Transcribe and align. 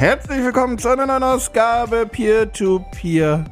Herzlich 0.00 0.42
willkommen 0.42 0.78
zu 0.78 0.88
einer 0.88 1.04
neuen 1.04 1.22
Ausgabe 1.22 2.06
Peer-to-Peer. 2.06 3.44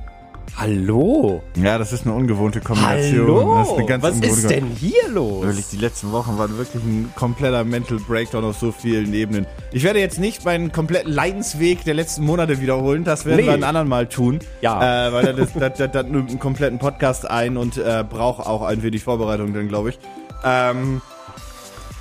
Hallo. 0.56 1.42
Ja, 1.62 1.76
das 1.76 1.92
ist 1.92 2.06
eine 2.06 2.14
ungewohnte 2.14 2.62
Kombination. 2.62 3.20
Hallo. 3.20 4.00
Was 4.00 4.18
ist 4.20 4.48
denn 4.48 4.64
hier 4.68 5.10
los? 5.10 5.44
Wirklich, 5.44 5.68
die 5.68 5.76
letzten 5.76 6.10
Wochen 6.10 6.38
waren 6.38 6.56
wirklich 6.56 6.82
ein 6.82 7.12
kompletter 7.14 7.64
Mental 7.64 7.98
Breakdown 7.98 8.46
auf 8.46 8.56
so 8.56 8.72
vielen 8.72 9.12
Ebenen. 9.12 9.46
Ich 9.72 9.82
werde 9.82 9.98
jetzt 10.00 10.18
nicht 10.18 10.46
meinen 10.46 10.72
kompletten 10.72 11.12
Leidensweg 11.12 11.84
der 11.84 11.92
letzten 11.92 12.24
Monate 12.24 12.62
wiederholen. 12.62 13.04
Das 13.04 13.26
werden 13.26 13.40
Nee. 13.40 13.44
wir 13.48 13.52
ein 13.52 13.62
anderen 13.62 13.88
Mal 13.88 14.08
tun. 14.08 14.38
Ja. 14.62 15.08
Äh, 15.08 15.12
weil 15.12 15.34
das, 15.34 15.52
das, 15.52 15.74
das, 15.76 15.92
das 15.92 16.06
nimmt 16.06 16.30
einen 16.30 16.38
kompletten 16.38 16.78
Podcast 16.78 17.30
ein 17.30 17.58
und 17.58 17.76
äh, 17.76 18.06
braucht 18.08 18.46
auch 18.46 18.62
ein 18.62 18.82
wenig 18.82 19.04
Vorbereitung 19.04 19.52
dann, 19.52 19.68
glaube 19.68 19.90
ich. 19.90 19.98
Ähm, 20.42 21.02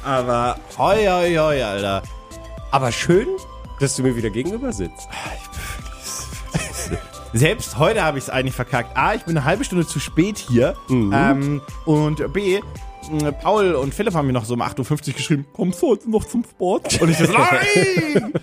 aber 0.05 0.55
hoi, 0.77 1.05
hoi, 1.05 1.35
hoi, 1.35 1.61
Alter. 1.63 2.01
Aber 2.71 2.93
schön, 2.93 3.27
dass 3.79 3.95
du 3.95 4.03
mir 4.03 4.15
wieder 4.15 4.29
gegenüber 4.29 4.73
sitzt. 4.73 5.07
Selbst 7.33 7.77
heute 7.77 8.03
habe 8.03 8.17
ich 8.17 8.25
es 8.25 8.29
eigentlich 8.29 8.55
verkackt. 8.55 8.97
A, 8.97 9.13
ich 9.13 9.23
bin 9.23 9.37
eine 9.37 9.45
halbe 9.45 9.63
Stunde 9.63 9.85
zu 9.85 9.99
spät 9.99 10.37
hier. 10.37 10.75
Mhm. 10.87 11.13
Ähm, 11.13 11.61
und 11.85 12.33
B, 12.33 12.61
Paul 13.41 13.73
und 13.75 13.93
Philipp 13.93 14.13
haben 14.13 14.27
mir 14.27 14.33
noch 14.33 14.45
so 14.45 14.53
um 14.53 14.61
8.50 14.61 15.07
Uhr 15.09 15.13
geschrieben, 15.13 15.45
kommst 15.53 15.81
du 15.81 15.87
heute 15.89 16.09
noch 16.09 16.25
zum 16.25 16.43
Sport? 16.43 17.01
Und 17.01 17.09
ich 17.09 17.17
so, 17.17 17.23
nein! 17.31 18.33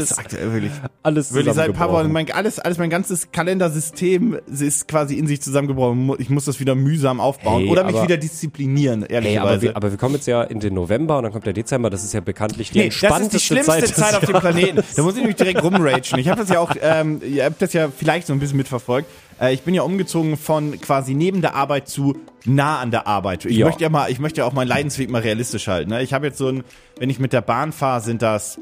ist 0.00 0.18
aktuell 0.18 0.52
wirklich, 0.52 0.72
Alles 1.02 1.32
wirklich 1.32 1.54
seit 1.54 1.72
paar 1.74 1.90
Wochen, 1.92 2.10
mein, 2.12 2.30
alles, 2.32 2.58
alles, 2.58 2.78
mein 2.78 2.90
ganzes 2.90 3.30
Kalendersystem 3.32 4.38
ist 4.50 4.88
quasi 4.88 5.14
in 5.14 5.26
sich 5.26 5.40
zusammengebrochen. 5.42 6.14
Ich 6.18 6.30
muss 6.30 6.44
das 6.46 6.60
wieder 6.60 6.74
mühsam 6.74 7.20
aufbauen 7.20 7.62
Hey, 7.62 7.68
oder 7.70 7.84
mich 7.84 7.94
aber- 7.94 8.04
wieder 8.04 8.16
disziplinieren, 8.16 9.02
Ey, 9.04 9.14
ehrlicherweise. 9.14 9.50
aber 9.52 9.62
wir, 9.62 9.76
aber 9.76 9.90
wir 9.90 9.98
kommen 9.98 10.14
jetzt 10.14 10.26
ja 10.26 10.42
in 10.42 10.60
den 10.60 10.74
November 10.74 11.18
und 11.18 11.24
dann 11.24 11.32
kommt 11.32 11.46
der 11.46 11.52
Dezember. 11.52 11.90
Das 11.90 12.04
ist 12.04 12.12
ja 12.14 12.20
bekanntlich 12.20 12.70
die 12.70 12.78
Nee, 12.78 12.86
das 12.86 12.96
ist 12.96 13.02
entspannteste 13.02 13.36
die 13.38 13.44
schlimmste 13.44 13.72
Zeit, 13.92 13.96
Zeit, 13.96 14.14
auf 14.14 14.24
dem 14.24 14.40
Planeten. 14.40 14.82
Da 14.96 15.02
muss 15.02 15.14
ich 15.14 15.20
nämlich 15.20 15.36
direkt 15.36 15.62
rumragen. 15.62 16.02
Ich 16.18 16.28
habe 16.28 16.40
das 16.40 16.48
ja 16.50 16.60
auch, 16.60 16.72
ähm, 16.80 17.20
ihr 17.26 17.44
habt 17.44 17.60
das 17.62 17.72
ja 17.72 17.88
vielleicht 17.94 18.26
so 18.26 18.32
ein 18.32 18.38
bisschen 18.38 18.56
mitverfolgt. 18.56 19.08
Äh, 19.40 19.54
ich 19.54 19.62
bin 19.62 19.74
ja 19.74 19.82
umgezogen 19.82 20.36
von 20.36 20.80
quasi 20.80 21.14
neben 21.14 21.40
der 21.40 21.54
Arbeit 21.54 21.88
zu 21.88 22.16
nah 22.44 22.78
an 22.80 22.90
der 22.90 23.06
Arbeit. 23.06 23.44
Ich 23.44 23.56
Ja. 23.56 23.66
möchte 23.66 23.82
ja 23.82 23.88
mal, 23.88 24.10
ich 24.10 24.18
möchte 24.20 24.40
ja 24.40 24.44
auch 24.46 24.52
meinen 24.52 24.68
Leidensweg 24.68 25.10
mal 25.10 25.22
realistisch 25.22 25.66
halten. 25.68 25.90
Ne? 25.90 26.02
Ich 26.02 26.12
habe 26.12 26.26
jetzt 26.26 26.38
so 26.38 26.48
ein, 26.48 26.64
wenn 26.98 27.10
ich 27.10 27.18
mit 27.18 27.32
der 27.32 27.40
Bahn 27.42 27.72
fahre, 27.72 28.00
sind 28.00 28.22
das, 28.22 28.58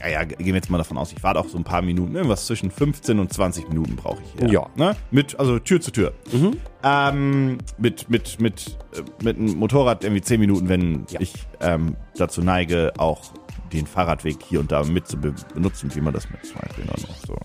naja, 0.00 0.24
gehen 0.24 0.46
wir 0.46 0.54
jetzt 0.54 0.70
mal 0.70 0.78
davon 0.78 0.96
aus, 0.98 1.12
ich 1.12 1.20
fahre 1.20 1.38
auch 1.38 1.48
so 1.48 1.56
ein 1.58 1.64
paar 1.64 1.82
Minuten, 1.82 2.14
irgendwas 2.14 2.46
zwischen 2.46 2.70
15 2.70 3.18
und 3.18 3.32
20 3.32 3.68
Minuten 3.68 3.96
brauche 3.96 4.20
ich 4.22 4.40
hier. 4.40 4.50
Ja. 4.50 4.66
Ne? 4.76 4.96
Mit, 5.10 5.38
also 5.38 5.58
Tür 5.58 5.80
zu 5.80 5.90
Tür. 5.90 6.12
Ähm, 6.82 7.58
mit, 7.78 8.08
mit, 8.10 8.40
mit, 8.40 8.76
äh, 8.94 9.02
mit 9.24 9.38
einem 9.38 9.56
Motorrad 9.56 10.04
irgendwie 10.04 10.22
10 10.22 10.40
Minuten, 10.40 10.68
wenn 10.68 11.06
Ja. 11.10 11.20
ich 11.20 11.32
ähm, 11.60 11.96
dazu 12.16 12.42
neige, 12.42 12.92
auch 12.98 13.20
den 13.72 13.86
Fahrradweg 13.86 14.36
hier 14.46 14.60
und 14.60 14.70
da 14.72 14.82
mit 14.84 15.06
zu 15.08 15.16
be 15.16 15.34
benutzen, 15.54 15.90
wie 15.94 16.00
man 16.00 16.12
das 16.12 16.28
mit 16.30 16.44
zwei 16.44 16.60
Rädern 16.76 16.94
noch 17.08 17.16
so. 17.26 17.36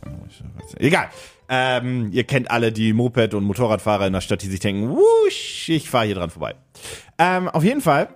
Egal. 0.77 1.07
Ähm, 1.49 2.09
ihr 2.11 2.25
kennt 2.25 2.51
alle 2.51 2.71
die 2.71 2.93
Moped- 2.93 3.33
und 3.33 3.43
Motorradfahrer 3.43 4.07
in 4.07 4.13
der 4.13 4.21
Stadt, 4.21 4.41
die 4.41 4.47
sich 4.47 4.59
denken, 4.59 4.89
wusch, 4.89 5.69
ich 5.69 5.89
fahre 5.89 6.05
hier 6.05 6.15
dran 6.15 6.29
vorbei. 6.29 6.55
Ähm, 7.17 7.47
auf 7.47 7.63
jeden 7.63 7.81
Fall. 7.81 8.09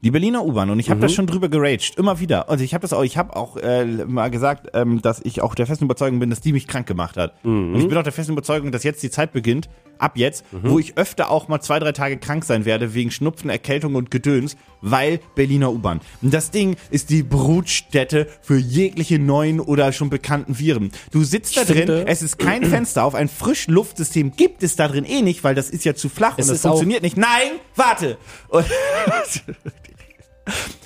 Die 0.00 0.10
Berliner 0.10 0.44
U-Bahn 0.44 0.68
und 0.68 0.78
ich 0.80 0.90
habe 0.90 1.00
das 1.00 1.14
schon 1.14 1.26
drüber 1.26 1.48
geraged, 1.48 1.96
immer 1.96 2.20
wieder. 2.20 2.50
Also 2.50 2.62
ich 2.62 2.74
habe 2.74 2.82
das 2.82 2.92
auch, 2.92 3.04
ich 3.04 3.16
habe 3.16 3.34
auch 3.34 3.56
äh, 3.56 3.86
mal 3.86 4.30
gesagt, 4.30 4.68
ähm, 4.74 5.00
dass 5.00 5.18
ich 5.24 5.40
auch 5.40 5.54
der 5.54 5.66
festen 5.66 5.86
Überzeugung 5.86 6.18
bin, 6.18 6.28
dass 6.28 6.42
die 6.42 6.52
mich 6.52 6.66
krank 6.66 6.86
gemacht 6.86 7.16
hat. 7.16 7.32
Und 7.42 7.76
ich 7.76 7.88
bin 7.88 7.96
auch 7.96 8.02
der 8.02 8.12
festen 8.12 8.32
Überzeugung, 8.32 8.70
dass 8.70 8.84
jetzt 8.84 9.02
die 9.02 9.08
Zeit 9.08 9.32
beginnt, 9.32 9.70
ab 9.98 10.16
jetzt, 10.16 10.44
wo 10.52 10.78
ich 10.78 10.96
öfter 10.96 11.30
auch 11.30 11.48
mal 11.48 11.60
zwei, 11.60 11.78
drei 11.78 11.92
Tage 11.92 12.16
krank 12.18 12.44
sein 12.44 12.64
werde 12.64 12.94
wegen 12.94 13.10
Schnupfen, 13.10 13.50
Erkältung 13.50 13.94
und 13.94 14.10
Gedöns, 14.10 14.56
weil 14.80 15.20
Berliner 15.34 15.72
U-Bahn. 15.72 16.00
Und 16.22 16.34
das 16.34 16.50
Ding 16.50 16.76
ist 16.90 17.10
die 17.10 17.22
Brutstätte 17.22 18.26
für 18.42 18.56
jegliche 18.58 19.18
neuen 19.18 19.60
oder 19.60 19.92
schon 19.92 20.10
bekannten 20.10 20.58
Viren. 20.58 20.92
Du 21.10 21.24
sitzt 21.24 21.56
da 21.56 21.64
drin, 21.64 21.88
es 22.06 22.22
ist 22.22 22.38
kein 22.38 22.64
Fenster 22.64 23.04
auf, 23.04 23.14
ein 23.14 23.28
Frischluftsystem 23.28 24.32
gibt 24.36 24.62
es 24.62 24.76
da 24.76 24.88
drin 24.88 25.04
eh 25.04 25.22
nicht, 25.22 25.44
weil 25.44 25.54
das 25.54 25.70
ist 25.70 25.84
ja 25.84 25.94
zu 25.94 26.08
flach 26.08 26.34
Es 26.38 26.48
und 26.48 26.54
das 26.54 26.64
auch- 26.66 26.70
funktioniert 26.70 27.02
nicht. 27.02 27.16
Nein, 27.16 27.52
warte! 27.76 28.18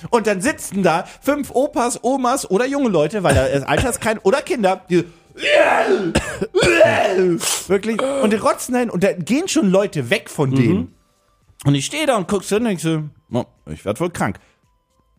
Und 0.09 0.25
dann 0.27 0.39
sitzen 0.41 0.83
da 0.83 1.05
fünf 1.21 1.51
Opas, 1.51 1.99
Omas 2.03 2.49
oder 2.49 2.65
junge 2.65 2.87
Leute, 2.89 3.23
weil 3.23 3.35
da 3.35 3.45
ist 3.45 3.63
Alterskrein 3.67 4.17
oder 4.19 4.41
Kinder, 4.41 4.81
die 4.89 5.03
wirklich 7.67 8.01
und 8.01 8.31
die 8.31 8.37
rotzen 8.37 8.73
dahin 8.73 8.89
und 8.89 9.03
da 9.03 9.13
gehen 9.13 9.47
schon 9.47 9.69
Leute 9.69 10.09
weg 10.09 10.29
von 10.29 10.53
denen. 10.53 10.95
Und 11.65 11.75
ich 11.75 11.85
stehe 11.85 12.05
da 12.05 12.15
und 12.15 12.27
guckst 12.27 12.49
hin 12.49 12.59
und 12.59 12.65
denk 12.65 12.79
so, 12.79 13.03
oh, 13.31 13.45
ich 13.65 13.83
werd 13.83 13.99
wohl 13.99 14.09
krank. 14.09 14.39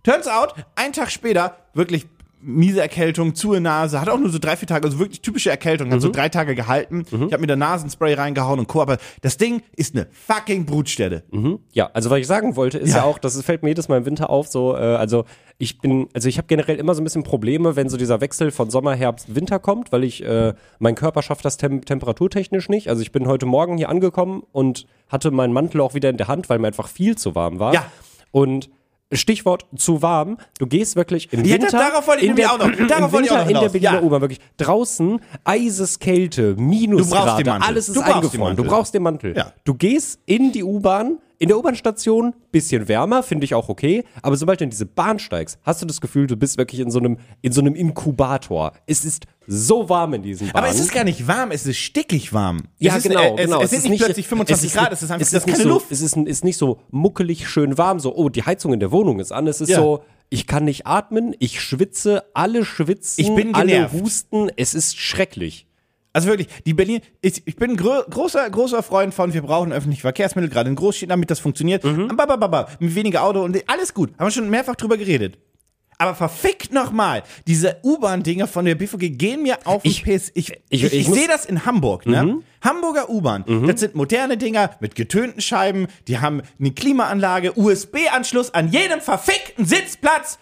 Turns 0.02 0.26
out, 0.26 0.54
ein 0.74 0.92
Tag 0.92 1.10
später, 1.10 1.56
wirklich 1.74 2.06
miese 2.42 2.80
Erkältung, 2.80 3.34
zu 3.34 3.52
Nase, 3.60 4.00
hat 4.00 4.08
auch 4.08 4.18
nur 4.18 4.30
so 4.30 4.38
drei, 4.38 4.56
vier 4.56 4.66
Tage, 4.68 4.86
also 4.86 4.98
wirklich 4.98 5.20
typische 5.20 5.50
Erkältung, 5.50 5.90
hat 5.92 6.00
so 6.00 6.10
drei 6.10 6.28
Tage 6.28 6.54
gehalten. 6.54 7.04
Ich 7.10 7.32
habe 7.32 7.38
mir 7.38 7.46
da 7.46 7.56
Nasenspray 7.56 8.14
reingehauen 8.14 8.58
und 8.58 8.66
Co. 8.68 8.80
Aber 8.80 8.96
das 9.20 9.36
Ding 9.36 9.62
ist 9.76 9.94
eine 9.94 10.06
fucking 10.26 10.64
Brutstätte. 10.66 11.22
Ja, 11.72 11.90
also 11.92 12.10
was 12.10 12.18
ich 12.18 12.26
sagen 12.26 12.56
wollte, 12.56 12.78
ist 12.78 12.90
ja, 12.90 12.98
Ja. 12.98 13.04
auch, 13.04 13.18
das 13.18 13.40
fällt 13.42 13.62
mir 13.62 13.68
jedes 13.70 13.88
Mal 13.88 13.98
im 13.98 14.06
Winter 14.06 14.30
auf, 14.30 14.46
so, 14.48 14.74
äh, 14.74 14.78
also 14.78 15.24
ich 15.58 15.78
bin, 15.80 16.08
also 16.14 16.28
ich 16.28 16.38
habe 16.38 16.46
generell 16.46 16.76
immer 16.76 16.94
so 16.94 17.02
ein 17.02 17.04
bisschen 17.04 17.22
Probleme, 17.22 17.76
wenn 17.76 17.88
so 17.90 17.96
dieser 17.98 18.20
Wechsel 18.22 18.50
von 18.50 18.70
Sommer, 18.70 18.94
Herbst, 18.94 19.34
Winter 19.34 19.58
kommt, 19.58 19.92
weil 19.92 20.04
ich, 20.04 20.24
äh, 20.24 20.54
mein 20.78 20.94
Körper 20.94 21.20
schafft 21.22 21.44
das 21.44 21.58
tem 21.58 21.84
temperaturtechnisch 21.84 22.68
nicht. 22.70 22.88
Also 22.88 23.02
ich 23.02 23.12
bin 23.12 23.26
heute 23.28 23.44
Morgen 23.44 23.76
hier 23.76 23.90
angekommen 23.90 24.42
und 24.52 24.86
hatte 25.08 25.30
meinen 25.30 25.52
Mantel 25.52 25.82
auch 25.82 25.92
wieder 25.94 26.08
in 26.08 26.16
der 26.16 26.28
Hand, 26.28 26.48
weil 26.48 26.58
mir 26.58 26.68
einfach 26.68 26.88
viel 26.88 27.18
zu 27.18 27.34
warm 27.34 27.58
war. 27.58 27.74
Ja. 27.74 27.84
Und 28.32 28.70
Stichwort 29.12 29.66
zu 29.76 30.02
warm. 30.02 30.38
Du 30.58 30.66
gehst 30.66 30.94
wirklich 30.96 31.32
im 31.32 31.44
Ja, 31.44 31.54
Winter. 31.54 31.68
da- 31.72 31.90
darauf 31.90 32.06
wollte 32.06 32.22
ich 32.22 32.28
in 32.30 32.34
nämlich 32.36 32.46
der, 32.46 32.54
auch 32.54 32.58
noch- 32.80 32.86
darauf 32.88 33.12
wollte 33.12 33.26
ich 33.26 33.32
auch 33.32 33.36
noch 33.38 33.42
in 33.42 33.48
der 33.48 33.58
hinaus. 33.60 33.72
Berliner 33.72 33.92
Ja. 33.94 34.02
U-Bahn 34.02 34.20
wirklich 34.20 34.40
draußen 34.56 35.20
Eiseskälte, 35.44 36.54
Minusgrade, 36.56 37.52
alles 37.62 37.88
ist 37.88 37.96
Du 37.96 38.00
eingefroren. 38.02 38.56
Du 38.56 38.64
brauchst 38.64 38.94
den 38.94 39.02
Mantel. 39.02 39.36
Ja. 39.36 39.52
Du 39.64 39.74
gehst 39.74 40.20
in 40.26 40.52
die 40.52 40.62
U-Bahn, 40.64 41.18
in 41.40 41.48
der 41.48 41.56
U-Bahn-Station, 41.58 42.34
bisschen 42.52 42.86
wärmer, 42.86 43.22
finde 43.22 43.46
ich 43.46 43.54
auch 43.54 43.70
okay. 43.70 44.04
Aber 44.20 44.36
sobald 44.36 44.60
du 44.60 44.64
in 44.64 44.70
diese 44.70 44.84
Bahn 44.84 45.18
steigst, 45.18 45.58
hast 45.62 45.80
du 45.80 45.86
das 45.86 46.02
Gefühl, 46.02 46.26
du 46.26 46.36
bist 46.36 46.58
wirklich 46.58 46.80
in 46.80 46.90
so 46.90 46.98
einem, 46.98 47.16
in 47.40 47.50
so 47.52 47.62
einem 47.62 47.74
Inkubator. 47.74 48.72
Es 48.86 49.06
ist 49.06 49.24
so 49.46 49.88
warm 49.88 50.12
in 50.12 50.22
diesen 50.22 50.48
Bahnen. 50.48 50.56
Aber 50.58 50.68
es 50.68 50.78
ist 50.78 50.92
gar 50.92 51.02
nicht 51.02 51.26
warm, 51.26 51.50
es 51.50 51.64
ist 51.64 51.78
stickig 51.78 52.34
warm. 52.34 52.58
ja, 52.78 52.92
es 52.92 53.06
ist, 53.06 53.10
genau, 53.10 53.22
äh, 53.22 53.40
es, 53.40 53.44
genau. 53.46 53.62
Es, 53.62 53.70
sind 53.70 53.88
nicht, 53.88 54.04
plötzlich 54.04 54.28
25 54.28 54.66
ist 54.66 54.76
Grad, 54.76 54.92
es 54.92 55.02
ist 55.02 55.10
einfach 55.10 55.26
es 55.26 55.32
ist 55.32 55.46
keine 55.46 55.62
so, 55.62 55.68
Luft. 55.70 55.90
Es 55.90 56.02
ist, 56.02 56.14
ist 56.14 56.44
nicht 56.44 56.58
so 56.58 56.78
muckelig 56.90 57.48
schön 57.48 57.78
warm, 57.78 58.00
so, 58.00 58.14
oh, 58.14 58.28
die 58.28 58.42
Heizung 58.42 58.74
in 58.74 58.80
der 58.80 58.92
Wohnung 58.92 59.18
ist 59.18 59.32
an. 59.32 59.46
Es 59.46 59.62
ist 59.62 59.70
Ja. 59.70 59.78
so, 59.78 60.04
ich 60.28 60.46
kann 60.46 60.64
nicht 60.66 60.86
atmen, 60.86 61.34
ich 61.38 61.62
schwitze, 61.62 62.24
alle 62.34 62.66
schwitzen, 62.66 63.24
Ich 63.24 63.34
bin 63.34 63.54
alle 63.54 63.90
husten, 63.92 64.50
es 64.56 64.74
ist 64.74 64.98
schrecklich. 64.98 65.66
Also 66.12 66.28
wirklich, 66.28 66.48
die 66.66 66.74
Berlin, 66.74 67.00
ich, 67.20 67.42
ich 67.46 67.54
bin 67.56 67.76
grö 67.76 68.02
großer, 68.10 68.48
großer 68.50 68.82
Freund 68.82 69.14
von, 69.14 69.32
wir 69.32 69.42
brauchen 69.42 69.72
öffentliche 69.72 70.02
Verkehrsmittel, 70.02 70.50
gerade 70.50 70.68
in 70.68 70.74
Großstädten, 70.76 71.10
damit 71.10 71.30
das 71.30 71.38
funktioniert. 71.38 71.84
Mhm. 71.84 72.08
Babababa, 72.16 72.68
mit 72.80 72.94
weniger 72.96 73.22
Auto 73.22 73.42
und 73.42 73.56
alles 73.68 73.94
gut. 73.94 74.10
Haben 74.18 74.26
wir 74.26 74.30
schon 74.32 74.50
mehrfach 74.50 74.74
drüber 74.74 74.96
geredet. 74.96 75.38
Aber 75.98 76.14
verfickt 76.14 76.72
nochmal, 76.72 77.22
diese 77.46 77.76
U-Bahn-Dinger 77.84 78.46
von 78.48 78.64
der 78.64 78.74
BVG 78.74 79.10
gehen 79.18 79.42
mir 79.42 79.58
auf 79.66 79.82
den 79.82 79.90
Ich- 79.90 80.02
Piss. 80.02 80.32
Ich, 80.34 80.50
ich, 80.70 80.82
ich- 80.84 80.92
ich, 80.94 81.06
sehe 81.06 81.28
das 81.28 81.44
in 81.44 81.66
Hamburg, 81.66 82.06
ne? 82.06 82.38
Hamburger 82.62 83.10
U-Bahn. 83.10 83.44
Das 83.66 83.80
sind 83.80 83.94
moderne 83.94 84.36
Dinger 84.38 84.70
mit 84.80 84.94
getönten 84.94 85.42
Scheiben, 85.42 85.86
die 86.08 86.18
haben 86.18 86.40
eine 86.58 86.70
Klimaanlage, 86.72 87.52
USB-Anschluss 87.56 88.52
an 88.54 88.68
jedem 88.72 89.00
verfickten 89.02 89.66
Sitzplatz. 89.66 90.38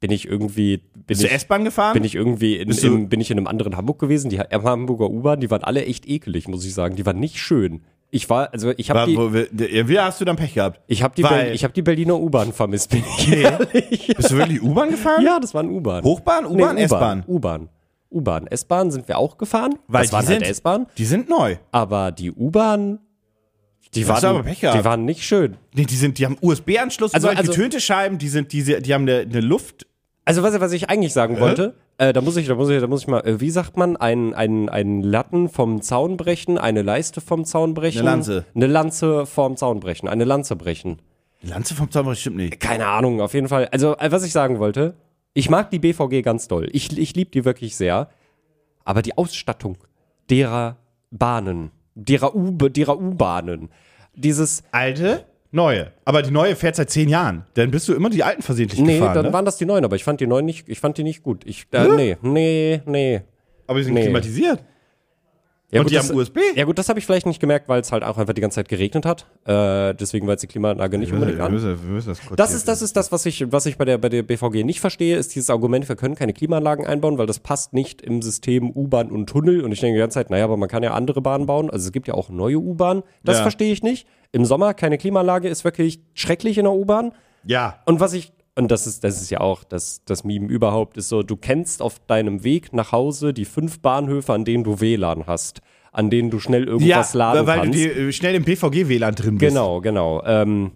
Bin 0.00 0.10
ich 0.10 0.26
irgendwie, 0.26 0.82
Bist 1.06 1.22
du 1.22 1.30
S-Bahn 1.30 1.64
gefahren? 1.64 1.94
bin 1.94 2.04
ich 2.04 2.14
irgendwie 2.14 2.56
in, 2.56 2.70
im, 2.70 3.08
bin 3.08 3.20
ich 3.20 3.30
in 3.30 3.38
einem 3.38 3.46
anderen 3.46 3.76
Hamburg 3.76 3.98
gewesen. 3.98 4.28
Die 4.30 4.40
Hamburger 4.40 5.08
U-Bahn, 5.08 5.40
die 5.40 5.50
waren 5.50 5.62
alle 5.62 5.84
echt 5.84 6.08
ekelig, 6.08 6.48
muss 6.48 6.64
ich 6.64 6.74
sagen. 6.74 6.96
Die 6.96 7.06
waren 7.06 7.20
nicht 7.20 7.38
schön. 7.38 7.82
Ich 8.10 8.30
war, 8.30 8.52
also 8.52 8.72
ich 8.76 8.90
habe 8.90 9.10
die, 9.10 9.16
wo, 9.16 9.32
wie, 9.32 9.98
hast 9.98 10.20
du 10.20 10.24
dann 10.24 10.36
Pech 10.36 10.54
gehabt? 10.54 10.80
ich 10.86 11.02
habe 11.02 11.14
die, 11.16 11.22
Weil- 11.24 11.46
Ber- 11.46 11.52
ich 11.52 11.64
habe 11.64 11.74
die 11.74 11.82
Berliner 11.82 12.18
U-Bahn 12.18 12.52
vermisst, 12.52 12.90
bin 12.90 13.02
ich 13.18 13.28
Nee. 13.28 13.42
ehrlich. 13.42 14.14
Bist 14.16 14.30
du 14.30 14.36
wirklich 14.36 14.62
U-Bahn 14.62 14.90
gefahren? 14.90 15.24
Ja, 15.24 15.38
das 15.40 15.54
war 15.54 15.62
ein 15.62 15.70
U-Bahn. 15.70 16.04
Hochbahn, 16.04 16.46
U-Bahn, 16.46 16.76
Nee, 16.76 16.82
S-Bahn? 16.84 17.24
U-Bahn. 17.26 17.68
U-Bahn. 18.10 18.46
S-Bahn 18.46 18.90
sind 18.92 19.08
wir 19.08 19.18
auch 19.18 19.36
gefahren. 19.38 19.74
Weil 19.88 20.02
das 20.02 20.12
waren 20.12 20.24
die 20.24 20.32
halt 20.32 20.40
sind- 20.44 20.50
S-Bahn. 20.50 20.86
Die 20.96 21.04
sind 21.04 21.28
neu. 21.28 21.56
Aber 21.72 22.12
die 22.12 22.30
U-Bahn, 22.32 23.00
die 23.94 24.06
waren, 24.08 24.24
aber 24.24 24.42
Pech 24.44 24.60
gehabt. 24.60 24.78
die 24.80 24.84
waren 24.84 25.04
nicht 25.04 25.24
schön. 25.24 25.56
Nee, 25.74 25.84
die 25.84 25.96
sind, 25.96 26.18
die 26.18 26.24
haben 26.26 26.36
USB-Anschluss, 26.40 27.12
Also- 27.14 27.28
also, 27.28 27.50
getönte 27.52 27.80
Scheiben, 27.80 28.18
die 28.18 28.28
sind, 28.28 28.52
diese, 28.52 28.80
die 28.80 28.94
haben 28.94 29.02
eine, 29.02 29.20
eine 29.20 29.40
Luft. 29.40 29.86
Also 30.26 30.42
was, 30.42 30.58
was 30.58 30.72
ich 30.72 30.90
eigentlich 30.90 31.12
sagen 31.12 31.38
wollte, 31.38 31.74
äh, 31.98 32.12
da 32.12 32.20
muss 32.20 32.36
ich, 32.36 32.48
da 32.48 32.56
muss 32.56 32.68
ich, 32.68 32.80
da 32.80 32.88
muss 32.88 33.02
ich 33.02 33.06
mal, 33.06 33.20
äh, 33.20 33.40
wie 33.40 33.50
sagt 33.50 33.76
man, 33.76 33.96
ein, 33.96 34.34
ein, 34.34 34.68
ein 34.68 35.00
Latten 35.00 35.48
vom 35.48 35.82
Zaun 35.82 36.16
brechen, 36.16 36.58
eine 36.58 36.82
Leiste 36.82 37.20
vom 37.20 37.44
Zaun 37.44 37.74
brechen. 37.74 38.00
Eine 38.00 38.10
Lanze. 38.10 38.44
Eine 38.52 38.66
Lanze 38.66 39.24
vom 39.24 39.56
Zaun 39.56 39.78
brechen, 39.78 40.08
eine 40.08 40.24
Lanze 40.24 40.56
brechen. 40.56 41.00
Lanze 41.42 41.76
vom 41.76 41.92
Zaun 41.92 42.16
stimmt 42.16 42.38
nicht. 42.38 42.58
Keine 42.58 42.88
Ahnung, 42.88 43.20
auf 43.20 43.34
jeden 43.34 43.48
Fall. 43.48 43.68
Also, 43.70 43.96
äh, 43.98 44.10
was 44.10 44.24
ich 44.24 44.32
sagen 44.32 44.58
wollte, 44.58 44.96
ich 45.32 45.48
mag 45.48 45.70
die 45.70 45.78
BVG 45.78 46.22
ganz 46.22 46.48
doll. 46.48 46.68
Ich, 46.72 46.98
ich 46.98 47.14
liebe 47.14 47.30
die 47.30 47.44
wirklich 47.44 47.76
sehr. 47.76 48.08
Aber 48.84 49.02
die 49.02 49.16
Ausstattung 49.16 49.78
derer 50.28 50.76
Bahnen, 51.12 51.70
derer 51.94 52.34
U-Bahnen, 52.34 53.68
dieses, 54.14 54.64
Alte, 54.72 55.24
Neue. 55.52 55.92
Aber 56.04 56.22
die 56.22 56.30
neue 56.30 56.56
fährt 56.56 56.76
seit 56.76 56.90
zehn 56.90 57.08
Jahren. 57.08 57.44
Dann 57.54 57.70
bist 57.70 57.88
du 57.88 57.94
immer 57.94 58.10
die 58.10 58.22
alten 58.24 58.42
versehentlich 58.42 58.80
Nee, 58.80 58.98
gefahren. 58.98 59.14
dann 59.14 59.26
ne? 59.26 59.32
waren 59.32 59.44
das 59.44 59.56
die 59.56 59.64
neuen, 59.66 59.84
aber 59.84 59.96
ich 59.96 60.04
fand 60.04 60.20
die 60.20 60.26
neuen 60.26 60.44
nicht, 60.44 60.68
ich 60.68 60.80
fand 60.80 60.98
die 60.98 61.04
nicht 61.04 61.22
gut. 61.22 61.42
Ich, 61.46 61.66
äh, 61.72 61.86
nee, 61.88 62.16
nee, 62.22 62.80
nee. 62.84 63.20
Aber 63.66 63.78
die 63.78 63.84
sind 63.84 63.94
Nee. 63.94 64.02
klimatisiert. 64.02 64.60
Ja, 65.72 65.80
Und 65.80 65.86
gut, 65.86 65.90
die 65.90 65.96
das, 65.96 66.08
haben 66.10 66.16
USB? 66.16 66.38
Ja 66.54 66.62
gut, 66.64 66.78
das 66.78 66.88
habe 66.88 67.00
ich 67.00 67.04
vielleicht 67.06 67.26
nicht 67.26 67.40
gemerkt, 67.40 67.68
weil 67.68 67.80
es 67.80 67.90
halt 67.90 68.04
auch 68.04 68.16
einfach 68.18 68.34
die 68.34 68.40
ganze 68.40 68.54
Zeit 68.54 68.68
geregnet 68.68 69.04
hat. 69.04 69.26
Äh, 69.46 69.94
deswegen 69.96 70.28
war 70.28 70.34
jetzt 70.34 70.42
die 70.42 70.46
Klimaanlage 70.46 70.96
nicht 70.96 71.12
unbedingt 71.12 71.40
an. 71.40 71.50
müssen, 71.50 71.82
wir 71.82 71.90
müssen 71.92 72.10
das 72.10 72.20
Das 72.36 72.54
ist, 72.54 72.68
das 72.68 72.82
ist 72.82 72.96
das, 72.96 73.10
was 73.10 73.26
ich, 73.26 73.50
was 73.50 73.66
ich 73.66 73.76
bei 73.76 73.84
der, 73.84 73.98
bei 73.98 74.08
der 74.08 74.22
BVG 74.22 74.62
nicht 74.62 74.78
verstehe, 74.78 75.16
ist 75.16 75.34
dieses 75.34 75.50
Argument, 75.50 75.88
wir 75.88 75.96
können 75.96 76.14
keine 76.14 76.32
Klimaanlagen 76.34 76.86
einbauen, 76.86 77.18
weil 77.18 77.26
das 77.26 77.40
passt 77.40 77.72
nicht 77.72 78.00
im 78.00 78.22
System 78.22 78.70
U-Bahn 78.70 79.10
und 79.10 79.26
Tunnel. 79.28 79.62
Und 79.64 79.72
ich 79.72 79.80
denke 79.80 79.94
die 79.96 80.00
ganze 80.00 80.14
Zeit, 80.14 80.30
naja, 80.30 80.44
aber 80.44 80.56
man 80.56 80.68
kann 80.68 80.84
ja 80.84 80.92
andere 80.94 81.20
Bahnen 81.20 81.46
bauen. 81.46 81.68
Also 81.68 81.86
es 81.86 81.92
gibt 81.92 82.06
ja 82.06 82.14
auch 82.14 82.28
neue 82.28 82.58
U-Bahnen. 82.58 83.02
Das 83.24 83.38
Ja. 83.38 83.42
verstehe 83.42 83.72
ich 83.72 83.82
nicht. 83.82 84.06
Im 84.32 84.44
Sommer 84.44 84.74
keine 84.74 84.98
Klimaanlage 84.98 85.48
ist 85.48 85.64
wirklich 85.64 86.00
schrecklich 86.14 86.58
in 86.58 86.64
der 86.64 86.72
U-Bahn. 86.72 87.12
Ja. 87.44 87.80
Und 87.86 88.00
was 88.00 88.12
ich, 88.12 88.32
und 88.54 88.70
das 88.70 88.86
ist, 88.86 89.04
das 89.04 89.20
ist 89.20 89.30
ja 89.30 89.40
auch 89.40 89.64
das, 89.64 90.02
das 90.04 90.24
Meme 90.24 90.46
überhaupt, 90.48 90.96
ist 90.96 91.08
so, 91.08 91.22
du 91.22 91.36
kennst 91.36 91.82
auf 91.82 91.98
deinem 92.06 92.42
Weg 92.44 92.72
nach 92.72 92.92
Hause 92.92 93.32
die 93.32 93.44
fünf 93.44 93.80
Bahnhöfe, 93.80 94.32
an 94.32 94.44
denen 94.44 94.64
du 94.64 94.80
WLAN 94.80 95.26
hast, 95.26 95.60
an 95.92 96.10
denen 96.10 96.30
du 96.30 96.38
schnell 96.40 96.64
Ja, 96.64 96.70
irgendwas 96.70 97.14
laden 97.14 97.46
weil 97.46 97.60
kannst. 97.60 97.74
du 97.78 97.88
die, 97.88 97.88
äh, 98.08 98.12
schnell 98.12 98.34
im 98.34 98.44
BVG-WLAN 98.44 99.14
drin 99.14 99.38
bist. 99.38 99.48
Genau, 99.54 99.80
genau. 99.80 100.22
Ähm, 100.24 100.72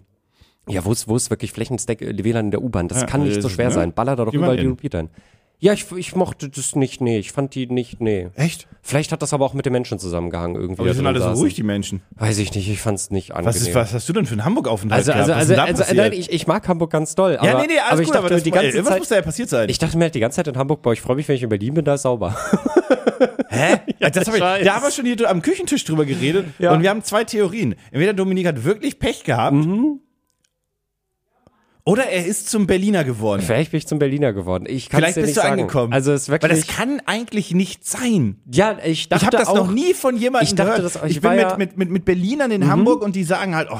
ja, 0.69 0.85
wo 0.85 0.91
ist, 0.91 1.07
wo 1.07 1.15
ist 1.15 1.29
wirklich 1.31 1.51
flächendeck 1.51 2.01
äh, 2.01 2.23
WLAN 2.23 2.45
in 2.45 2.51
der 2.51 2.61
U-Bahn? 2.63 2.87
Das 2.87 3.01
Ja, 3.01 3.07
kann 3.07 3.23
nicht 3.23 3.41
so 3.41 3.47
ist, 3.47 3.53
schwer 3.55 3.67
ne? 3.69 3.73
sein. 3.73 3.93
Baller 3.93 4.15
da 4.15 4.25
doch 4.25 4.33
überall 4.33 4.57
die. 4.57 4.67
Repeater 4.67 4.99
hin. 4.99 5.09
Ja, 5.63 5.73
ich, 5.73 5.91
ich 5.95 6.15
mochte 6.15 6.49
das 6.49 6.75
nicht, 6.75 7.01
nee. 7.01 7.19
Ich 7.19 7.31
fand 7.31 7.53
die 7.53 7.67
nicht, 7.67 8.01
nee. 8.01 8.29
Echt? 8.33 8.67
Vielleicht 8.81 9.11
hat 9.11 9.21
das 9.21 9.31
aber 9.31 9.45
auch 9.45 9.53
mit 9.53 9.67
den 9.67 9.73
Menschen 9.73 9.99
zusammengehangen 9.99 10.55
irgendwie. 10.55 10.81
Aber 10.81 10.89
die 10.89 10.95
sind 10.95 11.05
alle 11.05 11.21
so 11.21 11.29
ruhig, 11.29 11.53
die 11.53 11.61
Menschen. 11.61 12.01
Weiß 12.15 12.39
ich 12.39 12.51
nicht, 12.55 12.67
ich 12.67 12.81
fand's 12.81 13.11
nicht 13.11 13.33
angenehm. 13.33 13.47
Was, 13.55 13.61
ist, 13.61 13.75
was 13.75 13.93
hast 13.93 14.09
du 14.09 14.13
denn 14.13 14.25
für 14.25 14.31
einen 14.31 14.43
Hamburg-Aufenthalt 14.43 15.07
also, 15.07 15.11
also, 15.11 15.53
gehabt? 15.53 15.73
Was 15.73 15.81
also, 15.81 15.83
also 15.83 15.95
nein, 15.95 16.13
ich, 16.13 16.31
ich 16.31 16.47
mag 16.47 16.67
Hamburg 16.67 16.89
ganz 16.89 17.13
doll. 17.13 17.37
Aber, 17.37 17.47
ja, 17.47 17.59
nee, 17.61 17.67
nee, 17.67 17.73
alles 17.77 17.91
aber 17.91 18.01
ich 18.01 18.07
gut, 18.07 18.15
dachte 18.15 18.25
aber 18.25 18.33
das, 18.33 18.41
die 18.43 18.49
ganze 18.49 18.67
irgendwas 18.69 18.87
Zeit, 18.89 18.99
muss 19.01 19.07
da 19.09 19.15
ja 19.17 19.21
passiert 19.21 19.49
sein. 19.49 19.69
ich 19.69 19.77
dachte 19.77 19.97
mir 19.99 20.05
halt 20.05 20.15
die 20.15 20.19
ganze 20.19 20.37
Zeit 20.37 20.47
in 20.47 20.57
Hamburg, 20.57 20.81
boah, 20.81 20.93
ich 20.93 21.01
freue 21.01 21.15
mich, 21.15 21.27
wenn 21.27 21.35
ich 21.35 21.43
in 21.43 21.49
Berlin 21.49 21.75
bin, 21.75 21.85
da 21.85 21.93
ist 21.93 22.01
sauber. 22.01 22.35
Hä? 23.49 23.81
das 23.99 24.27
hab 24.27 24.33
ich, 24.33 24.39
da 24.39 24.75
haben 24.75 24.83
wir 24.83 24.89
schon 24.91 25.05
hier 25.05 25.29
am 25.29 25.43
Küchentisch 25.43 25.85
drüber 25.85 26.05
geredet 26.05 26.47
Ja. 26.57 26.73
und 26.73 26.81
wir 26.81 26.89
haben 26.89 27.03
zwei 27.03 27.23
Theorien. 27.23 27.75
Entweder 27.91 28.13
Dominik 28.13 28.47
hat 28.47 28.63
wirklich 28.63 28.97
Pech 28.97 29.23
gehabt 29.23 29.55
Mhm. 29.55 29.99
Oder 31.83 32.05
er 32.05 32.25
ist 32.25 32.49
zum 32.49 32.67
Berliner 32.67 33.03
geworden. 33.03 33.41
Vielleicht 33.41 33.71
bin 33.71 33.79
ich 33.79 33.87
zum 33.87 33.97
Berliner 33.99 34.33
geworden. 34.33 34.65
Ich 34.67 34.89
kann's 34.89 34.99
Vielleicht 34.99 35.17
dir 35.17 35.21
bist 35.21 35.35
nicht 35.35 35.37
du 35.37 35.41
sagen. 35.47 35.61
angekommen. 35.61 35.93
Also 35.93 36.11
es 36.13 36.23
ist 36.23 36.29
Weil 36.29 36.41
wirklich. 36.43 36.65
das 36.67 36.75
kann 36.75 37.01
eigentlich 37.05 37.53
nicht 37.53 37.85
sein. 37.87 38.37
ja, 38.51 38.77
ich 38.85 39.09
dachte 39.09 39.21
Ich 39.23 39.27
habe 39.27 39.37
das 39.37 39.47
auch, 39.47 39.55
noch 39.55 39.71
nie 39.71 39.93
von 39.93 40.15
jemandem 40.17 40.47
ich 40.47 40.55
dachte 40.55 40.75
gehört. 40.81 40.95
das 40.95 41.03
ich 41.03 41.17
Ich 41.17 41.21
bin 41.21 41.31
mit, 41.31 41.39
ja- 41.41 41.51
Mhm. 41.53 41.57
mit, 41.57 41.77
mit, 41.77 41.89
mit 41.89 42.05
Berlinern 42.05 42.51
in 42.51 42.67
Hamburg 42.69 43.01
und 43.01 43.15
die 43.15 43.23
sagen 43.23 43.55
halt, 43.55 43.69
oh, 43.71 43.77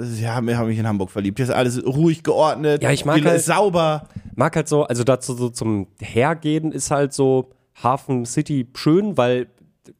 sie 0.00 0.28
haben, 0.28 0.48
haben 0.56 0.68
mich 0.68 0.78
in 0.78 0.86
Hamburg 0.86 1.10
verliebt. 1.10 1.38
Hier 1.38 1.44
ist 1.46 1.50
alles 1.50 1.84
ruhig 1.84 2.22
geordnet. 2.22 2.82
Ja, 2.82 2.90
ich 2.92 3.04
mag 3.04 3.24
halt- 3.24 3.42
sauber. 3.42 4.04
mag 4.36 4.54
halt 4.54 4.68
so, 4.68 4.84
also 4.84 5.02
dazu 5.04 5.34
so 5.34 5.48
zum 5.50 5.88
Hergehen 6.00 6.70
ist 6.72 6.90
halt 6.90 7.12
so 7.12 7.50
Hafen 7.82 8.26
City 8.26 8.68
schön, 8.74 9.16
weil 9.16 9.48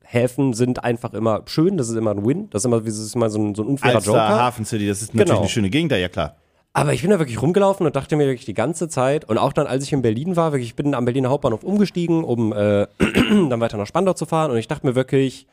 Häfen 0.03 0.55
sind 0.55 0.85
einfach 0.85 1.15
immer 1.15 1.43
schön, 1.47 1.77
das 1.77 1.89
ist 1.89 1.97
immer 1.97 2.11
ein 2.13 2.25
Win, 2.27 2.49
das 2.51 2.63
ist 2.63 2.67
immer, 2.67 2.81
das 2.81 2.99
ist 2.99 3.15
immer 3.15 3.31
so 3.31 3.39
ein, 3.41 3.55
so 3.55 3.63
ein 3.63 3.69
unfairer 3.69 3.97
Alster, 3.97 4.11
Joker. 4.13 4.29
Hafen 4.29 4.65
City, 4.65 4.87
das 4.87 5.03
ist 5.03 5.15
natürlich 5.15 5.29
Genau. 5.31 5.41
eine 5.41 5.49
schöne 5.49 5.71
Gegend 5.71 5.93
da, 5.93 5.97
ja 5.97 6.09
klar. 6.09 6.37
Aber 6.73 6.93
ich 6.93 7.03
bin 7.03 7.11
da 7.11 7.19
wirklich 7.19 7.43
rumgelaufen 7.43 7.85
und 7.85 7.97
dachte 7.97 8.15
mir 8.15 8.27
wirklich 8.27 8.47
die 8.47 8.55
ganze 8.55 8.89
Zeit 8.89 9.25
und 9.29 9.39
auch 9.39 9.53
dann, 9.53 9.67
als 9.67 9.85
ich 9.85 9.93
in 9.93 10.03
Berlin 10.03 10.37
war, 10.37 10.53
wirklich, 10.53 10.69
ich 10.69 10.77
bin 10.77 10.95
am 10.95 11.05
Berliner 11.05 11.29
Hauptbahnhof 11.29 11.65
umgestiegen, 11.65 12.23
um 12.23 12.53
äh, 12.53 12.87
dann 12.99 13.61
weiter 13.61 13.77
nach 13.77 13.87
Spandau 13.87 14.13
zu 14.13 14.25
fahren 14.25 14.53
und 14.53 14.57
ich 14.57 14.69
dachte 14.69 14.87
mir 14.87 14.95
wirklich, 14.95 15.47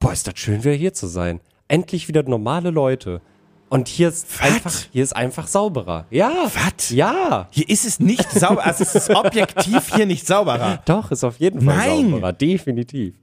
boah, 0.00 0.12
ist 0.12 0.26
das 0.26 0.38
schön, 0.38 0.64
wieder 0.64 0.74
hier 0.74 0.94
zu 0.94 1.06
sein. 1.06 1.40
Endlich 1.68 2.08
wieder 2.08 2.22
normale 2.22 2.70
Leute. 2.70 3.20
Und 3.68 3.88
hier 3.88 4.08
ist 4.08 4.26
Was? 4.38 4.40
einfach, 4.42 4.74
hier 4.92 5.02
ist 5.02 5.16
einfach 5.16 5.46
sauberer. 5.46 6.06
Ja. 6.10 6.30
Was? 6.44 6.90
Ja. 6.90 7.48
Hier 7.50 7.68
ist 7.68 7.86
es 7.86 8.00
nicht 8.00 8.30
sauber, 8.30 8.64
also 8.64 8.82
es 8.82 8.94
ist 8.94 9.10
objektiv 9.10 9.94
hier 9.94 10.04
nicht 10.06 10.26
sauberer. 10.26 10.82
Doch, 10.84 11.10
ist 11.10 11.24
auf 11.24 11.38
jeden 11.38 11.62
Fall 11.62 11.76
Nein. 11.76 12.10
sauberer. 12.10 12.32
Definitiv. 12.32 13.14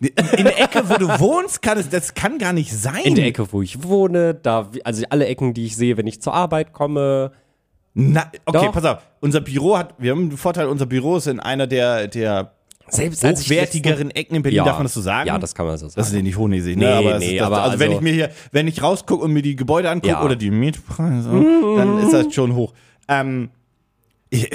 In 0.00 0.44
der 0.44 0.60
Ecke, 0.62 0.88
wo 0.88 0.94
du 0.94 1.08
wohnst, 1.20 1.62
kann 1.62 1.78
es, 1.78 1.88
das 1.88 2.14
kann 2.14 2.38
gar 2.38 2.52
nicht 2.52 2.72
sein. 2.72 3.02
In 3.04 3.14
der 3.14 3.26
Ecke, 3.26 3.50
wo 3.52 3.62
ich 3.62 3.82
wohne, 3.82 4.34
da, 4.34 4.68
also 4.84 5.04
alle 5.10 5.26
Ecken, 5.26 5.54
die 5.54 5.64
ich 5.66 5.76
sehe, 5.76 5.96
wenn 5.96 6.06
ich 6.06 6.20
zur 6.20 6.34
Arbeit 6.34 6.72
komme. 6.72 7.32
Na, 7.94 8.30
okay, 8.44 8.66
Doch. 8.66 8.72
pass 8.72 8.84
auf. 8.84 8.98
Unser 9.20 9.40
Büro 9.40 9.78
hat, 9.78 9.94
wir 9.98 10.12
haben 10.12 10.28
den 10.28 10.36
Vorteil, 10.36 10.66
unser 10.66 10.84
Büro 10.86 11.16
ist 11.16 11.26
in 11.28 11.40
einer 11.40 11.66
der, 11.66 12.08
der 12.08 12.52
Selbst 12.88 13.24
als 13.24 13.40
ich 13.40 13.46
hochwertigeren 13.46 14.10
Ecken 14.10 14.36
in 14.36 14.42
Berlin, 14.42 14.58
Ja. 14.58 14.64
darf 14.64 14.76
man 14.76 14.82
das 14.84 14.92
so 14.94 15.00
sagen? 15.00 15.26
Ja, 15.28 15.38
das 15.38 15.54
kann 15.54 15.64
man 15.66 15.78
so 15.78 15.88
sagen. 15.88 15.96
Das 15.96 16.12
ist 16.12 16.22
nicht 16.22 16.36
hochnäsig, 16.36 16.76
ne? 16.76 16.84
Nee, 16.84 16.92
aber, 16.92 17.18
nee, 17.18 17.32
ist 17.32 17.40
das, 17.40 17.46
aber 17.46 17.62
also, 17.62 17.78
wenn 17.78 17.88
also- 17.88 17.98
ich 17.98 18.02
mir 18.04 18.12
hier, 18.12 18.30
wenn 18.52 18.68
ich 18.68 18.82
rausgucke 18.82 19.24
und 19.24 19.32
mir 19.32 19.40
die 19.42 19.56
Gebäude 19.56 19.88
angucke 19.88 20.08
Ja. 20.12 20.18
Mhm. 20.20 20.26
oder 20.26 20.36
die 20.36 20.50
Mietpreise, 20.50 21.30
dann 21.30 21.98
ist 22.00 22.12
das 22.12 22.34
schon 22.34 22.54
hoch. 22.54 22.74
Ähm, 23.08 23.48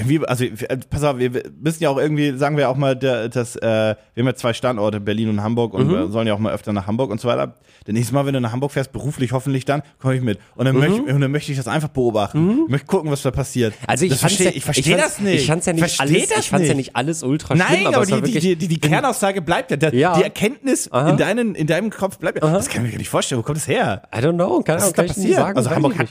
wie, 0.06 0.19
also, 0.25 0.44
äh, 0.44 0.78
pass 0.89 1.04
auf, 1.04 1.18
wir 1.18 1.31
müssen 1.62 1.83
ja 1.83 1.89
auch 1.89 1.98
irgendwie, 1.98 2.38
sagen 2.38 2.57
wir 2.57 2.69
auch 2.69 2.75
mal, 2.75 2.95
der, 2.95 3.30
das, 3.30 3.56
äh, 3.56 3.62
wir 3.62 3.95
haben 4.22 4.28
ja 4.28 4.36
zwei 4.36 4.54
Standorte, 4.54 5.00
Berlin 5.00 5.30
und 5.30 5.42
Hamburg, 5.44 5.74
und 5.74 5.88
Mhm. 5.88 5.92
wir 5.92 6.07
sollen 6.12 6.28
ja 6.28 6.33
auch 6.33 6.39
mal 6.39 6.54
öfter 6.54 6.74
nach 6.74 6.88
Hamburg 6.88 7.12
und 7.12 7.19
so 7.22 7.28
weiter. 7.28 7.56
Das 7.86 7.94
nächste 7.94 8.13
Mal, 8.13 8.25
wenn 8.25 8.33
du 8.33 8.42
nach 8.42 8.51
Hamburg 8.51 8.72
fährst, 8.72 8.92
beruflich 8.92 9.31
hoffentlich 9.31 9.66
dann, 9.66 9.81
komme 10.00 10.16
ich 10.16 10.22
mit. 10.22 10.39
Und 10.56 10.66
dann, 10.66 10.75
möchte, 10.78 11.01
und 11.01 11.22
dann 11.22 11.31
möchte 11.31 11.51
ich 11.51 11.57
das 11.57 11.68
einfach 11.68 11.89
beobachten. 11.89 12.62
Ich 12.66 12.69
möchte 12.72 12.88
gucken, 12.88 13.10
was 13.12 13.22
da 13.22 13.31
passiert. 13.31 13.74
Mhm. 13.74 13.86
Also 13.88 14.06
ich 14.06 14.12
das 14.12 14.19
fand's 14.22 14.36
versteh, 14.36 14.51
ja, 14.51 14.57
ich 14.57 14.63
verstehe 14.66 14.98
fand's- 14.98 15.16
das 15.16 15.19
nicht. 15.19 15.36
Ich 15.42 15.48
fand's 15.48 15.66
ja 15.66 15.74
nicht 15.74 15.81
Versteh 15.81 16.04
alles, 16.04 16.30
das 16.30 16.39
ich 16.39 16.50
fand's 16.50 16.68
ja 16.68 16.74
nicht. 16.74 16.95
alles 16.95 17.24
ultra 17.24 17.56
Nein, 17.56 17.68
schlimm, 17.68 17.88
aber, 17.88 17.98
aber 17.98 18.22
die, 18.22 18.39
die, 18.39 18.56
die, 18.56 18.68
die, 18.68 18.80
Kernaussage 18.80 19.42
bleibt 19.42 19.72
ja. 19.72 19.77
Der, 19.77 19.94
Ja. 19.95 20.16
Die 20.18 20.24
Erkenntnis 20.24 20.88
in, 20.88 21.18
deinen, 21.18 21.56
in 21.56 21.68
deinem 21.68 21.89
Kopf 21.89 22.18
bleibt 22.19 22.44
ja. 22.44 22.51
Das 22.51 22.68
kann 22.69 22.81
ich 22.81 22.88
mir 22.88 22.92
gar 22.92 22.98
nicht 23.00 23.10
vorstellen. 23.10 23.39
Wo 23.39 23.44
kommt 23.44 23.57
das 23.57 23.68
her? 23.68 24.04
I 24.16 24.19
don't 24.19 24.34
know, 24.34 24.62
keine 24.62 24.77
Was 24.80 24.88
ist 24.88 24.98
da 24.98 25.04
kann 25.04 25.06
ich 25.12 25.18
nicht 25.18 25.25
passiert? 25.27 25.38
sagen. 25.38 25.57
also 25.57 25.69
Hamburg 25.72 25.98
hat 25.98 26.07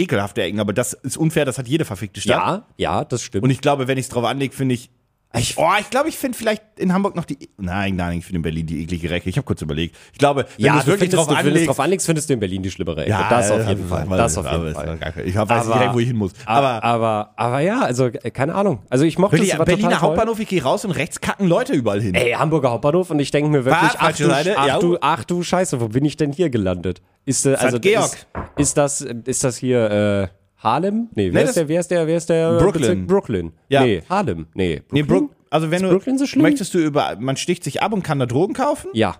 ekelhafte 0.00 0.42
Ecken, 0.42 0.60
aber 0.60 0.72
das 0.72 0.92
ist 0.92 1.16
unfair, 1.16 1.44
das 1.44 1.58
hat 1.58 1.68
jede 1.68 1.84
verfickte 1.84 2.20
Stadt. 2.20 2.36
Ja, 2.36 2.66
ja, 2.76 3.04
das 3.04 3.22
stimmt. 3.22 3.44
Und 3.44 3.50
ich 3.50 3.60
glaube, 3.60 3.88
wenn 3.88 3.98
ich 3.98 4.06
es 4.06 4.08
drauf 4.10 4.24
anlege, 4.24 4.54
finde 4.54 4.74
ich. 4.74 4.90
Ich- 5.32 5.56
oh, 5.56 5.68
ich 5.78 5.88
glaube, 5.90 6.08
ich 6.08 6.18
finde 6.18 6.36
vielleicht 6.36 6.60
in 6.76 6.92
Hamburg 6.92 7.14
noch 7.14 7.24
die. 7.24 7.38
Nein, 7.56 7.94
nein, 7.94 8.18
ich 8.18 8.24
finde 8.24 8.38
in 8.38 8.42
Berlin 8.42 8.66
die 8.66 8.82
eklige 8.82 9.10
Recke. 9.10 9.28
Ich 9.30 9.36
habe 9.36 9.44
kurz 9.44 9.62
überlegt. 9.62 9.94
Ich 10.12 10.18
glaube, 10.18 10.44
wenn 10.56 10.66
ja, 10.66 10.72
du 10.72 10.78
es 10.80 10.86
wirklich 10.86 11.10
findest, 11.10 11.16
drauf 11.18 11.26
du, 11.28 11.34
wenn 11.34 11.46
anlegst. 11.52 11.68
drauf 11.68 11.78
anlegst, 11.80 12.06
findest 12.06 12.28
du 12.28 12.34
in 12.34 12.40
Berlin 12.40 12.62
die 12.64 12.70
schlimmere 12.72 13.02
Ecke. 13.02 13.10
ja, 13.10 13.28
das 13.30 13.48
auf 13.52 13.68
jeden 13.68 13.88
Fall. 13.88 14.06
Das 14.08 14.36
auf 14.36 14.44
jeden 14.50 14.56
aber- 14.56 14.72
Fall. 14.74 14.98
Ich 15.24 15.36
weiß 15.36 15.48
nicht 15.48 15.66
Aber- 15.66 15.72
direkt, 15.74 15.94
wo 15.94 15.98
ich 16.00 16.06
hin 16.08 16.16
muss. 16.16 16.32
Aber, 16.46 16.82
Aber, 16.82 16.84
aber, 16.84 17.30
aber 17.36 17.60
ja, 17.60 17.80
also 17.82 18.06
äh, 18.06 18.30
keine 18.32 18.56
Ahnung. 18.56 18.80
Also 18.90 19.04
ich 19.04 19.18
mochte 19.18 19.36
wirklich, 19.36 19.56
war 19.56 19.64
Berliner 19.64 19.90
total 19.90 20.00
toll. 20.00 20.08
Hauptbahnhof, 20.08 20.40
ich 20.40 20.48
gehe 20.48 20.62
raus 20.64 20.84
und 20.84 20.90
rechts 20.90 21.20
kacken 21.20 21.46
Leute 21.46 21.74
überall 21.74 22.00
hin. 22.02 22.14
Ey, 22.16 22.32
Hamburger 22.32 22.70
Hauptbahnhof 22.72 23.10
und 23.10 23.20
ich 23.20 23.30
denke 23.30 23.50
mir 23.50 23.64
wirklich, 23.64 23.90
ach 23.98 24.16
du, 24.16 24.32
ach, 24.32 24.78
du, 24.80 24.98
ach 25.00 25.24
du 25.24 25.42
Scheiße, 25.44 25.80
wo 25.80 25.86
bin 25.88 26.04
ich 26.04 26.16
denn 26.16 26.32
hier 26.32 26.50
gelandet? 26.50 27.02
Ist, 27.24 27.46
äh, 27.46 27.54
also, 27.54 27.78
Georg. 27.78 28.04
Ist, 28.04 28.26
ist, 28.56 28.76
das, 28.76 29.00
ist 29.02 29.44
das 29.44 29.56
hier 29.58 29.90
äh, 30.32 30.39
Harlem? 30.62 31.08
Nee, 31.14 31.32
wer, 31.32 31.42
Nee, 31.42 31.48
ist 31.48 31.56
der, 31.56 31.68
wer 31.68 31.80
ist 31.80 31.90
der, 31.90 32.06
wer 32.06 32.16
ist 32.16 32.28
der 32.28 32.58
Brooklyn. 32.58 32.82
Bezirk? 32.82 33.06
Brooklyn. 33.06 33.52
Ja. 33.68 33.82
Nee, 33.82 34.02
Harlem. 34.08 34.46
Nee, 34.54 34.82
Nee, 34.92 35.02
Brooklyn? 35.02 35.28
Brook, 35.28 35.36
also 35.50 35.70
wenn 35.70 35.76
Ist 35.78 35.82
du 35.82 35.88
Brooklyn 35.90 36.18
so 36.18 36.26
schlimm? 36.26 36.42
möchtest 36.42 36.74
du 36.74 36.78
über, 36.78 37.16
man 37.18 37.36
sticht 37.36 37.64
sich 37.64 37.82
ab 37.82 37.92
und 37.92 38.02
kann 38.02 38.18
da 38.18 38.26
Drogen 38.26 38.54
kaufen? 38.54 38.88
Ja. 38.92 39.16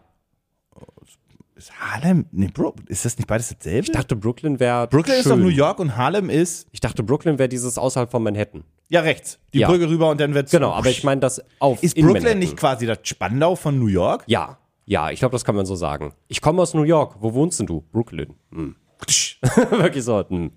Ist 1.56 1.73
Harlem? 1.78 2.25
Nee, 2.32 2.49
Bro, 2.52 2.75
ist 2.87 3.04
das 3.04 3.18
nicht 3.18 3.26
beides 3.26 3.54
dasselbe? 3.54 3.80
Ich 3.87 3.92
dachte, 3.92 4.16
Brooklyn 4.16 4.59
wäre 4.61 4.87
Brooklyn 4.87 5.12
schön. 5.16 5.20
ist 5.20 5.30
doch 5.30 5.37
New 5.37 5.49
York 5.49 5.78
und 5.78 5.94
Harlem 5.97 6.30
ist 6.30 6.66
Ich 6.73 6.80
dachte, 6.80 7.02
Brooklyn 7.02 7.38
wäre 7.38 7.50
dieses 7.50 7.76
außerhalb 7.76 8.11
von 8.11 8.23
Manhattan. 8.23 8.64
ja 8.88 9.00
rechts. 9.02 9.38
Die 9.52 9.59
Ja. 9.59 9.68
Brücke 9.68 9.88
rüber 9.88 10.09
und 10.11 10.18
dann 10.20 10.32
wird's 10.35 10.52
Genau, 10.52 10.70
aber 10.73 10.88
ich 10.88 11.04
meine 11.04 11.20
das 11.20 11.42
auf 11.59 11.82
ist 11.82 11.97
Brooklyn 11.97 12.14
Manhattan. 12.14 12.38
nicht 12.38 12.56
quasi 12.56 12.87
das 12.87 12.99
Spandau 13.02 13.56
von 13.56 13.78
New 13.78 13.88
York? 13.88 14.25
Ja, 14.26 14.59
ja, 14.87 15.11
ich 15.11 15.18
glaube, 15.20 15.32
das 15.32 15.44
kann 15.44 15.54
man 15.54 15.66
so 15.66 15.75
sagen. 15.76 16.14
Ich 16.28 16.40
komme 16.40 16.62
aus 16.62 16.73
New 16.75 16.82
York. 16.85 17.16
Wo 17.20 17.35
wohnst 17.35 17.61
denn 17.61 17.66
du? 17.66 17.82
Brooklyn. 17.92 18.35
Hm. 18.52 18.75
Wirklich 19.70 20.04
so. 20.04 20.23
Hm. 20.28 20.50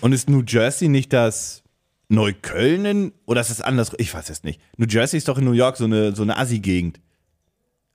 Und 0.00 0.12
ist 0.12 0.28
New 0.28 0.42
Jersey 0.46 0.88
nicht 0.88 1.12
das 1.12 1.62
Neukölln 2.08 2.84
in, 2.84 3.12
oder 3.26 3.40
ist 3.40 3.50
das 3.50 3.60
anders? 3.60 3.92
Ich 3.98 4.12
weiß 4.12 4.28
es 4.30 4.44
nicht. 4.44 4.60
New 4.76 4.86
Jersey 4.86 5.16
ist 5.16 5.28
doch 5.28 5.38
in 5.38 5.44
New 5.44 5.52
York 5.52 5.76
so 5.76 5.84
eine, 5.84 6.14
so 6.14 6.22
eine 6.22 6.36
Assi-Gegend. 6.36 7.00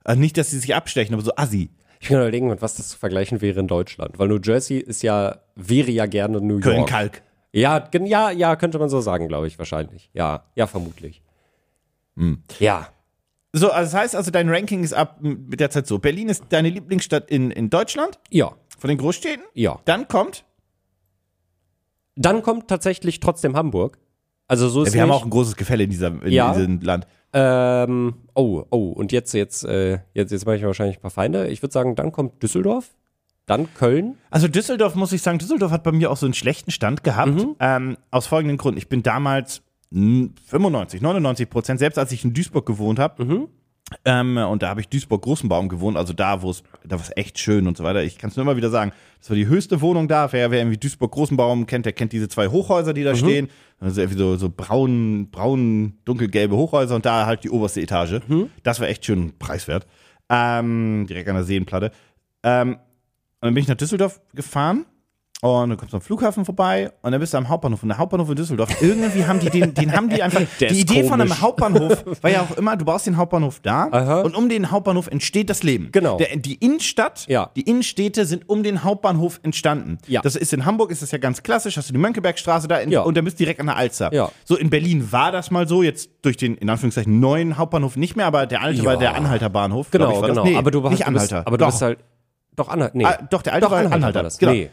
Also 0.04 0.20
nicht, 0.20 0.36
dass 0.36 0.50
sie 0.50 0.58
sich 0.58 0.74
abstechen, 0.74 1.14
aber 1.14 1.22
so 1.22 1.32
Assi. 1.36 1.70
Ich 2.00 2.08
kann 2.08 2.18
überlegen, 2.18 2.48
mit 2.48 2.62
was 2.62 2.74
das 2.76 2.88
zu 2.88 2.98
vergleichen 2.98 3.40
wäre 3.40 3.60
in 3.60 3.68
Deutschland. 3.68 4.18
Weil 4.18 4.28
New 4.28 4.40
Jersey 4.42 4.78
ist 4.78 5.02
ja, 5.02 5.38
wäre 5.54 5.90
ja 5.90 6.06
gerne 6.06 6.40
New 6.40 6.54
York. 6.54 6.62
Köln-Kalk. 6.62 7.22
Ja, 7.52 7.88
ja, 8.04 8.30
ja, 8.30 8.56
könnte 8.56 8.78
man 8.78 8.88
so 8.88 9.00
sagen, 9.00 9.28
glaube 9.28 9.46
ich, 9.46 9.58
wahrscheinlich. 9.58 10.10
Ja, 10.12 10.44
ja, 10.54 10.66
vermutlich. 10.66 11.22
Hm. 12.16 12.42
Ja. 12.58 12.88
So, 13.58 13.70
also 13.70 13.92
das 13.92 14.00
heißt 14.00 14.16
also, 14.16 14.30
dein 14.30 14.48
Ranking 14.48 14.82
ist 14.84 14.92
ab 14.94 15.18
mit 15.20 15.60
der 15.60 15.70
Zeit 15.70 15.86
so. 15.86 15.98
Berlin 15.98 16.28
ist 16.28 16.44
deine 16.50 16.68
Lieblingsstadt 16.70 17.30
in, 17.30 17.50
in 17.50 17.70
Deutschland, 17.70 18.18
Ja, 18.30 18.52
von 18.78 18.88
den 18.88 18.98
Großstädten. 18.98 19.44
ja. 19.54 19.78
Dann 19.84 20.08
kommt, 20.08 20.44
Dann 22.16 22.42
kommt 22.42 22.68
tatsächlich 22.68 23.20
trotzdem 23.20 23.56
Hamburg. 23.56 23.98
Also 24.48 24.68
so 24.68 24.82
ist 24.82 24.94
wir 24.94 25.02
haben 25.02 25.08
nicht, 25.10 25.18
auch 25.18 25.24
ein 25.24 25.30
großes 25.30 25.56
Gefälle 25.56 25.84
in, 25.84 25.90
dieser, 25.90 26.08
in 26.22 26.32
Ja. 26.32 26.52
diesem 26.54 26.80
Land. 26.80 27.06
ähm, 27.34 28.14
oh, 28.34 28.64
oh, 28.70 28.88
und 28.92 29.12
jetzt, 29.12 29.34
jetzt, 29.34 29.64
äh, 29.64 29.98
jetzt, 30.14 30.32
jetzt 30.32 30.46
mache 30.46 30.56
ich 30.56 30.62
wahrscheinlich 30.64 30.96
ein 30.98 31.02
paar 31.02 31.10
Feinde. 31.10 31.48
Ich 31.48 31.62
würde 31.62 31.72
sagen, 31.72 31.94
dann 31.94 32.10
kommt 32.12 32.42
Düsseldorf, 32.42 32.86
dann 33.46 33.72
Köln. 33.74 34.16
Also 34.30 34.48
Düsseldorf, 34.48 34.94
muss 34.94 35.12
ich 35.12 35.20
sagen, 35.22 35.38
Düsseldorf 35.38 35.70
hat 35.70 35.82
bei 35.84 35.92
mir 35.92 36.10
auch 36.10 36.16
so 36.16 36.24
einen 36.26 36.34
schlechten 36.34 36.70
Stand 36.70 37.04
gehabt. 37.04 37.32
Mhm. 37.34 37.56
Ähm, 37.60 37.98
aus 38.10 38.26
folgendem 38.26 38.56
Grund. 38.56 38.78
Ich 38.78 38.88
bin 38.88 39.02
damals 39.02 39.60
95, 39.90 41.00
99 41.00 41.48
Prozent, 41.48 41.78
selbst 41.78 41.98
als 41.98 42.12
ich 42.12 42.24
in 42.24 42.34
Duisburg 42.34 42.66
gewohnt 42.66 42.98
habe, 42.98 43.24
Mhm. 43.24 43.48
Ähm, 44.04 44.36
und 44.36 44.62
da 44.62 44.68
habe 44.68 44.80
ich 44.82 44.88
Duisburg-Großenbaum 44.88 45.68
gewohnt, 45.68 45.96
also 45.96 46.12
da, 46.12 46.42
wo 46.42 46.50
es, 46.50 46.62
da 46.84 46.96
war 46.96 47.02
es 47.02 47.10
echt 47.16 47.38
schön 47.38 47.66
und 47.66 47.76
so 47.76 47.84
weiter. 47.84 48.02
Ich 48.02 48.18
kann 48.18 48.28
es 48.28 48.36
nur 48.36 48.42
immer 48.42 48.56
wieder 48.56 48.68
sagen, 48.68 48.92
das 49.18 49.30
war 49.30 49.34
die 49.34 49.46
höchste 49.46 49.80
Wohnung 49.80 50.08
da. 50.08 50.30
Wer, 50.30 50.50
wer 50.50 50.58
irgendwie 50.60 50.76
Duisburg-Großenbaum 50.76 51.66
kennt, 51.66 51.86
der 51.86 51.94
kennt 51.94 52.12
diese 52.12 52.28
zwei 52.28 52.48
Hochhäuser, 52.48 52.92
die 52.92 53.02
da 53.02 53.14
stehen. 53.16 53.48
Also 53.80 54.00
irgendwie 54.02 54.18
so, 54.18 54.36
so 54.36 54.50
braun, 54.54 55.30
braun, 55.30 55.94
dunkelgelbe 56.04 56.54
Hochhäuser 56.54 56.96
und 56.96 57.06
da 57.06 57.24
halt 57.24 57.44
die 57.44 57.50
oberste 57.50 57.80
Etage. 57.80 58.20
Das 58.62 58.78
war 58.80 58.88
echt 58.88 59.06
schön 59.06 59.32
preiswert. 59.38 59.86
Ähm, 60.28 61.06
direkt 61.08 61.28
an 61.28 61.36
der 61.36 61.44
Seenplatte. 61.44 61.90
Ähm, 62.42 62.72
und 62.74 62.78
dann 63.40 63.54
bin 63.54 63.62
ich 63.62 63.68
nach 63.68 63.76
Düsseldorf 63.76 64.20
gefahren 64.34 64.84
und 65.40 65.68
dann 65.70 65.78
kommst 65.78 65.92
du 65.92 65.98
am 65.98 66.00
Flughafen 66.00 66.44
vorbei 66.44 66.90
und 67.02 67.12
dann 67.12 67.20
bist 67.20 67.32
du 67.32 67.38
am 67.38 67.48
Hauptbahnhof. 67.48 67.82
Und 67.84 67.90
der 67.90 67.98
Hauptbahnhof 67.98 68.28
in 68.30 68.34
Düsseldorf, 68.34 68.70
irgendwie 68.82 69.24
haben 69.24 69.38
die 69.38 69.50
den, 69.50 69.72
den 69.72 69.92
haben 69.92 70.08
die 70.08 70.20
einfach. 70.20 70.40
Der 70.60 70.70
die 70.70 70.80
Idee 70.80 71.04
von 71.04 71.20
einem 71.20 71.28
komisch. 71.28 71.40
Hauptbahnhof 71.42 72.04
war 72.22 72.30
ja 72.30 72.42
auch 72.42 72.56
immer, 72.56 72.76
du 72.76 72.84
baust 72.84 73.06
den 73.06 73.16
Hauptbahnhof 73.16 73.60
da 73.60 73.88
Aha. 73.92 74.20
und 74.22 74.34
um 74.34 74.48
den 74.48 74.70
Hauptbahnhof 74.72 75.06
entsteht 75.06 75.48
das 75.48 75.62
Leben. 75.62 75.90
Genau. 75.92 76.16
Der, 76.16 76.36
die 76.36 76.54
Innenstadt, 76.54 77.26
Ja. 77.28 77.50
die 77.54 77.62
Innenstädte 77.62 78.26
sind 78.26 78.48
um 78.48 78.62
den 78.64 78.82
Hauptbahnhof 78.82 79.38
entstanden. 79.44 79.98
Ja. 80.08 80.22
Das 80.22 80.34
ist 80.34 80.52
in 80.52 80.64
Hamburg, 80.64 80.90
ist 80.90 81.02
das 81.02 81.12
ja 81.12 81.18
ganz 81.18 81.42
klassisch, 81.44 81.76
hast 81.76 81.88
du 81.88 81.92
die 81.92 81.98
Mönckebergstraße 82.00 82.66
da 82.66 82.78
in, 82.78 82.90
Ja. 82.90 83.02
und 83.02 83.16
dann 83.16 83.24
bist 83.24 83.38
du 83.38 83.44
direkt 83.44 83.60
an 83.60 83.66
der 83.66 83.76
Alster. 83.76 84.12
Ja. 84.12 84.30
So 84.44 84.56
in 84.56 84.70
Berlin 84.70 85.12
war 85.12 85.30
das 85.30 85.52
mal 85.52 85.68
so, 85.68 85.84
jetzt 85.84 86.10
durch 86.22 86.36
den, 86.36 86.56
in 86.56 86.68
Anführungszeichen, 86.68 87.20
neuen 87.20 87.56
Hauptbahnhof 87.58 87.96
nicht 87.96 88.16
mehr, 88.16 88.26
aber 88.26 88.46
der 88.46 88.62
alte 88.62 88.80
Ja. 88.80 88.84
war 88.86 88.96
der 88.96 89.14
Anhalterbahnhof. 89.14 89.90
Genau, 89.92 90.20
ich, 90.20 90.26
genau. 90.26 90.42
Nee, 90.44 90.56
aber 90.56 90.72
du, 90.72 90.82
hast, 90.82 90.90
nicht 90.90 91.06
du 91.06 91.12
bist, 91.12 91.32
Anhalter. 91.32 91.46
aber 91.46 91.58
du 91.58 91.64
doch. 91.64 91.70
bist 91.70 91.82
halt. 91.82 91.98
Doch, 92.56 92.68
Anhalter. 92.68 92.96
Nee. 92.96 93.04
Ah, 93.04 93.18
doch, 93.30 93.42
der 93.42 93.52
alte 93.52 93.66
doch, 93.66 93.70
war 93.70 93.78
Anhalter, 93.78 93.96
Anhalter. 93.96 94.16
war 94.16 94.22
das. 94.24 94.38
Genau. 94.38 94.52
Nee. 94.52 94.70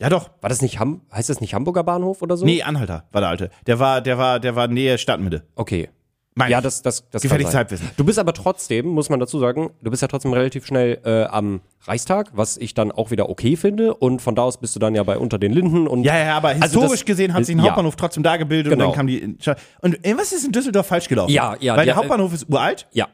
Ja, 0.00 0.08
doch. 0.08 0.30
War 0.40 0.48
das 0.48 0.62
nicht 0.62 0.78
Ham 0.78 1.00
heißt 1.12 1.28
das 1.28 1.40
nicht 1.40 1.54
Hamburger 1.54 1.82
Bahnhof 1.82 2.22
oder 2.22 2.36
so? 2.36 2.44
Nee, 2.44 2.62
Anhalter 2.62 3.04
war 3.10 3.20
der 3.20 3.30
alte. 3.30 3.50
Der 3.66 3.78
war, 3.80 4.00
der 4.00 4.16
war, 4.18 4.38
der 4.40 4.54
war 4.54 4.68
Nähe 4.68 4.96
Stadtmitte. 4.98 5.42
Okay. 5.56 5.88
Mein 6.36 6.52
Ja, 6.52 6.60
das, 6.60 6.82
das, 6.82 7.10
das 7.10 7.22
Gefährliches. 7.22 7.52
Halbwissen. 7.52 7.90
Du 7.96 8.04
bist 8.04 8.16
aber 8.16 8.32
trotzdem, 8.32 8.86
muss 8.86 9.10
man 9.10 9.18
dazu 9.18 9.40
sagen, 9.40 9.70
du 9.82 9.90
bist 9.90 10.02
ja 10.02 10.06
trotzdem 10.06 10.32
relativ 10.32 10.64
schnell 10.66 11.00
äh, 11.04 11.24
am 11.24 11.62
Reichstag, 11.84 12.30
was 12.32 12.56
ich 12.56 12.74
dann 12.74 12.92
auch 12.92 13.10
wieder 13.10 13.28
okay 13.28 13.56
finde. 13.56 13.92
Und 13.92 14.22
von 14.22 14.36
da 14.36 14.42
aus 14.42 14.60
bist 14.60 14.76
du 14.76 14.78
dann 14.78 14.94
ja 14.94 15.02
bei 15.02 15.18
Unter 15.18 15.40
den 15.40 15.52
Linden 15.52 15.88
und 15.88 16.04
Ja, 16.04 16.16
ja, 16.16 16.36
aber 16.36 16.50
Also 16.50 16.62
historisch 16.62 17.00
das- 17.00 17.04
gesehen 17.06 17.34
hat 17.34 17.44
sich 17.44 17.56
ein 17.56 17.58
ja. 17.58 17.64
Hauptbahnhof 17.64 17.96
trotzdem 17.96 18.22
da 18.22 18.36
gebildet 18.36 18.70
Genau. 18.72 18.84
und 18.84 18.90
dann 18.92 18.96
kam 18.96 19.06
die. 19.08 19.36
Und 19.82 20.06
äh, 20.06 20.16
was 20.16 20.30
ist 20.32 20.44
in 20.46 20.52
Düsseldorf 20.52 20.86
falsch 20.86 21.08
gelaufen? 21.08 21.32
Ja, 21.32 21.56
ja, 21.58 21.72
Weil 21.72 21.78
der, 21.78 21.84
der- 21.86 21.96
Hauptbahnhof 21.96 22.32
ist 22.32 22.48
uralt 22.48 22.86
ja. 22.92 23.08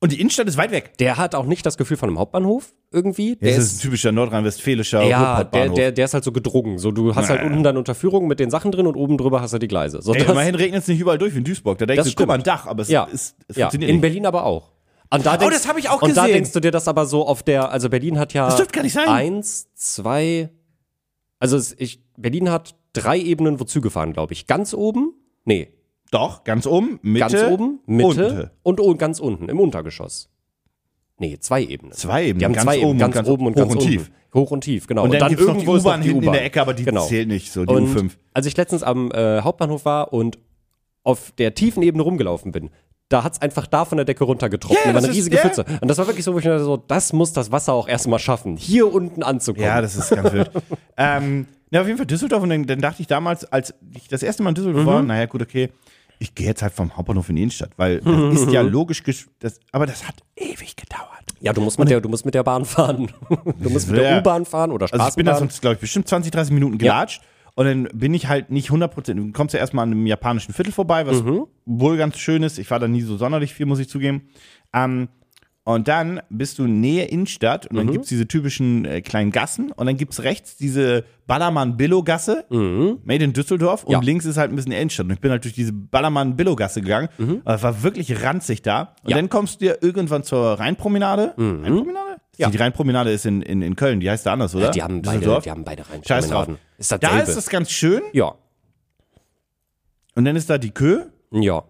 Und 0.00 0.12
die 0.12 0.20
Innenstadt 0.20 0.48
ist 0.48 0.56
weit 0.56 0.70
weg. 0.70 0.96
Der 0.98 1.16
hat 1.18 1.34
auch 1.34 1.44
nicht 1.44 1.64
das 1.66 1.76
Gefühl 1.76 1.96
von 1.98 2.08
einem 2.08 2.18
Hauptbahnhof 2.18 2.74
irgendwie. 2.90 3.36
Der 3.36 3.54
Das 3.54 3.64
ist 3.64 3.76
ein 3.78 3.80
typischer 3.82 4.12
nordrhein-westfälischer 4.12 5.02
ja, 5.02 5.44
der, 5.44 5.68
der, 5.68 5.92
der 5.92 6.04
ist 6.06 6.14
halt 6.14 6.24
so 6.24 6.32
gedrungen. 6.32 6.78
So, 6.78 6.90
du 6.90 7.14
hast 7.14 7.28
halt 7.28 7.42
unten 7.44 7.62
dann 7.62 7.76
Unterführung 7.76 8.26
mit 8.26 8.40
den 8.40 8.50
Sachen 8.50 8.72
drin 8.72 8.86
und 8.86 8.96
oben 8.96 9.18
drüber 9.18 9.40
hast 9.42 9.52
du 9.52 9.58
die 9.58 9.68
Gleise. 9.68 10.00
So, 10.02 10.14
Ey, 10.14 10.20
das- 10.22 10.30
immerhin 10.30 10.54
regnet 10.54 10.82
es 10.82 10.88
nicht 10.88 11.00
überall 11.00 11.18
durch 11.18 11.34
wie 11.34 11.38
in 11.38 11.44
Duisburg. 11.44 11.78
Da 11.78 11.86
denkst 11.86 11.98
Das 12.04 12.08
du, 12.08 12.14
guck 12.16 12.26
mal, 12.28 12.34
ein. 12.34 12.42
Dach, 12.42 12.66
aber 12.66 12.82
es, 12.82 12.88
ja, 12.88 13.04
ist, 13.04 13.36
es 13.48 13.56
ja. 13.56 13.66
funktioniert 13.66 13.90
in 13.90 13.96
nicht. 13.96 14.00
Berlin 14.02 14.26
aber 14.26 14.44
auch. 14.44 14.72
Und 15.12 15.26
da 15.26 15.36
denkst, 15.36 15.54
das 15.56 15.68
hab 15.68 15.76
ich 15.76 15.88
auch 15.90 16.00
Und 16.02 16.16
da 16.16 16.22
gesehen. 16.22 16.34
denkst 16.34 16.52
du 16.52 16.60
dir 16.60 16.70
das 16.70 16.86
aber 16.88 17.04
so 17.04 17.26
auf 17.26 17.42
der, 17.42 17.70
also 17.72 17.88
Berlin 17.90 18.18
hat 18.18 18.32
ja 18.32 18.46
Das 18.46 18.56
dürfte 18.56 18.72
gar 18.74 18.82
nicht 18.84 18.92
sein. 18.92 19.08
eins, 19.08 19.68
zwei, 19.74 20.50
also 21.40 21.56
es, 21.56 21.74
ich, 21.78 22.00
Berlin 22.16 22.48
hat 22.50 22.76
drei 22.92 23.18
Ebenen, 23.18 23.58
wo 23.60 23.64
Züge 23.64 23.90
fahren, 23.90 24.12
glaube 24.12 24.32
ich. 24.32 24.46
Ganz 24.46 24.72
oben, 24.72 25.12
nee, 25.44 25.72
Doch, 26.10 26.44
ganz 26.44 26.66
oben, 26.66 26.98
Mitte, 27.02 27.20
ganz 27.20 27.42
oben, 27.44 27.80
Mitte 27.86 28.26
unten. 28.28 28.50
und, 28.62 28.80
und 28.80 28.98
ganz 28.98 29.20
unten, 29.20 29.48
im 29.48 29.60
Untergeschoss. 29.60 30.28
Nee, 31.18 31.38
zwei 31.38 31.62
Ebenen. 31.62 31.92
Zwei 31.92 32.22
Ebenen, 32.24 32.38
Die 32.38 32.44
haben 32.46 32.52
ganz 32.54 32.64
zwei 32.64 32.78
oben 32.78 32.80
Ebenen, 32.80 32.92
und 32.94 32.98
ganz 33.00 33.14
ganz 33.14 33.28
oben 33.28 33.46
und 33.46 33.52
hoch 33.54 33.58
ganz 33.60 33.72
und 33.72 33.78
unten. 33.78 33.90
tief. 33.90 34.10
Hoch 34.32 34.50
und 34.52 34.60
tief, 34.62 34.86
genau. 34.86 35.04
Und 35.04 35.14
dann 35.14 35.28
gibt's 35.28 35.44
noch 35.44 35.52
die 35.54 35.58
irgendwo 35.60 35.76
ist 35.76 35.82
U-Bahn 35.84 36.02
hinten 36.02 36.22
in 36.22 36.32
der 36.32 36.44
Ecke, 36.44 36.60
aber 36.60 36.72
die 36.74 36.84
Genau. 36.84 37.04
zählt 37.06 37.28
nicht, 37.28 37.52
so 37.52 37.64
die 37.64 37.74
Und 37.74 37.88
U5. 37.96 38.10
als 38.32 38.46
ich 38.46 38.56
letztens 38.56 38.82
am 38.82 39.10
äh, 39.12 39.40
Hauptbahnhof 39.42 39.84
war 39.84 40.12
und 40.12 40.38
auf 41.02 41.32
der 41.32 41.54
tiefen 41.54 41.82
Ebene 41.82 42.02
rumgelaufen 42.02 42.52
bin, 42.52 42.70
da 43.08 43.24
hat's 43.24 43.42
einfach 43.42 43.66
da 43.66 43.84
von 43.84 43.96
der 43.98 44.04
Decke 44.04 44.22
runtergetroffen. 44.24 44.78
Da 44.84 44.88
war 44.88 44.94
das 44.94 45.04
eine 45.04 45.10
ist- 45.12 45.16
riesige 45.18 45.36
ja. 45.36 45.42
Pfütze. 45.42 45.64
Und 45.80 45.88
das 45.88 45.98
war 45.98 46.06
wirklich 46.06 46.24
so, 46.24 46.32
wo 46.32 46.38
ich 46.38 46.44
mir 46.44 46.52
dachte, 46.52 46.64
so, 46.64 46.76
das 46.76 47.12
muss 47.12 47.32
das 47.32 47.50
Wasser 47.50 47.72
auch 47.72 47.88
erstmal 47.88 48.20
schaffen, 48.20 48.56
hier 48.56 48.92
unten 48.92 49.22
anzukommen. 49.24 49.66
Ja, 49.66 49.80
das 49.80 49.96
ist 49.96 50.10
ganz 50.10 50.32
wild. 50.32 50.50
ähm, 50.96 51.46
ja, 51.72 51.80
auf 51.80 51.86
jeden 51.86 51.98
Fall 51.98 52.06
Düsseldorf 52.06 52.42
und 52.42 52.50
dann, 52.50 52.66
dann 52.66 52.80
dachte 52.80 53.02
ich 53.02 53.08
damals, 53.08 53.44
als 53.52 53.74
ich 53.94 54.06
das 54.08 54.22
erste 54.22 54.42
Mal 54.44 54.50
in 54.50 54.54
Düsseldorf 54.54 54.84
Mhm. 54.84 54.88
war, 54.88 55.02
naja, 55.02 55.26
gut, 55.26 55.42
okay, 55.42 55.70
ich 56.20 56.34
gehe 56.36 56.46
jetzt 56.46 56.62
halt 56.62 56.72
vom 56.72 56.96
Hauptbahnhof 56.96 57.28
in 57.30 57.36
die 57.36 57.42
Innenstadt, 57.42 57.70
weil 57.76 58.00
das 58.00 58.42
ist 58.42 58.52
ja 58.52 58.60
logisch, 58.60 59.00
gesch- 59.02 59.26
das, 59.40 59.58
aber 59.72 59.86
das 59.86 60.06
hat 60.06 60.16
ewig 60.36 60.76
gedauert. 60.76 61.08
Ja, 61.40 61.52
du 61.52 61.60
musst 61.62 61.78
mit 61.78 61.88
der, 61.90 62.00
du 62.00 62.08
musst 62.08 62.24
mit 62.26 62.34
der 62.34 62.42
Bahn 62.44 62.64
fahren. 62.66 63.10
Du 63.58 63.70
musst 63.70 63.88
mit 63.88 63.98
der 63.98 64.10
Ja. 64.12 64.18
U-Bahn 64.20 64.44
fahren 64.44 64.70
oder 64.70 64.84
Also 64.92 65.08
ich 65.08 65.14
bin 65.16 65.24
da 65.26 65.32
Straßenbahn. 65.32 65.38
sonst, 65.38 65.60
glaube 65.62 65.74
ich, 65.74 65.80
bestimmt 65.80 66.06
20, 66.06 66.30
30 66.30 66.52
Minuten 66.52 66.78
gelatscht. 66.78 67.22
Und 67.56 67.64
dann 67.66 67.84
bin 67.92 68.14
ich 68.14 68.28
halt 68.28 68.50
nicht 68.50 68.66
100 68.68 68.92
Prozent. 68.94 69.18
Du 69.18 69.32
kommst 69.32 69.54
ja 69.54 69.60
erstmal 69.60 69.82
an 69.82 69.90
einem 69.92 70.06
japanischen 70.06 70.54
Viertel 70.54 70.72
vorbei, 70.72 71.06
was 71.06 71.22
Mhm. 71.22 71.46
wohl 71.66 71.96
ganz 71.96 72.16
schön 72.18 72.42
ist. 72.42 72.58
Ich 72.58 72.70
war 72.70 72.78
da 72.78 72.86
nie 72.86 73.00
so 73.02 73.16
sonderlich 73.16 73.54
viel, 73.54 73.66
muss 73.66 73.78
ich 73.80 73.88
zugeben. 73.88 74.28
Ähm, 74.72 75.08
und 75.64 75.88
dann 75.88 76.20
bist 76.30 76.58
du 76.58 76.66
Nähe 76.66 77.04
Innenstadt 77.04 77.66
und 77.66 77.76
dann 77.76 77.86
Mhm. 77.86 77.92
gibt's 77.92 78.08
diese 78.08 78.26
typischen 78.26 78.84
äh, 78.86 79.02
kleinen 79.02 79.30
Gassen 79.30 79.70
und 79.72 79.86
dann 79.86 79.96
gibt's 79.96 80.22
rechts 80.22 80.56
diese 80.56 81.04
Ballermann-Billow-Gasse, 81.26 82.46
made 82.50 83.24
in 83.24 83.32
Düsseldorf 83.32 83.84
und 83.84 83.90
Mhm. 83.90 83.92
Ja. 83.92 84.00
links 84.00 84.24
ist 84.24 84.36
halt 84.36 84.50
ein 84.52 84.56
bisschen 84.56 84.72
Innenstadt. 84.72 85.06
Und 85.06 85.12
ich 85.12 85.20
bin 85.20 85.30
halt 85.30 85.44
durch 85.44 85.54
diese 85.54 85.72
Ballermann-Billow-Gasse 85.72 86.80
gegangen. 86.80 87.08
Und 87.18 87.42
Es 87.46 87.62
war 87.62 87.82
wirklich 87.82 88.22
ranzig 88.22 88.62
da. 88.62 88.80
Und 88.80 88.88
Mhm. 89.04 89.10
Ja. 89.10 89.16
dann 89.16 89.28
kommst 89.28 89.60
du 89.60 89.66
ja 89.66 89.74
irgendwann 89.80 90.22
zur 90.24 90.58
Rheinpromenade. 90.58 91.34
Rheinpromenade? 91.36 92.16
Ja. 92.36 92.48
Die 92.50 92.56
Rheinpromenade 92.56 93.10
ist 93.12 93.26
in, 93.26 93.42
in, 93.42 93.60
in 93.62 93.76
Köln, 93.76 94.00
die 94.00 94.10
heißt 94.10 94.24
da 94.26 94.32
anders, 94.32 94.54
oder? 94.54 94.70
Die 94.70 94.82
haben 94.82 95.02
beide, 95.02 95.40
die 95.44 95.50
haben 95.50 95.62
beide 95.64 95.82
drauf. 95.82 96.48
Ist 96.78 96.90
das 96.90 97.00
Da 97.00 97.18
ist 97.20 97.36
es 97.36 97.48
ganz 97.50 97.70
schön. 97.70 98.00
ja. 98.12 98.34
Und 100.16 100.24
dann 100.24 100.36
ist 100.36 100.50
da 100.50 100.58
die 100.58 100.70
Kö. 100.70 101.04
Ja. 101.30 101.62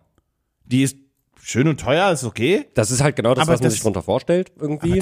Die 0.65 0.83
ist 0.83 0.97
schön 1.43 1.69
und 1.69 1.81
teuer, 1.81 2.11
ist 2.11 2.25
okay. 2.25 2.67
Das 2.75 2.91
ist 2.91 3.01
halt 3.03 3.17
genau 3.17 3.35
das, 3.35 3.43
Aber 3.43 3.53
was 3.55 3.61
man 3.61 3.65
das- 3.65 3.73
sich 3.75 3.83
drunter 3.83 4.03
vorstellt, 4.03 4.53
irgendwie. 4.59 5.01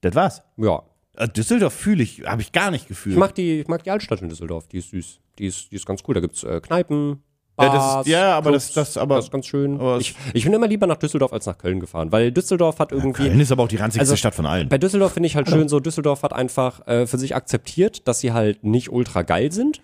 das, 0.00 0.14
war's. 0.14 0.42
ja. 0.56 0.82
Äh, 1.16 1.28
Düsseldorf 1.28 1.72
fühle 1.72 2.02
ich, 2.02 2.22
habe 2.26 2.42
ich 2.42 2.50
gar 2.52 2.70
nicht 2.72 2.88
gefühlt. 2.88 3.14
Ich 3.14 3.20
mag 3.20 3.34
die, 3.36 3.60
ich 3.60 3.68
mag 3.68 3.82
die 3.84 3.90
Altstadt 3.90 4.20
in 4.20 4.28
Düsseldorf, 4.28 4.66
die 4.66 4.78
ist 4.78 4.90
süß. 4.90 5.20
Die 5.38 5.46
ist, 5.46 5.70
die 5.70 5.76
ist 5.76 5.86
ganz 5.86 6.02
cool. 6.08 6.14
Da 6.14 6.20
gibt's 6.20 6.42
äh, 6.42 6.60
Kneipen, 6.60 7.22
Ja, 7.56 7.66
das 7.66 7.72
Bars, 7.74 8.06
ist- 8.06 8.12
ja, 8.12 8.36
aber 8.36 8.50
Clubs. 8.50 8.72
das- 8.72 8.94
das- 8.94 8.96
aber- 9.00 9.14
das 9.16 9.26
ist 9.26 9.30
ganz 9.30 9.46
schön. 9.46 9.80
ich, 10.00 10.16
ich 10.32 10.42
bin 10.44 10.52
immer 10.52 10.66
lieber 10.66 10.88
nach 10.88 10.96
Düsseldorf 10.96 11.32
als 11.32 11.46
nach 11.46 11.56
Köln 11.56 11.78
gefahren, 11.78 12.10
weil 12.10 12.32
Düsseldorf 12.32 12.80
hat 12.80 12.90
irgendwie. 12.90 13.28
Köln 13.28 13.38
ist 13.38 13.52
aber 13.52 13.62
auch 13.62 13.68
die 13.68 13.76
ranzigste 13.76 14.00
Also, 14.00 14.16
Stadt 14.16 14.34
von 14.34 14.44
allen. 14.44 14.68
Bei 14.68 14.76
Düsseldorf 14.78 15.12
finde 15.12 15.28
ich 15.28 15.36
halt 15.36 15.48
schön 15.48 15.68
so, 15.68 15.78
Düsseldorf 15.78 16.24
hat 16.24 16.32
einfach 16.32 16.84
äh, 16.88 17.06
für 17.06 17.16
sich 17.18 17.36
akzeptiert, 17.36 18.08
dass 18.08 18.18
sie 18.18 18.32
halt 18.32 18.64
nicht 18.64 18.90
ultra 18.90 19.22
geil 19.22 19.52
sind 19.52 19.80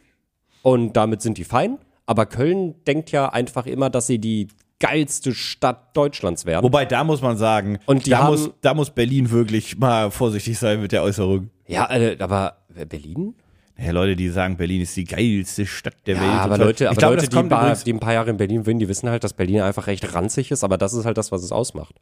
und 0.63 0.97
damit 0.97 1.23
sind 1.23 1.39
die 1.39 1.45
fein. 1.45 1.79
Aber 2.07 2.27
Köln 2.27 2.75
denkt 2.89 3.13
ja 3.13 3.29
einfach 3.29 3.67
immer, 3.67 3.89
dass 3.89 4.09
sie 4.09 4.19
die 4.19 4.49
geilste 4.81 5.35
Stadt 5.35 5.97
Deutschlands 5.97 6.47
werden. 6.47 6.65
Wobei, 6.65 6.85
da 6.87 7.05
muss 7.05 7.21
man 7.23 7.37
sagen, 7.37 7.79
Und 7.87 8.11
da, 8.11 8.19
haben- 8.19 8.31
muss, 8.33 8.51
da 8.63 8.75
muss 8.75 8.91
Berlin 8.91 9.31
wirklich 9.31 9.79
mal 9.79 10.11
vorsichtig 10.11 10.59
sein 10.59 10.81
mit 10.81 10.91
der 10.93 11.03
Äußerung. 11.03 11.51
ja, 11.69 11.89
äh, 11.91 12.17
aber 12.19 12.57
Berlin? 12.89 13.35
Ja, 13.79 13.93
Leute, 13.93 14.15
die 14.17 14.29
sagen, 14.29 14.57
Berlin 14.59 14.83
ist 14.83 14.95
die 14.97 15.05
geilste 15.05 15.65
Stadt 15.67 15.95
der 16.07 16.17
Welt. 16.17 16.27
Ja, 16.27 16.39
aber 16.41 16.55
und 16.55 16.61
so. 16.61 16.65
Leute, 16.67 16.89
aber 16.91 16.97
glaube, 16.99 17.15
Leute 17.17 17.29
die, 17.29 17.43
paar, 17.49 17.75
die 17.77 17.93
ein 17.95 18.01
paar 18.01 18.13
Jahre 18.13 18.29
in 18.31 18.37
Berlin 18.37 18.67
wohnen, 18.67 18.79
die 18.79 18.89
wissen 18.89 19.09
halt, 19.09 19.25
dass 19.25 19.33
Berlin 19.33 19.61
einfach 19.63 19.87
recht 19.87 20.13
ranzig 20.15 20.51
ist, 20.51 20.65
aber 20.65 20.77
das 20.77 20.93
ist 20.93 21.07
halt 21.07 21.17
das, 21.17 21.33
was 21.33 21.43
es 21.43 21.51
ausmacht. 21.53 21.95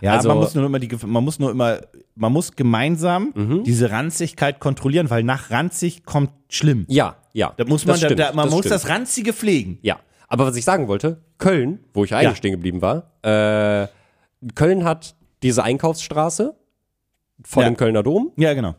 Ja, 0.00 0.12
Also- 0.14 0.28
man 0.28 0.38
muss 0.38 0.54
nur 0.54 0.64
immer 0.66 0.78
die, 0.78 0.88
man 1.04 1.24
muss 1.24 1.38
nur 1.38 1.50
immer, 1.50 1.80
man 2.14 2.32
muss 2.32 2.52
gemeinsam 2.56 3.32
Mhm. 3.34 3.64
diese 3.64 3.90
Ranzigkeit 3.90 4.58
kontrollieren, 4.60 5.10
weil 5.10 5.22
nach 5.24 5.50
ranzig 5.50 6.04
kommt 6.04 6.30
schlimm. 6.48 6.86
Ja, 6.88 7.16
ja. 7.32 7.52
Da 7.56 7.64
muss 7.66 7.84
man, 7.84 7.94
das 7.94 8.00
stimmt, 8.00 8.18
da, 8.20 8.28
da, 8.28 8.32
man 8.34 8.46
das 8.46 8.54
muss 8.54 8.60
stimmt. 8.60 8.74
das 8.76 8.88
Ranzige 8.88 9.32
pflegen. 9.32 9.78
Ja, 9.82 9.98
aber 10.30 10.46
was 10.46 10.56
ich 10.56 10.64
sagen 10.64 10.88
wollte, 10.88 11.22
Köln, 11.36 11.80
wo 11.92 12.04
ich 12.04 12.14
eigentlich 12.14 12.30
Ja. 12.30 12.34
stehen 12.36 12.52
geblieben 12.52 12.80
war, 12.80 13.12
äh, 13.22 13.86
Köln 14.54 14.84
hat 14.84 15.14
diese 15.42 15.62
Einkaufsstraße 15.62 16.56
vor 17.44 17.62
Ja. 17.62 17.68
dem 17.68 17.76
Kölner 17.76 18.02
Dom 18.02 18.32
Ja, 18.36 18.54
genau. 18.54 18.74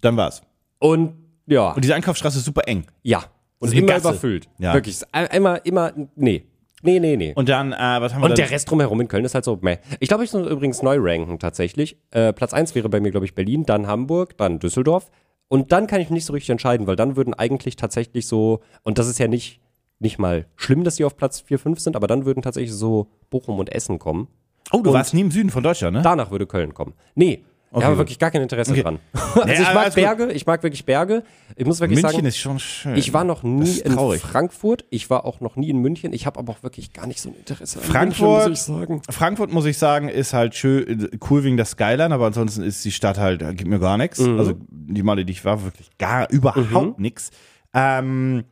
Dann 0.00 0.16
war's. 0.16 0.42
und 0.78 1.14
ja, 1.46 1.72
Und 1.72 1.82
diese 1.84 1.94
Einkaufsstraße 1.94 2.38
ist 2.38 2.44
super 2.44 2.62
eng. 2.66 2.84
ja. 3.02 3.24
Und 3.58 3.72
immer 3.74 3.86
Gasse. 3.92 4.08
überfüllt. 4.08 4.48
Ja. 4.58 4.74
Wirklich. 4.74 5.00
Immer, 5.32 5.64
immer, 5.64 5.92
nee. 6.16 6.44
Nee, 6.82 6.98
nee, 6.98 7.16
nee. 7.16 7.32
Und 7.36 7.48
dann, 7.48 7.72
äh, 7.72 7.76
was 7.76 8.12
haben 8.12 8.22
wir 8.22 8.30
Und 8.30 8.36
der? 8.36 8.50
Rest 8.50 8.68
drumherum 8.68 9.00
in 9.00 9.06
Köln 9.06 9.24
ist 9.24 9.36
halt 9.36 9.44
so, 9.44 9.56
meh. 9.62 9.76
Ich 10.00 10.08
glaube, 10.08 10.24
ich 10.24 10.32
muss 10.32 10.48
übrigens 10.50 10.82
neu 10.82 10.96
ranken 11.00 11.38
tatsächlich. 11.38 11.96
Äh, 12.10 12.32
Platz 12.32 12.52
1 12.54 12.74
wäre 12.74 12.88
bei 12.88 12.98
mir, 12.98 13.12
glaube 13.12 13.24
ich, 13.24 13.36
Berlin, 13.36 13.62
dann 13.64 13.86
Hamburg, 13.86 14.36
dann 14.36 14.58
Düsseldorf. 14.58 15.12
Und 15.46 15.70
dann 15.70 15.86
kann 15.86 16.00
ich 16.00 16.08
mich 16.08 16.14
nicht 16.14 16.24
so 16.24 16.32
richtig 16.32 16.50
entscheiden, 16.50 16.88
weil 16.88 16.96
dann 16.96 17.14
würden 17.14 17.34
eigentlich 17.34 17.76
tatsächlich 17.76 18.26
so, 18.26 18.62
und 18.82 18.98
das 18.98 19.06
ist 19.06 19.20
ja 19.20 19.28
nicht, 19.28 19.60
nicht 20.02 20.18
mal 20.18 20.46
schlimm, 20.56 20.84
dass 20.84 20.96
die 20.96 21.04
auf 21.04 21.16
Platz 21.16 21.40
4, 21.40 21.58
5 21.58 21.80
sind, 21.80 21.96
aber 21.96 22.06
dann 22.06 22.24
würden 22.26 22.42
tatsächlich 22.42 22.72
so 22.74 23.08
Bochum 23.30 23.58
und 23.58 23.72
Essen 23.72 23.98
kommen. 23.98 24.28
Oh, 24.70 24.80
du 24.82 24.90
und- 24.90 24.94
warst 24.94 25.14
nie 25.14 25.20
im 25.22 25.30
Süden 25.30 25.50
von 25.50 25.62
Deutschland, 25.62 25.96
ne? 25.96 26.02
Danach 26.02 26.30
würde 26.30 26.46
Köln 26.46 26.72
kommen. 26.74 26.92
Nee. 27.14 27.44
ich 27.74 27.76
habe 27.82 27.92
gut. 27.94 27.98
wirklich 28.00 28.18
gar 28.18 28.30
kein 28.30 28.42
Interesse 28.42 28.72
Okay. 28.72 28.82
dran. 28.82 28.98
Also 29.34 29.48
Ja, 29.48 29.68
ich 29.68 29.74
mag. 29.74 29.94
Berge, 29.94 30.32
ich 30.32 30.44
mag 30.46 30.62
wirklich 30.62 30.84
Berge. 30.84 31.22
Ich 31.56 31.64
muss 31.66 31.80
wirklich 31.80 31.96
München 32.02 32.16
sagen, 32.16 32.26
ist 32.26 32.36
schon 32.36 32.58
schön. 32.58 32.96
ich 32.96 33.14
war 33.14 33.24
noch 33.24 33.42
nie 33.42 33.78
in. 33.78 33.92
Frankfurt, 34.18 34.84
ich 34.90 35.08
war 35.08 35.24
auch 35.24 35.40
noch 35.40 35.56
nie 35.56 35.70
in 35.70 35.78
München. 35.78 36.12
Ich 36.12 36.26
habe 36.26 36.38
aber 36.38 36.52
auch 36.52 36.62
wirklich 36.62 36.92
gar 36.92 37.06
nicht 37.06 37.20
so 37.20 37.30
ein 37.30 37.34
Interesse 37.34 37.78
an 37.78 37.84
Frankfurt, 37.86 38.28
München, 38.46 38.50
muss 38.50 38.58
ich 38.60 38.64
sagen. 38.66 39.02
Frankfurt, 39.10 39.52
muss 39.52 39.64
ich 39.64 39.78
sagen, 39.78 40.08
ist 40.10 40.34
halt 40.34 40.54
schön, 40.54 41.08
cool 41.30 41.44
wegen 41.44 41.56
der 41.56 41.64
Skyline, 41.64 42.12
aber 42.14 42.26
ansonsten 42.26 42.62
ist 42.62 42.84
die 42.84 42.92
Stadt 42.92 43.18
halt, 43.18 43.40
da 43.40 43.52
gibt 43.52 43.70
mir 43.70 43.78
gar 43.78 43.96
nichts. 43.96 44.18
Mhm. 44.20 44.38
Also 44.38 44.52
die 44.70 45.02
Male, 45.02 45.24
die 45.24 45.32
ich 45.32 45.44
war, 45.44 45.64
wirklich 45.64 45.88
gar, 45.98 46.30
überhaupt 46.30 46.98
nix. 47.00 47.30
Ähm, 47.72 48.44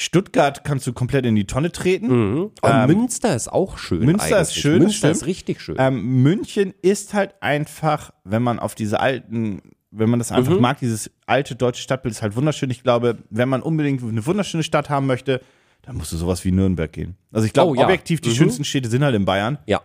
Stuttgart 0.00 0.62
kannst 0.62 0.86
du 0.86 0.92
komplett 0.92 1.26
in 1.26 1.34
die 1.34 1.44
Tonne 1.46 1.72
treten. 1.72 2.50
Und 2.60 2.86
Münster 2.86 3.34
ist 3.34 3.48
auch 3.52 3.78
schön. 3.78 4.00
Ähm, 4.02 4.06
Münster 4.06 4.40
ist 4.40 4.50
eigentlich. 4.50 4.62
schön, 4.62 4.78
Münster 4.82 5.10
ist 5.10 5.26
richtig 5.26 5.60
schön. 5.60 5.74
Ähm, 5.78 6.22
München 6.22 6.72
ist 6.82 7.14
halt 7.14 7.34
einfach, 7.40 8.12
wenn 8.22 8.42
man 8.42 8.60
auf 8.60 8.76
diese 8.76 9.00
alten, 9.00 9.60
wenn 9.90 10.08
man 10.08 10.20
das 10.20 10.30
einfach 10.30 10.54
Mhm. 10.54 10.60
mag, 10.60 10.78
dieses 10.78 11.10
alte 11.26 11.56
deutsche 11.56 11.82
Stadtbild 11.82 12.14
ist 12.14 12.22
halt 12.22 12.36
wunderschön. 12.36 12.70
Ich 12.70 12.84
glaube, 12.84 13.18
wenn 13.30 13.48
man 13.48 13.60
unbedingt 13.60 14.00
eine 14.04 14.24
wunderschöne 14.24 14.62
Stadt 14.62 14.88
haben 14.88 15.06
möchte, 15.06 15.40
dann 15.82 15.96
musst 15.96 16.12
du 16.12 16.16
sowas 16.16 16.44
wie 16.44 16.52
Nürnberg 16.52 16.92
gehen. 16.92 17.16
Also 17.32 17.46
ich 17.46 17.52
glaube, 17.52 17.72
Oh, 17.72 17.74
ja. 17.74 17.84
objektiv 17.84 18.20
die 18.20 18.28
Mhm. 18.28 18.34
schönsten 18.34 18.64
Städte 18.64 18.88
sind 18.88 19.02
halt 19.02 19.16
in 19.16 19.24
Bayern, 19.24 19.58
ja. 19.66 19.80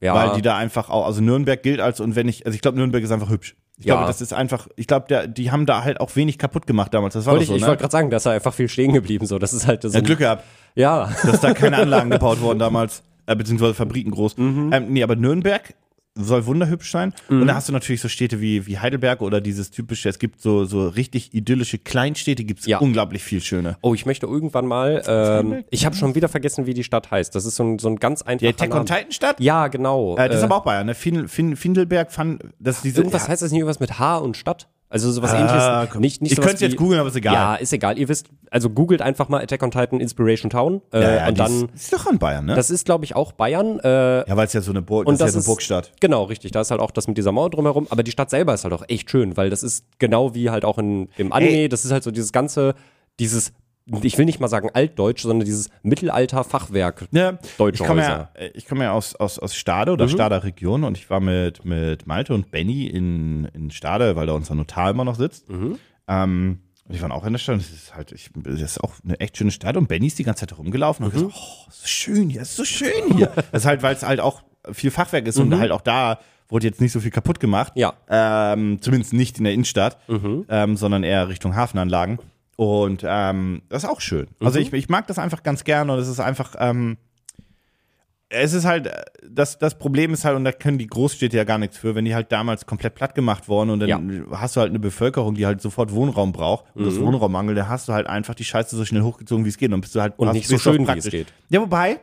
Ja. 0.00 0.14
weil 0.16 0.34
die 0.36 0.42
da 0.42 0.56
einfach 0.56 0.90
auch, 0.90 1.06
also 1.06 1.20
Nürnberg 1.20 1.62
gilt 1.62 1.78
als, 1.80 2.00
und 2.00 2.16
wenn 2.16 2.26
ich, 2.26 2.44
also 2.44 2.56
ich 2.56 2.60
glaube, 2.60 2.76
Nürnberg 2.78 3.04
ist 3.04 3.12
einfach 3.12 3.30
hübsch. 3.30 3.54
Ich 3.78 3.86
Ja. 3.86 3.94
glaube, 3.96 4.06
das 4.06 4.20
ist 4.20 4.32
einfach, 4.32 4.68
ich 4.76 4.86
glaube, 4.86 5.28
die 5.28 5.50
haben 5.50 5.66
da 5.66 5.82
halt 5.82 6.00
auch 6.00 6.14
wenig 6.14 6.38
kaputt 6.38 6.66
gemacht 6.66 6.94
damals. 6.94 7.14
Das 7.14 7.26
war 7.26 7.32
wollte 7.32 7.42
ich 7.44 7.48
so, 7.48 7.56
ich 7.56 7.62
ne? 7.62 7.68
wollte 7.68 7.80
gerade 7.80 7.92
sagen, 7.92 8.10
da 8.10 8.18
ist 8.18 8.26
er 8.26 8.32
einfach 8.32 8.54
viel 8.54 8.68
stehen 8.68 8.92
geblieben. 8.92 9.26
So. 9.26 9.38
Das 9.38 9.52
ist 9.52 9.66
halt 9.66 9.82
so. 9.82 9.88
ja, 9.88 9.98
ein- 9.98 10.04
Glück 10.04 10.18
gehabt. 10.20 10.44
Ja. 10.76 11.10
dass 11.24 11.40
da 11.40 11.54
keine 11.54 11.76
Anlagen 11.78 12.10
gebaut 12.10 12.40
wurden 12.40 12.58
damals, 12.58 13.02
äh, 13.26 13.34
beziehungsweise 13.36 13.74
Fabriken 13.74 14.10
groß. 14.12 14.36
Mhm. 14.36 14.70
Ähm, 14.72 14.86
nee, 14.92 15.02
aber 15.02 15.16
Nürnberg 15.16 15.74
soll 16.16 16.46
wunderhübsch 16.46 16.90
sein. 16.92 17.12
Und 17.28 17.46
da 17.48 17.54
hast 17.56 17.68
du 17.68 17.72
natürlich 17.72 18.00
so 18.00 18.08
Städte 18.08 18.40
wie, 18.40 18.66
wie 18.66 18.78
Heidelberg 18.78 19.20
oder 19.20 19.40
dieses 19.40 19.70
typische, 19.70 20.08
es 20.08 20.18
gibt 20.18 20.40
so, 20.40 20.64
so 20.64 20.86
richtig 20.88 21.34
idyllische 21.34 21.78
Kleinstädte, 21.78 22.44
gibt 22.44 22.60
es 22.60 22.66
Ja. 22.66 22.78
unglaublich 22.78 23.22
viel 23.24 23.40
schöne. 23.40 23.76
Oh, 23.82 23.94
ich 23.94 24.06
möchte 24.06 24.26
irgendwann 24.26 24.66
mal. 24.66 25.02
Ähm, 25.06 25.64
ich 25.70 25.84
habe 25.86 25.96
schon 25.96 26.14
wieder 26.14 26.28
vergessen, 26.28 26.66
wie 26.66 26.74
die 26.74 26.84
Stadt 26.84 27.10
heißt. 27.10 27.34
Das 27.34 27.44
ist 27.44 27.56
so 27.56 27.64
ein, 27.64 27.78
so 27.80 27.88
ein 27.88 27.96
ganz 27.96 28.22
einfacher 28.22 28.50
Attack 28.50 28.68
Name. 28.68 28.80
on 28.82 28.86
Titan 28.86 29.12
Stadt? 29.12 29.40
Ja, 29.40 29.66
genau. 29.68 30.16
Äh, 30.16 30.28
das 30.28 30.36
ist 30.36 30.42
Äh, 30.42 30.46
aber 30.46 30.56
auch 30.58 30.64
Bayern, 30.64 30.86
ne? 30.86 30.94
Fin, 30.94 31.26
fin, 31.26 31.56
Findelberg, 31.56 32.12
Fan, 32.12 32.38
das 32.60 32.76
ist 32.76 32.84
diese. 32.84 32.98
irgendwas 32.98 33.22
ja, 33.24 33.28
heißt 33.30 33.42
das 33.42 33.50
nicht 33.50 33.58
irgendwas 33.60 33.80
mit 33.80 33.98
H 33.98 34.18
und 34.18 34.36
Stadt? 34.36 34.68
Also 34.94 35.10
sowas 35.10 35.32
Ah, 35.32 35.38
ähnliches. 35.80 35.92
komm. 35.92 36.00
Nicht, 36.02 36.22
nicht 36.22 36.32
Ich 36.32 36.40
könnte 36.40 36.64
jetzt 36.64 36.76
googeln, 36.76 37.00
aber 37.00 37.08
ist 37.08 37.16
egal. 37.16 37.34
Ja, 37.34 37.54
ist 37.56 37.72
egal. 37.72 37.98
Ihr 37.98 38.08
wisst, 38.08 38.28
also 38.52 38.70
googelt 38.70 39.02
einfach 39.02 39.28
mal 39.28 39.42
Attack 39.42 39.60
on 39.64 39.72
Titan 39.72 39.98
Inspiration 39.98 40.50
Town. 40.50 40.82
Äh, 40.92 41.02
ja, 41.02 41.14
ja, 41.16 41.28
und 41.28 41.38
dann, 41.40 41.64
ist, 41.64 41.74
ist 41.74 41.92
doch 41.92 42.06
an 42.06 42.20
Bayern, 42.20 42.44
ne? 42.44 42.54
das 42.54 42.70
ist, 42.70 42.84
glaube 42.84 43.04
ich, 43.04 43.16
auch 43.16 43.32
Bayern. 43.32 43.80
Äh, 43.80 43.88
ja, 44.28 44.36
weil 44.36 44.46
es 44.46 44.52
ja 44.52 44.60
so 44.60 44.70
eine 44.70 44.82
Burg, 44.82 45.08
und 45.08 45.20
das, 45.20 45.30
ist 45.30 45.34
ja 45.34 45.40
so 45.40 45.46
eine 45.46 45.52
Burgstadt. 45.52 45.90
Genau, 46.00 46.22
richtig. 46.22 46.52
Da 46.52 46.60
ist 46.60 46.70
halt 46.70 46.80
auch 46.80 46.92
das 46.92 47.08
mit 47.08 47.18
dieser 47.18 47.32
Mauer 47.32 47.50
drumherum. 47.50 47.88
Aber 47.90 48.04
die 48.04 48.12
Stadt 48.12 48.30
selber 48.30 48.54
ist 48.54 48.62
halt 48.62 48.72
auch 48.72 48.84
echt 48.86 49.10
schön, 49.10 49.36
weil 49.36 49.50
das 49.50 49.64
ist 49.64 49.84
genau 49.98 50.36
wie 50.36 50.50
halt 50.50 50.64
auch 50.64 50.78
in, 50.78 51.08
im 51.16 51.32
Anime. 51.32 51.50
Ey. 51.50 51.68
Das 51.68 51.84
ist 51.84 51.90
halt 51.90 52.04
so 52.04 52.12
dieses 52.12 52.30
ganze, 52.30 52.76
dieses, 53.18 53.52
ich 54.02 54.16
will 54.16 54.24
nicht 54.24 54.40
mal 54.40 54.48
sagen 54.48 54.70
altdeutsch, 54.72 55.22
sondern 55.22 55.44
dieses 55.44 55.68
Mittelalter-Fachwerk. 55.82 57.06
Ja, 57.10 57.38
Deutsche 57.58 57.82
ich 57.82 57.88
komme 57.88 58.02
ja, 58.02 58.08
Häuser. 58.08 58.30
äh, 58.34 58.50
ich 58.54 58.66
komme 58.66 58.84
ja 58.84 58.92
aus, 58.92 59.14
aus, 59.16 59.38
aus 59.38 59.54
Stade 59.54 59.90
Mhm. 59.90 59.94
oder 59.94 60.08
Stader 60.08 60.44
Region 60.44 60.84
und 60.84 60.96
ich 60.96 61.10
war 61.10 61.20
mit, 61.20 61.64
mit 61.64 62.06
Malte 62.06 62.34
und 62.34 62.50
Benny 62.50 62.86
in, 62.86 63.44
in 63.46 63.70
Stade, 63.70 64.16
weil 64.16 64.26
da 64.26 64.32
unser 64.32 64.54
Notar 64.54 64.90
immer 64.90 65.04
noch 65.04 65.16
sitzt. 65.16 65.48
Mhm. 65.50 65.78
Ähm, 66.08 66.60
und 66.86 66.94
die 66.94 67.00
waren 67.00 67.12
auch 67.12 67.24
in 67.24 67.32
der 67.32 67.38
Stadt. 67.40 67.54
und 67.54 67.62
Das 67.62 67.70
ist 67.70 67.94
halt, 67.94 68.12
ich, 68.12 68.30
das 68.34 68.60
ist 68.60 68.82
auch 68.82 68.92
eine 69.04 69.18
echt 69.20 69.36
schöne 69.38 69.50
Stadt. 69.50 69.76
Und 69.76 69.88
Benny 69.88 70.06
ist 70.08 70.18
die 70.18 70.24
ganze 70.24 70.46
Zeit 70.46 70.56
rumgelaufen 70.58 71.04
und 71.06 71.14
Mhm. 71.14 71.18
gesagt, 71.28 71.34
oh, 71.36 71.70
so 71.70 71.86
schön 71.86 72.28
hier, 72.30 72.42
ist 72.42 72.56
so 72.56 72.64
schön 72.64 73.16
hier. 73.16 73.26
das 73.52 73.62
ist 73.62 73.66
halt, 73.66 73.82
weil 73.82 73.94
es 73.94 74.02
halt 74.02 74.20
auch 74.20 74.42
viel 74.72 74.90
Fachwerk 74.90 75.26
ist 75.26 75.38
und 75.38 75.58
halt 75.58 75.70
auch 75.72 75.80
da 75.82 76.18
wurde 76.48 76.66
jetzt 76.66 76.80
nicht 76.80 76.92
so 76.92 77.00
viel 77.00 77.10
kaputt 77.10 77.40
gemacht. 77.40 77.74
Mhm. 77.74 77.80
Ja. 77.80 77.94
Ähm, 78.08 78.78
zumindest 78.82 79.12
nicht 79.14 79.38
in 79.38 79.44
der 79.44 79.54
Innenstadt, 79.54 79.98
Mhm. 80.08 80.44
ähm, 80.48 80.76
sondern 80.76 81.04
eher 81.04 81.28
Richtung 81.28 81.54
Hafenanlagen. 81.56 82.18
Und 82.56 83.02
ähm, 83.06 83.62
das 83.68 83.82
ist 83.84 83.88
auch 83.88 84.00
schön. 84.00 84.26
Mhm. 84.40 84.46
Also 84.46 84.58
ich, 84.58 84.72
ich 84.72 84.88
mag 84.88 85.06
das 85.06 85.18
einfach 85.18 85.42
ganz 85.42 85.64
gerne 85.64 85.92
und 85.92 85.98
es 85.98 86.08
ist 86.08 86.20
einfach, 86.20 86.54
ähm, 86.58 86.96
es 88.30 88.52
ist 88.52 88.64
halt, 88.64 88.90
das, 89.28 89.58
das 89.58 89.78
Problem 89.78 90.12
ist 90.12 90.24
halt, 90.24 90.34
und 90.36 90.44
da 90.44 90.50
können 90.52 90.78
die 90.78 90.86
Großstädte 90.88 91.36
ja 91.36 91.44
gar 91.44 91.58
nichts 91.58 91.76
für, 91.78 91.94
wenn 91.94 92.04
die 92.04 92.14
halt 92.14 92.32
damals 92.32 92.66
komplett 92.66 92.94
platt 92.96 93.14
gemacht 93.14 93.48
worden 93.48 93.70
und 93.70 93.80
dann 93.80 94.26
hast 94.32 94.56
du 94.56 94.60
halt 94.60 94.70
eine 94.70 94.80
Bevölkerung, 94.80 95.34
die 95.34 95.46
halt 95.46 95.60
sofort 95.60 95.92
Wohnraum 95.92 96.32
braucht 96.32 96.64
und 96.74 96.82
Mhm. 96.82 96.86
das 96.86 96.98
Wohnraummangel, 97.00 97.54
da 97.54 97.68
hast 97.68 97.88
du 97.88 97.92
halt 97.92 98.06
einfach 98.08 98.34
die 98.34 98.44
Scheiße 98.44 98.76
so 98.76 98.84
schnell 98.84 99.02
hochgezogen, 99.02 99.44
wie 99.44 99.50
es 99.50 99.58
geht. 99.58 99.72
Und 99.72 99.80
bist 99.82 99.94
du 99.94 100.00
halt 100.00 100.14
Und 100.18 100.32
nicht 100.32 100.48
so 100.48 100.58
schön, 100.58 100.86
wie 100.88 100.98
es 100.98 101.08
geht. 101.10 101.32
Ja, 101.48 101.60
wobei, 101.60 102.00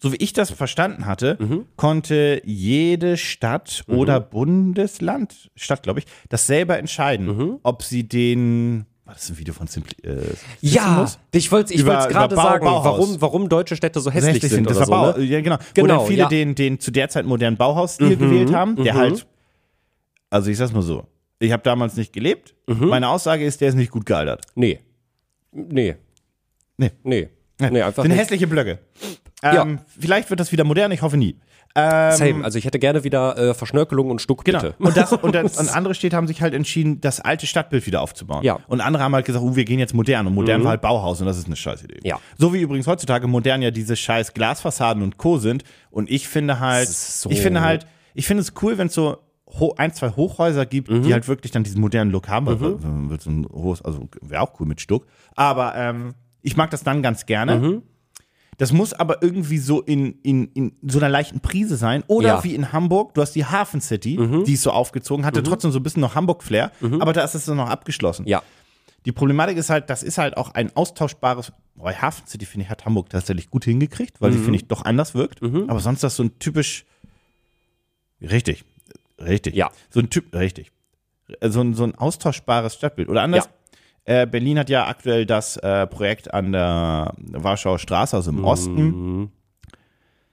so 0.00 0.12
wie 0.12 0.16
ich 0.16 0.32
das 0.32 0.50
verstanden 0.50 1.06
hatte, 1.06 1.36
Mhm. 1.40 1.66
konnte 1.76 2.42
jede 2.44 3.16
Stadt 3.16 3.84
oder 3.86 4.18
Bundesland, 4.18 5.50
Stadt 5.54 5.82
glaube 5.84 6.00
ich, 6.00 6.06
das 6.30 6.46
selber 6.48 6.78
entscheiden, 6.78 7.26
Mhm. 7.26 7.58
ob 7.62 7.82
sie 7.84 8.08
den, 8.08 8.86
war 9.06 9.14
das 9.14 9.30
ein 9.30 9.38
Video 9.38 9.54
von 9.54 9.66
Simpli, 9.68 9.94
äh, 10.02 10.34
Ja, 10.60 11.10
ich 11.32 11.50
wollte 11.52 11.72
ich 11.72 11.84
gerade 11.84 12.34
sagen, 12.34 12.64
Bauhaus. 12.64 12.84
warum, 12.84 13.20
warum 13.20 13.48
deutsche 13.48 13.76
Städte 13.76 14.00
so 14.00 14.10
hässlich, 14.10 14.34
Hässlich 14.34 14.52
sind 14.52 14.68
Das 14.68 14.76
war 14.78 14.86
so. 14.86 14.90
Bau, 14.92 15.12
Ne? 15.18 15.24
ja, 15.24 15.40
genau. 15.40 15.56
Wo 15.58 15.62
Genau, 15.74 15.98
dann 15.98 16.06
viele 16.06 16.22
ja. 16.22 16.28
den, 16.28 16.54
den 16.54 16.80
zu 16.80 16.90
der 16.90 17.08
Zeit 17.08 17.24
modernen 17.24 17.56
Bauhausstil 17.56 18.16
Mhm, 18.16 18.18
gewählt 18.18 18.52
haben, 18.52 18.76
der 18.76 18.94
mhm. 18.94 18.98
halt, 18.98 19.26
also 20.30 20.50
ich 20.50 20.56
sag's 20.58 20.72
mal 20.72 20.82
so, 20.82 21.06
ich 21.38 21.52
habe 21.52 21.62
damals 21.62 21.96
nicht 21.96 22.12
gelebt. 22.12 22.54
Mhm. 22.66 22.88
Meine 22.88 23.08
Aussage 23.08 23.44
ist, 23.44 23.60
der 23.60 23.68
ist 23.68 23.74
nicht 23.76 23.90
gut 23.92 24.06
gealtert. 24.06 24.42
Nee. 24.54 24.80
Nee. 25.52 25.96
Nee. 26.76 26.90
Nee. 27.04 27.28
Nee, 27.58 27.82
einfach 27.82 28.02
Sind 28.02 28.10
nicht. 28.12 28.20
hässliche 28.20 28.46
Blöcke. 28.46 28.78
Ja. 29.42 29.62
Ähm, 29.62 29.78
Vielleicht 29.98 30.28
wird 30.30 30.40
das 30.40 30.50
wieder 30.52 30.64
modern, 30.64 30.90
ich 30.92 31.00
hoffe 31.02 31.16
nie. 31.16 31.36
Ähm, 31.76 32.12
Same. 32.16 32.44
Also 32.44 32.58
ich 32.58 32.64
hätte 32.64 32.78
gerne 32.78 33.04
wieder 33.04 33.36
äh, 33.36 33.54
Verschnörkelung 33.54 34.10
und 34.10 34.20
Stuck, 34.22 34.44
Genau. 34.44 34.60
bitte. 34.60 34.74
Und, 34.78 34.96
das, 34.96 35.12
und, 35.12 35.34
das, 35.34 35.56
und 35.58 35.76
andere 35.76 35.94
Städte 35.94 36.16
haben 36.16 36.26
sich 36.26 36.40
halt 36.42 36.54
entschieden, 36.54 37.00
das 37.00 37.20
alte 37.20 37.46
Stadtbild 37.46 37.86
wieder 37.86 38.00
aufzubauen. 38.00 38.42
Ja. 38.42 38.54
Mhm. 38.54 38.64
Und 38.68 38.80
andere 38.80 39.02
haben 39.02 39.14
halt 39.14 39.26
gesagt, 39.26 39.44
uh, 39.44 39.54
wir 39.56 39.64
gehen 39.64 39.78
jetzt 39.78 39.92
modern. 39.94 40.26
Und 40.26 40.34
modern 40.34 40.62
war 40.64 40.70
halt 40.70 40.80
Bauhaus 40.80 41.20
und 41.20 41.26
das 41.26 41.36
ist 41.38 41.46
eine 41.46 41.56
scheiß 41.56 41.84
Idee. 41.84 42.00
Ja. 42.02 42.18
So 42.38 42.54
wie 42.54 42.60
übrigens 42.62 42.86
heutzutage 42.86 43.26
modern 43.26 43.60
ja 43.62 43.70
diese 43.70 43.94
scheiß 43.94 44.32
Glasfassaden 44.34 45.02
und 45.02 45.18
Co. 45.18 45.38
sind. 45.38 45.64
Und 45.90 46.10
ich 46.10 46.26
finde 46.28 46.60
halt, 46.60 46.88
so- 46.88 47.30
ich 47.30 47.40
finde 47.40 47.60
halt, 47.60 47.86
ich 48.14 48.26
finde 48.26 48.40
es 48.42 48.52
cool, 48.62 48.78
wenn 48.78 48.86
es 48.86 48.94
so 48.94 49.18
ein, 49.76 49.92
zwei 49.92 50.10
Hochhäuser 50.10 50.66
gibt, 50.66 50.90
Mhm. 50.90 51.02
die 51.02 51.12
halt 51.12 51.28
wirklich 51.28 51.52
dann 51.52 51.62
diesen 51.62 51.80
modernen 51.80 52.10
Look 52.10 52.28
haben. 52.28 52.46
weil- 52.46 52.60
weil- 52.60 52.78
weil 53.10 53.20
so 53.20 53.30
ein 53.30 53.46
hohes, 53.52 53.80
also 53.82 54.08
wäre 54.22 54.42
auch 54.42 54.58
cool 54.60 54.66
mit 54.66 54.80
Stuck. 54.80 55.06
Aber 55.34 55.74
ähm, 55.76 56.14
ich 56.42 56.56
mag 56.56 56.70
das 56.70 56.82
dann 56.82 57.02
ganz 57.02 57.26
gerne. 57.26 57.56
Mhm. 57.56 57.82
Das 58.58 58.72
muss 58.72 58.92
aber 58.94 59.22
irgendwie 59.22 59.58
so 59.58 59.82
in, 59.82 60.18
in, 60.22 60.46
in 60.52 60.72
so 60.86 60.98
einer 60.98 61.08
leichten 61.10 61.40
Prise 61.40 61.76
sein. 61.76 62.02
Oder 62.06 62.28
Ja. 62.28 62.36
Mhm. 62.38 62.44
wie 62.44 62.54
in 62.54 62.72
Hamburg, 62.72 63.12
du 63.14 63.20
hast 63.20 63.32
die 63.32 63.44
Hafen 63.44 63.80
City, 63.80 64.18
die 64.46 64.54
ist 64.54 64.62
so 64.62 64.70
aufgezogen, 64.70 65.26
hatte 65.26 65.42
trotzdem 65.42 65.72
so 65.72 65.78
ein 65.78 65.82
bisschen 65.82 66.00
noch 66.00 66.14
Hamburg-Flair, 66.14 66.72
aber 67.00 67.12
da 67.12 67.22
ist 67.22 67.34
es 67.34 67.44
dann 67.44 67.58
noch 67.58 67.68
abgeschlossen. 67.68 68.26
Ja. 68.26 68.42
Die 69.04 69.12
Problematik 69.12 69.56
ist 69.56 69.70
halt, 69.70 69.88
das 69.90 70.02
ist 70.02 70.18
halt 70.18 70.36
auch 70.36 70.54
ein 70.54 70.74
austauschbares, 70.74 71.52
bei 71.76 71.94
Hafen 71.94 72.26
City, 72.26 72.46
finde 72.46 72.64
ich, 72.64 72.70
hat 72.70 72.86
Hamburg 72.86 73.10
tatsächlich 73.10 73.50
gut 73.50 73.64
hingekriegt, 73.66 74.20
weil 74.22 74.30
die, 74.32 74.38
finde 74.38 74.56
ich, 74.56 74.66
doch 74.66 74.84
anders 74.84 75.14
wirkt. 75.14 75.42
Aber 75.42 75.78
sonst 75.80 75.98
ist 75.98 76.04
das 76.04 76.16
so 76.16 76.22
ein 76.24 76.38
typisch, 76.38 76.86
richtig, 78.22 78.64
richtig. 79.20 79.54
Ja. 79.54 79.70
So 79.90 80.00
ein 80.00 80.10
Typ, 80.10 80.34
richtig. 80.34 80.72
So 81.42 81.60
ein, 81.60 81.74
so 81.74 81.84
ein 81.84 81.94
austauschbares 81.94 82.74
Stadtbild. 82.74 83.08
Oder 83.08 83.22
anders, 83.22 83.48
äh, 84.06 84.26
Berlin 84.26 84.58
hat 84.58 84.70
ja 84.70 84.86
aktuell 84.86 85.26
das 85.26 85.56
äh, 85.56 85.86
Projekt 85.86 86.32
an 86.32 86.52
der 86.52 87.12
Warschauer 87.32 87.78
Straße, 87.78 88.16
also 88.16 88.30
im 88.30 88.44
Osten. 88.44 89.30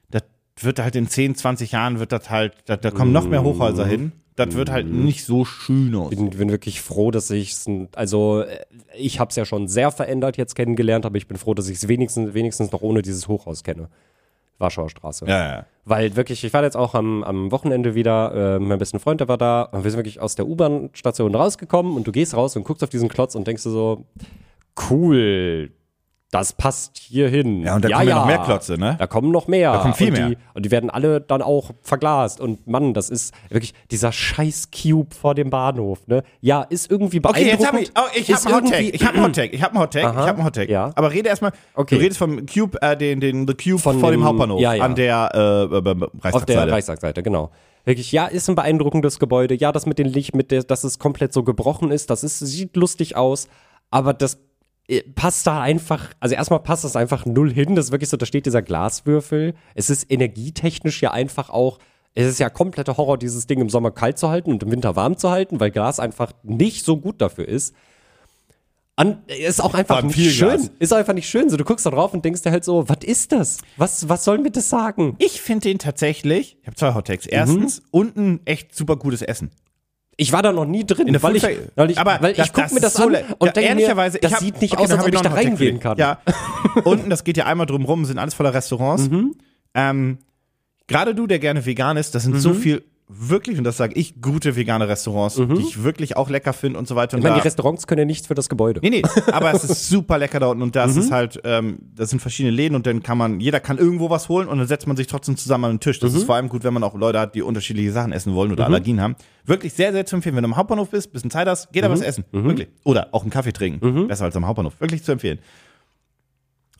Das 0.09 0.23
wird 0.59 0.79
halt 0.79 0.95
in 0.95 1.07
10, 1.07 1.35
20 1.35 1.71
Jahren 1.71 1.99
wird 1.99 2.11
das 2.11 2.29
halt, 2.29 2.53
da, 2.65 2.77
da 2.77 2.91
kommen 2.91 3.11
noch 3.11 3.27
mehr 3.27 3.43
Hochhäuser 3.43 3.85
hin. 3.85 4.11
Das 4.35 4.55
wird 4.55 4.71
halt 4.71 4.87
nicht 4.87 5.25
so 5.25 5.45
schön 5.45 5.93
aus. 5.95 6.09
bin, 6.09 6.31
bin 6.31 6.49
wirklich 6.49 6.81
froh, 6.81 7.11
dass 7.11 7.29
ich 7.29 7.55
also 7.95 8.41
äh, 8.41 8.59
ich 8.97 9.19
habe 9.19 9.29
es 9.29 9.35
ja 9.35 9.45
schon 9.45 9.67
sehr 9.67 9.91
verändert 9.91 10.37
jetzt 10.37 10.55
kennengelernt, 10.55 11.05
aber 11.05 11.17
ich 11.17 11.27
bin 11.27 11.37
froh, 11.37 11.53
dass 11.53 11.69
ich 11.69 11.77
es 11.77 11.87
wenigstens, 11.87 12.33
wenigstens 12.33 12.71
noch 12.71 12.81
ohne 12.81 13.01
dieses 13.01 13.27
Hochhaus 13.27 13.63
kenne. 13.63 13.89
Warschauer 14.59 14.89
Straße. 14.89 15.25
Ja, 15.25 15.55
ja. 15.55 15.65
Weil 15.85 16.15
wirklich, 16.15 16.43
ich 16.43 16.53
war 16.53 16.63
jetzt 16.63 16.77
auch 16.77 16.95
am, 16.95 17.23
am 17.23 17.51
Wochenende 17.51 17.95
wieder, 17.95 18.55
äh, 18.55 18.59
mein 18.59 18.79
besten 18.79 18.99
Freund, 18.99 19.19
der 19.19 19.27
war 19.27 19.37
da, 19.37 19.63
und 19.63 19.83
wir 19.83 19.91
sind 19.91 19.97
wirklich 19.97 20.21
aus 20.21 20.35
der 20.35 20.47
U-Bahn-Station 20.47 21.35
rausgekommen 21.35 21.95
und 21.95 22.07
du 22.07 22.11
gehst 22.11 22.35
raus 22.35 22.55
und 22.55 22.63
guckst 22.63 22.83
auf 22.83 22.89
diesen 22.89 23.09
Klotz 23.09 23.35
und 23.35 23.45
denkst 23.45 23.63
dir 23.63 23.71
so, 23.71 24.05
cool, 24.89 25.71
das 26.33 26.53
passt 26.53 26.97
hier 26.97 27.29
hin. 27.29 27.61
Ja, 27.61 27.75
und 27.75 27.85
da 27.85 27.89
kommen 27.89 28.07
ja 28.09 28.15
noch 28.15 28.25
mehr 28.25 28.39
Klotze, 28.39 28.77
ne? 28.77 28.95
Da 28.97 29.05
kommen 29.07 29.31
noch 29.31 29.47
mehr. 29.47 29.71
Da 29.73 29.79
kommt 29.79 29.97
viel 29.97 30.07
und 30.07 30.13
mehr. 30.13 30.29
Die, 30.29 30.37
und 30.55 30.65
die 30.65 30.71
werden 30.71 30.89
alle 30.89 31.21
dann 31.21 31.41
auch 31.41 31.71
verglast. 31.83 32.41
Und 32.41 32.65
Mann, 32.67 32.93
das 32.93 33.09
ist 33.09 33.33
wirklich 33.49 33.73
dieser 33.91 34.11
scheiß 34.11 34.69
Cube 34.71 35.13
vor 35.13 35.35
dem 35.35 35.49
Bahnhof, 35.51 36.07
ne? 36.07 36.23
Ja, 36.41 36.63
ist 36.63 36.89
irgendwie 36.89 37.21
Okay, 37.23 37.43
beeindruckend. 37.45 37.59
jetzt 37.59 37.67
habe 37.67 37.81
ich, 37.81 37.91
oh, 37.95 38.01
ich 38.15 38.33
habe 38.33 38.45
einen 38.45 38.55
Hot 38.55 38.63
irgendwie- 38.63 38.91
Take. 38.91 38.95
Ich 38.95 39.03
habe 39.05 39.13
einen 39.15 39.23
Hot 39.25 39.33
Take. 39.35 39.55
Ich 39.55 39.61
habe 39.63 39.73
einen 39.75 39.81
Hot 39.83 39.91
Take. 39.93 40.07
Ich 40.09 40.15
habe 40.15 40.29
einen 40.37 40.43
Hot 40.45 40.55
Take. 40.55 40.71
ja. 40.71 40.91
Aber 40.95 41.11
rede 41.11 41.29
erstmal. 41.29 41.51
Okay. 41.75 41.95
Du 41.95 42.01
redest 42.01 42.17
vom 42.17 42.45
Cube, 42.47 42.81
äh, 42.81 42.97
den, 42.97 43.19
den 43.19 43.47
The 43.47 43.53
Cube 43.53 43.79
Von 43.79 43.99
vor 43.99 44.09
dem 44.11 44.21
dem- 44.21 44.25
Hauptbahnhof 44.27 44.59
ja, 44.59 44.73
ja. 44.73 44.83
an 44.83 44.95
der 44.95 45.29
äh, 45.33 45.39
äh, 45.39 45.77
Auf 45.77 45.83
der 45.83 46.09
Reichstagsseite. 46.23 46.71
Reichstagseite, 46.71 47.23
genau. 47.23 47.51
Wirklich, 47.85 48.11
ja, 48.11 48.25
ist 48.27 48.49
ein 48.49 48.55
beeindruckendes 48.55 49.19
Gebäude. 49.19 49.55
Ja, 49.55 49.71
das 49.71 49.85
mit 49.85 49.99
dem 49.99 50.07
Licht, 50.07 50.35
mit 50.35 50.51
der, 50.51 50.63
dass 50.63 50.83
es 50.83 50.99
komplett 50.99 51.33
so 51.33 51.43
gebrochen 51.43 51.91
ist, 51.91 52.09
das 52.09 52.23
ist, 52.23 52.39
sieht 52.39 52.75
lustig 52.75 53.15
aus. 53.17 53.47
Aber 53.91 54.13
das 54.13 54.35
äh, 54.35 54.37
passt 55.15 55.47
da 55.47 55.61
einfach, 55.61 56.09
also 56.19 56.35
erstmal 56.35 56.59
passt 56.59 56.83
das 56.83 56.95
einfach 56.95 57.25
null 57.25 57.51
hin. 57.53 57.75
Das 57.75 57.85
ist 57.85 57.91
wirklich 57.91 58.09
so, 58.09 58.17
da 58.17 58.25
steht 58.25 58.45
dieser 58.45 58.61
Glaswürfel. 58.61 59.53
Es 59.75 59.89
ist 59.89 60.11
energietechnisch 60.11 61.01
ja 61.01 61.11
einfach 61.11 61.49
auch, 61.49 61.79
es 62.15 62.27
ist 62.27 62.39
ja 62.39 62.49
kompletter 62.49 62.97
Horror, 62.97 63.17
dieses 63.17 63.47
Ding 63.47 63.59
im 63.61 63.69
Sommer 63.69 63.91
kalt 63.91 64.17
zu 64.17 64.29
halten 64.29 64.51
und 64.51 64.61
im 64.61 64.71
Winter 64.71 64.95
warm 64.95 65.17
zu 65.17 65.31
halten, 65.31 65.59
weil 65.59 65.71
Glas 65.71 65.99
einfach 65.99 66.33
nicht 66.43 66.85
so 66.85 66.97
gut 66.97 67.21
dafür 67.21 67.47
ist. 67.47 67.73
An, 68.95 69.23
ist 69.25 69.63
auch 69.63 69.73
einfach 69.73 70.03
nicht 70.03 70.35
schön. 70.35 70.49
Glas. 70.49 70.71
Ist 70.77 70.93
einfach 70.93 71.13
nicht 71.13 71.27
schön. 71.27 71.49
So, 71.49 71.57
du 71.57 71.63
guckst 71.63 71.83
da 71.85 71.89
drauf 71.89 72.13
und 72.13 72.23
denkst 72.23 72.43
dir 72.43 72.51
halt 72.51 72.63
so, 72.63 72.87
was 72.87 72.99
ist 73.03 73.31
das? 73.31 73.57
Was, 73.77 74.07
was 74.07 74.23
soll 74.23 74.37
mir 74.37 74.51
das 74.51 74.69
sagen? 74.69 75.15
Ich 75.17 75.41
finde 75.41 75.61
den 75.69 75.79
tatsächlich, 75.79 76.57
ich 76.61 76.67
habe 76.67 76.75
zwei 76.75 76.93
Hot 76.93 77.07
Takes. 77.07 77.25
Erstens, 77.25 77.79
Mhm. 77.79 77.85
unten 77.89 78.39
echt 78.45 78.75
super 78.75 78.97
gutes 78.97 79.23
Essen. 79.23 79.49
Ich 80.17 80.31
war 80.31 80.41
da 80.43 80.51
noch 80.51 80.65
nie 80.65 80.85
drin, 80.85 81.07
In 81.07 81.21
weil 81.23 81.35
ich, 81.35 81.43
weil 81.75 81.89
ich, 81.91 81.97
aber 81.97 82.17
weil 82.21 82.31
ich 82.31 82.37
das- 82.37 82.53
guck 82.53 82.63
das 82.63 82.71
mir 82.73 82.79
das 82.81 82.93
so 82.93 83.03
an 83.03 83.15
und 83.39 83.47
Ja, 83.47 83.51
denke 83.51 83.61
ehrlicherweise, 83.69 84.17
mir, 84.17 84.21
das 84.21 84.31
ich 84.31 84.35
hab- 84.35 84.43
sieht 84.43 84.61
nicht 84.61 84.73
okay, 84.73 84.83
aus, 84.83 84.91
als 84.91 85.01
ob 85.01 85.07
ich 85.07 85.13
noch 85.13 85.21
da 85.21 85.31
reingehen 85.31 85.79
kann. 85.79 85.97
Ja. 85.97 86.19
Unten, 86.83 87.09
das 87.09 87.23
geht 87.23 87.37
ja 87.37 87.45
einmal 87.45 87.65
drum 87.65 87.85
rum, 87.85 88.05
sind 88.05 88.17
alles 88.19 88.33
voller 88.33 88.53
Restaurants. 88.53 89.09
Mhm. 89.09 89.35
Ähm, 89.73 90.17
Gerade 90.87 91.15
du, 91.15 91.25
der 91.27 91.39
gerne 91.39 91.65
vegan 91.65 91.97
ist, 91.97 92.13
das 92.13 92.23
sind 92.23 92.33
Mhm. 92.33 92.39
so 92.39 92.53
viel 92.53 92.83
wirklich, 93.07 93.57
und 93.57 93.63
das 93.63 93.77
sage 93.77 93.93
ich, 93.95 94.21
gute 94.21 94.55
vegane 94.55 94.87
Restaurants, 94.87 95.35
die 95.35 95.61
ich 95.61 95.83
wirklich 95.83 96.15
auch 96.17 96.29
lecker 96.29 96.53
finde 96.53 96.79
und 96.79 96.87
so 96.87 96.95
weiter. 96.95 97.17
Mhm. 97.17 97.19
Ich 97.19 97.23
meine, 97.29 97.35
die 97.35 97.43
Restaurants 97.45 97.85
können 97.85 97.99
ja 97.99 98.05
nichts 98.05 98.27
für 98.27 98.33
das 98.33 98.49
Gebäude. 98.49 98.79
Nee, 98.81 98.89
nee, 98.89 99.01
aber 99.31 99.53
es 99.53 99.63
ist 99.63 99.87
super 99.89 100.17
lecker 100.17 100.39
da 100.39 100.47
unten 100.47 100.63
und 100.63 100.75
das 100.75 100.95
Mhm. 100.95 101.01
ist 101.01 101.11
halt, 101.11 101.39
ähm, 101.43 101.79
das 101.95 102.09
sind 102.09 102.19
verschiedene 102.19 102.55
Läden 102.55 102.75
und 102.75 102.87
dann 102.87 103.03
kann 103.03 103.17
man, 103.17 103.39
jeder 103.39 103.59
kann 103.59 103.77
irgendwo 103.77 104.09
was 104.09 104.29
holen 104.29 104.47
und 104.47 104.57
dann 104.57 104.67
setzt 104.67 104.87
man 104.87 104.97
sich 104.97 105.07
trotzdem 105.07 105.37
zusammen 105.37 105.65
an 105.65 105.71
den 105.75 105.79
Tisch. 105.79 105.99
Das 105.99 106.11
Mhm. 106.13 106.17
ist 106.17 106.23
vor 106.23 106.35
allem 106.35 106.49
gut, 106.49 106.63
wenn 106.63 106.73
man 106.73 106.83
auch 106.83 106.95
Leute 106.95 107.19
hat, 107.19 107.35
die 107.35 107.41
unterschiedliche 107.41 107.91
Sachen 107.91 108.11
essen 108.13 108.33
wollen 108.33 108.51
oder 108.51 108.65
Allergien 108.65 108.99
haben. 109.01 109.15
Wirklich 109.45 109.73
sehr, 109.73 109.91
sehr 109.91 110.05
zu 110.05 110.15
empfehlen. 110.15 110.35
Wenn 110.35 110.43
du 110.43 110.49
am 110.49 110.55
Hauptbahnhof 110.55 110.89
bist, 110.89 111.11
bisschen 111.11 111.29
Zeit 111.29 111.47
hast, 111.47 111.71
geh 111.73 111.81
da 111.81 111.89
was 111.91 111.99
Mhm. 111.99 112.05
essen. 112.05 112.23
Wirklich. 112.31 112.67
Oder 112.83 113.09
auch 113.11 113.21
einen 113.21 113.31
Kaffee 113.31 113.51
trinken. 113.53 114.07
Besser 114.07 114.25
als 114.25 114.35
am 114.35 114.47
Hauptbahnhof. 114.47 114.79
Wirklich 114.79 115.03
zu 115.03 115.11
empfehlen. 115.11 115.39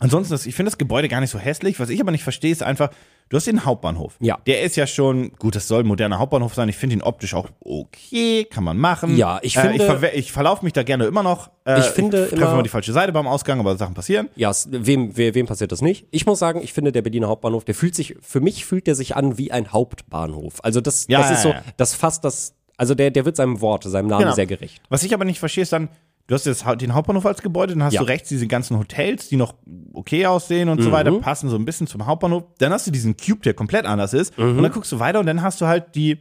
Ansonsten, 0.03 0.33
das, 0.33 0.45
ich 0.45 0.53
finde 0.55 0.69
das 0.69 0.77
Gebäude 0.77 1.07
gar 1.07 1.19
nicht 1.21 1.29
so 1.31 1.39
hässlich. 1.39 1.79
Was 1.79 1.89
ich 1.89 1.99
aber 2.01 2.11
nicht 2.11 2.23
verstehe, 2.23 2.51
ist 2.51 2.61
einfach, 2.61 2.89
du 3.29 3.37
hast 3.37 3.47
den 3.47 3.63
Hauptbahnhof. 3.65 4.15
Ja. 4.19 4.37
Der 4.45 4.61
ist 4.61 4.75
ja 4.75 4.85
schon, 4.85 5.31
gut, 5.39 5.55
das 5.55 5.67
soll 5.67 5.81
ein 5.83 5.87
moderner 5.87 6.19
Hauptbahnhof 6.19 6.53
sein. 6.53 6.67
Ich 6.69 6.75
finde 6.75 6.95
ihn 6.97 7.01
optisch 7.01 7.33
auch 7.33 7.47
okay, 7.61 8.45
kann 8.45 8.63
man 8.63 8.77
machen. 8.77 9.15
Ja, 9.17 9.39
ich 9.41 9.55
äh, 9.55 9.61
finde- 9.61 9.75
ich, 9.77 9.83
verwe- 9.83 10.11
ich 10.13 10.31
verlaufe 10.31 10.63
mich 10.65 10.73
da 10.73 10.83
gerne 10.83 11.05
immer 11.05 11.23
noch. 11.23 11.49
Äh, 11.65 11.79
Ich 11.79 11.85
finde 11.85 12.27
treffe 12.27 12.35
immer- 12.35 12.51
immer 12.53 12.63
die 12.63 12.69
falsche 12.69 12.91
Seite 12.93 13.11
beim 13.13 13.27
Ausgang, 13.27 13.59
aber 13.59 13.77
Sachen 13.77 13.93
passieren. 13.95 14.29
Ja, 14.35 14.49
es, 14.49 14.67
wem, 14.69 15.15
we- 15.17 15.33
wem 15.33 15.45
passiert 15.47 15.71
das 15.71 15.81
nicht? 15.81 16.05
Ich 16.11 16.25
muss 16.25 16.37
sagen, 16.39 16.61
ich 16.61 16.73
finde, 16.73 16.91
der 16.91 17.01
Berliner 17.01 17.27
Hauptbahnhof, 17.29 17.63
der 17.63 17.73
fühlt 17.75 17.95
sich, 17.95 18.15
für 18.21 18.41
mich 18.41 18.65
fühlt 18.65 18.87
der 18.87 18.95
sich 18.95 19.15
an 19.15 19.37
wie 19.37 19.51
ein 19.51 19.71
Hauptbahnhof. 19.71 20.63
Also 20.63 20.81
das, 20.81 21.05
Ja, 21.07 21.19
das 21.19 21.29
ja, 21.29 21.35
ist 21.37 21.41
so, 21.43 21.53
das 21.77 21.93
fasst 21.95 22.23
das, 22.25 22.53
also 22.77 22.95
der, 22.95 23.11
der 23.11 23.23
wird 23.25 23.35
seinem 23.37 23.61
Wort, 23.61 23.83
seinem 23.85 24.07
Namen 24.07 24.23
Genau. 24.23 24.35
sehr 24.35 24.47
gerecht. 24.47 24.81
Was 24.89 25.03
ich 25.03 25.13
aber 25.13 25.25
nicht 25.25 25.39
verstehe, 25.39 25.61
ist 25.61 25.71
dann, 25.71 25.89
du 26.27 26.35
hast 26.35 26.45
jetzt 26.45 26.65
den 26.79 26.93
Hauptbahnhof 26.93 27.25
als 27.25 27.41
Gebäude, 27.41 27.73
dann 27.73 27.83
hast 27.83 27.93
Ja. 27.93 28.01
du 28.01 28.07
rechts 28.07 28.29
diese 28.29 28.47
ganzen 28.47 28.77
Hotels, 28.79 29.27
die 29.29 29.35
noch 29.37 29.55
okay 29.93 30.25
aussehen 30.25 30.69
und 30.69 30.81
so 30.81 30.89
Mhm. 30.89 30.93
weiter, 30.93 31.11
passen 31.19 31.49
so 31.49 31.55
ein 31.57 31.65
bisschen 31.65 31.87
zum 31.87 32.05
Hauptbahnhof. 32.05 32.43
Dann 32.59 32.71
hast 32.71 32.87
du 32.87 32.91
diesen 32.91 33.17
Cube, 33.17 33.41
der 33.43 33.53
komplett 33.53 33.85
anders 33.85 34.13
ist. 34.13 34.37
Mhm. 34.37 34.57
Und 34.57 34.63
dann 34.63 34.71
guckst 34.71 34.91
du 34.91 34.99
weiter 34.99 35.19
und 35.19 35.25
dann 35.25 35.41
hast 35.41 35.59
du 35.61 35.65
halt 35.67 35.95
die 35.95 36.17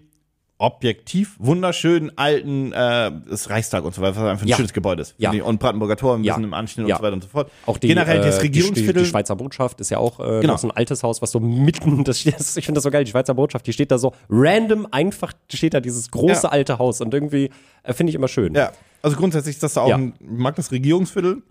objektiv 0.58 1.34
wunderschönen 1.40 2.16
alten 2.16 2.72
äh, 2.72 3.10
das 3.28 3.50
Reichstag 3.50 3.84
und 3.84 3.94
so 3.96 4.00
weiter, 4.02 4.14
was 4.16 4.22
einfach 4.30 4.44
ein 4.44 4.48
Ja. 4.48 4.54
schönes 4.56 4.72
Gebäude 4.72 5.02
ist. 5.02 5.14
Ja. 5.18 5.32
Und 5.42 5.58
Brandenburger 5.58 5.96
Tor 5.96 6.14
ein 6.14 6.22
Ja. 6.22 6.34
bisschen 6.34 6.44
im 6.44 6.54
Anschnitt 6.54 6.86
Ja. 6.86 6.94
und 6.94 6.98
so 7.00 7.04
weiter 7.04 7.14
und 7.14 7.22
so 7.22 7.28
fort. 7.28 7.50
Auch 7.66 7.78
die, 7.78 7.88
Generell 7.88 8.18
äh, 8.20 8.22
das 8.22 8.36
die, 8.38 8.42
Regierungsviertel. 8.46 8.94
die, 8.94 9.00
die 9.00 9.06
Schweizer 9.06 9.34
Botschaft 9.34 9.80
ist 9.80 9.90
ja 9.90 9.98
auch 9.98 10.20
äh, 10.20 10.40
Genau. 10.40 10.56
so 10.56 10.68
ein 10.68 10.70
altes 10.70 11.02
Haus, 11.02 11.20
was 11.20 11.32
so 11.32 11.40
mitten, 11.40 12.04
das, 12.04 12.22
das, 12.22 12.56
ich 12.56 12.64
finde 12.64 12.76
das 12.78 12.84
so 12.84 12.90
geil, 12.92 13.02
die 13.02 13.10
Schweizer 13.10 13.34
Botschaft, 13.34 13.66
die 13.66 13.72
steht 13.72 13.90
da 13.90 13.98
so 13.98 14.12
random 14.30 14.86
einfach, 14.92 15.32
steht 15.52 15.74
da 15.74 15.80
dieses 15.80 16.12
große 16.12 16.44
Ja. 16.46 16.50
alte 16.50 16.78
Haus 16.78 17.00
und 17.00 17.12
irgendwie 17.12 17.50
äh, 17.82 17.92
finde 17.92 18.10
ich 18.10 18.14
immer 18.14 18.28
schön. 18.28 18.54
Ja, 18.54 18.70
also 19.02 19.16
grundsätzlich 19.16 19.56
ist 19.56 19.62
das 19.62 19.74
da 19.74 19.82
auch 19.82 19.88
Ja. 19.88 19.98
Mhm. 19.98 20.14
ein, 20.20 20.36
mag 20.38 20.56
das 20.56 20.70
Regierungsviertel, 20.72 21.42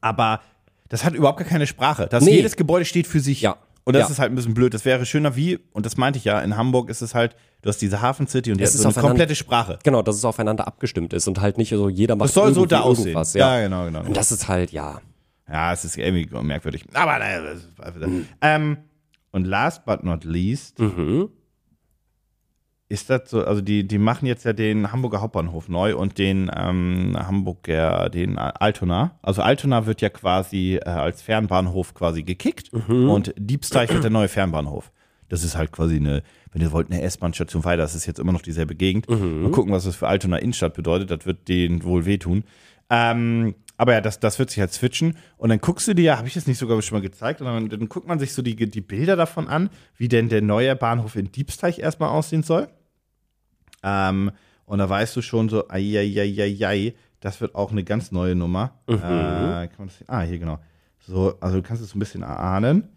aber 0.00 0.40
das 0.88 1.04
hat 1.04 1.14
überhaupt 1.14 1.38
gar 1.38 1.48
keine 1.48 1.66
Sprache. 1.66 2.06
Das, 2.10 2.24
Nee. 2.24 2.36
Jedes 2.36 2.56
Gebäude 2.56 2.84
steht 2.84 3.06
für 3.06 3.20
sich. 3.20 3.40
Ja. 3.42 3.56
Und 3.84 3.94
das 3.94 4.08
Ja. 4.08 4.12
ist 4.12 4.18
halt 4.18 4.30
ein 4.32 4.34
bisschen 4.34 4.54
blöd. 4.54 4.74
Das 4.74 4.84
wäre 4.84 5.06
schöner 5.06 5.34
wie, 5.36 5.58
und 5.72 5.86
das 5.86 5.96
meinte 5.96 6.18
ich 6.18 6.24
ja, 6.24 6.40
in 6.40 6.56
Hamburg 6.56 6.90
ist 6.90 7.00
es 7.00 7.14
halt, 7.14 7.34
du 7.62 7.68
hast 7.70 7.78
diese 7.78 8.02
Hafen 8.02 8.26
City 8.26 8.50
und 8.52 8.58
die 8.58 8.64
Es 8.64 8.70
hat 8.70 8.74
ist 8.76 8.82
so 8.82 9.00
eine 9.00 9.08
komplette 9.08 9.34
Sprache. 9.34 9.78
Genau, 9.82 10.02
dass 10.02 10.16
es 10.16 10.24
aufeinander 10.24 10.66
abgestimmt 10.66 11.12
ist 11.14 11.26
und 11.26 11.40
halt 11.40 11.56
nicht 11.58 11.70
so 11.70 11.88
jeder 11.88 12.14
macht 12.16 12.28
Das 12.28 12.34
soll 12.34 12.52
so 12.54 12.66
da 12.66 12.80
aussehen. 12.80 13.06
irgendwas. 13.08 13.32
Ja. 13.34 13.60
genau, 13.60 13.86
genau. 13.86 14.00
Und 14.02 14.16
das 14.16 14.30
ist 14.32 14.46
halt, 14.48 14.72
ja. 14.72 15.00
Ja, 15.50 15.72
es 15.72 15.84
ist 15.86 15.96
irgendwie 15.96 16.28
merkwürdig. 16.42 16.84
Aber 16.92 17.18
naja, 17.18 17.40
das 17.40 17.60
ist 17.60 17.80
einfach 17.80 18.06
Mhm. 18.06 18.26
ähm, 18.42 18.76
und 19.32 19.46
last 19.46 19.86
but 19.86 20.04
not 20.04 20.24
least 20.24 20.78
Mhm. 20.78 21.30
Ist 22.90 23.10
das 23.10 23.28
so, 23.30 23.44
also 23.44 23.60
die, 23.60 23.86
die 23.86 23.98
machen 23.98 24.24
jetzt 24.26 24.44
ja 24.44 24.52
den 24.54 24.90
Hamburger 24.92 25.20
Hauptbahnhof 25.20 25.68
neu 25.68 25.94
und 25.96 26.16
den 26.16 26.50
ähm, 26.56 27.14
Hamburger, 27.18 28.08
den 28.08 28.38
Altona. 28.38 29.18
Also 29.22 29.42
Altona 29.42 29.84
wird 29.86 30.00
ja 30.00 30.08
quasi 30.08 30.76
äh, 30.76 30.88
als 30.88 31.20
Fernbahnhof 31.22 31.92
quasi 31.94 32.22
gekickt 32.22 32.70
Mhm. 32.72 33.10
und 33.10 33.34
Diebsteich 33.36 33.92
wird 33.92 34.04
der 34.04 34.10
neue 34.10 34.28
Fernbahnhof. 34.28 34.90
Das 35.28 35.44
ist 35.44 35.56
halt 35.58 35.72
quasi 35.72 35.96
eine, 35.96 36.22
wenn 36.52 36.62
ihr 36.62 36.72
wollt, 36.72 36.90
eine 36.90 37.02
S-Bahn-Station 37.02 37.62
weiter. 37.64 37.82
Das 37.82 37.94
ist 37.94 38.06
jetzt 38.06 38.18
immer 38.18 38.32
noch 38.32 38.40
dieselbe 38.40 38.74
Gegend. 38.74 39.10
Mhm. 39.10 39.42
Mal 39.42 39.50
gucken, 39.50 39.70
was 39.72 39.84
das 39.84 39.96
für 39.96 40.08
Altona 40.08 40.38
Innenstadt 40.38 40.72
bedeutet. 40.72 41.10
Das 41.10 41.26
wird 41.26 41.48
denen 41.48 41.84
wohl 41.84 42.06
wehtun. 42.06 42.44
Ähm, 42.88 43.54
aber 43.76 43.92
ja, 43.92 44.00
das, 44.00 44.18
das 44.18 44.38
wird 44.38 44.48
sich 44.50 44.60
halt 44.60 44.72
switchen. 44.72 45.16
Und 45.36 45.50
dann 45.50 45.60
guckst 45.60 45.86
du 45.86 45.94
dir, 45.94 46.16
habe 46.16 46.26
ich 46.26 46.34
das 46.34 46.46
nicht 46.46 46.58
sogar 46.58 46.80
schon 46.82 46.96
mal 46.98 47.02
gezeigt, 47.02 47.40
und 47.42 47.46
dann, 47.46 47.68
dann 47.68 47.88
guckt 47.88 48.08
man 48.08 48.18
sich 48.18 48.32
so 48.32 48.40
die, 48.42 48.56
die 48.56 48.80
Bilder 48.80 49.14
davon 49.14 49.46
an, 49.46 49.68
wie 49.96 50.08
denn 50.08 50.28
der 50.30 50.40
neue 50.42 50.74
Bahnhof 50.74 51.14
in 51.14 51.30
Diebsteich 51.30 51.78
erstmal 51.78 52.08
aussehen 52.08 52.42
soll. 52.42 52.68
Ähm, 53.82 54.30
und 54.66 54.78
da 54.78 54.88
weißt 54.88 55.16
du 55.16 55.22
schon 55.22 55.48
so, 55.48 55.68
ai, 55.68 55.98
ai, 55.98 56.20
ai, 56.20 56.42
ai, 56.42 56.66
ai, 56.66 56.94
das 57.20 57.40
wird 57.40 57.54
auch 57.54 57.72
eine 57.72 57.84
ganz 57.84 58.12
neue 58.12 58.34
Nummer. 58.34 58.72
Äh, 58.86 58.96
kann 58.96 59.70
man 59.78 59.88
das, 59.88 60.08
ah, 60.08 60.20
hier 60.22 60.38
genau. 60.38 60.58
So, 61.00 61.34
also 61.40 61.56
du 61.56 61.62
kannst 61.62 61.82
es 61.82 61.90
so 61.90 61.96
ein 61.96 62.00
bisschen 62.00 62.22
erahnen. 62.22 62.88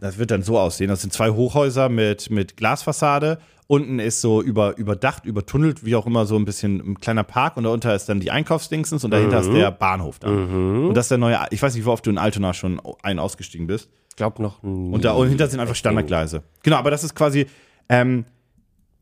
Das 0.00 0.18
wird 0.18 0.30
dann 0.30 0.42
so 0.42 0.58
aussehen. 0.58 0.88
Das 0.88 1.00
sind 1.00 1.12
zwei 1.12 1.30
Hochhäuser 1.30 1.88
mit, 1.88 2.30
mit 2.30 2.56
Glasfassade. 2.56 3.38
Unten 3.66 3.98
ist 3.98 4.20
so 4.20 4.42
über, 4.42 4.76
überdacht, 4.76 5.24
übertunnelt, 5.24 5.84
wie 5.84 5.96
auch 5.96 6.06
immer, 6.06 6.24
so 6.26 6.36
ein 6.36 6.44
bisschen 6.44 6.92
ein 6.92 7.00
kleiner 7.00 7.24
Park 7.24 7.56
und 7.56 7.64
darunter 7.64 7.94
ist 7.94 8.08
dann 8.08 8.20
die 8.20 8.30
Einkaufsdingsens 8.30 9.04
und 9.04 9.10
dahinter 9.10 9.40
ist 9.40 9.50
der 9.52 9.70
Bahnhof 9.72 10.18
dann. 10.18 10.86
Und 10.88 10.94
das 10.94 11.06
ist 11.06 11.10
der 11.10 11.18
neue, 11.18 11.38
ich 11.50 11.60
weiß 11.60 11.74
nicht, 11.74 11.84
wie 11.84 11.88
oft 11.88 12.06
du 12.06 12.10
in 12.10 12.18
Altona 12.18 12.54
schon 12.54 12.80
ein 13.02 13.18
ausgestiegen 13.18 13.66
bist. 13.66 13.90
Ich 14.10 14.16
glaube 14.16 14.40
noch 14.40 14.62
nie. 14.62 14.94
Und 14.94 15.04
da 15.04 15.12
und 15.12 15.28
hinter 15.28 15.48
sind 15.48 15.60
einfach 15.60 15.74
Standardgleise. 15.74 16.42
Genau, 16.62 16.76
aber 16.76 16.90
das 16.90 17.02
ist 17.02 17.14
quasi, 17.14 17.46
ähm, 17.88 18.24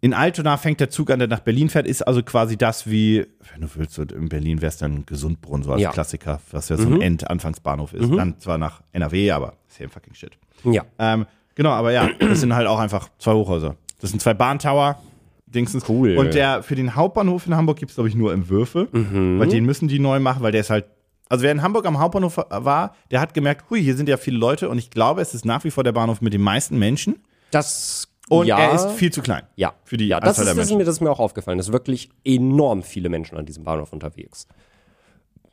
in 0.05 0.13
Altona 0.13 0.59
fängt 0.59 0.81
der 0.81 0.91
Zug 0.91 1.11
an, 1.11 1.19
der 1.19 1.29
nach 1.29 1.41
Berlin 1.41 1.71
fährt, 1.71 1.87
ist 1.87 2.03
also 2.03 2.23
quasi 2.23 2.59
das 2.59 2.87
wie, 2.91 3.25
wenn 3.55 3.63
du 3.63 3.69
willst, 3.75 3.97
in 3.99 4.29
Berlin 4.29 4.61
wär's 4.61 4.77
dann 4.77 5.07
Gesundbrunn, 5.07 5.63
so 5.63 5.73
als 5.73 5.81
Ja. 5.81 5.93
Klassiker, 5.93 6.43
was 6.51 6.69
ja 6.69 6.77
so 6.77 6.87
ein 6.87 7.01
End-Anfangsbahnhof 7.01 7.95
ist. 7.95 8.13
Dann 8.13 8.39
zwar 8.39 8.59
nach 8.59 8.83
NRW, 8.93 9.31
aber 9.31 9.55
same 9.67 9.89
fucking 9.89 10.13
shit. 10.13 10.33
Ja. 10.63 10.83
Ähm, 10.99 11.25
genau, 11.55 11.71
aber 11.71 11.91
ja, 11.93 12.11
das 12.21 12.41
sind 12.41 12.55
halt 12.55 12.67
auch 12.67 12.79
einfach 12.81 13.09
zwei 13.19 13.33
Hochhäuser. 13.33 13.77
Das 14.03 14.11
sind 14.11 14.21
zwei 14.21 14.35
Bahntower. 14.35 15.01
Dingsens. 15.47 15.89
Cool. 15.89 16.19
Und 16.19 16.35
der 16.35 16.63
für 16.63 16.75
den 16.75 16.95
Hauptbahnhof 16.97 17.47
in 17.47 17.57
Hamburg 17.57 17.79
gibt's 17.79 17.95
glaube 17.95 18.11
ich, 18.11 18.15
nur 18.15 18.35
Entwürfe, 18.35 18.89
weil 18.93 19.49
den 19.49 19.65
müssen 19.65 19.89
die 19.89 20.01
neu 20.01 20.21
machen, 20.21 20.43
weil 20.43 20.53
der 20.53 20.61
ist 20.61 20.69
halt. 20.71 20.85
Also 21.31 21.45
wer 21.45 21.53
in 21.53 21.63
Hamburg 21.63 21.87
am 21.87 21.99
Hauptbahnhof 21.99 22.37
war, 22.51 22.95
der 23.11 23.23
hat 23.23 23.33
gemerkt, 23.33 23.71
hui, 23.71 23.83
hier 23.83 23.97
sind 23.97 24.11
ja 24.11 24.19
viele 24.19 24.37
Leute 24.37 24.69
und 24.69 24.77
ich 24.77 24.91
glaube, 24.91 25.23
es 25.23 25.33
ist 25.33 25.47
nach 25.47 25.65
wie 25.65 25.71
vor 25.71 25.83
der 25.83 25.93
Bahnhof 25.93 26.21
mit 26.21 26.35
den 26.35 26.43
meisten 26.43 26.79
Menschen 26.79 27.17
Das 27.51 28.09
und 28.29 28.47
ja, 28.47 28.59
er 28.59 28.75
ist 28.75 28.91
viel 28.93 29.13
zu 29.13 29.23
klein. 29.23 29.43
ja. 29.57 29.75
für 29.85 29.97
die 29.97 30.09
ja, 30.09 30.19
das 30.19 30.31
Anzahl 30.31 30.43
ist, 30.43 30.47
der 30.49 30.55
das, 30.55 30.65
ist 30.65 30.71
Menschen. 30.71 30.79
mir, 30.79 30.85
das 30.85 30.95
ist 30.97 31.01
mir 31.01 31.11
auch 31.11 31.21
aufgefallen. 31.21 31.59
Es 31.59 31.67
sind 31.67 31.73
wirklich 31.73 32.11
enorm 32.25 32.83
viele 32.83 33.09
Menschen 33.09 33.37
an 33.37 33.45
diesem 33.45 33.65
Bahnhof 33.65 33.93
unterwegs. 33.93 34.49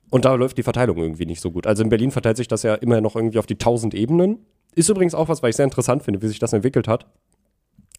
Und 0.09 0.25
da 0.25 0.33
läuft 0.35 0.57
die 0.57 0.63
Verteilung 0.63 0.97
irgendwie 0.97 1.25
nicht 1.25 1.41
so 1.41 1.51
gut. 1.51 1.67
Also 1.67 1.83
in 1.83 1.89
Berlin 1.89 2.11
verteilt 2.11 2.37
sich 2.37 2.47
das 2.47 2.63
ja 2.63 2.75
immer 2.75 3.01
noch 3.01 3.15
irgendwie 3.15 3.39
auf 3.39 3.45
die 3.45 3.55
1000 3.55 3.93
Ebenen. 3.93 4.45
Ist 4.75 4.89
übrigens 4.89 5.15
auch 5.15 5.27
was, 5.27 5.41
was 5.41 5.49
ich 5.49 5.55
sehr 5.55 5.65
interessant 5.65 6.03
finde, 6.03 6.21
wie 6.21 6.27
sich 6.27 6.39
das 6.39 6.53
entwickelt 6.53 6.87
hat 6.87 7.05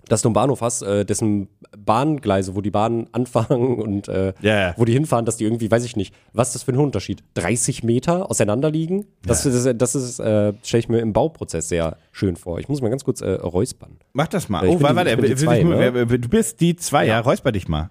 dass 0.09 0.23
du 0.23 0.29
einen 0.29 0.35
Bahnhof 0.35 0.61
hast, 0.61 0.83
äh, 0.83 1.05
dessen 1.05 1.49
Bahngleise, 1.77 2.55
wo 2.55 2.61
die 2.61 2.71
Bahnen 2.71 3.09
anfangen 3.12 3.79
und 3.79 4.09
äh, 4.09 4.33
yeah. 4.43 4.75
wo 4.77 4.85
die 4.85 4.93
hinfahren, 4.93 5.25
dass 5.25 5.37
die 5.37 5.45
irgendwie, 5.45 5.71
weiß 5.71 5.85
ich 5.85 5.97
nicht, 5.97 6.15
was 6.33 6.49
ist 6.49 6.55
das 6.55 6.62
für 6.65 6.73
ein 6.73 6.79
Unterschied? 6.79 7.23
30 7.35 7.83
Meter 7.85 8.31
auseinanderliegen? 8.31 9.07
Das, 9.25 9.45
yeah. 9.45 9.73
das, 9.73 9.93
das 9.93 9.95
ist, 9.95 10.21
äh, 10.21 10.53
stelle 10.62 10.81
ich 10.81 10.88
mir 10.88 11.01
im 11.01 11.12
Bauprozess 11.12 11.69
sehr 11.69 11.97
schön 12.11 12.37
vor. 12.37 12.59
Ich 12.59 12.69
muss 12.69 12.83
mal 12.83 12.88
ganz 12.88 13.05
kurz 13.05 13.21
äh, 13.21 13.31
räuspern. 13.31 13.99
Mach 14.12 14.29
das 14.29 14.49
mal. 14.49 14.65
Äh, 14.65 14.69
ich 14.69 14.75
oh, 14.75 14.79
ne? 14.79 14.83
warte, 14.83 14.97
warte, 14.97 15.65
ne? 15.65 16.19
du 16.19 16.29
bist 16.29 16.61
die 16.61 16.77
zwei, 16.77 17.07
ja, 17.07 17.15
ja 17.15 17.21
räusper 17.21 17.53
dich 17.53 17.69
mal. 17.69 17.91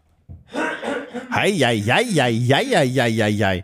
Hei, 1.34 1.52
hei, 1.54 1.80
hei, 1.80 2.04
hei, 2.04 2.34
hei, 2.34 2.66
hei, 2.76 3.10
hei, 3.10 3.34
hei. 3.34 3.64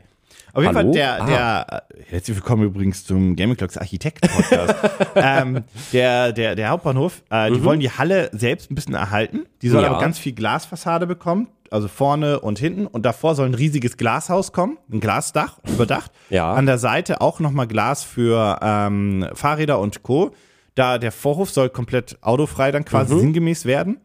Auf 0.57 0.63
jeden 0.63 0.75
Hallo? 0.75 0.87
Fall, 0.91 0.91
der, 0.91 1.21
Ah. 1.21 1.25
der, 1.27 1.83
äh, 1.99 2.03
herzlich 2.09 2.35
willkommen 2.35 2.63
übrigens 2.63 3.05
zum 3.05 3.35
Gaming 3.35 3.55
Clocks 3.57 3.77
Architekt-Podcast. 3.77 4.73
ähm, 5.15 5.63
der, 5.93 6.33
der, 6.33 6.55
der 6.55 6.69
Hauptbahnhof, 6.69 7.21
äh, 7.29 7.51
die 7.51 7.63
wollen 7.63 7.79
die 7.79 7.91
Halle 7.91 8.31
selbst 8.33 8.71
ein 8.71 8.73
bisschen 8.73 8.95
erhalten. 8.95 9.45
Die 9.61 9.69
soll 9.69 9.81
Mhm. 9.81 9.85
Ja. 9.85 9.91
aber 9.91 10.01
ganz 10.01 10.17
viel 10.17 10.33
Glasfassade 10.33 11.05
bekommen, 11.05 11.47
also 11.69 11.87
vorne 11.87 12.39
und 12.39 12.57
hinten. 12.57 12.87
Und 12.87 13.05
davor 13.05 13.35
soll 13.35 13.45
ein 13.45 13.53
riesiges 13.53 13.97
Glashaus 13.97 14.51
kommen, 14.51 14.79
ein 14.91 14.99
Glasdach, 14.99 15.59
überdacht. 15.67 16.11
Ja. 16.31 16.51
An 16.55 16.65
der 16.65 16.79
Seite 16.79 17.21
auch 17.21 17.39
nochmal 17.39 17.67
Glas 17.67 18.03
für 18.03 18.57
ähm, 18.63 19.27
Fahrräder 19.35 19.77
und 19.79 20.01
Co. 20.01 20.31
Da 20.73 20.97
der 20.97 21.11
Vorhof 21.11 21.51
soll 21.51 21.69
komplett 21.69 22.17
autofrei 22.23 22.71
dann 22.71 22.83
quasi 22.83 23.13
Mhm. 23.13 23.19
sinngemäß 23.19 23.65
werden. 23.65 24.01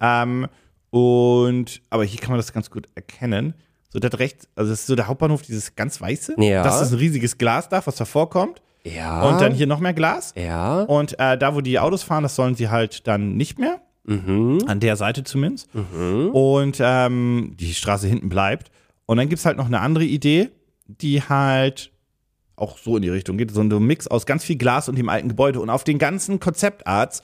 Ähm, 0.00 0.46
und, 0.88 1.82
aber 1.90 2.04
hier 2.04 2.20
kann 2.20 2.30
man 2.30 2.38
das 2.38 2.54
ganz 2.54 2.70
gut 2.70 2.88
erkennen. 2.94 3.52
So, 3.92 3.98
das 3.98 4.18
rechts, 4.18 4.48
also 4.54 4.70
das 4.70 4.80
ist 4.80 4.86
so 4.86 4.94
der 4.94 5.08
Hauptbahnhof, 5.08 5.42
dieses 5.42 5.74
ganz 5.74 6.00
weiße. 6.00 6.36
Ja. 6.38 6.62
Das 6.62 6.80
ist 6.80 6.92
ein 6.92 6.98
riesiges 6.98 7.38
Glasdach, 7.38 7.86
was 7.86 7.96
davor 7.96 8.30
kommt. 8.30 8.62
Ja. 8.84 9.28
Und 9.28 9.40
dann 9.40 9.52
hier 9.52 9.66
noch 9.66 9.80
mehr 9.80 9.92
Glas. 9.92 10.32
Ja. 10.36 10.82
Und 10.82 11.18
äh, 11.18 11.36
da, 11.36 11.54
wo 11.54 11.60
die 11.60 11.78
Autos 11.78 12.02
fahren, 12.02 12.22
das 12.22 12.36
sollen 12.36 12.54
sie 12.54 12.68
halt 12.68 13.06
dann 13.06 13.36
nicht 13.36 13.58
mehr. 13.58 13.80
Mhm. 14.04 14.64
An 14.66 14.80
der 14.80 14.96
Seite 14.96 15.24
zumindest. 15.24 15.68
Und 16.32 16.78
ähm, 16.80 17.54
die 17.58 17.74
Straße 17.74 18.06
hinten 18.06 18.28
bleibt. 18.28 18.70
Und 19.06 19.18
dann 19.18 19.28
gibt 19.28 19.40
es 19.40 19.44
halt 19.44 19.56
noch 19.56 19.66
eine 19.66 19.80
andere 19.80 20.04
Idee, 20.04 20.50
die 20.86 21.22
halt 21.22 21.92
auch 22.56 22.78
so 22.78 22.96
in 22.96 23.02
die 23.02 23.08
Richtung 23.08 23.38
geht. 23.38 23.50
So 23.50 23.60
ein 23.60 23.86
Mix 23.86 24.06
aus 24.06 24.24
ganz 24.24 24.44
viel 24.44 24.56
Glas 24.56 24.88
und 24.88 24.96
dem 24.96 25.08
alten 25.08 25.28
Gebäude. 25.28 25.60
Und 25.60 25.68
auf 25.68 25.84
den 25.84 25.98
ganzen 25.98 26.40
Konzeptarts 26.40 27.22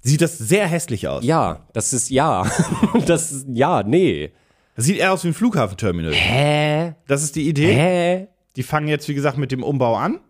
sieht 0.00 0.20
das 0.20 0.38
sehr 0.38 0.66
hässlich 0.66 1.08
aus. 1.08 1.24
Ja, 1.24 1.66
das 1.72 1.92
ist 1.92 2.10
ja. 2.10 2.46
das 3.06 3.32
ist, 3.32 3.46
ja, 3.48 3.82
nee. 3.82 4.32
Das 4.80 4.86
sieht 4.86 4.96
eher 4.96 5.12
aus 5.12 5.24
wie 5.24 5.28
ein 5.28 5.34
Flughafenterminal. 5.34 6.14
Hä? 6.14 6.94
Das 7.06 7.22
ist 7.22 7.36
die 7.36 7.46
Idee. 7.46 7.74
Hä? 7.74 8.28
Die 8.56 8.62
fangen 8.62 8.88
jetzt, 8.88 9.10
wie 9.10 9.14
gesagt, 9.14 9.36
mit 9.36 9.52
dem 9.52 9.62
Umbau 9.62 9.94
an. 9.94 10.20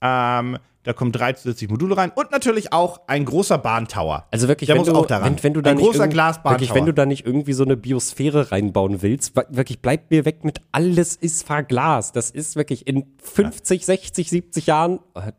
Ähm, 0.00 0.56
da 0.84 0.94
kommen 0.94 1.12
drei 1.12 1.34
zusätzliche 1.34 1.70
Module 1.70 1.94
rein 1.94 2.10
und 2.14 2.30
natürlich 2.30 2.72
auch 2.72 3.02
ein 3.06 3.26
großer 3.26 3.58
Bahntower. 3.58 4.24
Also 4.30 4.48
wirklich, 4.48 4.68
Der 4.68 4.76
wenn 4.76 4.80
muss 4.80 4.88
du, 4.88 4.94
auch 4.94 5.04
daran. 5.04 5.34
Wenn, 5.34 5.42
wenn 5.42 5.52
du 5.52 5.60
da 5.60 5.72
Ein 5.72 5.76
nicht 5.76 5.84
großer 5.84 6.08
Glasbahntower. 6.08 6.52
Wirklich, 6.52 6.74
wenn 6.74 6.86
du 6.86 6.94
da 6.94 7.04
nicht 7.04 7.26
irgendwie 7.26 7.52
so 7.52 7.64
eine 7.64 7.76
Biosphäre 7.76 8.50
reinbauen 8.50 9.02
willst, 9.02 9.36
wirklich, 9.36 9.82
bleib 9.82 10.10
mir 10.10 10.24
weg 10.24 10.42
mit 10.42 10.62
alles 10.72 11.14
ist 11.14 11.46
verglast. 11.46 12.16
Das 12.16 12.30
ist 12.30 12.56
wirklich 12.56 12.86
in 12.86 13.04
50, 13.22 13.84
60, 13.84 14.30
70 14.30 14.66
Jahren, 14.68 15.00
äh, 15.16 15.32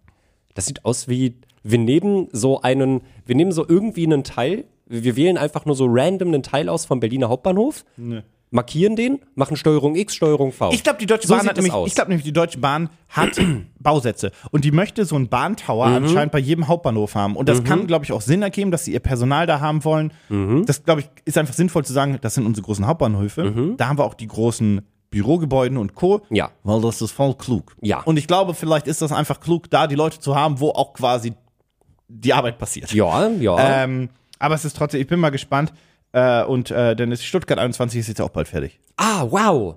das 0.54 0.68
sieht 0.68 0.86
aus 0.86 1.08
wie, 1.08 1.40
wir 1.64 1.80
nehmen 1.80 2.28
so 2.34 2.62
einen, 2.62 3.02
wir 3.26 3.34
nehmen 3.34 3.52
so 3.52 3.68
irgendwie 3.68 4.06
einen 4.06 4.24
Teil, 4.24 4.66
wir 4.86 5.16
wählen 5.16 5.40
einfach 5.40 5.66
nur 5.66 5.74
so 5.76 5.88
random 5.90 6.28
einen 6.28 6.44
Teil 6.44 6.70
aus 6.70 6.86
vom 6.86 7.00
Berliner 7.00 7.30
Hauptbahnhof, 7.30 7.84
markieren 8.52 8.96
den, 8.96 9.20
machen 9.36 9.56
Steuerung 9.58 9.96
X, 9.96 10.16
Steuerung 10.16 10.52
V. 10.52 10.72
Ich 10.72 10.84
glaube, 10.84 10.98
die 11.00 11.06
Deutsche 11.06 11.28
So 11.28 11.36
Bahn 11.36 11.46
hat 11.48 11.56
nämlich, 11.56 11.72
aus. 11.74 11.88
ich 11.88 11.96
glaube 11.96 12.10
nämlich, 12.10 12.26
die 12.26 12.34
Deutsche 12.34 12.58
Bahn 12.58 12.90
hat 13.10 13.40
Bausätze 13.80 14.32
und 14.52 14.64
die 14.66 14.72
möchte 14.72 15.06
so 15.06 15.16
einen 15.16 15.30
Bahntower 15.30 15.88
Mhm. 15.90 15.96
anscheinend 15.98 16.32
bei 16.32 16.40
jedem 16.40 16.68
Hauptbahnhof 16.68 17.14
haben. 17.16 17.36
Und 17.36 17.48
das 17.48 17.64
kann, 17.64 17.86
glaube 17.88 18.06
ich, 18.06 18.12
auch 18.12 18.22
Sinn 18.22 18.42
ergeben, 18.42 18.72
dass 18.72 18.86
sie 18.86 18.94
ihr 18.94 19.00
Personal 19.00 19.46
da 19.46 19.60
haben 19.60 19.84
wollen. 19.84 20.12
Mhm. 20.30 20.66
Das, 20.66 20.84
glaube 20.84 21.02
ich, 21.02 21.10
ist 21.26 21.38
einfach 21.38 21.54
sinnvoll 21.54 21.86
zu 21.86 21.94
sagen, 21.94 22.18
das 22.22 22.34
sind 22.34 22.46
unsere 22.46 22.66
großen 22.66 22.86
Hauptbahnhöfe. 22.88 23.76
Da 23.78 23.88
haben 23.88 23.98
wir 24.00 24.04
auch 24.06 24.16
die 24.16 24.28
großen 24.28 24.82
Bürogebäuden 25.12 25.78
und 25.78 25.96
Co. 25.96 26.22
Mhm. 26.30 26.36
Ja. 26.36 26.52
Weil 26.64 26.82
das 26.82 27.02
ist 27.02 27.12
voll 27.12 27.34
klug. 27.36 27.76
Ja. 27.82 28.02
Und 28.02 28.18
ich 28.18 28.28
glaube, 28.28 28.54
vielleicht 28.54 28.88
ist 28.88 29.02
das 29.02 29.12
einfach 29.12 29.40
klug, 29.40 29.70
da 29.70 29.88
die 29.88 29.96
Leute 29.96 30.20
zu 30.20 30.36
haben, 30.36 30.60
wo 30.60 30.70
auch 30.70 30.94
quasi 30.94 31.34
die 32.08 32.34
Arbeit 32.34 32.58
passiert. 32.58 32.92
ja, 32.92 33.28
ja. 33.28 33.84
Ähm, 33.84 34.10
aber 34.40 34.56
es 34.56 34.66
ist 34.66 34.76
trotzdem, 34.78 35.02
ich 35.02 35.08
bin 35.08 35.20
mal 35.20 35.30
gespannt. 35.32 35.74
Äh, 36.12 36.44
und 36.44 36.72
äh, 36.72 36.96
dann 36.96 37.12
ist 37.12 37.24
Stuttgart 37.24 37.60
21 37.60 38.00
ist 38.00 38.08
jetzt 38.08 38.22
auch 38.22 38.30
bald 38.30 38.48
fertig. 38.48 38.80
ah, 38.98 39.26
wow. 39.30 39.76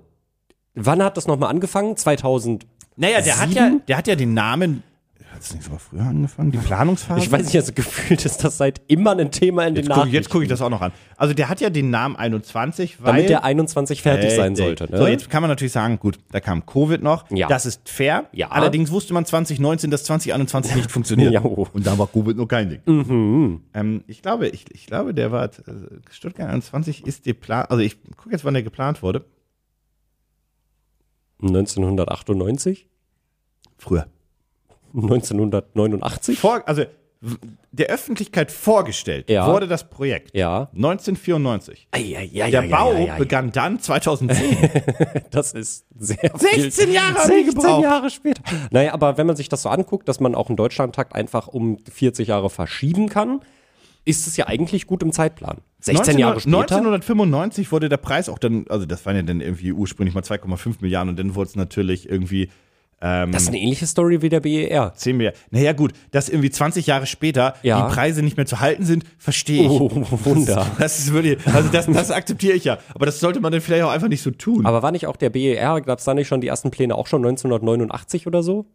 Wann 0.75 1.03
hat 1.03 1.17
das 1.17 1.27
nochmal 1.27 1.49
angefangen? 1.49 1.95
2000. 1.97 2.65
Naja, 2.95 3.21
der 3.21 3.39
hat 3.39 3.51
ja, 3.51 3.71
der 3.87 3.97
hat 3.97 4.07
ja 4.07 4.15
den 4.15 4.33
Namen. 4.33 4.83
Hat 5.43 5.49
es 5.49 5.55
nicht 5.55 5.65
sogar 5.65 5.79
früher 5.79 6.03
angefangen? 6.03 6.51
Die 6.51 6.57
Planungsphase? 6.57 7.19
Ich 7.19 7.29
weiß 7.29 7.43
nicht, 7.47 7.57
also 7.57 7.73
gefühlt 7.73 8.23
ist 8.23 8.45
das 8.45 8.57
seit 8.57 8.79
immer 8.87 9.11
ein 9.11 9.29
Thema 9.29 9.67
in 9.67 9.75
den 9.75 9.83
Jetzt 9.83 9.89
gucke 9.89 9.99
Nachrichten. 9.99 10.15
jetzt 10.15 10.29
guck 10.29 10.41
ich 10.43 10.47
das 10.47 10.61
auch 10.61 10.69
noch 10.69 10.79
an. 10.79 10.93
Also 11.17 11.33
der 11.33 11.49
hat 11.49 11.59
ja 11.59 11.69
den 11.69 11.89
Namen 11.89 12.15
21, 12.15 13.01
weil. 13.01 13.07
damit 13.07 13.29
der 13.29 13.43
21 13.43 14.01
fertig 14.01 14.31
sein 14.31 14.53
Richtig. 14.53 14.65
sollte. 14.65 14.89
Ne? 14.89 14.97
So, 14.97 15.05
jetzt 15.05 15.29
kann 15.29 15.41
man 15.41 15.49
natürlich 15.49 15.73
sagen, 15.73 15.99
gut, 15.99 16.17
da 16.31 16.39
kam 16.39 16.65
Covid 16.65 17.03
noch. 17.03 17.29
Ja. 17.29 17.49
Das 17.49 17.65
ist 17.65 17.89
fair. 17.89 18.29
Ja. 18.31 18.51
Allerdings 18.51 18.89
wusste 18.89 19.13
man 19.13 19.25
2019, 19.25 19.91
dass 19.91 20.05
2021 20.05 20.75
nicht 20.77 20.89
funktioniert. 20.89 21.33
Ja. 21.33 21.43
oh. 21.43 21.67
Und 21.73 21.85
da 21.85 21.97
war 21.97 22.07
Covid 22.07 22.37
noch 22.37 22.47
kein 22.47 22.69
Ding. 22.69 23.61
Ähm, 23.73 24.03
ich 24.07 24.21
glaube, 24.21 24.47
ich, 24.47 24.63
ich 24.73 24.85
glaube, 24.87 25.13
der 25.13 25.33
war, 25.33 25.45
äh, 25.45 25.49
Stuttgart 26.09 26.47
21 26.49 27.05
ist 27.05 27.25
geplant, 27.25 27.69
also 27.69 27.81
ich 27.83 27.97
gucke 28.15 28.31
jetzt, 28.31 28.45
wann 28.45 28.53
der 28.53 28.63
geplant 28.63 29.01
wurde. 29.01 29.25
1998? 31.41 32.87
Früher. 33.77 34.07
1989? 34.93 36.39
Vor, 36.39 36.61
also 36.67 36.83
der 37.71 37.87
Öffentlichkeit 37.87 38.51
vorgestellt 38.51 39.29
Ja. 39.29 39.47
wurde 39.47 39.65
das 39.67 39.89
Projekt 39.89 40.35
Ja. 40.35 40.69
1994. 40.73 41.87
Ei, 41.91 42.15
ei, 42.17 42.41
ei, 42.43 42.51
Der 42.51 42.61
ei, 42.63 42.67
Bau 42.67 42.91
ei, 42.91 42.95
ei, 43.07 43.11
ei. 43.13 43.17
begann 43.17 43.51
dann 43.53 43.79
2010. 43.79 44.57
Das 45.31 45.53
ist 45.53 45.85
sehr 45.97 46.17
16 46.35 46.71
viel. 46.87 46.93
Jahre 46.95 47.15
haben 47.15 47.29
die 47.29 47.43
16 47.45 47.53
gebraucht. 47.61 47.83
Jahre 47.83 48.09
später. 48.09 48.41
Naja, 48.71 48.93
aber 48.93 49.17
wenn 49.17 49.25
man 49.25 49.35
sich 49.37 49.47
das 49.49 49.61
so 49.61 49.69
anguckt, 49.69 50.07
dass 50.09 50.19
man 50.19 50.35
auch 50.35 50.49
einen 50.49 50.57
Deutschlandtakt 50.57 51.15
einfach 51.15 51.47
um 51.47 51.77
40 51.91 52.27
Jahre 52.27 52.49
verschieben 52.49 53.07
kann, 53.07 53.39
ist 54.05 54.27
es 54.27 54.35
ja 54.35 54.47
eigentlich 54.47 54.85
gut 54.85 55.01
im 55.01 55.13
Zeitplan. 55.13 55.59
16 55.79 56.17
Jahre 56.19 56.41
später. 56.41 56.57
1995 56.57 57.71
wurde 57.71 57.87
der 57.87 57.97
Preis 57.97 58.27
auch 58.27 58.37
dann, 58.37 58.65
also 58.67 58.85
das 58.85 59.05
waren 59.05 59.15
ja 59.15 59.21
dann 59.23 59.39
irgendwie 59.39 59.71
ursprünglich 59.71 60.13
mal 60.13 60.23
2,5 60.23 60.75
Milliarden 60.81 61.11
und 61.11 61.19
dann 61.19 61.35
wurde 61.35 61.47
es 61.49 61.55
natürlich 61.55 62.09
irgendwie 62.09 62.49
das 63.31 63.41
ist 63.43 63.47
eine 63.49 63.59
ähnliche 63.59 63.85
Story 63.85 64.21
wie 64.21 64.29
der 64.29 64.39
BER. 64.39 64.93
10 64.95 65.17
Milliarden. 65.17 65.39
Naja 65.51 65.73
gut, 65.73 65.91
dass 66.11 66.29
irgendwie 66.29 66.49
20 66.49 66.87
Jahre 66.87 67.05
später 67.05 67.55
Ja. 67.61 67.87
die 67.87 67.93
Preise 67.93 68.23
nicht 68.23 68.37
mehr 68.37 68.45
zu 68.45 68.59
halten 68.61 68.85
sind, 68.85 69.03
verstehe 69.17 69.63
ich. 69.63 69.69
Oh, 69.69 69.89
Wunder. 70.23 70.65
Das 70.79 70.99
ist 70.99 71.11
wirklich, 71.13 71.37
also 71.45 71.69
das, 71.69 71.85
das 71.87 72.11
akzeptiere 72.11 72.53
ich 72.53 72.63
ja. 72.63 72.77
Aber 72.95 73.05
das 73.05 73.19
sollte 73.19 73.39
man 73.41 73.51
dann 73.51 73.61
vielleicht 73.61 73.83
auch 73.83 73.91
einfach 73.91 74.07
nicht 74.07 74.21
so 74.21 74.31
tun. 74.31 74.65
Aber 74.65 74.81
war 74.83 74.91
nicht 74.91 75.05
auch 75.07 75.17
der 75.17 75.29
BER, 75.29 75.81
gab 75.81 75.99
es 75.99 76.05
da 76.05 76.13
nicht 76.13 76.27
schon 76.27 76.39
die 76.41 76.47
ersten 76.47 76.71
Pläne 76.71 76.95
auch 76.95 77.07
schon 77.07 77.21
1989 77.25 78.25
oder 78.27 78.41
so? 78.41 78.65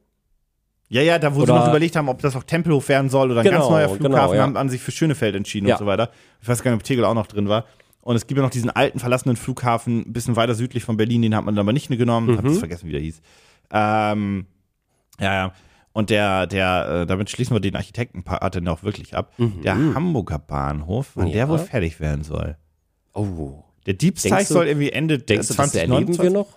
Ja, 0.90 1.02
ja, 1.02 1.18
da 1.18 1.32
wo 1.34 1.40
sie 1.40 1.42
Oder- 1.44 1.56
noch 1.60 1.68
überlegt 1.68 1.96
haben, 1.96 2.08
ob 2.08 2.20
das 2.22 2.34
auch 2.34 2.44
Tempelhof 2.44 2.88
werden 2.88 3.10
soll 3.10 3.30
oder 3.30 3.40
ein 3.40 3.44
Genau, 3.44 3.58
ganz 3.58 3.70
neuer 3.70 3.88
Flughafen, 3.88 4.10
genau, 4.10 4.34
ja. 4.34 4.42
haben 4.42 4.56
an 4.56 4.68
sich 4.70 4.80
für 4.80 4.90
Schönefeld 4.90 5.34
entschieden 5.34 5.66
Ja. 5.68 5.74
und 5.74 5.80
so 5.80 5.86
weiter. 5.86 6.10
Ich 6.40 6.48
weiß 6.48 6.62
gar 6.62 6.70
nicht, 6.70 6.80
ob 6.80 6.84
Tegel 6.84 7.04
auch 7.04 7.14
noch 7.14 7.26
drin 7.26 7.48
war. 7.48 7.66
Und 8.00 8.16
es 8.16 8.26
gibt 8.26 8.38
ja 8.38 8.42
noch 8.42 8.50
diesen 8.50 8.70
alten 8.70 8.98
verlassenen 8.98 9.36
Flughafen, 9.36 10.00
ein 10.08 10.12
bisschen 10.14 10.36
weiter 10.36 10.54
südlich 10.54 10.84
von 10.84 10.96
Berlin, 10.96 11.20
den 11.20 11.34
hat 11.36 11.44
man 11.44 11.54
dann 11.54 11.64
aber 11.66 11.74
nicht 11.74 11.88
genommen. 11.88 12.36
Hab 12.38 12.44
Mhm. 12.44 12.48
das 12.48 12.58
vergessen, 12.58 12.88
wie 12.88 12.92
der 12.92 13.02
hieß. 13.02 13.20
Ähm, 13.72 14.46
ja, 15.20 15.34
ja. 15.34 15.52
Und 15.92 16.10
der, 16.10 16.46
der, 16.46 16.88
äh, 17.02 17.06
damit 17.06 17.28
schließen 17.30 17.54
wir 17.56 17.60
den 17.60 17.74
Architektenpart 17.76 18.54
dann 18.54 18.68
auch 18.68 18.82
wirklich 18.84 19.16
ab. 19.16 19.32
Der 19.38 19.74
Hamburger 19.74 20.38
Bahnhof, 20.38 21.12
wann 21.14 21.32
der 21.32 21.46
Mhm. 21.46 21.52
Ja. 21.52 21.58
wohl 21.58 21.64
fertig 21.66 21.98
werden 21.98 22.22
soll. 22.22 22.56
Oh. 23.14 23.64
Der 23.86 23.94
Diebsteig 23.94 24.46
soll 24.46 24.68
irgendwie 24.68 24.92
Ende 24.92 25.18
Denkst 25.18 25.48
du, 25.48 25.54
das 25.54 25.74
erleben 25.74 26.12
2029 26.14 26.22
wir 26.22 26.30
noch? 26.30 26.48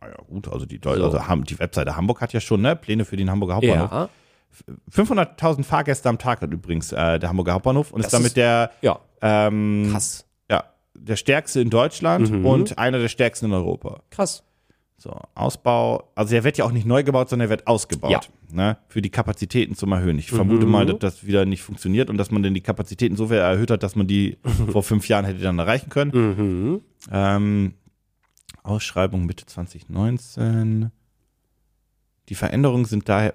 Na 0.00 0.08
ja, 0.08 0.16
gut, 0.28 0.48
also 0.48 0.66
die, 0.66 0.80
also 0.84 1.26
Ham- 1.26 1.44
die 1.44 1.58
Webseite 1.58 1.96
Hamburg 1.96 2.20
hat 2.20 2.32
ja 2.34 2.40
schon 2.40 2.60
ne, 2.60 2.76
Pläne 2.76 3.04
für 3.04 3.16
den 3.16 3.30
Hamburger 3.30 3.54
Hauptbahnhof. 3.54 3.90
Ja. 3.90 4.08
500.000 4.90 5.64
Fahrgäste 5.64 6.08
am 6.08 6.18
Tag 6.18 6.40
hat 6.42 6.50
übrigens 6.52 6.92
äh, 6.92 7.18
der 7.18 7.28
Hamburger 7.28 7.54
Hauptbahnhof 7.54 7.92
und 7.92 8.00
Das 8.00 8.06
ist 8.08 8.12
damit 8.12 8.26
ist- 8.28 8.36
der, 8.36 8.70
Ja. 8.82 9.00
ähm, 9.22 9.88
Krass. 9.90 10.26
ja, 10.50 10.64
der 10.94 11.16
stärkste 11.16 11.60
in 11.60 11.70
Deutschland 11.70 12.30
Mhm. 12.30 12.46
und 12.46 12.78
einer 12.78 12.98
der 12.98 13.08
stärksten 13.08 13.46
in 13.46 13.52
Europa. 13.52 14.02
Krass. 14.10 14.44
So, 15.04 15.20
Ausbau, 15.34 16.08
also 16.14 16.30
der 16.30 16.44
wird 16.44 16.56
ja 16.56 16.64
auch 16.64 16.72
nicht 16.72 16.86
neu 16.86 17.02
gebaut, 17.04 17.28
sondern 17.28 17.48
er 17.48 17.50
wird 17.50 17.66
ausgebaut, 17.66 18.10
Ja. 18.10 18.20
ne, 18.50 18.78
für 18.88 19.02
die 19.02 19.10
Kapazitäten 19.10 19.74
zum 19.74 19.92
Erhöhen. 19.92 20.18
Ich 20.18 20.30
vermute 20.30 20.64
mal, 20.64 20.86
dass 20.86 20.98
das 20.98 21.26
wieder 21.26 21.44
nicht 21.44 21.60
funktioniert 21.60 22.08
und 22.08 22.16
dass 22.16 22.30
man 22.30 22.42
denn 22.42 22.54
die 22.54 22.62
Kapazitäten 22.62 23.14
so 23.14 23.26
sehr 23.26 23.42
erhöht 23.42 23.70
hat, 23.70 23.82
dass 23.82 23.96
man 23.96 24.06
die 24.06 24.38
vor 24.72 24.82
fünf 24.82 25.06
Jahren 25.06 25.26
hätte 25.26 25.40
dann 25.40 25.58
erreichen 25.58 25.90
können. 25.90 26.10
Mhm. 26.14 26.80
Ähm, 27.12 27.74
Ausschreibung 28.62 29.26
Mitte 29.26 29.44
2019. 29.44 30.90
Die 32.30 32.34
Veränderungen 32.34 32.86
sind 32.86 33.06
daher. 33.06 33.34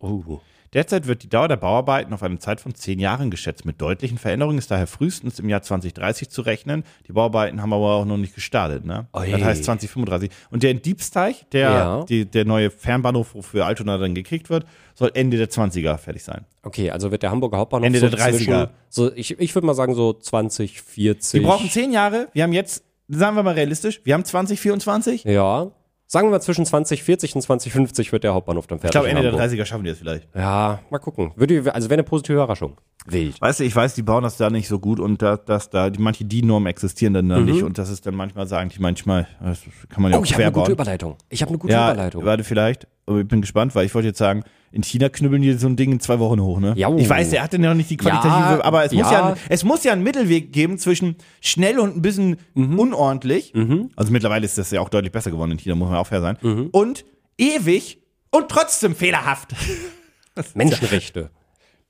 Oh. 0.00 0.38
Derzeit 0.74 1.06
wird 1.06 1.22
die 1.22 1.28
Dauer 1.28 1.48
der 1.48 1.56
Bauarbeiten 1.56 2.12
auf 2.12 2.22
eine 2.22 2.38
Zeit 2.38 2.60
von 2.60 2.74
zehn 2.74 2.98
Jahren 2.98 3.30
geschätzt. 3.30 3.64
Mit 3.64 3.80
deutlichen 3.80 4.18
Veränderungen 4.18 4.58
ist 4.58 4.70
daher 4.70 4.86
frühestens 4.86 5.38
im 5.38 5.48
Jahr 5.48 5.62
2030 5.62 6.28
zu 6.28 6.42
rechnen. 6.42 6.84
Die 7.06 7.12
Bauarbeiten 7.12 7.62
haben 7.62 7.72
aber 7.72 7.94
auch 7.94 8.04
noch 8.04 8.16
nicht 8.18 8.34
gestartet. 8.34 8.84
Ne? 8.84 9.06
Oi. 9.12 9.30
Das 9.30 9.42
heißt 9.42 9.64
2035. 9.64 10.30
Und 10.50 10.62
der 10.62 10.70
in 10.70 10.82
Diebsteig, 10.82 11.50
der, 11.52 11.70
Ja. 11.70 12.04
die, 12.04 12.26
der 12.26 12.44
neue 12.44 12.70
Fernbahnhof, 12.70 13.34
wofür 13.34 13.66
Altona 13.66 13.96
dann 13.98 14.14
gekriegt 14.14 14.50
wird, 14.50 14.66
soll 14.94 15.10
Ende 15.14 15.36
der 15.36 15.48
20er 15.48 15.96
fertig 15.96 16.24
sein. 16.24 16.44
Okay, 16.62 16.90
also 16.90 17.10
wird 17.10 17.22
der 17.22 17.30
Hamburger 17.30 17.58
Hauptbahnhof 17.58 17.86
Ende 17.86 18.00
so 18.00 18.08
der 18.08 18.18
30er. 18.18 18.34
zwischen, 18.34 18.68
so 18.90 19.12
ich, 19.14 19.38
ich 19.38 19.54
würde 19.54 19.66
mal 19.66 19.74
sagen 19.74 19.94
so 19.94 20.12
20, 20.12 20.82
40. 20.82 21.40
Wir 21.40 21.48
brauchen 21.48 21.70
zehn 21.70 21.92
Jahre. 21.92 22.28
Wir 22.32 22.42
haben 22.42 22.52
jetzt, 22.52 22.82
sagen 23.08 23.36
wir 23.36 23.42
mal 23.42 23.54
realistisch, 23.54 24.00
wir 24.04 24.14
haben 24.14 24.24
2024. 24.24 25.24
Ja. 25.24 25.70
Sagen 26.10 26.26
wir 26.28 26.30
mal 26.30 26.40
zwischen 26.40 26.64
2040 26.64 27.34
und 27.36 27.42
2050 27.42 28.12
wird 28.12 28.24
der 28.24 28.32
Hauptbahnhof 28.32 28.66
dann 28.66 28.76
Ich 28.78 28.80
fertig. 28.80 28.92
glaube, 28.92 29.08
Ende 29.10 29.20
der 29.22 29.32
Hamburg. 29.32 29.46
30er 29.52 29.64
schaffen 29.66 29.84
die 29.84 29.90
es 29.90 29.98
vielleicht. 29.98 30.26
Ja, 30.34 30.78
mal 30.88 30.98
gucken. 30.98 31.32
Würde, 31.36 31.74
also 31.74 31.90
wäre 31.90 31.96
eine 31.98 32.02
positive 32.02 32.32
Überraschung. 32.32 32.78
Wild. 33.04 33.38
Weißt 33.40 33.60
du, 33.60 33.64
ich 33.64 33.76
weiß, 33.76 33.94
die 33.94 34.02
bauen 34.02 34.22
das 34.22 34.38
da 34.38 34.48
nicht 34.48 34.68
so 34.68 34.78
gut 34.78 35.00
und 35.00 35.20
da, 35.20 35.36
dass 35.36 35.68
da 35.68 35.90
die, 35.90 36.00
manche 36.00 36.24
DIN-Normen 36.24 36.66
existieren 36.66 37.12
dann 37.12 37.28
da 37.28 37.38
nicht 37.40 37.62
und 37.62 37.76
das 37.76 37.90
ist 37.90 38.06
dann 38.06 38.14
manchmal, 38.14 38.46
sagen 38.46 38.70
die 38.74 38.80
manchmal, 38.80 39.28
das 39.42 39.60
kann 39.90 40.02
man 40.02 40.10
ja 40.12 40.16
Oh, 40.18 40.22
auch 40.22 40.24
ich 40.24 40.32
habe 40.32 40.44
eine 40.44 40.52
gute. 40.52 40.72
Überleitung. 40.72 41.16
Ich 41.28 41.42
habe 41.42 41.50
eine 41.50 41.58
gute 41.58 41.72
Ja, 41.74 41.92
Überleitung. 41.92 42.24
warte 42.24 42.42
vielleicht, 42.42 42.86
aber 43.08 43.20
ich 43.20 43.28
bin 43.28 43.40
gespannt, 43.40 43.74
weil 43.74 43.86
ich 43.86 43.94
wollte 43.94 44.08
jetzt 44.08 44.18
sagen, 44.18 44.44
in 44.70 44.82
China 44.82 45.08
knüppeln 45.08 45.40
die 45.42 45.54
so 45.54 45.66
ein 45.66 45.76
Ding 45.76 45.92
in 45.92 46.00
zwei 46.00 46.18
Wochen 46.18 46.40
hoch, 46.40 46.60
ne? 46.60 46.74
Jau. 46.76 46.96
Ich 46.98 47.08
weiß, 47.08 47.30
der 47.30 47.42
hat 47.42 47.52
ja 47.54 47.58
noch 47.58 47.74
nicht 47.74 47.88
die 47.90 47.96
qualitative, 47.96 48.58
Ja, 48.58 48.64
aber 48.64 48.84
es, 48.84 48.92
Muss 48.92 49.10
ja. 49.10 49.30
ja, 49.30 49.36
es 49.48 49.64
muss 49.64 49.82
ja 49.84 49.92
einen 49.92 50.02
Mittelweg 50.02 50.52
geben 50.52 50.76
zwischen 50.78 51.16
schnell 51.40 51.78
und 51.78 51.96
ein 51.96 52.02
bisschen 52.02 52.36
Mhm. 52.54 52.78
unordentlich. 52.78 53.52
Also 53.96 54.12
mittlerweile 54.12 54.44
ist 54.44 54.58
das 54.58 54.70
ja 54.70 54.80
auch 54.80 54.90
deutlich 54.90 55.10
besser 55.12 55.30
geworden 55.30 55.52
in 55.52 55.58
China, 55.58 55.74
muss 55.74 55.88
man 55.88 55.96
auch 55.98 56.06
fair 56.06 56.20
sein. 56.20 56.36
Mhm. 56.42 56.68
Und 56.72 57.04
ewig 57.38 57.98
und 58.30 58.48
trotzdem 58.50 58.94
fehlerhaft. 58.94 59.54
Menschenrechte. 60.54 61.30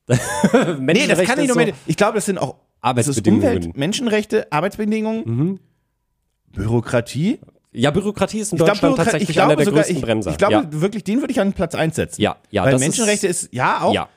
Nee, 0.80 1.06
das 1.06 1.20
kann 1.24 1.38
nicht 1.38 1.54
nur 1.54 1.62
so. 1.66 1.72
Ich 1.86 1.96
glaube, 1.96 2.14
das 2.14 2.24
sind 2.24 2.38
auch 2.38 2.54
Arbeitsbedingungen. 2.80 3.44
Umwelt, 3.44 3.76
Menschenrechte, 3.76 4.50
Arbeitsbedingungen, 4.50 5.58
Bürokratie. 6.52 7.38
Ja, 7.72 7.90
Bürokratie 7.90 8.38
ist 8.40 8.52
in 8.52 8.56
Ich 8.56 8.64
Deutschland 8.64 8.94
Bürokra- 8.94 9.04
tatsächlich 9.04 9.28
ich 9.30 9.34
glaube 9.36 9.48
einer 9.52 9.56
der 9.56 9.64
sogar, 9.66 9.80
größten 9.82 9.96
ich, 9.96 10.02
Bremser. 10.02 10.30
ich 10.30 10.38
glaube 10.38 10.52
ja. 10.54 10.64
wirklich, 10.70 11.04
den 11.04 11.20
würde 11.20 11.32
ich 11.32 11.40
an 11.40 11.52
Platz 11.52 11.74
1 11.74 11.96
setzen. 11.96 12.20
Ja, 12.22 12.36
ja, 12.50 12.64
Weil 12.64 12.72
das 12.72 12.80
Menschenrechte 12.80 13.26
ist, 13.26 13.48
ja 13.52 13.82
auch, 13.82 13.92
ja. 13.94 14.08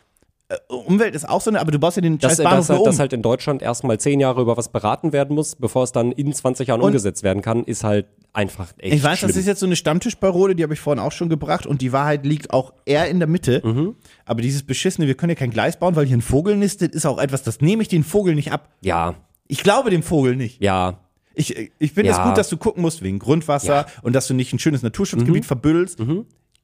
Umwelt 0.68 1.16
ist 1.16 1.28
auch 1.30 1.40
so 1.40 1.50
eine, 1.50 1.62
aber 1.62 1.72
du 1.72 1.80
baust 1.80 1.96
ja 1.96 2.02
den 2.02 2.20
dass, 2.20 2.34
scheiß 2.36 2.44
Bahnhof 2.44 2.68
dass, 2.68 2.78
nur 2.78 2.86
dass 2.86 2.96
um. 2.96 3.00
halt 3.00 3.14
in 3.14 3.22
Deutschland 3.22 3.62
erstmal 3.62 4.00
zehn 4.02 4.20
Jahre 4.20 4.42
über 4.42 4.58
was 4.58 4.68
beraten 4.70 5.14
werden 5.14 5.34
muss, 5.34 5.56
bevor 5.56 5.84
es 5.84 5.94
dann 5.94 6.12
in 6.12 6.34
20 6.34 6.68
Jahren 6.68 6.82
umgesetzt 6.82 7.24
werden 7.24 7.42
kann, 7.42 7.64
ist 7.64 7.86
halt 7.86 8.08
einfach 8.34 8.74
echt 8.78 8.94
Ich 8.96 9.02
weiß, 9.04 9.20
schlimm. 9.20 9.30
das 9.30 9.38
ist 9.38 9.46
jetzt 9.48 9.62
so 9.62 9.66
eine 9.66 9.78
Stammtischparole, 9.78 10.54
die 10.56 10.64
habe 10.64 10.74
ich 10.74 10.80
vorhin 10.82 11.00
auch 11.02 11.14
schon 11.14 11.30
gebracht 11.30 11.66
und 11.66 11.82
die 11.82 11.94
Wahrheit 11.94 12.26
liegt 12.26 12.52
auch 12.52 12.74
eher 12.86 13.08
in 13.08 13.20
der 13.20 13.30
Mitte. 13.30 13.62
Mhm. 13.64 13.96
Aber 14.26 14.42
dieses 14.42 14.64
beschissene, 14.64 15.08
wir 15.08 15.16
können 15.16 15.30
ja 15.30 15.36
kein 15.36 15.52
Gleis 15.52 15.80
bauen, 15.80 15.96
weil 15.96 16.06
hier 16.06 16.18
ein 16.18 16.22
Vogel 16.22 16.58
nistet, 16.58 16.94
ist 16.96 17.06
auch 17.06 17.18
etwas, 17.18 17.44
das 17.44 17.62
nehme 17.62 17.82
ich 17.82 17.88
den 17.88 18.04
Vogel 18.04 18.36
nicht 18.36 18.52
ab. 18.52 18.68
ja, 18.82 19.16
Ich 19.48 19.64
glaube 19.64 19.90
dem 19.90 20.04
Vogel 20.04 20.36
nicht. 20.36 20.62
ja, 20.62 21.00
Ich, 21.34 21.72
ich 21.80 21.92
finde 21.94 22.12
es 22.12 22.18
Ja. 22.18 22.28
gut, 22.28 22.38
dass 22.38 22.50
du 22.50 22.58
gucken 22.58 22.82
musst 22.82 23.02
wegen 23.02 23.20
Grundwasser 23.20 23.74
Ja. 23.76 23.82
Mhm. 23.84 24.04
und 24.04 24.14
dass 24.14 24.28
du 24.28 24.34
nicht 24.34 24.52
ein 24.54 24.60
schönes 24.60 24.82
Naturschutzgebiet 24.84 25.46
verbüllst. 25.46 26.00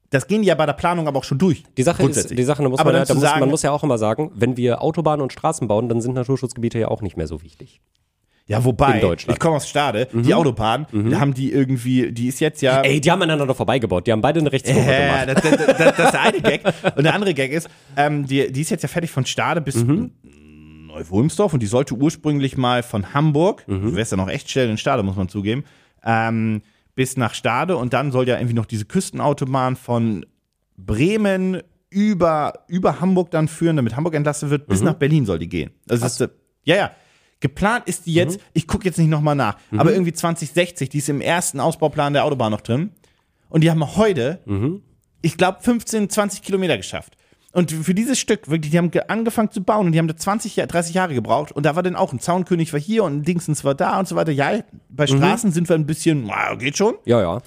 Das 0.10 0.28
gehen 0.28 0.42
die 0.42 0.48
ja 0.48 0.56
bei 0.56 0.66
der 0.66 0.74
Planung 0.74 1.08
aber 1.08 1.20
auch 1.20 1.24
schon 1.26 1.38
durch. 1.38 1.64
Die 1.78 1.84
Sache 1.84 2.04
ist, 2.04 2.30
die 2.38 2.44
Sache, 2.44 2.64
da 2.64 2.70
muss, 2.70 2.80
aber 2.80 2.94
man, 2.94 3.06
da 3.06 3.14
muss 3.14 3.22
sagen, 3.24 3.40
man 3.42 3.50
muss 3.50 3.62
ja 3.64 3.72
auch 3.72 3.84
immer 3.84 3.98
sagen, 3.98 4.32
wenn 4.36 4.56
wir 4.56 4.82
Autobahnen 4.82 5.22
und 5.22 5.34
Straßen 5.34 5.68
bauen, 5.68 5.90
dann 5.90 6.00
sind 6.02 6.14
Naturschutzgebiete 6.16 6.80
ja 6.80 6.88
auch 6.88 7.02
nicht 7.02 7.18
mehr 7.18 7.28
so 7.28 7.42
wichtig. 7.44 7.82
ja, 8.46 8.64
wobei. 8.64 9.02
Mhm. 9.04 9.16
ich 9.28 9.40
komme 9.40 9.58
aus 9.58 9.68
Stade, 9.68 10.08
die 10.14 10.34
Autobahn, 10.34 10.88
da 11.10 11.20
haben 11.20 11.34
die 11.34 11.52
irgendwie, 11.52 12.14
die 12.14 12.28
ist 12.28 12.40
jetzt 12.40 12.62
ja. 12.62 12.80
Ey, 12.84 13.02
die 13.02 13.12
haben 13.12 13.22
aneinander 13.22 13.54
vorbeigebaut, 13.54 14.08
die 14.08 14.14
haben 14.14 14.22
beide 14.22 14.40
eine 14.40 14.50
Rechtskurve 14.50 14.90
Ja, 14.90 15.26
gemacht. 15.26 15.44
das, 15.44 15.58
das, 15.58 15.66
das, 15.66 15.78
das 15.78 16.00
ist 16.06 16.12
der 16.14 16.22
eine 16.22 16.42
Gag. 16.42 16.62
Und 16.96 17.04
der 17.04 17.14
andere 17.14 17.34
Gag 17.34 17.52
ist, 17.52 17.70
ähm, 17.98 18.26
die, 18.26 18.50
die 18.50 18.62
ist 18.62 18.70
jetzt 18.70 18.84
ja 18.84 18.88
fertig 18.90 19.12
von 19.12 19.26
Stade 19.26 19.60
bis 19.60 19.76
Mhm. 19.76 20.12
Neu-Wulmsdorf 20.98 21.54
und 21.54 21.62
die 21.62 21.68
sollte 21.68 21.96
ursprünglich 21.96 22.58
mal 22.58 22.84
von 22.84 23.14
Hamburg, 23.14 23.64
Mhm. 23.68 23.82
du 23.84 23.96
wärst 23.96 24.12
ja 24.12 24.18
noch 24.18 24.30
echt 24.30 24.50
schnell 24.50 24.70
in 24.70 24.78
Stade, 24.78 25.04
muss 25.04 25.16
man 25.16 25.30
zugeben, 25.30 25.64
ähm, 26.04 26.62
bis 26.96 27.18
nach 27.18 27.34
Stade 27.34 27.78
und 27.78 27.94
dann 27.94 28.12
soll 28.12 28.28
ja 28.28 28.36
irgendwie 28.38 28.56
noch 28.56 28.66
diese 28.66 28.86
Küstenautobahn 28.86 29.76
von 29.76 30.26
Bremen 30.78 31.62
über, 31.90 32.54
über 32.68 33.00
Hamburg 33.02 33.32
dann 33.32 33.48
führen, 33.48 33.76
damit 33.78 33.96
Hamburg 33.96 34.14
entlastet 34.16 34.50
wird, 34.50 34.68
Mhm. 34.68 34.72
bis 34.72 34.82
nach 34.82 34.94
Berlin 34.96 35.26
soll 35.26 35.40
die 35.40 35.50
gehen. 35.50 35.72
Also 35.90 36.04
das 36.04 36.14
ist, 36.14 36.22
äh, 36.22 36.30
ja, 36.64 36.76
ja. 36.76 36.92
Geplant 37.40 37.88
ist 37.88 38.06
die 38.08 38.12
Mhm. 38.12 38.18
jetzt, 38.18 38.40
ich 38.54 38.68
gucke 38.68 38.86
jetzt 38.86 38.98
nicht 38.98 39.10
nochmal 39.10 39.36
nach, 39.36 39.58
aber 39.78 39.92
irgendwie 39.92 40.12
2060, 40.14 40.90
die 40.90 40.98
ist 40.98 41.08
im 41.10 41.22
ersten 41.22 41.60
Ausbauplan 41.60 42.14
der 42.14 42.26
Autobahn 42.26 42.52
noch 42.52 42.62
drin. 42.62 42.92
Und 43.50 43.64
die 43.64 43.70
haben 43.70 43.96
heute, 43.96 44.40
Mhm. 44.46 44.82
ich 45.22 45.38
glaube, 45.38 45.60
15, 45.62 46.10
20 46.10 46.42
Kilometer 46.42 46.78
geschafft. 46.78 47.16
Und 47.58 47.72
für 47.72 47.96
dieses 47.96 48.20
Stück, 48.20 48.50
wirklich, 48.50 48.72
die 48.72 48.78
haben 48.78 48.92
ge- 48.92 49.02
angefangen 49.08 49.50
zu 49.50 49.64
bauen 49.64 49.88
und 49.88 49.92
die 49.92 49.98
haben 49.98 50.08
da 50.08 50.16
20, 50.16 50.56
Jahr- 50.58 50.68
30 50.68 50.94
Jahre 50.94 51.16
gebraucht. 51.16 51.52
Und 51.52 51.66
da 51.66 51.76
war 51.76 51.82
dann 51.82 51.96
auch 51.96 52.14
ein 52.14 52.20
Zaunkönig 52.20 52.72
war 52.72 52.80
hier 52.80 53.04
und 53.04 53.14
ein 53.18 53.24
Dingsens 53.24 53.64
war 53.64 53.74
da 53.74 53.98
und 53.98 54.08
so 54.08 54.16
weiter. 54.16 54.32
Ja, 54.32 54.60
bei 54.90 55.06
Mhm. 55.06 55.18
Straßen 55.18 55.52
sind 55.52 55.68
wir 55.68 55.76
ein 55.76 55.88
bisschen, 55.88 56.30
geht 56.60 56.78
schon. 56.78 56.94
Ja, 57.06 57.20
ja. 57.20 57.42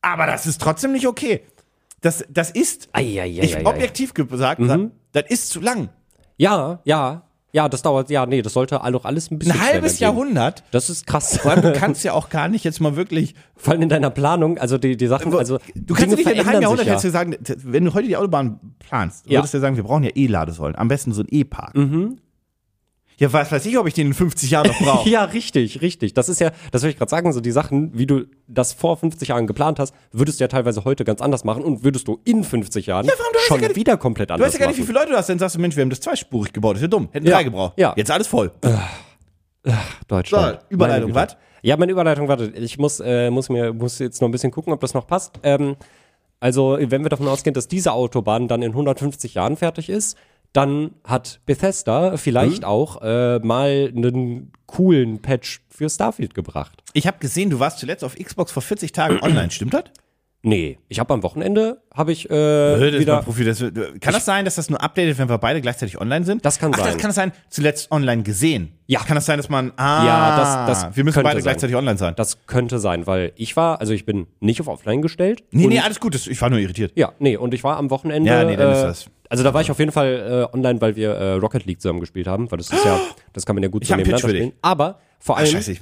Aber 0.00 0.24
das 0.26 0.46
ist 0.46 0.58
trotzdem 0.62 0.92
nicht 0.92 1.06
okay. 1.06 1.42
Das, 2.00 2.24
das 2.30 2.50
ist, 2.50 2.88
Eieieiei. 2.94 3.42
ich, 3.44 3.66
objektiv 3.66 4.14
gesagt, 4.14 4.58
Mhm. 4.60 4.92
das 5.12 5.24
ist 5.28 5.50
zu 5.50 5.60
lang. 5.60 5.90
Ja, 6.38 6.80
ja. 6.84 7.22
Ja, 7.56 7.70
das 7.70 7.80
dauert, 7.80 8.10
ja, 8.10 8.26
nee, 8.26 8.42
das 8.42 8.52
sollte 8.52 8.84
auch 8.84 9.04
alles 9.06 9.30
ein 9.30 9.38
bisschen 9.38 9.54
Ein 9.54 9.62
halbes 9.62 9.92
gehen. 9.92 10.02
Jahrhundert. 10.02 10.62
Das 10.72 10.90
ist 10.90 11.06
krass. 11.06 11.38
Vor 11.38 11.52
allem, 11.52 11.62
du 11.62 11.72
kannst 11.78 12.04
ja 12.04 12.12
auch 12.12 12.28
gar 12.28 12.48
nicht 12.48 12.64
jetzt 12.64 12.82
mal 12.82 12.96
wirklich 12.96 13.34
Vor 13.56 13.72
allem 13.72 13.80
in 13.80 13.88
deiner 13.88 14.10
Planung, 14.10 14.58
also 14.58 14.76
die, 14.76 14.98
die 14.98 15.06
Sachen, 15.06 15.34
also 15.34 15.58
du 15.74 15.94
kannst 15.94 16.10
ja 16.10 16.16
nicht 16.16 16.26
in 16.26 16.32
einem 16.34 16.46
halben 16.46 16.60
Jahrhundert 16.60 16.86
ja. 16.86 16.98
sagen, 16.98 17.34
wenn 17.64 17.86
du 17.86 17.94
heute 17.94 18.08
die 18.08 18.16
Autobahn 18.18 18.60
planst, 18.78 19.26
würdest 19.30 19.54
du 19.54 19.56
ja 19.56 19.62
sagen, 19.62 19.76
wir 19.76 19.84
brauchen 19.84 20.04
ja 20.04 20.10
E-Ladesäulen. 20.14 20.76
Am 20.76 20.88
besten 20.88 21.14
so 21.14 21.22
ein 21.22 21.28
E-Park. 21.30 21.74
Ja, 23.18 23.32
was 23.32 23.50
weiß 23.50 23.64
ich, 23.64 23.78
ob 23.78 23.86
ich 23.86 23.94
den 23.94 24.08
in 24.08 24.14
50 24.14 24.50
Jahren 24.50 24.66
noch 24.68 24.78
brauche. 24.78 25.08
Ja, 25.08 25.24
richtig, 25.24 25.80
richtig. 25.80 26.12
Das 26.12 26.28
ist 26.28 26.38
ja, 26.40 26.50
das 26.70 26.82
will 26.82 26.90
ich 26.90 26.98
gerade 26.98 27.08
sagen, 27.08 27.32
so 27.32 27.40
die 27.40 27.50
Sachen, 27.50 27.96
wie 27.98 28.06
du 28.06 28.24
das 28.46 28.74
vor 28.74 28.96
50 28.98 29.28
Jahren 29.28 29.46
geplant 29.46 29.78
hast, 29.78 29.94
würdest 30.12 30.38
du 30.38 30.44
ja 30.44 30.48
teilweise 30.48 30.84
heute 30.84 31.04
ganz 31.04 31.22
anders 31.22 31.42
machen 31.44 31.64
und 31.64 31.82
würdest 31.82 32.08
du 32.08 32.20
in 32.24 32.44
50 32.44 32.86
Jahren? 32.86 33.06
Du 33.06 33.12
ja 33.12 33.16
schon 33.46 33.58
gar 33.60 33.68
nicht- 33.68 33.76
wieder 33.76 33.96
komplett 33.96 34.28
Du 34.30 34.34
anders 34.34 34.48
weißt 34.48 34.54
ja 34.54 34.60
gar 34.60 34.66
nicht, 34.68 34.76
wie 34.76 34.80
machen. 34.82 34.86
viele 34.88 34.98
Leute 35.00 35.12
du 35.12 35.16
hast, 35.18 35.28
dann 35.30 35.38
sagst 35.38 35.56
du, 35.56 35.60
Mensch, 35.60 35.76
wir 35.76 35.82
haben 35.82 35.90
das 35.90 36.00
zweispurig 36.00 36.52
gebaut, 36.52 36.76
ist 36.76 36.82
ja 36.82 36.88
dumm. 36.88 37.08
Hätten 37.12 37.26
Ja. 37.26 37.36
drei 37.36 37.44
gebraucht. 37.44 37.72
Ja. 37.78 37.94
Jetzt 37.96 38.10
alles 38.10 38.26
voll. 38.26 38.50
Deutschland. 40.08 40.60
So, 40.60 40.66
Überleitung, 40.68 41.14
was? 41.14 41.36
Ja, 41.62 41.76
meine 41.76 41.90
Überleitung, 41.92 42.28
warte, 42.28 42.52
ich 42.54 42.78
muss, 42.78 43.00
äh, 43.00 43.30
muss 43.30 43.48
mir, 43.48 43.72
muss 43.72 43.98
jetzt 43.98 44.20
noch 44.20 44.28
ein 44.28 44.32
bisschen 44.32 44.52
gucken, 44.52 44.72
ob 44.72 44.80
das 44.80 44.94
noch 44.94 45.06
passt. 45.06 45.40
Ähm, 45.42 45.76
also, 46.38 46.76
wenn 46.80 47.02
wir 47.02 47.08
davon 47.08 47.26
ausgehen, 47.26 47.54
dass 47.54 47.66
diese 47.66 47.92
Autobahn 47.92 48.46
dann 48.46 48.62
in 48.62 48.72
150 48.72 49.34
Jahren 49.34 49.56
fertig 49.56 49.88
ist, 49.88 50.16
dann 50.56 50.92
hat 51.04 51.40
Bethesda 51.46 52.16
vielleicht 52.16 52.62
Hm? 52.62 52.64
auch 52.64 53.02
äh, 53.02 53.38
mal 53.40 53.92
einen 53.94 54.52
coolen 54.66 55.20
Patch 55.20 55.60
für 55.68 55.88
Starfield 55.90 56.34
gebracht. 56.34 56.82
Ich 56.94 57.06
habe 57.06 57.18
gesehen, 57.18 57.50
du 57.50 57.60
warst 57.60 57.78
zuletzt 57.78 58.02
auf 58.02 58.14
Xbox 58.16 58.52
vor 58.52 58.62
40 58.62 58.92
Tagen 58.92 59.18
online, 59.22 59.50
stimmt 59.50 59.74
das? 59.74 59.84
Nee, 60.48 60.78
ich 60.88 61.00
habe 61.00 61.12
am 61.12 61.24
Wochenende, 61.24 61.82
habe 61.92 62.12
ich 62.12 62.30
äh, 62.30 62.32
Das 62.32 62.78
mein 62.80 63.00
wieder, 63.00 63.20
Profil. 63.22 63.46
Das, 63.46 63.58
kann 63.58 64.12
das 64.14 64.24
sein, 64.24 64.44
dass 64.44 64.54
das 64.54 64.70
nur 64.70 64.80
updatet, 64.80 65.18
wenn 65.18 65.28
wir 65.28 65.38
beide 65.38 65.60
gleichzeitig 65.60 66.00
online 66.00 66.24
sind? 66.24 66.44
Das 66.44 66.60
kann 66.60 66.70
Ach, 66.72 66.78
sein. 66.78 66.86
das 66.86 66.96
kann 66.98 67.10
es 67.10 67.16
sein, 67.16 67.32
zuletzt 67.50 67.90
online 67.90 68.22
gesehen. 68.22 68.70
Ja. 68.86 69.00
Kann 69.00 69.16
das 69.16 69.26
sein, 69.26 69.38
dass 69.38 69.48
man, 69.48 69.72
ah, 69.76 70.06
Ja, 70.06 70.66
das- 70.68 70.82
das 70.84 70.96
wir 70.96 71.02
müssen 71.02 71.20
beide 71.24 71.40
sein. 71.40 71.42
gleichzeitig 71.42 71.74
online 71.74 71.98
sein. 71.98 72.14
das 72.16 72.46
könnte 72.46 72.78
sein, 72.78 73.08
weil 73.08 73.32
ich 73.34 73.56
war, 73.56 73.80
also 73.80 73.92
ich 73.92 74.06
bin 74.06 74.28
nicht 74.38 74.60
auf 74.60 74.68
Offline 74.68 75.02
gestellt. 75.02 75.42
nee, 75.50 75.66
nee, 75.66 75.80
alles 75.80 75.98
gut, 75.98 76.14
das, 76.14 76.28
ich 76.28 76.40
war 76.40 76.48
nur 76.48 76.60
irritiert. 76.60 76.92
Ja, 76.94 77.12
nee, 77.18 77.36
und 77.36 77.52
ich 77.52 77.64
war 77.64 77.76
am 77.76 77.90
Wochenende. 77.90 78.30
Ja, 78.30 78.44
nee, 78.44 78.54
dann 78.54 78.70
ist 78.70 78.78
äh, 78.78 78.86
das- 78.86 79.06
Also 79.28 79.42
da 79.42 79.52
war 79.52 79.62
ich 79.62 79.70
auf 79.72 79.80
jeden 79.80 79.90
Fall 79.90 80.46
äh, 80.52 80.56
online, 80.56 80.80
weil 80.80 80.94
wir 80.94 81.10
äh, 81.10 81.32
Rocket 81.32 81.66
League 81.66 81.80
zusammen 81.80 81.98
gespielt 81.98 82.28
haben, 82.28 82.48
weil 82.52 82.58
das 82.58 82.70
ist 82.70 82.84
ja, 82.84 83.00
das 83.32 83.44
kann 83.46 83.56
man 83.56 83.64
ja 83.64 83.68
gut 83.68 83.82
Ich 83.82 83.88
so 83.88 83.96
nebeneinander 83.96 84.28
spielen. 84.28 84.52
Aber 84.62 85.00
vor 85.18 85.38
allem, 85.38 85.48
scheiße, 85.48 85.72
ich, 85.72 85.80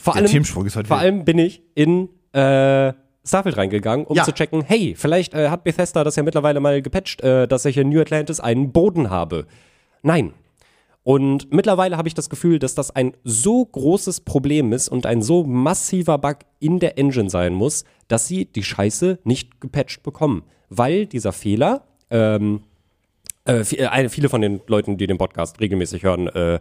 vor 0.00 0.16
allem, 0.16 0.26
Themensprung 0.26 0.66
ist 0.66 0.74
heute 0.74 0.88
vor 0.88 0.98
allem 0.98 1.24
bin 1.24 1.38
ich 1.38 1.62
in 1.76 2.08
äh, 2.32 2.92
Starfield 3.24 3.56
reingegangen, 3.56 4.06
um 4.06 4.16
Ja. 4.16 4.24
zu 4.24 4.32
checken, 4.32 4.62
hey, 4.62 4.94
vielleicht 4.96 5.34
äh, 5.34 5.48
hat 5.50 5.64
Bethesda 5.64 6.04
das 6.04 6.16
ja 6.16 6.22
mittlerweile 6.22 6.60
mal 6.60 6.80
gepatcht, 6.82 7.20
äh, 7.22 7.46
dass 7.46 7.64
ich 7.64 7.76
in 7.76 7.88
New 7.90 8.00
Atlantis 8.00 8.40
einen 8.40 8.72
Boden 8.72 9.10
habe. 9.10 9.46
Nein. 10.02 10.32
Und 11.02 11.52
mittlerweile 11.52 11.96
habe 11.96 12.08
ich 12.08 12.14
das 12.14 12.28
Gefühl, 12.28 12.58
dass 12.58 12.74
das 12.74 12.94
ein 12.94 13.14
so 13.24 13.64
großes 13.64 14.20
Problem 14.20 14.72
ist 14.72 14.88
und 14.88 15.06
ein 15.06 15.22
so 15.22 15.44
massiver 15.44 16.18
Bug 16.18 16.38
in 16.58 16.78
der 16.78 16.98
Engine 16.98 17.30
sein 17.30 17.54
muss, 17.54 17.84
dass 18.08 18.26
sie 18.28 18.44
die 18.44 18.62
Scheiße 18.62 19.18
nicht 19.24 19.60
gepatcht 19.60 20.02
bekommen. 20.02 20.42
Weil 20.68 21.06
dieser 21.06 21.32
Fehler, 21.32 21.84
ähm, 22.10 22.62
äh, 23.46 23.60
äh, 23.60 24.08
viele 24.10 24.28
von 24.28 24.42
den 24.42 24.60
Leuten, 24.66 24.98
die 24.98 25.06
den 25.06 25.16
Podcast 25.18 25.58
regelmäßig 25.60 26.02
hören, 26.02 26.28
äh, 26.28 26.60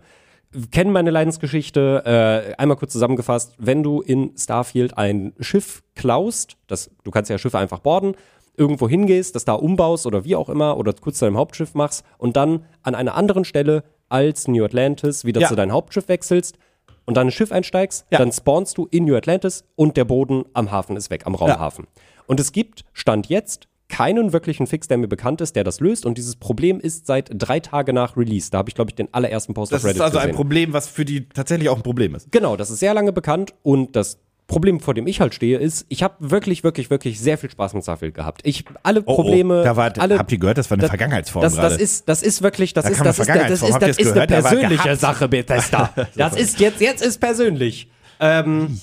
kennen 0.72 0.92
meine 0.92 1.12
Leidensgeschichte. 1.12 2.04
Äh, 2.06 2.56
einmal 2.56 2.78
kurz 2.78 2.92
zusammengefasst, 2.94 3.54
wenn 3.58 3.84
du 3.84 4.02
in 4.02 4.34
Starfield 4.38 4.98
ein 4.98 5.34
Schiff 5.40 5.84
klaust, 5.96 6.58
das, 6.68 6.90
du 7.04 7.12
kannst 7.12 7.30
ja 7.30 7.38
Schiffe 7.38 7.58
einfach 7.60 7.80
borden, 7.80 8.16
irgendwo 8.58 8.90
hingehst, 8.90 9.36
das 9.36 9.46
da 9.46 9.54
umbaust 9.54 10.06
oder 10.06 10.26
wie 10.26 10.36
auch 10.36 10.50
immer 10.50 10.76
oder 10.78 10.92
kurz 10.94 11.20
zu 11.20 11.26
deinem 11.26 11.38
Hauptschiff 11.38 11.76
machst 11.76 12.04
und 12.18 12.36
dann 12.36 12.66
an 12.84 12.94
einer 12.94 13.16
anderen 13.16 13.46
Stelle 13.46 13.84
als 14.10 14.48
New 14.48 14.66
Atlantis 14.66 15.24
wieder 15.24 15.40
Ja. 15.40 15.48
zu 15.48 15.56
deinem 15.56 15.72
Hauptschiff 15.72 16.08
wechselst 16.10 16.58
und 17.06 17.16
dann 17.16 17.28
ein 17.28 17.32
Schiff 17.32 17.52
einsteigst, 17.52 18.06
Ja. 18.12 18.18
dann 18.18 18.32
spawnst 18.32 18.78
du 18.78 18.86
in 18.92 19.06
New 19.06 19.16
Atlantis 19.16 19.64
und 19.76 19.96
der 19.96 20.04
Boden 20.04 20.44
am 20.54 20.72
Hafen 20.72 20.98
ist 20.98 21.10
weg, 21.10 21.26
am 21.26 21.36
Raumhafen. 21.36 21.88
Und 22.28 22.40
es 22.40 22.52
gibt, 22.52 22.84
Stand 22.92 23.28
jetzt, 23.30 23.69
keinen 23.90 24.32
wirklichen 24.34 24.68
Fix, 24.68 24.88
der 24.88 24.98
mir 24.98 25.08
bekannt 25.08 25.42
ist, 25.42 25.56
der 25.56 25.64
das 25.64 25.80
löst. 25.80 26.06
Und 26.06 26.18
dieses 26.18 26.36
Problem 26.36 26.80
ist 26.80 27.08
seit 27.08 27.30
drei 27.34 27.60
Tage 27.60 27.92
nach 27.92 28.16
Release. 28.16 28.50
Da 28.52 28.60
habe 28.60 28.70
ich, 28.70 28.76
glaube 28.76 28.92
ich, 28.92 28.96
den 28.96 29.14
allerersten 29.14 29.54
Post 29.54 29.72
Das 29.72 29.82
auf 29.82 29.86
Reddit 29.86 29.98
ist 29.98 30.02
also 30.02 30.18
ein 30.20 30.28
gesehen. 30.28 30.36
Problem, 30.36 30.74
was 30.74 30.88
für 30.88 31.06
die 31.06 31.28
tatsächlich 31.28 31.70
auch 31.70 31.76
ein 31.78 31.84
Problem 31.84 32.16
ist. 32.16 32.32
Genau, 32.32 32.56
das 32.56 32.70
ist 32.70 32.80
sehr 32.80 32.94
lange 32.94 33.12
bekannt 33.12 33.54
und 33.64 33.96
das 33.96 34.20
Problem, 34.48 34.80
vor 34.80 34.96
dem 34.96 35.06
ich 35.06 35.22
halt 35.22 35.36
stehe, 35.36 35.60
ist, 35.60 35.86
ich 35.90 36.02
habe 36.02 36.16
wirklich, 36.20 36.64
wirklich, 36.64 36.90
wirklich 36.90 37.20
sehr 37.20 37.38
viel 37.38 37.52
Spaß 37.52 37.76
mit 37.76 37.84
Starfield 37.84 38.16
gehabt. 38.16 38.42
Ich 38.46 38.66
alle 38.82 39.04
Probleme, 39.04 39.62
Oh, 39.62 39.64
da 39.64 39.76
war, 39.76 39.94
alle, 40.00 40.18
habt 40.18 40.32
ihr 40.32 40.40
gehört, 40.40 40.58
das 40.58 40.72
war 40.72 40.76
eine 40.76 40.82
das- 40.82 40.90
Vergangenheitsform 40.90 41.44
das, 41.44 41.56
das 41.56 41.78
ist, 41.78 42.10
das 42.10 42.24
ist 42.24 42.42
wirklich, 42.42 42.74
das 42.74 42.86
Da 42.86 42.90
ist, 42.90 43.00
das 43.06 43.20
ist, 43.20 43.28
das 43.30 43.62
ist, 43.62 43.80
das 43.82 43.98
ist 44.00 44.12
eine 44.18 44.26
persönliche. 44.28 44.96
Sache, 44.96 45.28
Bethesda. 45.28 45.94
Das 46.16 46.36
ist 46.36 46.60
jetzt, 46.60 46.82
jetzt 46.82 47.04
ist 47.06 47.20
persönlich. 47.20 47.90
Ähm, 48.20 48.80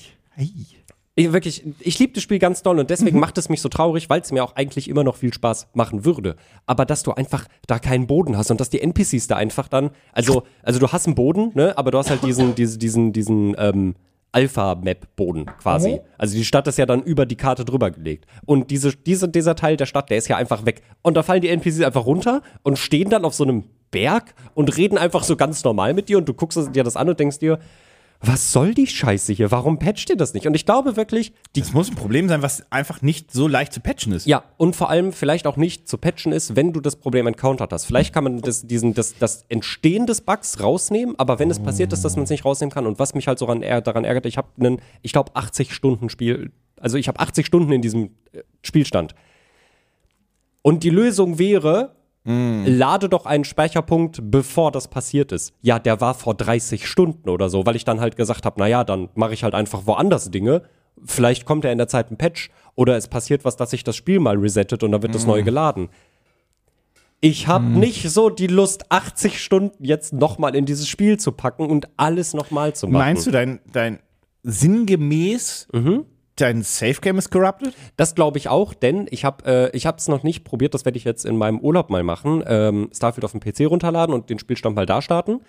ich, 1.17 1.33
wirklich, 1.33 1.65
ich 1.81 1.99
liebe 1.99 2.13
das 2.13 2.23
Spiel 2.23 2.39
ganz 2.39 2.63
doll 2.63 2.79
und 2.79 2.85
Mhm. 2.85 2.89
deswegen 2.89 3.19
macht 3.19 3.39
es 3.39 3.49
mich 3.49 3.61
so 3.63 3.69
traurig, 3.69 4.09
weil 4.11 4.21
es 4.21 4.31
mir 4.31 4.45
auch 4.45 4.55
eigentlich 4.55 4.89
immer 4.89 5.03
noch 5.03 5.17
viel 5.17 5.33
Spaß 5.33 5.69
machen 5.73 6.05
würde. 6.05 6.37
Aber 6.67 6.85
dass 6.85 7.03
du 7.03 7.13
einfach 7.13 7.47
da 7.67 7.79
keinen 7.79 8.07
Boden 8.07 8.37
hast 8.37 8.51
und 8.51 8.61
dass 8.61 8.71
die 8.71 8.83
NPCs 8.83 9.27
da 9.27 9.37
einfach 9.37 9.67
dann, 9.67 9.91
also, 10.13 10.45
also 10.63 10.79
du 10.79 10.89
hast 10.93 11.07
einen 11.07 11.15
Boden, 11.15 11.53
ne, 11.55 11.77
aber 11.77 11.91
du 11.91 11.99
hast 11.99 12.11
halt 12.11 12.23
diesen, 12.23 12.55
diesen, 12.55 12.79
diesen, 12.79 13.13
diesen, 13.13 13.57
ähm, 13.59 13.95
Alpha-Map-Boden 14.33 15.47
quasi. 15.63 15.93
Mhm. 15.93 15.99
Also 16.19 16.37
die 16.37 16.45
Stadt 16.45 16.67
ist 16.67 16.77
ja 16.77 16.85
dann 16.85 17.03
über 17.03 17.25
die 17.25 17.37
Karte 17.37 17.65
drüber 17.65 17.91
gelegt. 17.91 18.27
Und 18.45 18.71
diese, 18.71 18.95
diese, 18.95 19.31
dieser 19.31 19.55
Teil 19.57 19.79
der 19.79 19.87
Stadt, 19.87 20.11
der 20.11 20.19
ist 20.19 20.29
ja 20.29 20.37
einfach 20.37 20.67
weg. 20.67 20.83
Und 21.01 21.17
da 21.17 21.23
fallen 21.23 21.41
die 21.41 21.49
NPCs 21.49 21.81
einfach 21.81 22.05
runter 22.05 22.43
und 22.63 22.79
stehen 22.79 23.09
dann 23.09 23.25
auf 23.25 23.33
so 23.33 23.45
einem 23.45 23.65
Berg 23.91 24.35
und 24.55 24.77
reden 24.77 24.99
einfach 24.99 25.23
so 25.25 25.37
ganz 25.37 25.65
normal 25.65 25.95
mit 25.95 26.11
dir 26.11 26.19
und 26.19 26.29
du 26.29 26.35
guckst 26.35 26.59
dir 26.75 26.85
das 26.85 26.97
an 26.97 27.09
und 27.09 27.19
denkst 27.19 27.39
dir, 27.39 27.59
was 28.21 28.53
soll 28.53 28.75
die 28.75 28.87
Scheiße 28.87 29.33
hier? 29.33 29.51
Warum 29.51 29.79
patcht 29.79 30.11
ihr 30.11 30.17
das 30.17 30.33
nicht? 30.35 30.47
Und 30.47 30.55
ich 30.55 30.65
glaube 30.65 30.97
wirklich, 30.97 31.33
die 31.55 31.61
Das 31.61 31.73
muss 31.73 31.91
ein 31.91 31.95
Problem 31.97 32.29
sein, 32.29 32.43
was 32.43 32.71
einfach 32.73 33.03
nicht 33.03 33.31
so 33.31 33.47
leicht 33.47 33.73
zu 33.73 33.81
patchen 33.81 34.13
ist. 34.13 34.27
ja, 34.27 34.43
und 34.57 34.75
vor 34.75 34.91
allem 34.91 35.13
vielleicht 35.13 35.47
auch 35.47 35.57
nicht 35.57 35.87
zu 35.89 35.99
patchen 35.99 36.33
ist, 36.33 36.57
wenn 36.57 36.73
du 36.73 36.81
das 36.81 36.97
Problem 36.97 37.27
encountert 37.27 37.73
hast. 37.73 37.85
Vielleicht 37.85 38.13
kann 38.15 38.25
man 38.25 38.41
das, 38.41 38.67
diesen, 38.67 38.95
das, 38.95 39.17
das 39.19 39.45
Entstehen 39.49 40.07
des 40.07 40.21
Bugs 40.23 40.61
rausnehmen, 40.61 41.15
aber 41.19 41.39
wenn 41.39 41.51
es 41.51 41.59
passiert 41.61 41.93
ist, 41.93 42.05
dass 42.05 42.17
man 42.17 42.25
es 42.25 42.31
nicht 42.31 42.45
rausnehmen 42.45 42.73
kann 42.73 42.87
und 42.87 42.99
was 42.99 43.15
mich 43.15 43.29
halt 43.29 43.39
so 43.39 43.47
daran, 43.47 43.63
ärgert- 43.63 43.87
daran 43.87 44.05
ärgert, 44.05 44.27
ich 44.27 44.37
habe 44.39 44.49
einen, 44.59 44.81
ich 45.03 45.13
glaube, 45.13 45.33
80 45.35 45.73
Stunden 45.75 46.09
Spiel, 46.09 46.53
also 46.81 46.97
ich 46.99 47.09
habe 47.09 47.21
80 47.21 47.47
Stunden 47.47 47.73
in 47.73 47.83
diesem 47.83 48.11
äh, 48.33 48.43
Spielstand. 48.63 49.15
Und 50.63 50.83
die 50.83 50.91
Lösung 50.91 51.39
wäre, 51.39 51.96
Lade 52.27 53.09
doch 53.09 53.25
einen 53.25 53.45
Speicherpunkt, 53.45 54.21
bevor 54.31 54.73
das 54.73 54.89
passiert 54.89 55.33
ist. 55.33 55.55
Ja, 55.63 55.79
der 55.79 56.01
war 56.01 56.15
vor 56.15 56.35
30 56.35 56.87
Stunden 56.87 57.29
oder 57.29 57.49
so, 57.49 57.65
weil 57.67 57.77
ich 57.77 57.85
dann 57.85 58.01
halt 58.01 58.17
gesagt 58.17 58.45
habe, 58.45 58.59
naja, 58.59 58.85
dann 58.85 59.09
mache 59.15 59.33
ich 59.35 59.45
halt 59.45 59.55
einfach 59.55 59.87
woanders 59.87 60.31
Dinge. 60.31 60.63
Vielleicht 61.05 61.45
kommt 61.45 61.65
ja 61.65 61.71
in 61.71 61.79
der 61.79 61.89
Zeit 61.89 62.11
ein 62.11 62.17
Patch 62.17 62.51
oder 62.75 62.97
es 62.97 63.09
passiert 63.09 63.45
was, 63.45 63.57
dass 63.57 63.71
sich 63.71 63.85
das 63.85 63.97
Spiel 63.97 64.19
mal 64.19 64.37
resettet 64.37 64.83
und 64.83 64.93
dann 64.93 65.03
wird 65.03 65.15
das 65.15 65.27
neu 65.27 65.43
geladen. 65.43 65.89
Ich 67.21 67.49
habe 67.49 67.65
nicht 67.65 68.11
so 68.11 68.29
die 68.29 68.47
Lust, 68.47 68.91
80 68.91 69.43
Stunden 69.43 69.85
jetzt 69.85 70.13
nochmal 70.13 70.55
in 70.55 70.67
dieses 70.67 70.89
Spiel 70.89 71.19
zu 71.19 71.33
packen 71.33 71.67
und 71.67 71.89
alles 71.97 72.35
nochmal 72.35 72.75
zu 72.75 72.87
machen. 72.89 72.99
Meinst 72.99 73.27
du, 73.27 73.31
dein, 73.31 73.61
dein 73.73 73.99
sinngemäß 74.43 75.69
dein 76.37 76.63
Safe 76.63 77.01
Game 77.01 77.19
ist 77.19 77.31
corrupted? 77.31 77.75
Das 77.97 78.15
glaube 78.15 78.39
ich 78.39 78.49
auch, 78.49 78.75
denn 78.75 79.07
ich 79.11 79.25
habe 79.25 79.45
äh, 79.73 79.77
ich 79.77 79.87
habe 79.87 79.99
es 79.99 80.09
noch 80.09 80.23
nicht 80.23 80.45
probiert. 80.45 80.75
Das 80.75 80.85
werde 80.85 80.99
ich 80.99 81.05
jetzt 81.05 81.25
in 81.25 81.37
meinem 81.37 81.59
Urlaub 81.61 81.91
mal 81.91 82.03
machen. 82.03 82.43
Ähm, 82.47 82.91
Starfield 82.95 83.25
auf 83.25 83.33
dem 83.33 83.41
PC 83.41 83.69
runterladen 83.71 84.15
und 84.15 84.31
den 84.31 84.39
Spielstand 84.39 84.77
mal 84.77 84.87
da 84.87 85.03
starten, 85.03 85.41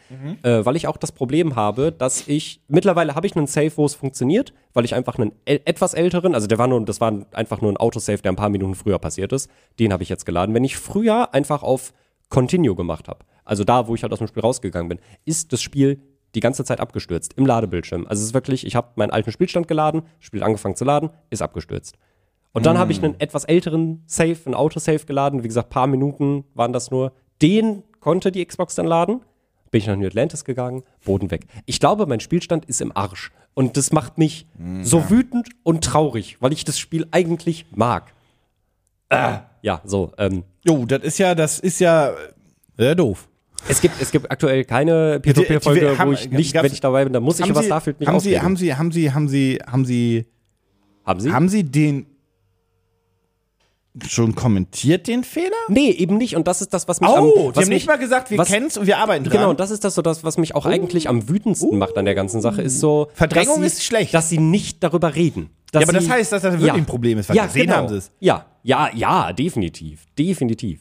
äh, 0.44 0.66
weil 0.66 0.76
ich 0.76 0.88
auch 0.88 0.98
das 0.98 1.12
Problem 1.12 1.56
habe, 1.56 1.92
dass 1.92 2.28
ich 2.28 2.62
mittlerweile 2.68 3.16
habe 3.16 3.28
ich 3.28 3.36
einen 3.36 3.48
Safe, 3.48 3.72
wo 3.76 3.86
es 3.86 3.96
funktioniert, 3.96 4.54
weil 4.74 4.86
ich 4.86 4.96
einfach 4.96 5.18
einen 5.20 5.32
äl- 5.46 5.62
etwas 5.66 5.94
älteren, 5.94 6.34
also 6.34 6.48
der 6.48 6.58
war 6.58 6.68
nur, 6.68 6.84
das 6.86 7.00
war 7.02 7.14
einfach 7.34 7.62
nur 7.62 7.72
ein 7.72 7.78
Autosave, 7.78 8.22
der 8.22 8.32
ein 8.32 8.36
paar 8.38 8.50
Minuten 8.50 8.76
früher 8.76 9.00
passiert 9.00 9.34
ist. 9.34 9.50
Den 9.80 9.94
habe 9.94 10.04
ich 10.04 10.10
jetzt 10.10 10.26
geladen. 10.26 10.56
Wenn 10.56 10.64
ich 10.64 10.78
früher 10.78 11.34
einfach 11.34 11.64
auf 11.64 11.94
Continue 12.30 12.76
gemacht 12.76 13.08
habe, 13.08 13.20
also 13.46 13.64
da, 13.64 13.88
wo 13.88 13.96
ich 13.96 14.04
halt 14.04 14.12
aus 14.14 14.20
dem 14.20 14.28
Spiel 14.28 14.42
rausgegangen 14.42 14.90
bin, 14.90 15.00
ist 15.26 15.54
das 15.54 15.62
Spiel 15.62 16.02
die 16.38 16.42
ganze 16.42 16.64
Zeit 16.64 16.80
abgestürzt 16.80 17.34
im 17.36 17.48
Ladebildschirm. 17.48 18.06
Also 18.08 18.22
es 18.22 18.28
ist 18.28 18.34
wirklich, 18.36 18.66
ich 18.66 18.76
habe 18.76 18.90
meinen 18.96 19.10
alten 19.10 19.32
Spielstand 19.32 19.68
geladen, 19.68 20.04
Spiel 20.20 20.44
angefangen 20.44 20.76
zu 20.76 20.86
laden, 20.86 21.10
ist 21.32 21.42
abgestürzt. 21.42 21.98
Und 22.54 22.66
dann 22.66 22.78
habe 22.78 22.92
ich 22.92 23.04
einen 23.04 23.20
etwas 23.20 23.44
älteren 23.44 24.04
Save, 24.06 24.38
einen 24.46 24.54
Autosave 24.56 25.06
geladen. 25.06 25.44
Wie 25.44 25.48
gesagt, 25.48 25.70
paar 25.70 25.88
Minuten 25.88 26.46
waren 26.54 26.74
das 26.74 26.92
nur. 26.92 27.12
Den 27.42 27.84
konnte 28.00 28.32
die 28.32 28.46
Xbox 28.46 28.76
dann 28.76 28.86
laden. 28.86 29.22
Bin 29.72 29.82
ich 29.82 29.88
nach 29.88 29.96
New 29.96 30.06
Atlantis 30.06 30.46
gegangen, 30.46 30.84
Boden 31.04 31.30
weg. 31.30 31.48
Ich 31.66 31.80
glaube, 31.80 32.06
mein 32.06 32.20
Spielstand 32.20 32.66
ist 32.66 32.82
im 32.82 32.96
Arsch. 32.96 33.32
Und 33.54 33.76
das 33.76 33.92
macht 33.92 34.20
mich 34.20 34.48
so 34.82 35.10
wütend 35.10 35.50
und 35.64 35.84
traurig, 35.84 36.38
weil 36.40 36.54
ich 36.54 36.64
das 36.64 36.78
Spiel 36.78 37.08
eigentlich 37.12 37.66
mag. 37.76 38.14
Äh, 39.10 39.40
ja, 39.64 39.82
so. 39.84 40.12
Ähm, 40.20 40.44
Jo, 40.64 40.86
das 40.86 41.02
ist 41.02 41.18
ja, 41.18 41.34
das 41.34 41.60
ist 41.60 41.80
ja 41.80 42.12
äh, 42.78 42.96
doof. 42.96 43.28
Es, 43.68 43.82
gibt, 43.82 44.02
es 44.02 44.12
gibt 44.12 44.30
aktuell 44.32 44.64
keine 44.66 45.20
Die- 45.20 45.34
die- 45.34 45.42
P2P-Folge, 45.42 45.98
haben- 45.98 46.10
wo 46.10 46.14
ich 46.14 46.30
nicht, 46.30 46.54
wenn 46.54 46.66
ich 46.72 46.80
dabei 46.80 47.04
bin, 47.04 47.14
dann 47.14 47.24
muss 47.24 47.40
ich 47.40 47.46
Sie, 47.46 47.64
Starfield 47.64 48.00
nicht 48.00 48.08
haben 48.10 48.20
Sie, 48.20 48.40
haben 48.40 48.56
Sie, 48.58 48.74
haben 48.76 48.92
Sie, 48.92 49.12
haben 49.12 49.28
Sie, 49.28 49.60
haben 49.66 49.86
Sie, 49.86 50.26
haben 51.06 51.20
Sie? 51.20 51.32
haben 51.34 51.50
Sie 51.50 51.64
den 51.64 52.06
schon 54.08 54.36
kommentiert, 54.36 55.08
den 55.08 55.24
Fehler? 55.24 55.56
nee, 55.70 55.90
eben 55.90 56.18
nicht. 56.18 56.36
Und 56.36 56.48
das 56.48 56.62
ist 56.62 56.72
das, 56.74 56.88
was 56.88 57.02
mich 57.02 57.10
am, 57.10 57.24
Oh, 57.26 57.32
die 57.52 57.56
was 57.56 57.64
haben 57.64 57.70
mich, 57.70 57.70
nicht 57.70 57.88
mal 57.88 57.96
gesagt, 57.98 58.30
wir 58.30 58.38
was- 58.38 58.48
kennen's 58.48 58.78
und 58.78 58.86
wir 58.86 59.00
arbeiten 59.00 59.24
dran. 59.24 59.34
Genau, 59.38 59.50
und 59.50 59.60
das 59.60 59.72
ist 59.72 59.84
das 59.84 59.96
so 59.96 60.04
das, 60.04 60.24
was 60.24 60.38
mich 60.38 60.54
auch 60.54 60.66
eigentlich 60.68 61.10
am 61.10 61.28
wütendsten 61.28 61.80
macht 61.80 61.98
an 61.98 62.06
der 62.06 62.14
ganzen 62.14 62.40
Sache, 62.42 62.62
ist 62.62 62.80
so. 62.80 63.08
Verdrängung 63.16 63.62
dass 63.62 63.72
sie, 63.72 63.78
ist 63.80 63.84
schlecht. 63.86 64.14
Dass 64.14 64.30
sie 64.30 64.38
nicht 64.38 64.84
darüber 64.84 65.16
reden. 65.16 65.50
Ja, 65.74 65.82
aber 65.82 65.94
das 65.94 66.06
sie- 66.06 66.12
heißt, 66.12 66.32
dass 66.32 66.44
das 66.44 66.54
wirklich 66.54 66.74
ein 66.74 66.86
Problem 66.86 67.18
ist, 67.18 67.28
weil 67.30 67.38
ja, 67.38 67.46
gesehen 67.48 67.64
genau. 67.64 67.76
haben 67.78 67.90
sie 67.90 67.98
es. 67.98 68.12
Ja, 68.20 68.46
ja, 68.64 68.90
ja, 68.94 69.34
definitiv. 69.34 70.06
Definitiv. 70.18 70.80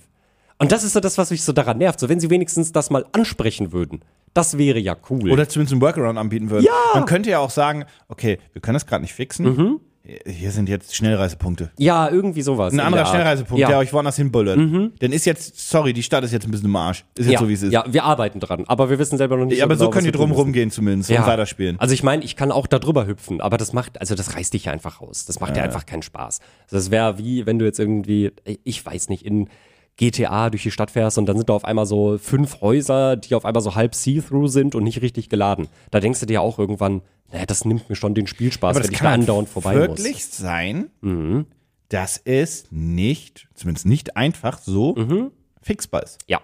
Und 0.58 0.72
das 0.72 0.84
ist 0.84 0.94
so 0.94 1.00
das, 1.00 1.18
was 1.18 1.30
mich 1.30 1.42
so 1.42 1.52
daran 1.52 1.78
nervt. 1.78 2.00
So, 2.00 2.08
wenn 2.08 2.20
sie 2.20 2.30
wenigstens 2.30 2.72
das 2.72 2.90
mal 2.90 3.04
ansprechen 3.12 3.72
würden, 3.72 4.00
das 4.34 4.58
wäre 4.58 4.78
ja 4.78 4.96
cool. 5.10 5.30
Oder 5.30 5.48
zumindest 5.48 5.72
einen 5.72 5.82
Workaround 5.82 6.18
anbieten 6.18 6.50
würden. 6.50 6.64
Ja. 6.64 6.72
Mhm. 6.94 7.00
Man 7.00 7.06
könnte 7.06 7.30
ja 7.30 7.38
auch 7.40 7.50
sagen, 7.50 7.84
okay, 8.08 8.38
wir 8.52 8.62
können 8.62 8.74
das 8.74 8.86
gerade 8.86 9.02
nicht 9.02 9.14
fixen. 9.14 9.80
Hier 10.24 10.52
sind 10.52 10.68
jetzt 10.68 10.94
Schnellreisepunkte. 10.94 11.72
ja, 11.78 12.08
irgendwie 12.08 12.42
sowas. 12.42 12.72
Ein 12.72 12.78
in 12.78 12.84
anderer. 12.84 13.06
Schnellreisepunkt, 13.06 13.58
ja. 13.60 13.66
Mhm. 13.66 13.70
der 13.70 13.78
euch 13.78 13.92
woanders 13.92 14.14
hinbullert. 14.14 14.56
Dann 14.56 15.12
ist 15.12 15.24
jetzt, 15.26 15.68
sorry, 15.68 15.92
die 15.92 16.04
Stadt 16.04 16.22
ist 16.22 16.32
jetzt 16.32 16.44
ein 16.44 16.52
bisschen 16.52 16.68
im 16.68 16.76
Arsch. 16.76 17.04
Ist 17.16 17.24
jetzt 17.26 17.32
ja, 17.32 17.38
so, 17.40 17.48
wie 17.48 17.54
es 17.54 17.62
ist. 17.62 17.72
ja, 17.72 17.84
wir 17.88 18.04
arbeiten 18.04 18.38
dran, 18.38 18.64
aber 18.68 18.88
wir 18.88 19.00
wissen 19.00 19.18
selber 19.18 19.36
noch 19.36 19.46
nicht 19.46 19.58
Ja, 19.58 19.64
aber 19.64 19.74
so 19.74 19.86
genau, 19.86 19.90
können 19.90 20.04
die 20.04 20.10
was 20.10 20.12
wir 20.14 20.18
drum 20.18 20.28
tun 20.28 20.36
müssen. 20.36 20.42
rumgehen 20.42 20.70
zumindest 20.70 21.10
und 21.10 21.26
weiterspielen. 21.26 21.80
Also 21.80 21.92
ich 21.92 22.04
meine, 22.04 22.22
ich 22.22 22.36
kann 22.36 22.52
auch 22.52 22.68
da 22.68 22.78
drüber 22.78 23.04
hüpfen, 23.08 23.40
aber 23.40 23.56
das 23.56 23.72
macht, 23.72 24.00
also 24.00 24.14
das 24.14 24.36
reißt 24.36 24.54
dich 24.54 24.66
ja 24.66 24.72
einfach 24.72 25.00
raus. 25.00 25.24
Das 25.24 25.40
macht 25.40 25.56
ja, 25.56 25.64
einfach 25.64 25.86
keinen 25.86 26.02
Spaß. 26.02 26.38
Also 26.66 26.76
das 26.76 26.92
wäre 26.92 27.18
wie, 27.18 27.44
wenn 27.46 27.58
du 27.58 27.64
jetzt 27.64 27.80
irgendwie, 27.80 28.30
ich 28.62 28.86
weiß 28.86 29.08
nicht, 29.08 29.26
in 29.26 29.48
GTA 29.96 30.50
durch 30.50 30.62
die 30.62 30.70
Stadt 30.70 30.90
fährst 30.90 31.16
und 31.18 31.26
dann 31.26 31.36
sind 31.36 31.48
da 31.48 31.54
auf 31.54 31.64
einmal 31.64 31.86
so 31.86 32.18
fünf 32.18 32.60
Häuser, 32.60 33.16
die 33.16 33.34
auf 33.34 33.44
einmal 33.44 33.62
so 33.62 33.74
halb 33.74 33.94
see-through 33.94 34.48
sind 34.48 34.74
und 34.74 34.84
nicht 34.84 35.00
richtig 35.02 35.28
geladen. 35.30 35.68
Da 35.90 36.00
denkst 36.00 36.20
du 36.20 36.26
dir 36.26 36.42
auch 36.42 36.58
irgendwann, 36.58 37.00
naja, 37.32 37.46
das 37.46 37.64
nimmt 37.64 37.88
mir 37.88 37.96
schon 37.96 38.14
den 38.14 38.26
Spielspaß, 38.26 38.70
Aber 38.70 38.76
wenn 38.76 38.82
das 38.82 38.90
ich 38.92 38.98
kann 38.98 39.04
da 39.06 39.10
halt 39.12 39.20
andauernd 39.20 39.48
vorbei 39.48 39.74
wirklich 39.76 40.14
muss. 40.14 40.36
sein, 40.36 40.90
dass 41.88 42.20
es 42.24 42.66
nicht, 42.70 43.48
zumindest 43.54 43.86
nicht 43.86 44.16
einfach 44.16 44.58
so 44.58 44.94
Mhm. 44.96 45.30
fixbar 45.62 46.02
ist. 46.02 46.18
Ja. 46.26 46.40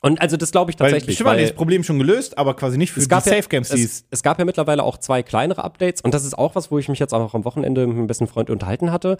Und 0.00 0.20
also 0.20 0.36
das 0.36 0.50
glaube 0.50 0.72
ich 0.72 0.80
Weil 0.80 0.90
tatsächlich. 0.90 1.20
war 1.24 1.32
weil- 1.32 1.38
dieses 1.38 1.54
Problem 1.54 1.84
schon 1.84 1.96
gelöst, 1.98 2.36
aber 2.36 2.54
quasi 2.54 2.76
nicht 2.76 2.90
für 2.90 2.98
es 2.98 3.04
die 3.04 3.08
gab, 3.08 3.24
ja, 3.24 3.34
Safe 3.36 3.48
Games, 3.48 3.68
die 3.68 3.84
es, 3.84 4.04
es 4.10 4.24
gab 4.24 4.36
ja 4.40 4.44
mittlerweile 4.44 4.82
auch 4.82 4.98
zwei 4.98 5.22
kleinere 5.22 5.62
Updates 5.62 6.00
und 6.02 6.12
das 6.12 6.24
ist 6.24 6.36
auch 6.36 6.56
was, 6.56 6.72
wo 6.72 6.78
ich 6.80 6.88
mich 6.88 6.98
jetzt 6.98 7.14
auch 7.14 7.34
am 7.34 7.44
Wochenende 7.44 7.86
mit 7.86 7.96
meinem 7.96 8.08
besten 8.08 8.26
Freund 8.26 8.50
unterhalten 8.50 8.90
hatte. 8.90 9.16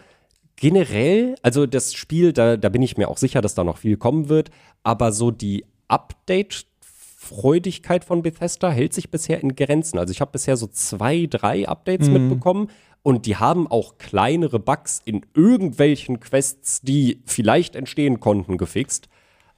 Generell, 0.57 1.35
also 1.43 1.67
das 1.67 1.95
Spiel, 1.95 2.33
da, 2.33 2.57
da 2.57 2.69
bin 2.69 2.83
ich 2.83 2.97
mir 2.97 3.09
auch 3.09 3.19
sicher, 3.19 3.41
dass 3.41 3.55
da 3.55 3.65
noch 3.65 3.79
viel 3.79 3.97
kommen 3.97 4.29
wird, 4.29 4.51
aber 4.83 5.13
so 5.13 5.31
die 5.31 5.65
Update-Freudigkeit 5.89 8.05
von 8.05 8.23
Bethesda 8.23 8.71
hält 8.71 8.93
sich 8.95 9.11
bisher 9.11 9.41
in 9.43 9.55
Grenzen. 9.57 9.99
Also 9.99 10.13
ich 10.13 10.21
habe 10.21 10.33
bisher 10.33 10.57
so 10.57 10.67
zwei, 10.67 11.27
drei 11.29 11.69
Updates 11.69 12.09
Mhm. 12.09 12.13
mitbekommen 12.29 12.69
und 13.03 13.27
die 13.27 13.37
haben 13.37 13.67
auch 13.67 13.99
kleinere 13.99 14.59
Bugs 14.61 15.01
in 15.05 15.23
irgendwelchen 15.35 16.21
Quests, 16.21 16.81
die 16.83 17.23
vielleicht 17.27 17.75
entstehen 17.77 18.21
konnten, 18.21 18.57
gefixt. 18.59 19.09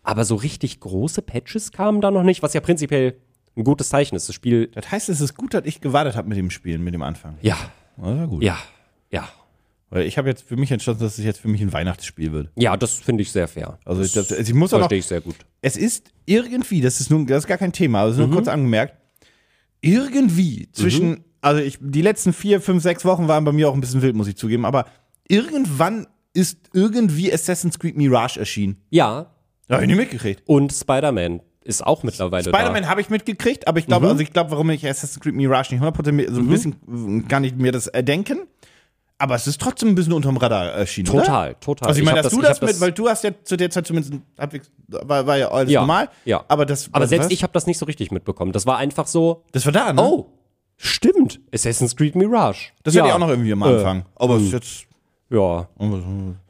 Aber 0.02 0.24
so 0.24 0.34
richtig 0.36 0.80
große 0.80 1.22
Patches 1.22 1.72
kamen 1.72 2.00
da 2.00 2.10
noch 2.10 2.22
nicht, 2.24 2.42
was 2.42 2.54
ja 2.54 2.60
prinzipiell 2.60 3.16
ein 3.56 3.64
gutes 3.64 3.88
Zeichen 3.88 4.16
ist. 4.16 4.28
Das 4.28 4.34
Spiel, 4.34 4.66
Das 4.68 4.90
heißt, 4.90 5.08
es 5.08 5.20
ist 5.20 5.34
gut, 5.34 5.54
dass 5.54 5.64
ich 5.64 5.80
gewartet 5.80 6.16
habe 6.16 6.28
mit 6.28 6.36
dem 6.38 6.50
Spielen, 6.50 6.82
mit 6.84 6.92
dem 6.94 7.02
Anfang. 7.02 7.36
ja, 7.40 7.56
Das 7.96 8.04
war 8.06 8.26
gut. 8.26 8.42
ja, 8.42 8.58
ja. 9.10 9.28
Weil 9.94 10.06
ich 10.06 10.18
habe 10.18 10.28
jetzt 10.28 10.42
für 10.42 10.56
mich 10.56 10.70
entschlossen, 10.72 11.00
dass 11.00 11.18
es 11.18 11.24
jetzt 11.24 11.38
für 11.40 11.48
mich 11.48 11.60
ein 11.62 11.72
Weihnachtsspiel 11.72 12.32
wird. 12.32 12.50
Ja, 12.56 12.76
das 12.76 12.94
finde 12.94 13.22
ich 13.22 13.30
sehr 13.30 13.46
fair. 13.46 13.78
Also 13.84 14.02
ich, 14.02 14.12
das, 14.12 14.30
ich 14.32 14.52
muss 14.52 14.72
auch 14.74 14.78
noch, 14.78 14.84
Verstehe 14.88 14.98
ich 14.98 15.06
sehr 15.06 15.20
gut. 15.20 15.36
es 15.62 15.76
ist 15.76 16.10
irgendwie, 16.26 16.80
das 16.80 17.00
ist 17.00 17.10
nun, 17.10 17.26
das 17.26 17.44
ist 17.44 17.46
gar 17.46 17.58
kein 17.58 17.72
Thema, 17.72 18.00
also 18.02 18.22
nur 18.22 18.30
kurz 18.32 18.48
angemerkt, 18.48 18.94
irgendwie 19.80 20.68
zwischen, 20.72 21.24
also 21.40 21.60
ich, 21.60 21.78
die 21.80 22.02
letzten 22.02 22.32
vier, 22.32 22.60
fünf, 22.60 22.82
sechs 22.82 23.04
Wochen 23.04 23.28
waren 23.28 23.44
bei 23.44 23.52
mir 23.52 23.68
auch 23.68 23.74
ein 23.74 23.80
bisschen 23.80 24.02
wild, 24.02 24.16
muss 24.16 24.28
ich 24.28 24.36
zugeben, 24.36 24.64
aber 24.64 24.86
irgendwann 25.28 26.06
ist 26.32 26.58
irgendwie 26.72 27.32
Assassin's 27.32 27.78
Creed 27.78 27.96
Mirage 27.96 28.40
erschienen. 28.40 28.78
Ja, 28.90 29.30
Da 29.68 29.74
habe 29.76 29.84
ich 29.84 29.88
nicht 29.88 29.96
mitgekriegt. 29.98 30.42
und 30.46 30.72
Spider-Man 30.72 31.40
ist 31.62 31.86
auch 31.86 32.02
mittlerweile 32.02 32.44
Spider-Man 32.50 32.88
habe 32.88 33.00
ich 33.00 33.08
mitgekriegt, 33.10 33.68
aber 33.68 33.78
ich 33.78 33.86
glaube, 33.86 34.08
also 34.08 34.20
ich 34.20 34.32
glaube, 34.32 34.50
warum 34.50 34.68
ich 34.70 34.86
Assassin's 34.86 35.20
Creed 35.20 35.34
Mirage 35.34 35.74
nicht 35.74 35.82
100% 35.84 36.12
mir- 36.12 36.30
so 36.32 36.40
ein 36.40 36.48
bisschen 36.48 37.20
äh, 37.22 37.28
kann 37.28 37.44
ich 37.44 37.54
mir 37.54 37.72
das 37.72 37.86
erdenken. 37.86 38.40
Aber 39.18 39.36
es 39.36 39.46
ist 39.46 39.60
trotzdem 39.60 39.90
ein 39.90 39.94
bisschen 39.94 40.12
unterm 40.12 40.36
Radar 40.36 40.72
erschienen. 40.72 41.06
da. 41.06 41.12
Oder? 41.12 41.22
Total, 41.24 41.54
total. 41.60 41.88
Also 41.88 42.00
ich 42.00 42.04
meine, 42.06 42.20
dass 42.22 42.32
du 42.32 42.40
ich 42.40 42.46
das 42.48 42.60
mit, 42.60 42.80
weil 42.80 42.92
du 42.92 43.08
hast 43.08 43.22
ja 43.24 43.30
zu 43.44 43.56
der 43.56 43.70
Zeit 43.70 43.86
zumindest 43.86 44.14
war, 44.88 45.26
war 45.26 45.36
ja 45.38 45.48
alles 45.50 45.70
Ja, 45.72 45.80
normal. 45.80 46.08
ja. 46.24 46.44
Aber 46.48 46.66
das, 46.66 46.88
aber 46.92 47.06
selbst 47.06 47.26
was? 47.26 47.32
ich 47.32 47.42
habe 47.42 47.52
das 47.52 47.66
nicht 47.66 47.78
so 47.78 47.86
richtig 47.86 48.10
mitbekommen. 48.10 48.52
Das 48.52 48.66
war 48.66 48.76
einfach 48.78 49.06
so, 49.06 49.44
das 49.52 49.64
war 49.66 49.72
da, 49.72 49.92
ne? 49.92 50.02
oh, 50.02 50.26
stimmt, 50.76 51.40
Assassin's 51.54 51.94
Creed 51.94 52.16
Mirage. 52.16 52.72
das 52.82 52.94
ja. 52.94 53.02
hätte 53.02 53.08
ich 53.10 53.14
auch 53.14 53.18
noch 53.20 53.28
irgendwie 53.28 53.52
am 53.52 53.62
Anfang. 53.62 54.04
aber 54.16 54.36
es 54.36 54.42
ist 54.44 54.52
jetzt. 54.52 54.86
Ja, 55.30 55.68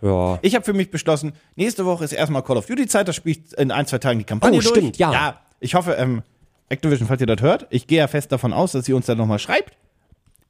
ja. 0.03 0.39
Ich 0.43 0.55
habe 0.55 0.65
für 0.65 0.73
mich 0.73 0.91
beschlossen, 0.91 1.33
nächste 1.57 1.85
Woche 1.87 2.05
ist 2.05 2.13
erstmal 2.13 2.43
Call 2.43 2.57
of 2.57 2.67
Duty 2.67 2.87
Zeit, 2.87 3.07
da 3.09 3.13
spiele 3.13 3.37
ich 3.39 3.59
in 3.59 3.71
ein, 3.71 3.87
zwei 3.87 3.99
Tagen 3.99 4.19
die 4.19 4.25
Kampagne 4.25 4.59
Oh, 4.59 4.61
durch. 4.63 4.75
stimmt, 4.75 4.99
ja. 4.99 5.13
Ja, 5.13 5.41
ich 5.61 5.75
hoffe, 5.75 5.93
ähm, 5.93 6.23
Activision, 6.69 7.07
falls 7.07 7.21
ihr 7.21 7.27
das 7.27 7.41
hört, 7.41 7.67
ich 7.71 7.87
gehe 7.87 7.99
ja 7.99 8.09
fest 8.09 8.33
davon 8.33 8.53
aus, 8.53 8.73
dass 8.73 8.89
ihr 8.89 8.97
uns 8.97 9.07
dann 9.07 9.17
nochmal 9.19 9.39
schreibt. 9.39 9.77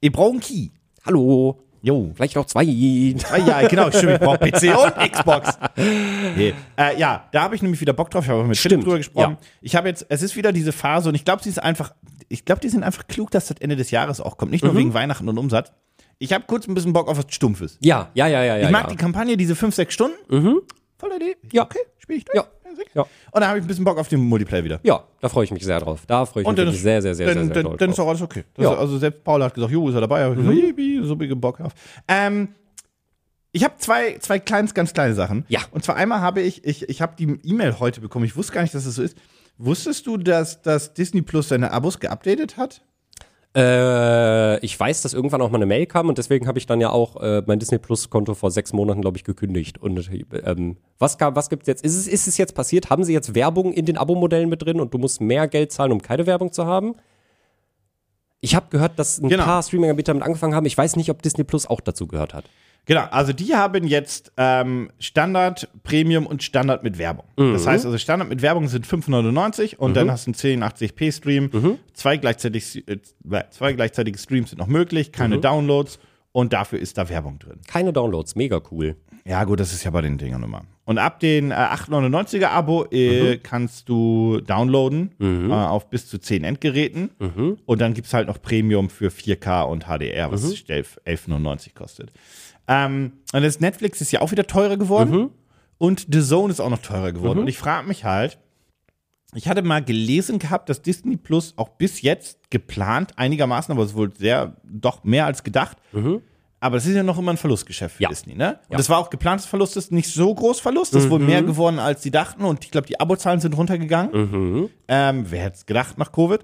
Ihr 0.00 0.10
braucht 0.10 0.30
einen 0.32 0.40
Key. 0.40 0.68
Hallo, 1.04 1.60
Jo. 1.84 2.10
vielleicht 2.14 2.34
noch 2.36 2.46
zwei. 2.46 2.62
Ah, 2.62 3.36
ja, 3.36 3.68
genau, 3.68 3.90
stimmt, 3.90 4.12
ich 4.14 4.18
brauche 4.20 4.38
PC 4.38 4.76
und 4.76 5.12
Xbox. 5.12 5.58
Nee. 6.36 6.54
Äh, 6.76 6.98
ja, 6.98 7.28
da 7.30 7.42
habe 7.42 7.54
ich 7.54 7.62
nämlich 7.62 7.80
wieder 7.80 7.92
Bock 7.92 8.10
drauf. 8.10 8.24
Ich 8.24 8.30
habe 8.30 8.42
mit 8.44 8.56
Philipp 8.56 8.72
Stimmt, 8.72 8.84
drüber 8.84 8.96
gesprochen. 8.98 9.36
ja. 9.40 9.48
Ich 9.60 9.76
habe 9.76 9.88
jetzt, 9.88 10.06
es 10.08 10.22
ist 10.22 10.34
wieder 10.36 10.52
diese 10.52 10.72
Phase 10.72 11.08
und 11.10 11.14
ich 11.14 11.24
glaube, 11.24 11.42
sie 11.42 11.50
ist 11.50 11.62
einfach, 11.62 11.94
ich 12.28 12.44
glaube, 12.44 12.60
die 12.62 12.68
sind 12.70 12.82
einfach 12.82 13.06
klug, 13.06 13.30
dass 13.30 13.46
das 13.48 13.58
Ende 13.60 13.76
des 13.76 13.90
Jahres 13.90 14.20
auch 14.20 14.36
kommt. 14.38 14.50
Nicht 14.50 14.64
nur 14.64 14.72
Mhm. 14.72 14.78
wegen 14.78 14.94
Weihnachten 14.94 15.28
und 15.28 15.36
Umsatz. 15.38 15.72
Ich 16.18 16.32
habe 16.32 16.44
kurz 16.46 16.66
ein 16.66 16.74
bisschen 16.74 16.92
Bock 16.92 17.08
auf 17.08 17.18
was 17.18 17.26
Stumpfes. 17.28 17.76
Ja, 17.82 18.10
ja, 18.14 18.26
ja, 18.28 18.42
ja, 18.42 18.56
ja. 18.56 18.64
Ich 18.66 18.70
mag 18.72 18.84
ja. 18.84 18.90
die 18.90 18.96
Kampagne, 18.96 19.36
diese 19.36 19.54
5, 19.54 19.74
6 19.74 19.92
Stunden. 19.92 20.60
Volle 20.96 21.16
Idee. 21.16 21.36
Ja. 21.52 21.64
Okay, 21.64 21.80
spiele 21.98 22.18
ich 22.18 22.24
durch. 22.24 22.36
Ja. 22.36 22.44
Ja. 22.94 23.02
Und 23.02 23.08
dann 23.32 23.46
habe 23.48 23.58
ich 23.58 23.64
ein 23.64 23.68
bisschen 23.68 23.84
Bock 23.84 23.98
auf 23.98 24.08
den 24.08 24.20
Multiplayer 24.20 24.64
wieder. 24.64 24.80
Ja, 24.82 25.04
da 25.20 25.28
freue 25.28 25.44
ich 25.44 25.50
mich 25.50 25.64
sehr 25.64 25.80
drauf. 25.80 26.02
Da 26.06 26.24
freue 26.26 26.42
ich 26.42 26.48
Und 26.48 26.58
mich 26.58 26.68
ist, 26.68 26.82
sehr, 26.82 27.02
sehr, 27.02 27.14
sehr, 27.14 27.26
dann, 27.26 27.34
sehr, 27.36 27.44
sehr 27.46 27.54
dann, 27.54 27.64
doll 27.64 27.76
dann 27.76 27.90
ist 27.90 27.98
drauf. 27.98 28.06
auch 28.06 28.08
alles 28.10 28.22
okay. 28.22 28.44
Das 28.54 28.64
Ja. 28.64 28.72
ist, 28.72 28.78
also 28.78 28.98
selbst 28.98 29.24
Paul 29.24 29.42
hat 29.42 29.54
gesagt, 29.54 29.72
jo, 29.72 29.88
ist 29.88 29.94
er 29.94 30.00
dabei. 30.02 30.28
Ich 30.30 30.36
gesagt, 30.36 30.54
yippie, 30.56 31.00
so 31.04 31.16
big 31.16 31.40
Bock 31.40 31.58
drauf. 31.58 31.72
Ähm, 32.08 32.48
ich 33.52 33.62
habe 33.64 33.74
zwei, 33.78 34.18
zwei 34.18 34.38
kleines, 34.40 34.74
ganz 34.74 34.92
kleine 34.92 35.14
Sachen. 35.14 35.44
Ja. 35.48 35.60
Und 35.70 35.84
zwar 35.84 35.96
einmal 35.96 36.20
habe 36.20 36.40
ich, 36.40 36.64
ich, 36.64 36.88
ich 36.88 37.00
habe 37.00 37.14
die 37.16 37.38
E-Mail 37.44 37.78
heute 37.78 38.00
bekommen. 38.00 38.24
Ich 38.24 38.36
wusste 38.36 38.52
gar 38.52 38.62
nicht, 38.62 38.74
dass 38.74 38.82
es 38.82 38.86
das 38.86 38.94
so 38.96 39.02
ist. 39.02 39.16
Wusstest 39.58 40.06
du, 40.08 40.16
dass, 40.16 40.62
dass 40.62 40.94
Disney 40.94 41.22
Plus 41.22 41.48
seine 41.48 41.70
Abos 41.70 42.00
geupdatet 42.00 42.56
hat? 42.56 42.82
Äh, 43.56 44.58
ich 44.64 44.78
weiß, 44.78 45.02
dass 45.02 45.14
irgendwann 45.14 45.40
auch 45.40 45.50
mal 45.50 45.58
eine 45.58 45.66
Mail 45.66 45.86
kam 45.86 46.08
und 46.08 46.18
deswegen 46.18 46.48
habe 46.48 46.58
ich 46.58 46.66
dann 46.66 46.80
ja 46.80 46.90
auch 46.90 47.20
äh, 47.22 47.42
mein 47.46 47.58
Disney 47.60 47.78
Plus 47.78 48.10
Konto 48.10 48.34
vor 48.34 48.50
sechs 48.50 48.72
Monaten, 48.72 49.00
glaube 49.00 49.16
ich, 49.16 49.24
gekündigt. 49.24 49.78
Und 49.78 50.10
ähm, 50.44 50.76
was, 50.98 51.18
gab, 51.18 51.36
was 51.36 51.48
gibt's 51.50 51.68
jetzt? 51.68 51.84
Ist 51.84 51.96
es, 51.96 52.08
ist 52.08 52.26
es 52.26 52.36
jetzt 52.36 52.54
passiert? 52.54 52.90
Haben 52.90 53.04
sie 53.04 53.12
jetzt 53.12 53.34
Werbung 53.34 53.72
in 53.72 53.86
den 53.86 53.96
Abo-Modellen 53.96 54.48
mit 54.48 54.62
drin 54.62 54.80
und 54.80 54.92
du 54.92 54.98
musst 54.98 55.20
mehr 55.20 55.46
Geld 55.46 55.70
zahlen, 55.70 55.92
um 55.92 56.02
keine 56.02 56.26
Werbung 56.26 56.52
zu 56.52 56.66
haben? 56.66 56.94
Ich 58.40 58.54
habe 58.56 58.66
gehört, 58.70 58.98
dass 58.98 59.20
ein 59.20 59.28
Genau. 59.28 59.44
paar 59.44 59.62
Streaming-Anbieter 59.62 60.12
damit 60.12 60.26
angefangen 60.26 60.54
haben. 60.54 60.66
Ich 60.66 60.76
weiß 60.76 60.96
nicht, 60.96 61.10
ob 61.10 61.22
Disney 61.22 61.44
Plus 61.44 61.66
auch 61.66 61.80
dazu 61.80 62.06
gehört 62.06 62.34
hat. 62.34 62.44
Genau, 62.86 63.04
also 63.10 63.32
die 63.32 63.54
haben 63.54 63.86
jetzt 63.86 64.32
ähm, 64.36 64.90
Standard, 64.98 65.68
Premium 65.84 66.26
und 66.26 66.42
Standard 66.42 66.82
mit 66.82 66.98
Werbung. 66.98 67.24
Das 67.36 67.66
heißt 67.66 67.86
also, 67.86 67.96
Standard 67.98 68.28
mit 68.28 68.42
Werbung 68.42 68.68
sind 68.68 68.86
5,99 68.86 69.76
und 69.76 69.94
dann 69.96 70.10
hast 70.10 70.26
du 70.26 70.32
einen 70.48 70.62
1080p-Stream. 70.62 71.78
Zwei, 71.94 72.16
gleichzeitig, 72.18 72.86
äh, 72.88 72.98
zwei 73.50 73.72
gleichzeitige 73.72 74.18
Streams 74.18 74.50
sind 74.50 74.58
noch 74.58 74.66
möglich, 74.66 75.12
keine 75.12 75.38
Downloads 75.40 75.98
und 76.32 76.52
dafür 76.52 76.78
ist 76.78 76.98
da 76.98 77.08
Werbung 77.08 77.38
drin. 77.38 77.60
Keine 77.66 77.92
Downloads, 77.92 78.34
mega 78.36 78.60
cool. 78.70 78.96
Ja, 79.26 79.44
gut, 79.44 79.58
das 79.60 79.72
ist 79.72 79.84
ja 79.84 79.90
bei 79.90 80.02
den 80.02 80.18
Dingern 80.18 80.42
immer. 80.42 80.64
Und 80.84 80.98
ab 80.98 81.18
den 81.20 81.50
äh, 81.50 81.54
8,99er 81.54 82.48
Abo 82.48 82.84
äh, 82.90 83.38
kannst 83.38 83.88
du 83.88 84.40
downloaden 84.42 85.12
äh, 85.18 85.54
auf 85.54 85.88
bis 85.88 86.06
zu 86.08 86.18
10 86.18 86.44
Endgeräten. 86.44 87.08
Und 87.64 87.80
dann 87.80 87.94
gibt 87.94 88.06
es 88.08 88.12
halt 88.12 88.28
noch 88.28 88.42
Premium 88.42 88.90
für 88.90 89.08
4K 89.08 89.62
und 89.62 89.84
HDR, 89.86 90.30
was 90.30 90.42
11 90.68 91.00
11,99 91.06 91.74
kostet. 91.74 92.12
Ähm, 92.68 93.12
und 93.32 93.42
das 93.42 93.60
Netflix 93.60 94.00
ist 94.00 94.12
ja 94.12 94.20
auch 94.20 94.30
wieder 94.30 94.46
teurer 94.46 94.76
geworden. 94.76 95.30
Und 95.78 96.06
The 96.10 96.22
Zone 96.22 96.50
ist 96.52 96.60
auch 96.60 96.70
noch 96.70 96.78
teurer 96.82 97.12
geworden. 97.12 97.40
Und 97.40 97.48
ich 97.48 97.58
frage 97.58 97.86
mich 97.86 98.04
halt, 98.04 98.38
ich 99.34 99.48
hatte 99.48 99.62
mal 99.62 99.82
gelesen 99.82 100.38
gehabt, 100.38 100.68
dass 100.68 100.80
Disney 100.82 101.16
Plus 101.16 101.54
auch 101.56 101.70
bis 101.70 102.00
jetzt 102.02 102.50
geplant, 102.50 103.18
einigermaßen, 103.18 103.72
aber 103.72 103.82
es 103.82 103.90
ist 103.90 103.96
wohl 103.96 104.12
sehr, 104.16 104.56
doch 104.64 105.02
mehr 105.04 105.26
als 105.26 105.42
gedacht. 105.42 105.76
Aber 106.60 106.76
es 106.78 106.86
ist 106.86 106.94
ja 106.94 107.02
noch 107.02 107.18
immer 107.18 107.32
ein 107.32 107.36
Verlustgeschäft 107.36 107.96
für 107.96 108.04
Ja. 108.04 108.08
Disney, 108.08 108.34
ne? 108.36 108.60
Und 108.68 108.72
Ja. 108.72 108.76
das 108.78 108.88
war 108.88 108.98
auch 108.98 109.10
geplantes 109.10 109.44
Verlust, 109.44 109.76
ist 109.76 109.92
nicht 109.92 110.08
so 110.10 110.32
groß 110.34 110.60
Verlust, 110.60 110.94
das 110.94 111.04
ist 111.04 111.10
wohl 111.10 111.18
mehr 111.18 111.42
geworden, 111.42 111.78
als 111.78 112.02
sie 112.02 112.10
dachten. 112.10 112.44
Und 112.44 112.64
ich 112.64 112.70
glaube, 112.70 112.86
die 112.86 112.98
Abozahlen 113.00 113.40
sind 113.40 113.54
runtergegangen. 113.56 114.70
Ähm, 114.88 115.26
wer 115.28 115.42
hätte 115.42 115.56
es 115.56 115.66
gedacht 115.66 115.98
nach 115.98 116.12
Covid? 116.12 116.40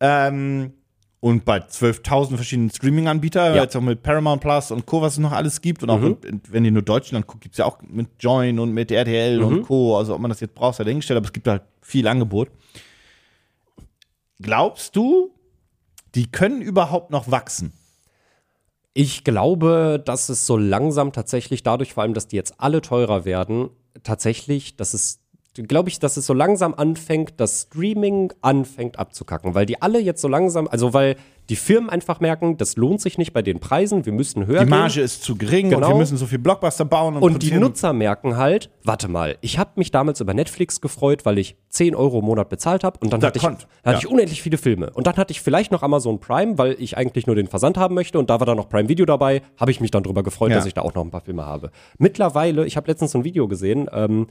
Ähm, 0.00 0.72
und 1.20 1.44
bei 1.44 1.58
12.000 1.58 2.36
verschiedenen 2.36 2.70
Streaming-Anbietern, 2.70 3.54
Ja. 3.54 3.62
jetzt 3.62 3.76
auch 3.76 3.82
mit 3.82 4.02
Paramount 4.02 4.40
Plus 4.40 4.70
und 4.70 4.86
Co., 4.86 5.02
was 5.02 5.14
es 5.14 5.18
noch 5.18 5.32
alles 5.32 5.60
gibt. 5.60 5.82
Und 5.82 5.90
auch, 5.90 6.00
in, 6.00 6.16
in, 6.26 6.40
wenn 6.48 6.64
ihr 6.64 6.70
nur 6.72 6.82
Deutschland 6.82 7.26
guckt, 7.26 7.42
gibt 7.42 7.54
es 7.54 7.58
ja 7.58 7.66
auch 7.66 7.78
mit 7.82 8.08
Join 8.18 8.58
und 8.58 8.72
mit 8.72 8.90
RTL 8.90 9.42
und 9.42 9.62
Co. 9.62 9.98
Also, 9.98 10.14
ob 10.14 10.20
man 10.20 10.30
das 10.30 10.40
jetzt 10.40 10.54
braucht, 10.54 10.76
sei 10.76 10.84
dahingestellt, 10.84 11.18
aber 11.18 11.26
es 11.26 11.32
gibt 11.32 11.46
halt 11.46 11.62
viel 11.82 12.06
Angebot. 12.08 12.48
Glaubst 14.40 14.96
du, 14.96 15.34
die 16.14 16.30
können 16.30 16.62
überhaupt 16.62 17.10
noch 17.10 17.30
wachsen? 17.30 17.72
Ich 18.94 19.22
glaube, 19.22 20.02
dass 20.04 20.28
es 20.30 20.46
so 20.46 20.56
langsam 20.56 21.12
tatsächlich 21.12 21.62
dadurch, 21.62 21.92
vor 21.94 22.02
allem, 22.02 22.14
dass 22.14 22.26
die 22.28 22.36
jetzt 22.36 22.54
alle 22.58 22.80
teurer 22.80 23.24
werden, 23.24 23.70
tatsächlich, 24.02 24.76
dass 24.76 24.94
es, 24.94 25.20
glaube 25.54 25.88
ich, 25.88 25.98
dass 25.98 26.16
es 26.16 26.26
so 26.26 26.32
langsam 26.34 26.74
anfängt, 26.74 27.34
dass 27.40 27.62
Streaming 27.62 28.32
anfängt 28.40 28.98
abzukacken, 28.98 29.54
weil 29.54 29.66
die 29.66 29.82
alle 29.82 30.00
jetzt 30.00 30.22
so 30.22 30.28
langsam, 30.28 30.68
also 30.68 30.94
weil 30.94 31.16
die 31.48 31.56
Firmen 31.56 31.90
einfach 31.90 32.20
merken, 32.20 32.56
das 32.58 32.76
lohnt 32.76 33.00
sich 33.00 33.18
nicht 33.18 33.32
bei 33.32 33.42
den 33.42 33.58
Preisen, 33.58 34.06
wir 34.06 34.12
müssen 34.12 34.46
höher 34.46 34.60
Die 34.60 34.66
gehen. 34.66 34.78
Marge 34.78 35.00
ist 35.00 35.24
zu 35.24 35.34
gering 35.36 35.66
und 35.66 35.72
Genau. 35.72 35.88
wir 35.88 35.96
müssen 35.96 36.16
so 36.16 36.26
viel 36.26 36.38
Blockbuster 36.38 36.84
bauen. 36.84 37.16
Und, 37.16 37.22
Und 37.24 37.42
die. 37.42 37.50
Nutzer 37.52 37.92
merken 37.92 38.36
halt, 38.36 38.70
warte 38.84 39.08
mal, 39.08 39.36
ich 39.40 39.58
habe 39.58 39.70
mich 39.74 39.90
damals 39.90 40.20
über 40.20 40.32
Netflix 40.32 40.80
gefreut, 40.80 41.26
weil 41.26 41.38
ich 41.38 41.56
10 41.70 41.96
Euro 41.96 42.20
im 42.20 42.26
Monat 42.26 42.48
bezahlt 42.50 42.84
habe 42.84 43.00
und 43.00 43.12
dann 43.12 43.20
Da 43.20 43.26
hatte, 43.26 43.38
ich, 43.38 43.42
dann 43.42 43.54
hatte 43.56 43.66
ja. 43.84 43.98
ich 43.98 44.06
unendlich 44.06 44.42
viele 44.42 44.58
Filme. 44.58 44.90
Und 44.90 45.08
dann 45.08 45.16
hatte 45.16 45.32
ich 45.32 45.40
vielleicht 45.40 45.72
noch 45.72 45.82
Amazon 45.82 46.20
Prime, 46.20 46.56
weil 46.56 46.76
ich 46.78 46.96
eigentlich 46.96 47.26
nur 47.26 47.34
den 47.34 47.48
Versand 47.48 47.76
haben 47.76 47.96
möchte 47.96 48.20
und 48.20 48.30
da 48.30 48.38
war 48.38 48.46
dann 48.46 48.56
noch 48.56 48.68
Prime 48.68 48.88
Video 48.88 49.04
dabei, 49.04 49.42
habe 49.56 49.72
ich 49.72 49.80
mich 49.80 49.90
dann 49.90 50.04
drüber 50.04 50.22
gefreut, 50.22 50.50
Ja. 50.50 50.56
dass 50.56 50.66
ich 50.66 50.74
da 50.74 50.82
auch 50.82 50.94
noch 50.94 51.02
ein 51.04 51.10
paar 51.10 51.22
Filme 51.22 51.44
habe. 51.44 51.72
Mittlerweile, 51.98 52.64
ich 52.64 52.76
habe 52.76 52.86
letztens 52.86 53.10
so 53.10 53.18
ein 53.18 53.24
Video 53.24 53.48
gesehen, 53.48 53.88
ähm, 53.92 54.28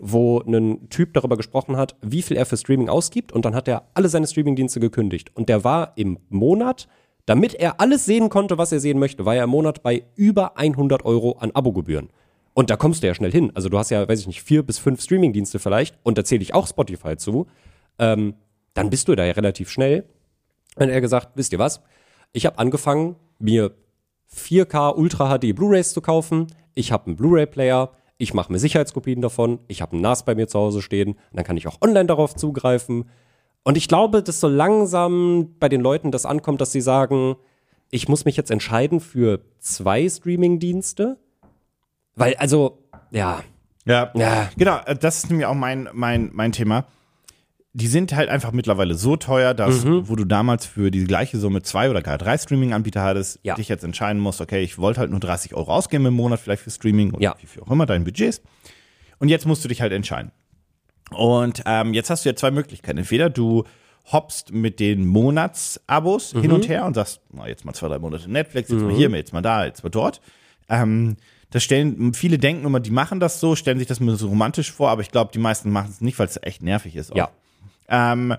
wo 0.00 0.40
ein 0.40 0.88
Typ 0.88 1.14
darüber 1.14 1.36
gesprochen 1.36 1.76
hat, 1.76 1.96
wie 2.00 2.22
viel 2.22 2.36
er 2.36 2.46
für 2.46 2.56
Streaming 2.56 2.88
ausgibt 2.88 3.32
und 3.32 3.44
dann 3.44 3.54
hat 3.54 3.68
er 3.68 3.84
alle 3.94 4.08
seine 4.08 4.26
Streamingdienste 4.26 4.80
gekündigt. 4.80 5.30
Und 5.34 5.48
der 5.48 5.62
war 5.62 5.92
im 5.96 6.18
Monat, 6.30 6.88
damit 7.26 7.54
er 7.54 7.80
alles 7.80 8.06
sehen 8.06 8.30
konnte, 8.30 8.58
was 8.58 8.72
er 8.72 8.80
sehen 8.80 8.98
möchte, 8.98 9.24
war 9.26 9.36
er 9.36 9.44
im 9.44 9.50
Monat 9.50 9.82
bei 9.82 10.04
über 10.16 10.56
100 10.56 11.04
Euro 11.04 11.32
an 11.38 11.50
Abogebühren. 11.52 12.08
Und 12.54 12.70
da 12.70 12.76
kommst 12.76 13.02
du 13.02 13.06
ja 13.06 13.14
schnell 13.14 13.30
hin. 13.30 13.52
Also 13.54 13.68
du 13.68 13.78
hast 13.78 13.90
ja, 13.90 14.08
weiß 14.08 14.20
ich 14.20 14.26
nicht, 14.26 14.42
vier 14.42 14.62
bis 14.62 14.78
fünf 14.78 15.02
Streamingdienste 15.02 15.58
vielleicht 15.58 15.98
und 16.02 16.18
da 16.18 16.24
zähle 16.24 16.42
ich 16.42 16.54
auch 16.54 16.66
Spotify 16.66 17.16
zu. 17.16 17.46
Ähm, 17.98 18.34
dann 18.74 18.90
bist 18.90 19.08
du 19.08 19.14
da 19.14 19.24
ja 19.24 19.32
relativ 19.32 19.70
schnell. 19.70 20.04
Und 20.76 20.88
er 20.88 21.00
gesagt, 21.00 21.30
wisst 21.34 21.52
ihr 21.52 21.58
was? 21.58 21.82
Ich 22.32 22.46
habe 22.46 22.58
angefangen, 22.58 23.16
mir 23.38 23.72
4K 24.34 24.94
Ultra 24.96 25.36
HD 25.36 25.54
Blu-rays 25.54 25.92
zu 25.92 26.00
kaufen. 26.00 26.46
Ich 26.74 26.92
habe 26.92 27.06
einen 27.06 27.16
Blu-ray-Player. 27.16 27.92
Ich 28.20 28.34
mache 28.34 28.52
mir 28.52 28.58
Sicherheitskopien 28.58 29.22
davon. 29.22 29.60
Ich 29.66 29.80
habe 29.80 29.96
ein 29.96 30.02
NAS 30.02 30.26
bei 30.26 30.34
mir 30.34 30.46
zu 30.46 30.58
Hause 30.58 30.82
stehen. 30.82 31.16
Dann 31.32 31.42
kann 31.42 31.56
ich 31.56 31.66
auch 31.66 31.80
online 31.80 32.04
darauf 32.04 32.36
zugreifen. 32.36 33.08
Und 33.62 33.78
ich 33.78 33.88
glaube, 33.88 34.22
dass 34.22 34.40
so 34.40 34.48
langsam 34.48 35.54
bei 35.58 35.70
den 35.70 35.80
Leuten 35.80 36.10
das 36.10 36.26
ankommt, 36.26 36.60
dass 36.60 36.70
sie 36.70 36.82
sagen, 36.82 37.36
ich 37.90 38.08
muss 38.08 38.26
mich 38.26 38.36
jetzt 38.36 38.50
entscheiden 38.50 39.00
für 39.00 39.40
zwei 39.58 40.06
Streaming-Dienste. 40.06 41.18
Weil, 42.14 42.34
also, 42.36 42.82
ja, 43.10 43.42
Ja. 43.86 44.10
Ja. 44.14 44.50
Genau, 44.58 44.80
äh, 44.84 44.96
das 44.96 45.18
ist 45.18 45.30
nämlich 45.30 45.46
auch 45.46 45.54
mein, 45.54 45.88
mein, 45.94 46.28
mein 46.34 46.52
Thema. 46.52 46.84
Die 47.72 47.86
sind 47.86 48.12
halt 48.14 48.28
einfach 48.28 48.50
mittlerweile 48.50 48.94
so 48.94 49.14
teuer, 49.16 49.54
dass, 49.54 49.84
Mhm. 49.84 50.08
wo 50.08 50.16
du 50.16 50.24
damals 50.24 50.66
für 50.66 50.90
die 50.90 51.04
gleiche 51.04 51.38
Summe 51.38 51.62
zwei 51.62 51.88
oder 51.88 52.02
gar 52.02 52.18
drei 52.18 52.36
Streaming-Anbieter 52.36 53.02
hattest, 53.02 53.38
Ja. 53.44 53.54
dich 53.54 53.68
jetzt 53.68 53.84
entscheiden 53.84 54.20
musst, 54.20 54.40
okay, 54.40 54.60
ich 54.62 54.76
wollte 54.78 54.98
halt 55.00 55.10
nur 55.12 55.20
30 55.20 55.54
Euro 55.54 55.72
ausgeben 55.72 56.04
im 56.06 56.14
Monat 56.14 56.40
vielleicht 56.40 56.62
für 56.62 56.70
Streaming 56.70 57.12
oder 57.12 57.22
Ja. 57.22 57.34
wie 57.40 57.46
viel 57.46 57.62
auch 57.62 57.70
immer 57.70 57.86
dein 57.86 58.02
Budget 58.02 58.28
ist. 58.30 58.42
Und 59.20 59.28
jetzt 59.28 59.46
musst 59.46 59.62
du 59.64 59.68
dich 59.68 59.80
halt 59.82 59.92
entscheiden. 59.92 60.32
Und 61.10 61.62
ähm, 61.66 61.94
jetzt 61.94 62.10
hast 62.10 62.24
du 62.24 62.28
ja 62.30 62.34
zwei 62.36 62.50
Möglichkeiten. 62.50 62.98
Entweder 62.98 63.30
du 63.30 63.64
hoppst 64.10 64.52
mit 64.52 64.80
den 64.80 65.06
Monatsabos 65.06 66.32
hin 66.32 66.46
Mhm. 66.46 66.52
und 66.52 66.68
her 66.68 66.84
und 66.86 66.94
sagst, 66.94 67.20
na, 67.32 67.46
jetzt 67.48 67.64
mal 67.64 67.72
zwei, 67.72 67.88
drei 67.88 67.98
Monate 67.98 68.30
Netflix, 68.30 68.68
jetzt 68.70 68.82
mal 68.82 68.92
hier, 68.94 69.10
jetzt 69.10 69.32
mal 69.32 69.42
da, 69.42 69.64
jetzt 69.64 69.82
mal 69.84 69.90
dort. 69.90 70.20
Ähm, 70.68 71.16
das 71.50 71.62
stellen, 71.64 72.14
viele 72.14 72.38
denken 72.38 72.64
immer, 72.64 72.80
die 72.80 72.90
machen 72.92 73.20
das 73.20 73.40
so, 73.40 73.54
stellen 73.56 73.78
sich 73.78 73.88
das 73.88 74.00
mir 74.00 74.14
so 74.16 74.28
romantisch 74.28 74.70
vor, 74.72 74.88
aber 74.90 75.02
ich 75.02 75.10
glaube, 75.10 75.30
die 75.34 75.38
meisten 75.40 75.70
machen 75.70 75.90
es 75.90 76.00
nicht, 76.00 76.18
weil 76.18 76.26
es 76.26 76.38
echt 76.42 76.62
nervig 76.62 76.96
ist. 76.96 77.12
auch. 77.12 77.16
ja. 77.16 77.28
Ähm, 77.90 78.34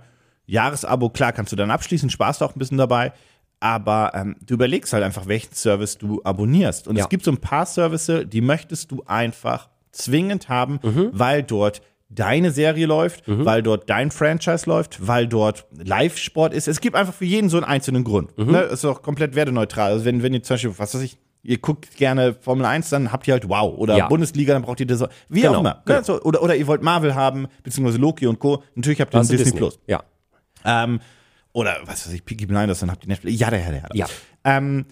Jahresabo, 0.47 1.10
klar, 1.10 1.32
kannst 1.32 1.52
du 1.52 1.56
dann 1.56 1.72
abschließen, 1.72 2.10
sparst 2.10 2.41
auch 2.43 2.56
ein 2.56 2.60
bisschen 2.60 2.78
dabei. 2.78 3.14
Aber 3.60 4.12
ähm, 4.16 4.36
du 4.45 4.56
überlegst 4.56 4.91
halt 4.91 5.04
einfach, 5.04 5.28
welchen 5.28 5.54
Service 5.54 5.97
du 5.97 6.22
abonnierst. 6.24 6.88
Und 6.88 6.95
Ja. 6.97 7.04
es 7.04 7.10
gibt 7.10 7.24
so 7.24 7.32
ein 7.32 7.38
paar 7.38 7.66
Services, 7.68 8.26
die 8.28 8.41
möchtest 8.41 8.89
du 8.91 9.04
einfach 9.06 9.70
zwingend 9.91 10.49
haben, 10.49 10.80
Mhm. 10.82 11.10
weil 11.14 11.43
dort 11.43 11.82
deine 12.10 12.52
Serie 12.52 12.88
läuft, 12.88 13.24
weil 13.28 13.62
dort 13.64 13.89
dein 13.89 14.12
Franchise 14.12 14.66
läuft, 14.70 15.08
weil 15.08 15.28
dort 15.28 15.66
Live-Sport 15.78 16.54
ist. 16.54 16.68
Es 16.68 16.82
gibt 16.82 16.95
einfach 16.97 17.14
für 17.14 17.24
jeden 17.24 17.47
so 17.49 17.56
einen 17.58 17.66
einzelnen 17.66 18.04
Grund. 18.04 18.38
Mhm. 18.38 18.52
Ne? 18.52 18.62
Ist 18.64 18.84
auch 18.84 19.02
komplett 19.02 19.36
werteneutral. 19.36 19.91
Also 19.93 20.04
wenn, 20.06 20.22
wenn 20.24 20.34
ihr 20.34 20.43
zum 20.43 20.56
Beispiel, 20.56 20.74
was 20.78 20.93
weiß 20.93 21.02
ich, 21.04 21.18
ihr 21.44 21.58
guckt 21.58 21.96
gerne 21.98 22.34
Formel 22.34 22.66
1, 22.66 22.89
dann 22.89 23.12
habt 23.12 23.28
ihr 23.28 23.34
halt 23.34 23.50
Wow. 23.50 23.78
Oder 23.78 23.98
Ja. 23.98 24.08
Bundesliga, 24.08 24.54
dann 24.54 24.62
braucht 24.62 24.80
ihr 24.80 24.86
das. 24.88 25.04
Wie 25.30 25.42
Genau, 25.42 25.56
auch 25.56 25.60
immer. 25.62 25.82
genau. 25.86 26.00
Ne? 26.00 26.04
So, 26.06 26.22
oder, 26.22 26.42
oder 26.44 26.56
ihr 26.56 26.68
wollt 26.68 26.82
Marvel 26.84 27.16
haben, 27.16 27.48
beziehungsweise 27.64 27.98
Loki 27.98 28.28
und 28.28 28.39
Co. 28.39 28.64
Natürlich 28.76 29.02
habt 29.02 29.14
ihr 29.14 29.20
Das 29.20 29.30
einen 29.30 29.39
ist 29.39 29.46
Disney, 29.46 29.60
Plus. 29.60 29.80
Ja. 29.88 30.04
Ähm, 30.64 31.00
oder 31.54 31.78
was 31.86 32.06
weiß 32.06 32.14
ich, 32.14 32.24
Peaky 32.24 32.46
Blinders, 32.46 32.80
dann 32.80 32.92
habt 32.92 33.04
ihr 33.04 33.08
Netflix. 33.10 33.39
Ja, 33.39 33.50
der 33.50 33.60
Herr, 33.60 33.72
der 33.72 33.82
Herr. 33.82 33.89
Ja. 33.96 34.06
Ähm, 34.44 34.86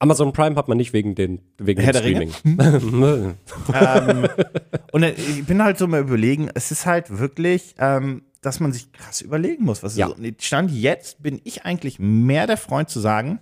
Amazon 0.00 0.32
Prime 0.32 0.54
hat 0.56 0.68
man 0.68 0.76
nicht 0.78 0.92
wegen 0.92 1.14
den 1.16 1.40
wegen 1.58 1.80
Herr 1.82 1.92
dem? 1.92 2.30
Streaming. 2.32 3.34
und 4.92 5.02
äh, 5.02 5.10
ich 5.12 5.44
bin 5.44 5.62
halt 5.62 5.78
so 5.78 5.86
mal 5.86 6.00
überlegen, 6.00 6.48
es 6.54 6.70
ist 6.70 6.86
halt 6.86 7.18
wirklich, 7.18 7.74
ähm, 7.78 8.22
dass 8.40 8.60
man 8.60 8.72
sich 8.72 8.92
krass 8.92 9.20
überlegen 9.20 9.64
muss. 9.64 9.82
Was 9.82 9.92
ist 9.92 9.98
Ja. 9.98 10.08
so. 10.08 10.14
Und 10.14 10.42
Stand 10.42 10.70
jetzt 10.70 11.22
bin 11.22 11.40
ich 11.44 11.64
eigentlich 11.64 11.98
mehr 11.98 12.46
der 12.46 12.56
Freund 12.56 12.88
zu 12.88 13.00
sagen, 13.00 13.40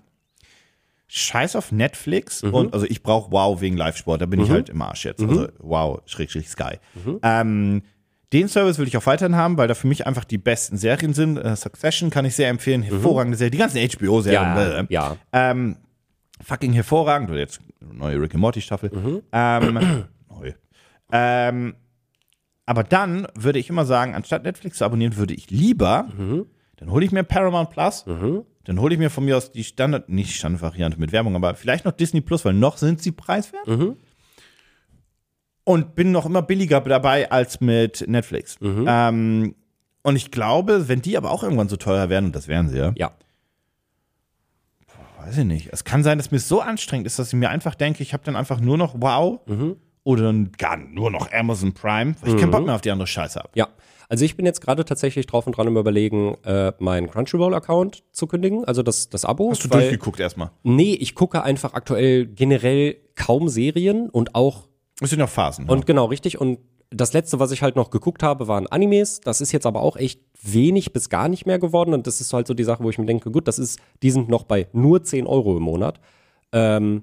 scheiß 1.09 1.55
auf 1.57 1.71
Netflix 1.73 2.43
Mhm. 2.43 2.55
und 2.55 2.75
also 2.75 2.85
ich 2.87 3.03
brauche 3.03 3.31
Wow 3.31 3.61
wegen 3.61 3.77
Live-Sport, 3.77 4.21
da 4.23 4.27
bin 4.27 4.41
ich 4.41 4.51
halt 4.51 4.69
im 4.69 4.83
Arsch 4.83 5.05
jetzt. 5.05 5.21
Mhm. 5.21 5.29
Also 5.31 5.49
Wow, 5.59 6.01
Schrägstrich 6.07 6.49
Sky. 6.49 6.79
Ähm, 7.23 7.83
den 8.33 8.49
Service 8.49 8.79
will 8.79 8.89
ich 8.89 8.97
auch 8.97 9.07
weiterhin 9.07 9.37
haben, 9.37 9.57
weil 9.57 9.69
da 9.69 9.75
für 9.75 9.87
mich 9.87 10.07
einfach 10.07 10.25
die 10.25 10.39
besten 10.39 10.77
Serien 10.77 11.15
sind. 11.15 11.37
Äh, 11.37 11.55
Succession 11.55 12.11
kann 12.11 12.25
ich 12.25 12.35
sehr 12.35 12.49
empfehlen, 12.49 12.83
hervorragende 12.83 13.39
Serie, 13.39 13.53
die 13.53 13.59
ganzen 13.59 13.79
HBO-Serien. 13.79 14.51
Mhm. 14.51 14.57
Ja, 14.57 14.81
äh, 14.81 14.87
ja. 14.89 15.17
ähm, 15.33 15.77
fucking 16.45 16.73
hervorragend. 16.73 17.31
Oder 17.31 17.39
jetzt 17.39 17.61
neue 17.81 18.21
Rick 18.21 18.35
and 18.35 18.41
Morty 18.41 18.61
Staffel. 18.61 18.91
Mhm. 18.93 19.23
Ähm, 19.33 19.75
neu. 20.29 20.53
Ähm, 21.13 21.77
aber 22.67 22.83
dann 22.83 23.29
würde 23.37 23.61
ich 23.61 23.71
immer 23.71 23.85
sagen, 23.85 24.17
anstatt 24.17 24.43
Netflix 24.43 24.79
zu 24.79 24.85
abonnieren, 24.85 25.17
würde 25.17 25.35
ich 25.35 25.49
lieber, 25.51 26.09
Mhm. 26.19 26.47
Dann 26.77 26.91
hole 26.91 27.05
ich 27.05 27.13
mir 27.13 27.23
Paramount 27.25 27.71
Plus, 27.71 28.05
dann 28.65 28.81
hole 28.81 28.95
ich 28.95 28.99
mir 28.99 29.11
von 29.11 29.25
mir 29.25 29.37
aus 29.37 29.53
die 29.53 29.65
Standard, 29.65 30.09
nicht 30.09 30.35
Standardvariante 30.37 30.99
mit 30.99 31.13
Werbung, 31.13 31.37
aber 31.37 31.55
vielleicht 31.55 31.85
noch 31.85 31.93
Disney 31.93 32.21
Plus, 32.21 32.45
weil 32.45 32.55
noch 32.55 32.77
sind 32.79 33.01
sie 33.03 33.13
preiswert. 33.13 33.67
Mhm. 33.67 33.97
Und 35.65 35.95
bin 35.97 36.13
noch 36.13 36.27
immer 36.27 36.43
billiger 36.43 36.81
dabei 36.81 37.31
als 37.31 37.61
mit 37.61 38.05
Netflix. 38.07 38.61
Mhm. 38.61 38.85
Ähm, 38.89 39.55
und 40.03 40.15
ich 40.17 40.31
glaube, 40.31 40.87
wenn 40.89 41.03
die 41.03 41.17
aber 41.17 41.33
auch 41.33 41.43
irgendwann 41.43 41.69
so 41.69 41.77
teuer 41.77 42.09
werden, 42.09 42.27
und 42.27 42.37
das 42.37 42.47
werden 42.47 42.69
sie 42.69 42.79
ja, 42.79 42.93
Ja. 42.97 43.11
weiß 45.19 45.39
ich 45.39 45.45
nicht. 45.45 45.69
Es 45.73 45.83
kann 45.85 46.05
sein, 46.05 46.19
dass 46.19 46.31
mir 46.31 46.39
so 46.39 46.61
anstrengend 46.61 47.07
ist, 47.07 47.19
dass 47.19 47.29
ich 47.29 47.35
mir 47.35 47.51
einfach 47.51 47.75
denke, 47.75 48.03
ich 48.03 48.13
habe 48.13 48.23
dann 48.25 48.37
einfach 48.37 48.61
nur 48.61 48.79
noch 48.79 48.95
Wow 49.01 49.41
Mhm. 49.47 49.77
oder 50.05 50.33
gar 50.57 50.77
nur 50.77 51.11
noch 51.11 51.33
Amazon 51.33 51.73
Prime, 51.73 52.15
weil 52.21 52.35
ich 52.35 52.41
keinen 52.41 52.53
Bock 52.53 52.65
mehr 52.65 52.75
auf 52.77 52.81
die 52.83 52.91
andere 52.93 53.09
Scheiße 53.09 53.39
habe. 53.41 53.51
Ja. 53.55 53.69
Also 54.09 54.25
ich 54.25 54.37
bin 54.37 54.47
jetzt 54.47 54.61
gerade 54.61 54.85
tatsächlich 54.85 55.27
drauf 55.27 55.47
und 55.47 55.57
dran 55.57 55.67
im 55.67 55.77
Überlegen, 55.77 56.37
äh, 56.45 56.73
meinen 56.79 57.11
Crunchyroll-Account 57.11 58.05
zu 58.13 58.27
kündigen, 58.27 58.65
also 58.65 58.83
das, 58.83 59.09
das 59.09 59.25
Abo. 59.25 59.51
Hast 59.51 59.65
du 59.65 59.71
weil- 59.71 59.81
durchgeguckt 59.81 60.21
erstmal? 60.21 60.51
Nee, 60.63 60.95
ich 60.95 61.15
gucke 61.15 61.43
einfach 61.43 61.75
aktuell 61.75 62.27
generell 62.27 62.97
kaum 63.15 63.49
Serien 63.49 64.09
und 64.11 64.35
auch 64.35 64.69
Es 65.01 65.11
sind 65.11 65.19
noch 65.19 65.29
Phasen. 65.29 65.69
Und 65.69 65.87
genau, 65.87 66.07
richtig. 66.07 66.41
Und 66.41 66.59
das 66.91 67.13
letzte, 67.13 67.41
was 67.41 67.51
ich 67.51 67.63
halt 67.63 67.75
noch 67.75 67.91
geguckt 67.91 68.23
habe, 68.23 68.47
waren 68.47 68.69
Animes. 68.69 69.21
Das 69.21 69.41
ist 69.41 69.51
jetzt 69.53 69.67
aber 69.67 69.81
auch 69.83 69.97
echt 69.97 70.21
wenig 70.41 70.93
bis 70.93 71.11
gar 71.11 71.29
nicht 71.29 71.45
mehr 71.45 71.59
geworden. 71.59 71.93
Und 71.93 72.07
das 72.07 72.21
ist 72.21 72.33
halt 72.33 72.47
so 72.47 72.55
die 72.55 72.63
Sache, 72.65 72.85
wo 72.85 72.91
ich 72.91 72.99
mir 72.99 73.07
denke, 73.07 73.31
gut, 73.33 73.49
das 73.49 73.59
ist, 73.59 73.81
die 74.03 74.11
sind 74.13 74.29
noch 74.29 74.45
bei 74.45 74.69
nur 74.73 75.03
10 75.03 75.27
Euro 75.27 75.57
im 75.57 75.65
Monat. 75.65 75.99
Ähm, 76.53 77.03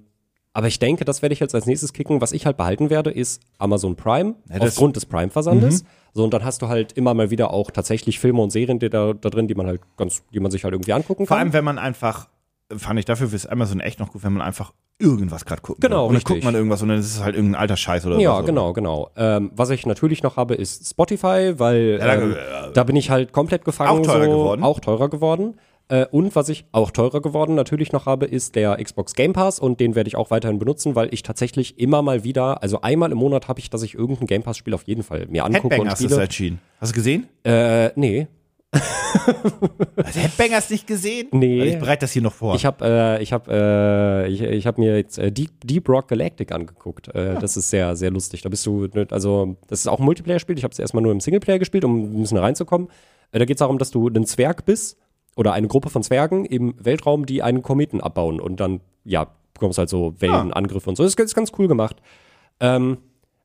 aber 0.53 0.67
ich 0.67 0.79
denke, 0.79 1.03
das 1.03 1.21
werde 1.21 1.33
ich 1.33 1.39
jetzt 1.39 1.53
als 1.55 1.65
nächstes 1.65 1.91
kicken. 1.93 2.21
Was 2.21 2.31
ich 2.31 2.45
halt 2.45 2.57
behalten 2.57 2.89
werde, 2.89 3.11
ist 3.11 3.41
Amazon 3.57 3.95
Prime, 3.95 4.35
Ja, 4.49 4.61
aufgrund 4.61 4.95
des 4.95 5.05
Prime-Versandes. 5.05 5.83
So, 6.13 6.23
und 6.23 6.33
dann 6.33 6.43
hast 6.45 6.61
du 6.61 6.67
halt 6.67 6.91
immer 6.93 7.13
mal 7.13 7.31
wieder 7.31 7.51
auch 7.51 7.71
tatsächlich 7.71 8.19
Filme 8.19 8.41
und 8.41 8.51
Serien 8.51 8.79
die 8.79 8.89
da, 8.89 9.13
da 9.13 9.29
drin, 9.29 9.47
die 9.47 9.55
man 9.55 9.65
halt 9.67 9.81
ganz, 9.97 10.23
die 10.33 10.39
man 10.39 10.51
sich 10.51 10.63
halt 10.63 10.73
irgendwie 10.73 10.93
angucken 10.93 11.25
Vor 11.25 11.37
kann. 11.37 11.45
allem, 11.47 11.53
wenn 11.53 11.63
man 11.65 11.79
einfach, 11.79 12.27
fand 12.75 12.99
ich 12.99 13.05
dafür 13.05 13.31
ist 13.33 13.47
Amazon 13.47 13.79
echt 13.79 13.99
noch 13.99 14.11
gut, 14.11 14.23
wenn 14.23 14.33
man 14.33 14.41
einfach 14.43 14.73
irgendwas 14.99 15.43
gerade 15.43 15.61
guckt. 15.63 15.81
Genau, 15.81 16.03
Und 16.03 16.09
dann 16.09 16.15
richtig. 16.17 16.35
guckt 16.35 16.43
man 16.45 16.53
irgendwas 16.53 16.81
und 16.83 16.89
dann 16.89 16.99
ist 16.99 17.07
es 17.15 17.23
halt 17.23 17.35
irgendein 17.35 17.59
alter 17.61 17.77
Scheiß 17.77 18.05
oder 18.05 18.19
Ja, 18.19 18.37
so. 18.37 18.43
genau, 18.45 18.73
genau. 18.73 19.09
Ähm, 19.17 19.51
was 19.55 19.71
ich 19.71 19.85
natürlich 19.87 20.21
noch 20.21 20.37
habe, 20.37 20.53
ist 20.53 20.87
Spotify, 20.87 21.53
weil 21.57 21.97
Ja, 21.99 22.05
da- 22.05 22.13
ähm, 22.21 22.35
da 22.75 22.83
bin 22.83 22.95
ich 22.95 23.09
halt 23.09 23.33
komplett 23.33 23.65
gefangen. 23.65 23.89
Auch 23.89 24.01
teurer 24.05 24.25
so, 24.25 24.37
geworden. 24.37 24.63
Auch 24.63 24.79
teurer 24.79 25.09
geworden. 25.09 25.55
Äh, 25.89 26.05
und 26.11 26.35
was 26.35 26.49
ich 26.49 26.65
auch 26.71 26.91
teurer 26.91 27.21
geworden 27.21 27.55
natürlich 27.55 27.91
noch 27.91 28.05
habe, 28.05 28.25
ist 28.25 28.55
der 28.55 28.77
Xbox 28.81 29.13
Game 29.15 29.33
Pass 29.33 29.59
und 29.59 29.79
den 29.79 29.95
werde 29.95 30.07
ich 30.07 30.15
auch 30.15 30.31
weiterhin 30.31 30.59
benutzen, 30.59 30.95
weil 30.95 31.13
ich 31.13 31.23
tatsächlich 31.23 31.77
immer 31.79 32.01
mal 32.01 32.23
wieder, 32.23 32.61
also 32.63 32.81
einmal 32.81 33.11
im 33.11 33.17
Monat 33.17 33.47
habe 33.47 33.59
ich, 33.59 33.69
dass 33.69 33.83
ich 33.83 33.93
irgendein 33.95 34.27
Game 34.27 34.43
Pass 34.43 34.57
Spiel 34.57 34.73
auf 34.73 34.83
jeden 34.83 35.03
Fall 35.03 35.27
mir 35.27 35.43
angucke 35.45 35.63
Headbanger 35.75 35.81
und 35.81 35.89
hast 35.91 36.01
du 36.01 36.07
spiele. 36.09 36.21
erschienen. 36.21 36.59
Hast 36.79 36.91
du 36.93 36.95
gesehen? 36.95 37.27
Äh, 37.43 37.89
nee. 37.95 38.27
Hast 38.73 40.15
du 40.15 40.19
Headbanger 40.19 40.55
hast 40.55 40.71
nicht 40.71 40.87
gesehen? 40.87 41.27
Nee. 41.31 41.59
Weil 41.59 41.67
ich 41.67 41.79
bereite 41.79 42.01
das 42.01 42.11
hier 42.11 42.23
noch 42.23 42.33
vor. 42.33 42.55
Ich 42.55 42.65
habe 42.65 42.83
äh, 43.19 43.21
ich 43.21 43.31
hab, 43.31 43.47
äh, 43.47 44.27
ich, 44.27 44.41
ich 44.41 44.65
hab 44.65 44.79
mir 44.79 44.97
jetzt 44.97 45.19
äh, 45.19 45.31
Deep, 45.31 45.51
Deep 45.63 45.87
Rock 45.87 46.07
Galactic 46.07 46.51
angeguckt. 46.51 47.09
Äh, 47.09 47.35
Das 47.39 47.55
ist 47.55 47.69
sehr, 47.69 47.95
sehr 47.95 48.09
lustig. 48.09 48.41
Da 48.41 48.49
bist 48.49 48.65
du, 48.65 48.87
ne, 48.87 49.05
also, 49.11 49.57
das 49.67 49.81
ist 49.81 49.87
auch 49.87 49.99
ein 49.99 50.05
Multiplayer-Spiel. 50.05 50.57
Ich 50.57 50.63
habe 50.63 50.71
es 50.71 50.79
erstmal 50.79 51.03
nur 51.03 51.11
im 51.11 51.19
Singleplayer 51.19 51.59
gespielt, 51.59 51.85
um 51.85 52.15
ein 52.15 52.21
bisschen 52.21 52.39
reinzukommen. 52.39 52.87
Äh, 53.31 53.37
da 53.39 53.45
geht 53.45 53.57
es 53.57 53.59
darum, 53.59 53.77
dass 53.77 53.91
du 53.91 54.07
ein 54.07 54.25
Zwerg 54.25 54.65
bist 54.65 54.97
oder 55.35 55.53
eine 55.53 55.67
Gruppe 55.67 55.89
von 55.89 56.03
Zwergen 56.03 56.45
im 56.45 56.75
Weltraum, 56.77 57.25
die 57.25 57.41
einen 57.43 57.61
Kometen 57.61 58.01
abbauen 58.01 58.39
und 58.39 58.59
dann, 58.59 58.81
ja, 59.03 59.27
bekommst 59.53 59.77
halt 59.77 59.89
so 59.89 60.13
Wellenangriffe 60.19 60.89
und 60.89 60.95
so. 60.95 61.03
Das 61.03 61.15
ist, 61.15 61.35
ganz 61.35 61.51
cool 61.57 61.67
gemacht. 61.67 61.97
Ähm, 62.59 62.97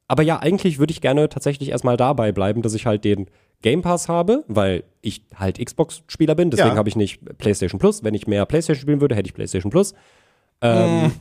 aber 0.07 0.22
ja, 0.22 0.39
eigentlich 0.39 0.78
würde 0.78 0.91
ich 0.93 1.01
gerne 1.01 1.28
tatsächlich 1.28 1.68
erstmal 1.70 1.97
dabei 1.97 2.32
bleiben, 2.32 2.62
dass 2.62 2.74
ich 2.74 2.86
halt 2.86 3.05
den 3.05 3.26
Game 3.61 3.82
Pass 3.82 4.09
habe, 4.09 4.45
weil 4.49 4.84
ich 5.03 5.22
halt 5.34 5.62
Xbox-Spieler 5.64 6.34
bin. 6.34 6.51
Deswegen 6.51 6.70
Ja. 6.70 6.76
habe 6.76 6.89
ich 6.89 6.97
nicht 6.97 7.20
PlayStation 7.39 7.78
Plus. 7.78 8.05
Wenn 8.05 8.14
ich 8.14 8.26
mehr 8.26 8.47
PlayStation 8.47 8.80
spielen 8.82 9.01
würde, 9.01 9.14
hätte 9.16 9.26
ich 9.28 9.34
PlayStation 9.34 9.70
Plus. 9.70 9.95
Ähm, 10.62 11.12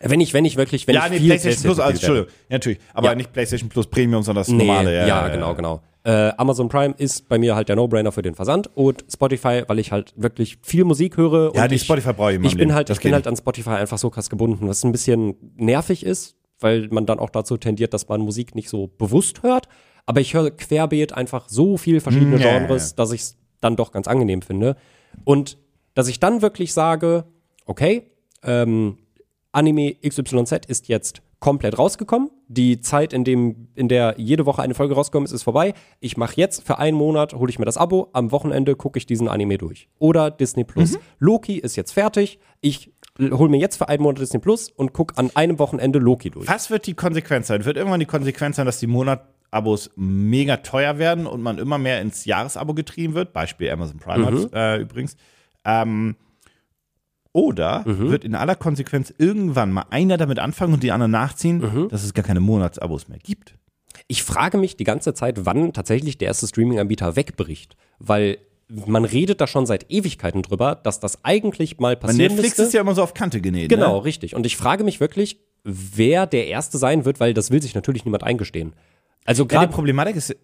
Wenn 0.00 0.20
ich, 0.20 0.34
wenn 0.34 0.44
ich 0.44 0.56
wirklich, 0.56 0.86
wenn 0.88 0.96
ja, 0.96 1.04
ich 1.06 1.12
nee, 1.12 1.18
viel 1.18 1.26
PlayStation 1.28 1.62
Plus, 1.62 1.78
also. 1.78 1.90
Entschuldigung. 1.92 2.28
Ja, 2.48 2.54
natürlich. 2.56 2.78
Aber 2.94 3.08
Ja. 3.10 3.14
nicht 3.14 3.32
PlayStation 3.32 3.68
Plus 3.68 3.86
Premium, 3.86 4.22
sondern 4.22 4.40
das 4.40 4.48
Nee, 4.48 4.66
normale. 4.66 5.06
ja, 5.06 5.28
genau, 5.28 5.54
genau. 5.54 5.80
Äh, 6.06 6.32
Amazon 6.36 6.68
Prime 6.68 6.94
ist 6.98 7.28
bei 7.30 7.38
mir 7.38 7.54
halt 7.56 7.68
der 7.70 7.76
No-Brainer 7.76 8.12
für 8.12 8.20
den 8.20 8.34
Versand 8.34 8.68
und 8.76 9.04
Spotify, 9.10 9.62
weil 9.66 9.78
ich 9.78 9.90
halt 9.90 10.12
wirklich 10.16 10.58
viel 10.62 10.84
Musik 10.84 11.16
höre. 11.16 11.54
Ja, 11.54 11.62
und 11.62 11.70
die 11.70 11.76
ich, 11.76 11.84
Spotify 11.84 12.12
brauche 12.12 12.32
ich 12.32 12.38
meinem 12.38 12.46
Ich 12.46 12.52
bin 12.52 12.60
Leben. 12.68 12.74
halt, 12.74 12.90
Das 12.90 12.98
ich 12.98 13.02
bin 13.02 13.14
halt 13.14 13.26
an 13.26 13.36
Spotify 13.36 13.70
einfach 13.70 13.96
so 13.98 14.10
krass 14.10 14.28
gebunden, 14.28 14.68
was 14.68 14.84
ein 14.84 14.92
bisschen 14.92 15.34
nervig 15.56 16.04
ist, 16.04 16.36
weil 16.60 16.88
man 16.88 17.06
dann 17.06 17.18
auch 17.18 17.30
dazu 17.30 17.56
tendiert, 17.56 17.94
dass 17.94 18.06
man 18.08 18.20
Musik 18.20 18.54
nicht 18.54 18.68
so 18.68 18.88
bewusst 18.88 19.42
hört. 19.42 19.66
Aber 20.04 20.20
ich 20.20 20.34
höre 20.34 20.50
querbeet 20.50 21.14
einfach 21.14 21.48
so 21.48 21.78
viel 21.78 22.00
verschiedene 22.00 22.38
Ja, 22.38 22.48
ja, 22.52 22.58
Genres, 22.58 22.90
ja. 22.90 22.96
dass 22.96 23.12
ich 23.12 23.22
es 23.22 23.36
dann 23.62 23.74
doch 23.76 23.90
ganz 23.90 24.06
angenehm 24.06 24.42
finde. 24.42 24.76
Und 25.24 25.56
dass 25.94 26.08
ich 26.08 26.20
dann 26.20 26.42
wirklich 26.42 26.74
sage, 26.74 27.24
okay, 27.64 28.10
ähm, 28.42 28.98
Anime 29.52 29.94
XYZ 30.06 30.66
ist 30.66 30.88
jetzt 30.88 31.22
komplett 31.38 31.78
rausgekommen. 31.78 32.30
Die 32.54 32.80
Zeit, 32.80 33.12
in, 33.12 33.24
dem, 33.24 33.68
in 33.74 33.88
der 33.88 34.14
jede 34.16 34.46
Woche 34.46 34.62
eine 34.62 34.74
Folge 34.74 34.94
rausgekommen 34.94 35.24
ist, 35.26 35.32
ist 35.32 35.42
vorbei. 35.42 35.74
Ich 36.00 36.16
mache 36.16 36.34
jetzt 36.36 36.62
für 36.64 36.78
einen 36.78 36.96
Monat, 36.96 37.34
hole 37.34 37.50
ich 37.50 37.58
mir 37.58 37.64
das 37.64 37.76
Abo. 37.76 38.08
Am 38.12 38.30
Wochenende 38.30 38.76
gucke 38.76 38.96
ich 38.98 39.06
diesen 39.06 39.28
Anime 39.28 39.58
durch. 39.58 39.88
Oder 39.98 40.30
Disney 40.30 40.64
Plus. 40.64 40.98
Loki 41.18 41.58
ist 41.58 41.76
jetzt 41.76 41.92
fertig. 41.92 42.38
Ich 42.60 42.92
hole 43.20 43.50
mir 43.50 43.58
jetzt 43.58 43.76
für 43.76 43.88
einen 43.88 44.02
Monat 44.02 44.20
Disney 44.20 44.38
Plus 44.40 44.70
und 44.70 44.92
gucke 44.92 45.18
an 45.18 45.30
einem 45.34 45.58
Wochenende 45.58 45.98
Loki 45.98 46.30
durch. 46.30 46.48
Was 46.48 46.70
wird 46.70 46.86
die 46.86 46.94
Konsequenz 46.94 47.48
sein? 47.48 47.64
Wird 47.64 47.76
irgendwann 47.76 48.00
die 48.00 48.06
Konsequenz 48.06 48.56
sein, 48.56 48.66
dass 48.66 48.78
die 48.78 48.86
Monatabos 48.86 49.90
mega 49.96 50.58
teuer 50.58 50.98
werden 50.98 51.26
und 51.26 51.42
man 51.42 51.58
immer 51.58 51.78
mehr 51.78 52.00
ins 52.00 52.24
Jahresabo 52.24 52.74
getrieben 52.74 53.14
wird? 53.14 53.32
Beispiel 53.32 53.70
Amazon 53.70 53.98
Prime 53.98 54.30
Mhm. 54.30 54.48
äh, 54.52 54.78
übrigens. 54.78 55.16
Ähm, 55.64 56.16
oder 57.34 57.82
Mhm. 57.86 58.10
wird 58.10 58.24
in 58.24 58.34
aller 58.34 58.54
Konsequenz 58.54 59.12
irgendwann 59.18 59.70
mal 59.72 59.84
einer 59.90 60.16
damit 60.16 60.38
anfangen 60.38 60.72
und 60.72 60.82
die 60.82 60.92
anderen 60.92 61.10
nachziehen, 61.10 61.58
Mhm. 61.58 61.88
dass 61.90 62.02
es 62.04 62.14
gar 62.14 62.24
keine 62.24 62.40
Monatsabos 62.40 63.08
mehr 63.08 63.18
gibt? 63.18 63.56
Ich 64.08 64.22
frage 64.22 64.56
mich 64.56 64.76
die 64.76 64.84
ganze 64.84 65.12
Zeit, 65.12 65.44
wann 65.44 65.72
tatsächlich 65.74 66.16
der 66.16 66.28
erste 66.28 66.46
Streaming-Anbieter 66.46 67.16
wegbricht. 67.16 67.76
Weil 67.98 68.38
man 68.68 69.04
redet 69.04 69.40
da 69.40 69.46
schon 69.46 69.66
seit 69.66 69.90
Ewigkeiten 69.90 70.42
drüber, 70.42 70.74
dass 70.74 70.98
das 71.00 71.22
eigentlich 71.24 71.78
mal 71.78 71.96
passieren 71.96 72.32
Netflix 72.32 72.56
müsste. 72.56 72.62
ist 72.62 72.72
ja 72.74 72.80
immer 72.80 72.94
so 72.94 73.02
auf 73.02 73.12
Kante 73.14 73.40
genäht. 73.40 73.68
Genau, 73.68 73.98
Ne? 73.98 74.04
richtig. 74.04 74.34
Und 74.34 74.46
ich 74.46 74.56
frage 74.56 74.84
mich 74.84 75.00
wirklich, 75.00 75.38
wer 75.64 76.26
der 76.26 76.46
Erste 76.46 76.78
sein 76.78 77.04
wird, 77.04 77.20
weil 77.20 77.34
das 77.34 77.50
will 77.50 77.60
sich 77.62 77.74
natürlich 77.74 78.04
niemand 78.04 78.22
eingestehen. 78.24 78.72
Also 79.26 79.44
Ja, 79.44 79.48
gerade 79.48 79.68
die 79.68 79.74
Problematik 79.74 80.16
ist. 80.16 80.36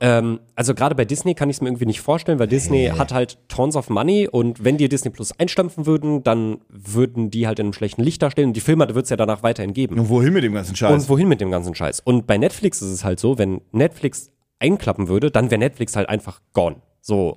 Ähm, 0.00 0.40
also 0.54 0.74
gerade 0.74 0.94
bei 0.94 1.04
Disney 1.04 1.34
kann 1.34 1.50
ich 1.50 1.56
es 1.56 1.60
mir 1.60 1.68
irgendwie 1.68 1.86
nicht 1.86 2.00
vorstellen, 2.00 2.38
weil 2.38 2.46
Disney 2.46 2.86
hat 2.96 3.12
halt 3.12 3.38
tons 3.48 3.74
of 3.74 3.90
money 3.90 4.28
und 4.30 4.64
wenn 4.64 4.76
die 4.76 4.88
Disney 4.88 5.10
Plus 5.10 5.32
einstampfen 5.38 5.86
würden, 5.86 6.22
dann 6.22 6.58
würden 6.68 7.30
die 7.30 7.46
halt 7.46 7.58
in 7.58 7.66
einem 7.66 7.72
schlechten 7.72 8.02
Licht 8.02 8.22
darstellen 8.22 8.48
und 8.48 8.56
die 8.56 8.60
Filme 8.60 8.86
wird 8.94 9.04
es 9.04 9.10
ja 9.10 9.16
danach 9.16 9.42
weiterhin 9.42 9.72
geben. 9.74 9.98
Und 9.98 10.08
wohin 10.08 10.32
mit 10.32 10.44
dem 10.44 10.54
ganzen 10.54 10.76
Scheiß? 10.76 10.92
Und 10.92 11.08
wohin 11.08 11.28
mit 11.28 11.40
dem 11.40 11.50
ganzen 11.50 11.74
Scheiß? 11.74 12.00
Und 12.00 12.26
bei 12.26 12.38
Netflix 12.38 12.80
ist 12.80 12.90
es 12.90 13.04
halt 13.04 13.18
so, 13.18 13.38
wenn 13.38 13.60
Netflix 13.72 14.30
einklappen 14.60 15.08
würde, 15.08 15.30
dann 15.32 15.50
wäre 15.50 15.58
Netflix 15.58 15.96
halt 15.96 16.08
einfach 16.08 16.40
gone. 16.52 16.76
So, 17.00 17.36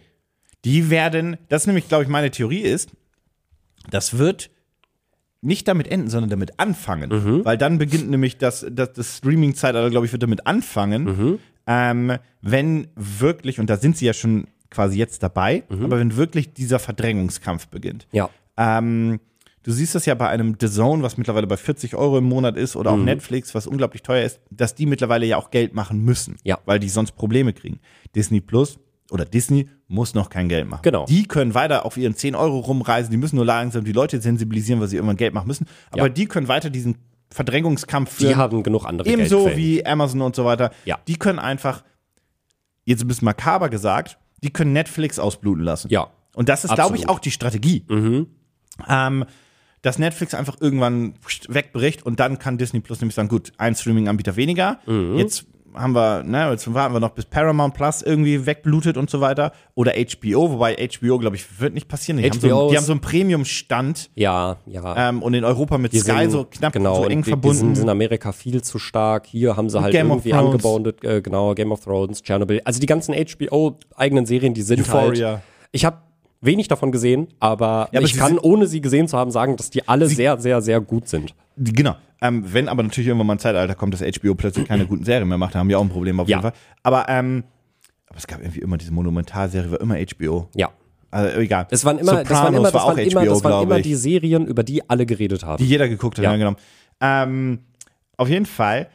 Die 0.64 0.92
werden, 0.92 1.38
das 1.50 1.64
ist 1.64 1.68
nämlich, 1.68 1.88
glaube 1.88 2.04
ich, 2.04 2.10
meine 2.10 2.30
Theorie 2.30 2.62
ist, 2.62 2.92
das 3.90 4.18
wird 4.18 4.52
nicht 5.46 5.68
damit 5.68 5.88
enden, 5.88 6.10
sondern 6.10 6.30
damit 6.30 6.60
anfangen. 6.60 7.10
Mhm. 7.10 7.46
Weil 7.46 7.58
dann 7.58 7.78
beginnt 7.78 8.10
nämlich 8.10 8.38
das, 8.38 8.66
das, 8.70 8.94
das 8.94 9.18
Streaming-Zeitalter, 9.18 9.90
glaube 9.90 10.06
ich, 10.06 10.12
wird 10.12 10.24
damit 10.24 10.46
anfangen, 10.48 11.04
Mhm. 11.04 11.40
ähm, 11.68 12.18
wenn 12.42 12.88
wirklich, 12.96 13.60
und 13.60 13.70
da 13.70 13.78
sind 13.78 13.96
sie 13.98 14.06
ja 14.06 14.14
schon 14.14 14.48
quasi 14.70 14.98
jetzt 14.98 15.24
dabei, 15.24 15.64
Mhm. 15.70 15.86
aber 15.86 16.00
wenn 16.00 16.16
wirklich 16.18 16.54
dieser 16.54 16.80
Verdrängungskampf 16.80 17.68
beginnt. 17.68 18.08
ja. 18.12 18.30
Ähm, 18.58 19.20
du 19.64 19.72
siehst 19.72 19.96
das 19.96 20.06
ja 20.06 20.16
bei 20.16 20.30
einem 20.30 20.56
The 20.62 20.70
Zone, 20.70 21.04
was 21.04 21.18
mittlerweile 21.18 21.46
bei 21.48 21.58
40 21.58 21.96
Euro 21.96 22.18
im 22.20 22.24
Monat 22.24 22.56
ist, 22.56 22.76
oder 22.78 22.92
auch 22.92 22.98
Mhm. 22.98 23.04
Netflix, 23.06 23.54
was 23.54 23.68
unglaublich 23.68 24.02
teuer 24.02 24.24
ist, 24.26 24.40
dass 24.50 24.76
die 24.76 24.86
mittlerweile 24.86 25.26
ja 25.26 25.36
auch 25.38 25.52
Geld 25.52 25.74
machen 25.74 26.04
müssen, 26.06 26.38
Ja. 26.44 26.60
weil 26.66 26.80
die 26.80 26.88
sonst 26.90 27.14
Probleme 27.14 27.52
kriegen. 27.52 27.80
Disney 28.16 28.40
Plus 28.42 28.80
oder 29.12 29.26
Disney 29.26 29.70
muss 29.88 30.14
noch 30.16 30.30
kein 30.30 30.50
Geld 30.50 30.68
machen. 30.68 30.82
Genau. 30.84 31.06
Die 31.06 31.28
können 31.28 31.54
weiter 31.54 31.86
auf 31.86 31.98
ihren 31.98 32.16
10 32.16 32.36
Euro 32.36 32.60
rumreisen, 32.60 33.12
die 33.12 33.18
müssen 33.18 33.36
nur 33.36 33.46
langsam 33.46 33.84
die 33.84 33.92
Leute 33.92 34.20
sensibilisieren, 34.22 34.82
weil 34.82 34.88
sie 34.88 34.96
irgendwann 34.96 35.18
Geld 35.18 35.34
machen 35.34 35.48
müssen, 35.48 35.68
aber 35.92 36.04
Ja. 36.08 36.10
die 36.10 36.26
können 36.26 36.48
weiter 36.48 36.70
diesen 36.70 36.98
Verdrängungskampf 37.30 38.18
Die 38.18 38.26
führen. 38.26 38.38
haben 38.38 38.64
genug 38.64 38.86
andere 38.86 39.08
Ebenso 39.10 39.44
Geldquellen. 39.46 39.58
wie 39.60 39.86
Amazon 39.86 40.22
und 40.22 40.36
so 40.36 40.46
weiter. 40.46 40.72
Ja. 40.86 41.00
Die 41.08 41.18
können 41.18 41.40
einfach, 41.40 41.84
jetzt 42.86 43.02
ein 43.04 43.08
bisschen 43.08 43.26
makaber 43.26 43.70
gesagt, 43.70 44.18
die 44.44 44.52
können 44.52 44.74
Netflix 44.74 45.20
ausbluten 45.20 45.64
lassen. 45.64 45.90
Ja. 45.90 46.08
Und 46.36 46.50
das 46.50 46.66
ist, 46.66 46.74
glaube 46.76 46.98
ich, 46.98 47.08
auch 47.10 47.20
die 47.20 47.32
Strategie. 47.32 47.84
Ähm, 48.90 49.26
dass 49.82 50.00
Netflix 50.00 50.34
einfach 50.34 50.58
irgendwann 50.60 51.14
wegbricht 51.48 52.04
und 52.06 52.20
dann 52.20 52.40
kann 52.40 52.58
Disney 52.58 52.80
Plus 52.80 53.00
nämlich 53.02 53.16
sagen, 53.16 53.30
gut, 53.30 53.54
ein 53.58 53.76
Streaming-Anbieter 53.76 54.36
weniger. 54.36 54.80
Mhm. 54.88 55.18
Jetzt 55.18 55.46
haben 55.78 55.94
wir, 55.94 56.24
ne, 56.24 56.50
jetzt 56.52 56.74
warten 56.74 56.94
wir 56.94 57.00
noch 57.00 57.10
bis 57.12 57.26
Paramount 57.26 57.74
Plus 57.74 58.02
irgendwie 58.02 58.46
wegblutet 58.46 58.98
und 58.98 59.10
so 59.10 59.22
weiter. 59.22 59.52
Oder 59.76 59.94
HBO, 59.94 60.52
wobei 60.52 60.76
HBO, 60.76 61.18
glaube 61.20 61.36
ich, 61.36 61.60
wird 61.60 61.74
nicht 61.74 61.88
passieren. 61.88 62.18
Die, 62.22 62.30
haben 62.30 62.40
so, 62.40 62.70
die 62.70 62.78
haben 62.78 62.84
so 62.86 62.92
einen 62.94 63.02
Premium-Stand 63.02 64.10
Ja, 64.16 64.58
ja. 64.66 65.10
ähm, 65.10 65.22
und 65.22 65.34
in 65.34 65.44
Europa 65.44 65.78
mit 65.78 65.94
Die 65.94 66.00
Sky 66.00 66.20
sind- 66.22 66.32
so 66.32 66.46
knapp 66.50 66.74
genau, 66.74 66.96
so 66.96 67.02
und 67.04 67.12
eng 67.12 67.20
die, 67.20 67.24
Die 67.26 67.30
verbunden. 67.32 67.76
sind 67.76 67.84
in 67.84 67.90
Amerika 67.90 68.32
viel 68.32 68.62
zu 68.62 68.80
stark. 68.80 69.26
Hier 69.28 69.56
haben 69.58 69.70
sie 69.70 69.82
halt 69.82 69.92
Game 69.92 70.10
irgendwie 70.10 70.34
angebaut, 70.34 71.04
äh, 71.04 71.22
genau, 71.22 71.54
Game 71.54 71.72
of 71.72 71.82
Thrones, 71.84 72.22
Chernobyl. 72.24 72.62
Also 72.66 72.80
die 72.80 72.86
ganzen 72.88 73.14
HBO-eigenen 73.14 74.26
Serien, 74.26 74.54
die 74.54 74.62
sind 74.62 74.82
Euphoria. 74.82 75.28
halt. 75.30 75.42
Ich 75.72 75.86
habe 75.86 75.98
wenig 76.42 76.68
davon 76.68 76.92
gesehen, 76.92 77.28
aber, 77.40 77.90
Ja, 77.92 78.00
aber 78.00 78.02
ich 78.06 78.14
sie 78.14 78.20
kann, 78.20 78.38
ohne 78.38 78.68
sie 78.68 78.82
gesehen 78.82 79.08
zu 79.08 79.18
haben, 79.18 79.32
sagen, 79.32 79.58
dass 79.58 79.70
die 79.70 79.88
alle 79.88 80.08
sehr, 80.08 80.40
sehr, 80.40 80.62
sehr 80.62 80.80
gut 80.82 81.08
sind. 81.08 81.34
Genau. 81.58 81.96
Ähm, 82.22 82.44
wenn 82.54 82.70
aber 82.70 82.84
natürlich 82.84 83.08
irgendwann 83.08 83.28
mal 83.28 83.36
ein 83.36 83.40
Zeitalter 83.40 83.76
kommt, 83.76 83.94
dass 83.94 84.02
HBO 84.02 84.36
plötzlich 84.36 84.68
keine 84.68 84.86
guten 84.88 85.04
Serien 85.04 85.28
mehr 85.28 85.38
macht, 85.38 85.54
dann 85.56 85.62
haben 85.62 85.70
wir 85.70 85.78
auch 85.80 85.84
ein 85.84 85.90
Problem 85.90 86.20
auf 86.20 86.28
Ja. 86.28 86.38
jeden 86.38 86.42
Fall. 86.50 86.54
Aber, 86.84 87.08
ähm, 87.10 87.44
aber 88.08 88.18
es 88.18 88.28
gab 88.28 88.40
irgendwie 88.42 88.60
immer 88.62 88.78
diese 88.78 88.92
Monumentalserie, 88.94 89.72
war 89.72 89.82
immer 89.82 89.96
HBO. 89.96 90.50
Ja. 90.56 90.72
Also, 91.12 91.40
egal. 91.40 91.68
Das 91.70 91.86
waren 91.86 91.98
immer, 91.98 92.24
das 92.24 92.30
waren 92.32 92.54
Sopranos 92.54 92.58
immer, 92.58 92.64
das 92.64 92.74
war 92.74 92.84
auch 92.84 92.88
waren 92.90 93.00
immer, 93.00 93.22
HBO, 93.22 93.30
das 93.30 93.44
waren 93.44 93.64
immer 93.64 93.80
die 93.82 93.96
Serien, 93.96 94.46
über 94.48 94.64
die 94.64 94.90
alle 94.90 95.06
geredet 95.06 95.44
haben. 95.44 95.64
Die 95.64 95.70
jeder 95.70 95.88
geguckt 95.88 96.18
hat, 96.18 96.24
Ja. 96.26 96.36
genau. 96.36 96.56
Ähm, 97.00 97.60
auf 98.18 98.28
jeden 98.30 98.46
Fall. 98.46 98.90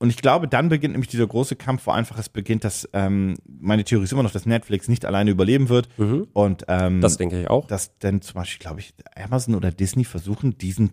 Und 0.00 0.10
ich 0.10 0.16
glaube, 0.18 0.46
dann 0.46 0.68
beginnt 0.68 0.92
nämlich 0.92 1.08
dieser 1.10 1.26
große 1.26 1.56
Kampf, 1.56 1.86
wo 1.86 1.90
einfach 1.90 2.18
es 2.18 2.28
beginnt, 2.28 2.62
dass 2.62 2.88
ähm, 2.92 3.34
meine 3.44 3.82
Theorie 3.82 4.04
ist 4.04 4.12
immer 4.12 4.22
noch, 4.22 4.30
dass 4.30 4.46
Netflix 4.46 4.86
nicht 4.88 5.04
alleine 5.04 5.30
überleben 5.32 5.68
wird. 5.68 5.88
Und 6.32 6.64
ähm, 6.68 7.00
das 7.00 7.16
denke 7.16 7.40
ich 7.40 7.50
auch. 7.50 7.66
dass 7.66 7.98
dann 7.98 8.22
zum 8.22 8.34
Beispiel, 8.34 8.60
glaube 8.60 8.78
ich, 8.80 8.94
Amazon 9.16 9.56
oder 9.56 9.72
Disney 9.72 10.04
versuchen, 10.04 10.56
diesen 10.56 10.92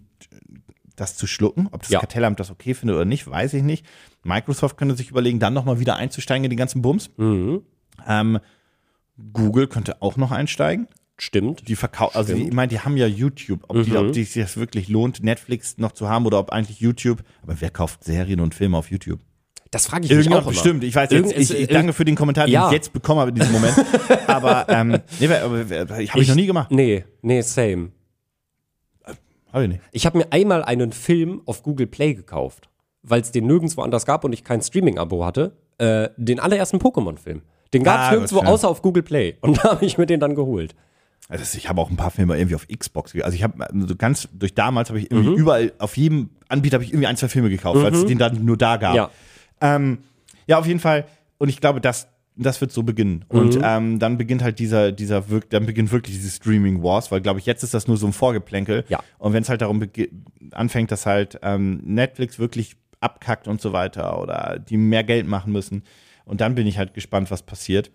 das 0.95 1.15
zu 1.17 1.27
schlucken. 1.27 1.67
Ob 1.71 1.81
das 1.81 1.89
Ja. 1.91 1.99
Kartellamt 1.99 2.39
das 2.39 2.51
okay 2.51 2.73
findet 2.73 2.95
oder 2.95 3.05
nicht, 3.05 3.29
weiß 3.29 3.53
ich 3.53 3.63
nicht. 3.63 3.85
Microsoft 4.23 4.77
könnte 4.77 4.95
sich 4.95 5.09
überlegen, 5.11 5.39
dann 5.39 5.53
nochmal 5.53 5.79
wieder 5.79 5.95
einzusteigen 5.97 6.43
in 6.45 6.49
die 6.49 6.55
ganzen 6.55 6.81
Bums. 6.81 7.09
Mhm. 7.17 7.61
Ähm, 8.07 8.39
Google 9.33 9.67
könnte 9.67 10.01
auch 10.01 10.17
noch 10.17 10.31
einsteigen. 10.31 10.87
Stimmt. 11.17 11.67
Die 11.69 11.77
verkaufen, 11.77 12.17
also 12.17 12.33
die, 12.35 12.47
ich 12.47 12.53
meine, 12.53 12.67
die 12.67 12.79
haben 12.81 12.97
ja 12.97 13.07
YouTube. 13.07 13.63
Ob, 13.69 13.81
die, 13.83 13.91
Mhm. 13.91 13.97
ob 13.97 14.11
die 14.11 14.23
sich 14.25 14.43
das 14.43 14.57
wirklich 14.57 14.89
lohnt, 14.89 15.23
Netflix 15.23 15.77
noch 15.77 15.93
zu 15.93 16.09
haben 16.09 16.25
oder 16.25 16.39
ob 16.39 16.49
eigentlich 16.49 16.81
YouTube. 16.81 17.23
Aber 17.41 17.55
wer 17.61 17.69
kauft 17.69 18.03
Serien 18.03 18.41
und 18.41 18.53
Filme 18.53 18.77
auf 18.77 18.91
YouTube? 18.91 19.21
Das 19.71 19.87
frage 19.87 20.03
ich 20.05 20.09
mich 20.09 20.17
Irgendjemand 20.17 20.41
auch 20.43 20.47
immer. 20.47 20.53
bestimmt. 20.53 20.83
Ich 20.83 20.93
weiß 20.95 21.09
jetzt, 21.11 21.31
ich, 21.37 21.53
ich 21.57 21.67
danke 21.69 21.93
für 21.93 22.03
den 22.05 22.15
Kommentar, 22.15 22.45
den 22.47 22.53
Ja. 22.53 22.67
ich 22.67 22.73
jetzt 22.73 22.91
bekommen 22.91 23.19
habe 23.21 23.29
in 23.29 23.35
diesem 23.35 23.53
Moment. 23.53 23.75
aber 24.27 24.65
ähm, 24.69 24.99
nee, 25.19 25.27
aber, 25.27 25.59
habe 25.59 26.03
ich, 26.03 26.27
noch 26.27 26.35
nie 26.35 26.45
gemacht. 26.45 26.71
Nee, 26.71 27.05
nee, 27.21 27.41
same. 27.41 27.91
Habe 29.55 29.63
ich 29.65 29.69
nicht. 29.71 29.81
Ich 29.91 30.05
habe 30.05 30.17
mir 30.19 30.27
einmal 30.31 30.63
einen 30.63 30.91
Film 30.91 31.41
auf 31.45 31.63
Google 31.63 31.87
Play 31.87 32.13
gekauft, 32.13 32.69
weil 33.01 33.21
es 33.21 33.31
den 33.31 33.47
nirgendwo 33.47 33.81
anders 33.81 34.05
gab 34.05 34.23
und 34.23 34.33
ich 34.33 34.43
kein 34.43 34.61
Streaming-Abo 34.61 35.25
hatte. 35.25 35.53
Äh, 35.77 36.09
den 36.17 36.39
allerersten 36.39 36.77
Pokémon-Film. 36.77 37.41
Den 37.73 37.83
gab 37.83 37.99
es 38.01 38.07
Ah, 38.07 38.11
nirgendwo 38.11 38.39
außer 38.41 38.69
auf 38.69 38.81
Google 38.81 39.03
Play. 39.03 39.35
Und 39.41 39.57
da 39.57 39.71
habe 39.71 39.85
ich 39.85 39.97
mir 39.97 40.05
den 40.05 40.19
dann 40.21 40.35
geholt. 40.35 40.75
Also 41.27 41.57
ich 41.57 41.67
habe 41.67 41.81
auch 41.81 41.89
ein 41.89 41.97
paar 41.97 42.11
Filme 42.11 42.37
irgendwie 42.37 42.55
auf 42.55 42.67
Xbox. 42.67 43.13
Also 43.19 43.35
ich 43.35 43.43
habe 43.43 43.65
so 43.87 43.95
ganz 43.95 44.29
durch 44.31 44.53
damals 44.53 44.89
habe 44.89 44.99
ich 44.99 45.11
irgendwie 45.11 45.31
Mhm. 45.31 45.35
überall 45.35 45.73
auf 45.79 45.97
jedem 45.97 46.29
Anbieter 46.47 46.75
habe 46.75 46.83
ich 46.85 46.91
irgendwie 46.91 47.07
ein 47.07 47.17
zwei 47.17 47.27
Filme 47.27 47.49
gekauft, 47.49 47.81
weil 47.81 47.93
es 47.93 48.05
den 48.05 48.17
dann 48.19 48.45
nur 48.45 48.55
da 48.57 48.77
gab. 48.77 48.95
Ja. 48.95 49.09
Ähm, 49.59 49.97
ja, 50.47 50.59
auf 50.59 50.67
jeden 50.67 50.79
Fall. 50.79 51.05
Und 51.37 51.49
ich 51.49 51.59
glaube, 51.59 51.81
das, 51.81 52.07
das 52.35 52.61
wird 52.61 52.71
so 52.71 52.83
beginnen. 52.83 53.25
Mhm. 53.31 53.39
Und 53.39 53.59
ähm, 53.63 53.99
dann 53.99 54.17
beginnt 54.17 54.43
halt 54.43 54.59
dieser, 54.59 54.91
dieser 54.91 55.21
dann 55.49 55.65
beginnt 55.65 55.91
wirklich 55.91 56.15
dieses 56.15 56.37
Streaming 56.37 56.83
Wars, 56.83 57.11
weil 57.11 57.21
glaube 57.21 57.39
ich, 57.39 57.45
jetzt 57.45 57.63
ist 57.63 57.73
das 57.73 57.87
nur 57.87 57.97
so 57.97 58.07
ein 58.07 58.13
Vorgeplänkel. 58.13 58.85
Ja. 58.89 58.99
Und 59.17 59.33
wenn 59.33 59.43
es 59.43 59.49
halt 59.49 59.61
darum 59.61 59.81
anfängt, 60.51 60.91
dass 60.91 61.05
halt 61.05 61.39
ähm, 61.41 61.81
Netflix 61.83 62.39
wirklich 62.39 62.75
abkackt 62.99 63.47
und 63.47 63.61
so 63.61 63.73
weiter 63.73 64.21
oder 64.21 64.59
die 64.59 64.77
mehr 64.77 65.03
Geld 65.03 65.27
machen 65.27 65.51
müssen. 65.51 65.83
Und 66.25 66.41
dann 66.41 66.55
bin 66.55 66.67
ich 66.67 66.77
halt 66.77 66.93
gespannt, 66.93 67.31
was 67.31 67.43
passiert. 67.43 67.91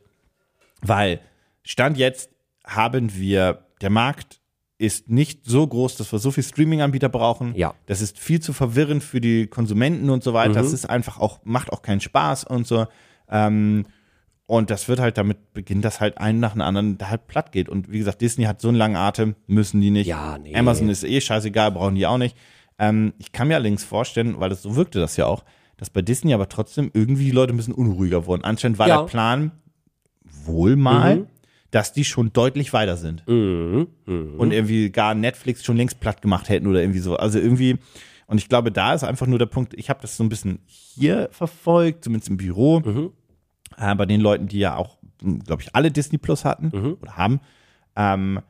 Weil 0.82 1.20
Stand 1.62 1.98
jetzt 1.98 2.30
haben 2.64 3.14
wir, 3.14 3.66
der 3.80 3.90
Markt 3.90 4.40
ist 4.78 5.10
nicht 5.10 5.44
so 5.44 5.66
groß, 5.66 5.96
dass 5.96 6.10
wir 6.10 6.18
so 6.18 6.30
viel 6.30 6.44
Streaming-Anbieter 6.44 7.10
brauchen. 7.10 7.54
Ja. 7.54 7.74
Das 7.84 8.00
ist 8.00 8.18
viel 8.18 8.40
zu 8.40 8.54
verwirrend 8.54 9.02
für 9.02 9.20
die 9.20 9.46
Konsumenten 9.46 10.08
und 10.08 10.24
so 10.24 10.32
weiter. 10.32 10.50
Mhm. 10.50 10.54
Das 10.54 10.72
ist 10.72 10.88
einfach 10.88 11.18
auch, 11.18 11.40
macht 11.44 11.70
auch 11.70 11.82
keinen 11.82 12.00
Spaß 12.00 12.44
und 12.44 12.66
so. 12.66 12.86
Ähm, 13.28 13.84
und 14.50 14.68
das 14.68 14.88
wird 14.88 14.98
halt 14.98 15.16
damit 15.16 15.52
beginnen, 15.52 15.80
dass 15.80 16.00
halt 16.00 16.18
einen 16.18 16.40
nach 16.40 16.52
dem 16.54 16.62
anderen 16.62 16.98
da 16.98 17.08
halt 17.10 17.28
platt 17.28 17.52
geht. 17.52 17.68
Und 17.68 17.90
wie 17.92 17.98
gesagt, 17.98 18.20
Disney 18.20 18.44
hat 18.44 18.60
so 18.60 18.66
einen 18.68 18.76
langen 18.76 18.96
Atem, 18.96 19.36
müssen 19.46 19.80
die 19.80 19.90
nicht. 19.90 20.08
Ja, 20.08 20.38
nee. 20.38 20.54
Amazon 20.56 20.88
ist 20.88 21.04
eh 21.04 21.20
scheißegal, 21.20 21.70
brauchen 21.70 21.94
die 21.94 22.06
auch 22.06 22.18
nicht. 22.18 22.36
Ähm, 22.78 23.12
ich 23.18 23.30
kann 23.30 23.46
mir 23.48 23.54
allerdings 23.54 23.84
vorstellen, 23.84 24.40
weil 24.40 24.48
das 24.50 24.62
so 24.62 24.74
wirkte 24.74 24.98
das 24.98 25.16
ja 25.16 25.26
auch, 25.26 25.44
dass 25.76 25.88
bei 25.90 26.02
Disney 26.02 26.34
aber 26.34 26.48
trotzdem 26.48 26.90
irgendwie 26.94 27.26
die 27.26 27.30
Leute 27.30 27.52
ein 27.54 27.56
bisschen 27.58 27.74
unruhiger 27.74 28.26
wurden. 28.26 28.42
Anscheinend 28.42 28.78
war 28.80 28.88
Ja. 28.88 28.98
der 28.98 29.06
Plan 29.06 29.52
wohl 30.44 30.74
mal, 30.74 31.16
Mhm. 31.16 31.26
dass 31.70 31.92
die 31.92 32.04
schon 32.04 32.32
deutlich 32.32 32.72
weiter 32.72 32.96
sind. 32.96 33.22
Und 33.28 33.86
irgendwie 34.06 34.90
gar 34.90 35.14
Netflix 35.14 35.64
schon 35.64 35.76
längst 35.76 36.00
platt 36.00 36.22
gemacht 36.22 36.48
hätten 36.48 36.66
oder 36.66 36.80
irgendwie 36.80 36.98
so. 36.98 37.16
Also 37.16 37.38
irgendwie, 37.38 37.76
und 38.26 38.38
ich 38.38 38.48
glaube, 38.48 38.72
da 38.72 38.94
ist 38.94 39.04
einfach 39.04 39.26
nur 39.28 39.38
der 39.38 39.46
Punkt, 39.46 39.74
ich 39.74 39.88
habe 39.90 40.00
das 40.02 40.16
so 40.16 40.24
ein 40.24 40.28
bisschen 40.28 40.58
hier 40.66 41.28
verfolgt, 41.30 42.02
zumindest 42.04 42.30
im 42.30 42.36
Büro, 42.36 42.82
äh, 43.78 43.94
bei 43.94 44.06
den 44.06 44.20
Leuten, 44.20 44.48
die 44.48 44.58
ja 44.58 44.76
auch, 44.76 44.98
glaube 45.44 45.62
ich, 45.62 45.74
alle 45.74 45.90
Disney 45.90 46.18
Plus 46.18 46.44
hatten 46.44 46.96
oder 47.00 47.16
haben, 47.16 47.40
ähm, 47.96 48.40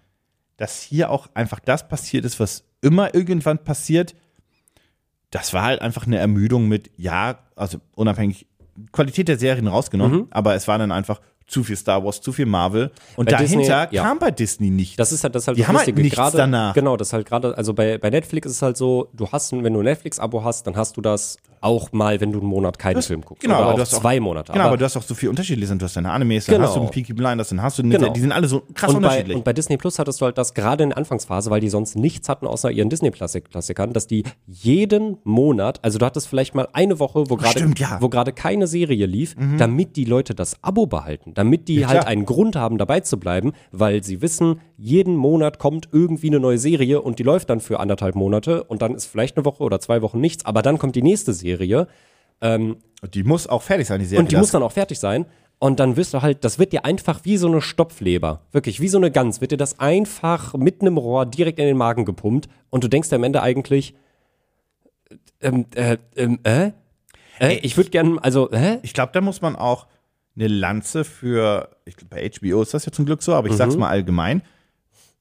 dass 0.57 0.81
hier 0.83 1.11
auch 1.11 1.29
einfach 1.35 1.61
das 1.61 1.89
passiert 1.89 2.25
ist, 2.25 2.39
was 2.39 2.65
immer 2.83 3.15
irgendwann 3.15 3.59
passiert. 3.59 4.15
Das 5.31 5.53
war 5.53 5.63
halt 5.63 5.81
einfach 5.81 6.07
eine 6.07 6.19
Ermüdung 6.19 6.69
mit, 6.69 6.91
ja, 6.97 7.39
also 7.57 7.79
unabhängig, 7.95 8.47
Qualität 8.93 9.29
der 9.29 9.39
Serien 9.39 9.67
rausgenommen, 9.67 10.27
aber 10.31 10.55
es 10.55 10.67
war 10.67 10.79
dann 10.79 10.93
einfach 10.93 11.21
zu 11.51 11.65
viel 11.65 11.77
Star 11.77 12.05
Wars, 12.05 12.21
zu 12.21 12.33
viel 12.33 12.47
Marvel. 12.47 12.91
Und 13.17 13.27
Bei 13.27 13.33
dahinter 13.33 13.87
Disney, 13.87 13.97
ja. 13.97 14.03
kam 14.05 14.19
bei 14.19 14.31
Disney 14.31 14.71
nicht. 14.71 14.99
Das 14.99 15.13
ist 15.13 15.25
halt 15.25 15.35
das, 15.35 15.43
ist 15.43 15.49
halt 15.49 15.57
Die 15.59 15.63
das 15.63 15.69
haben 15.69 15.79
halt 15.79 15.97
nichts 15.97 16.15
gerade, 16.17 16.37
danach. 16.37 16.75
Genau, 16.75 16.97
das 16.97 17.09
ist 17.09 17.13
halt 17.13 17.27
gerade, 17.27 17.57
also 17.59 17.75
bei, 17.75 17.99
bei 17.99 18.09
Netflix 18.09 18.47
ist 18.47 18.57
es 18.57 18.63
halt 18.63 18.77
so, 18.77 19.11
du 19.13 19.29
hast, 19.29 19.53
wenn 19.53 19.73
du 19.73 19.81
ein 19.81 19.85
Netflix-Abo 19.85 20.45
hast, 20.45 20.67
dann 20.67 20.77
hast 20.77 20.97
du 20.97 21.01
das 21.01 21.39
auch 21.61 21.93
mal, 21.93 22.21
wenn 22.21 22.33
du 22.33 22.41
einen 22.41 22.49
Monat 22.49 22.79
keinen 22.79 23.03
Film 23.03 23.21
guckst. 23.23 23.43
genau, 23.43 23.57
aber 23.57 23.71
auch 23.71 23.75
du 23.75 23.81
hast 23.83 23.95
auch- 23.95 24.01
zwei 24.01 24.19
Monate. 24.21 24.53
Genau, 24.53 24.65
aber, 24.67 24.77
du 24.77 24.85
hast 24.85 24.97
auch 24.97 25.03
so 25.03 25.15
viel 25.15 25.29
unterschiedlich. 25.29 25.69
Du 25.69 25.85
hast 25.85 25.97
deine 25.97 26.11
Animes, 26.11 26.47
dann 26.47 26.57
Genau. 26.57 26.67
hast 26.69 26.77
du 26.77 26.81
einen 26.81 26.91
Peaky 26.91 27.13
Blinders, 27.13 27.51
dann 27.51 27.63
hast 27.63 27.79
du 27.79 27.83
eine, 27.83 27.97
Genau. 27.99 28.13
die 28.13 28.21
sind 28.21 28.33
alle 28.33 28.49
so 28.49 28.63
krass 28.75 28.91
und 28.95 29.01
bei, 29.03 29.09
unterschiedlich. 29.09 29.37
und 29.37 29.45
bei 29.45 29.53
Disney 29.53 29.77
Plus 29.77 29.99
hattest 29.99 30.21
du 30.21 30.25
halt 30.25 30.39
das 30.39 30.55
gerade 30.55 30.83
in 30.85 30.89
der 30.91 30.99
Anfangsphase, 30.99 31.51
weil 31.51 31.61
die 31.61 31.69
sonst 31.69 31.97
nichts 31.97 32.29
hatten 32.29 32.47
außer 32.47 32.71
ihren 32.71 32.89
Disney-Klassikern, 32.89 33.93
dass 33.93 34.07
die 34.07 34.25
jeden 34.47 35.19
Monat, 35.25 35.79
also 35.83 35.99
du 35.99 36.07
hattest 36.07 36.29
vielleicht 36.29 36.55
mal 36.55 36.69
eine 36.73 36.99
Woche, 36.99 37.29
wo 37.31 37.37
gerade 37.37 37.61
ja. 37.77 37.97
Mhm. 37.97 38.03
wo 38.03 38.09
gerade 38.09 38.33
keine 38.33 38.67
Serie 38.67 39.07
lief, 39.07 39.37
damit 39.59 39.97
die 39.97 40.05
Leute 40.05 40.35
das 40.35 40.57
Abo 40.63 40.87
behalten, 40.87 41.35
damit 41.35 41.69
die 41.69 41.77
Ja, 41.81 41.89
halt 41.89 42.07
einen 42.07 42.25
Grund 42.25 42.57
haben, 42.57 42.79
dabei 42.79 43.01
zu 43.01 43.19
bleiben, 43.19 43.53
weil 43.73 44.03
sie 44.03 44.23
wissen, 44.23 44.61
jeden 44.79 45.15
Monat 45.15 45.59
kommt 45.59 45.89
irgendwie 45.93 46.29
eine 46.29 46.41
neue 46.41 46.59
Serie 46.59 47.03
und 47.03 47.19
die 47.19 47.23
läuft 47.23 47.51
dann 47.51 47.61
für 47.61 47.81
anderthalb 47.81 48.15
Monate 48.15 48.65
und 48.65 48.81
dann 48.83 48.95
ist 48.95 49.07
vielleicht 49.07 49.37
eine 49.37 49.45
Woche 49.45 49.63
oder 49.63 49.79
zwei 49.81 50.01
Wochen 50.03 50.21
nichts, 50.21 50.47
aber 50.47 50.63
dann 50.63 50.79
kommt 50.79 50.97
die 50.97 51.03
nächste 51.03 51.33
Serie 51.35 51.50
Und 53.03 53.15
die 53.15 53.23
muss 53.23 53.47
auch 53.47 53.63
fertig 53.63 53.87
sein, 53.87 54.01
die 54.01 54.07
Serie. 54.07 54.23
und 54.23 54.33
die 54.33 54.37
muss 54.37 54.51
dann 54.51 54.63
auch 54.63 54.73
fertig 54.73 54.99
sein. 54.99 55.27
Und 55.59 55.79
dann 55.79 55.97
wirst 55.97 56.15
du 56.15 56.23
halt, 56.23 56.43
das 56.45 56.59
wird 56.59 56.73
dir 56.73 56.87
einfach 56.87 57.21
wie 57.25 57.37
so 57.37 57.47
eine 57.47 57.61
Stopfleber, 57.61 58.47
wirklich 58.51 58.81
wie 58.81 58.89
so 58.89 58.97
eine 58.97 59.11
Gans, 59.11 59.43
wird 59.43 59.53
dir 59.53 59.59
das 59.59 59.79
einfach 59.79 60.55
mit 60.55 60.81
einem 60.81 60.97
Rohr 60.97 61.27
direkt 61.27 61.59
in 61.59 61.67
den 61.67 61.77
Magen 61.77 62.07
gepumpt 62.07 62.49
und 62.71 62.83
du 62.83 62.89
denkst 62.89 63.11
dir 63.11 63.17
am 63.17 63.25
Ende 63.25 63.43
eigentlich, 63.43 63.95
ähm, 65.43 65.67
äh, 65.75 65.99
ähm, 66.17 66.39
äh? 66.45 66.71
äh 67.41 67.59
ich 67.59 67.77
würde 67.77 67.91
gerne, 67.91 68.19
also, 68.23 68.51
äh? 68.51 68.79
ich 68.83 68.95
glaube, 68.95 69.13
da 69.13 69.21
muss 69.21 69.43
man 69.43 69.55
auch 69.55 69.87
eine 70.35 70.49
Lanze 70.49 71.05
für, 71.05 71.69
ich 71.85 71.97
glaub, 71.97 72.09
bei 72.09 72.31
HBO 72.31 72.63
ist 72.63 72.73
das 72.73 72.87
ja 72.87 72.93
zum 72.93 73.05
Glück 73.05 73.23
so, 73.23 73.35
aber 73.35 73.49
ich 73.49 73.55
sag's 73.55 73.77
mal 73.77 73.91
allgemein. 73.91 74.41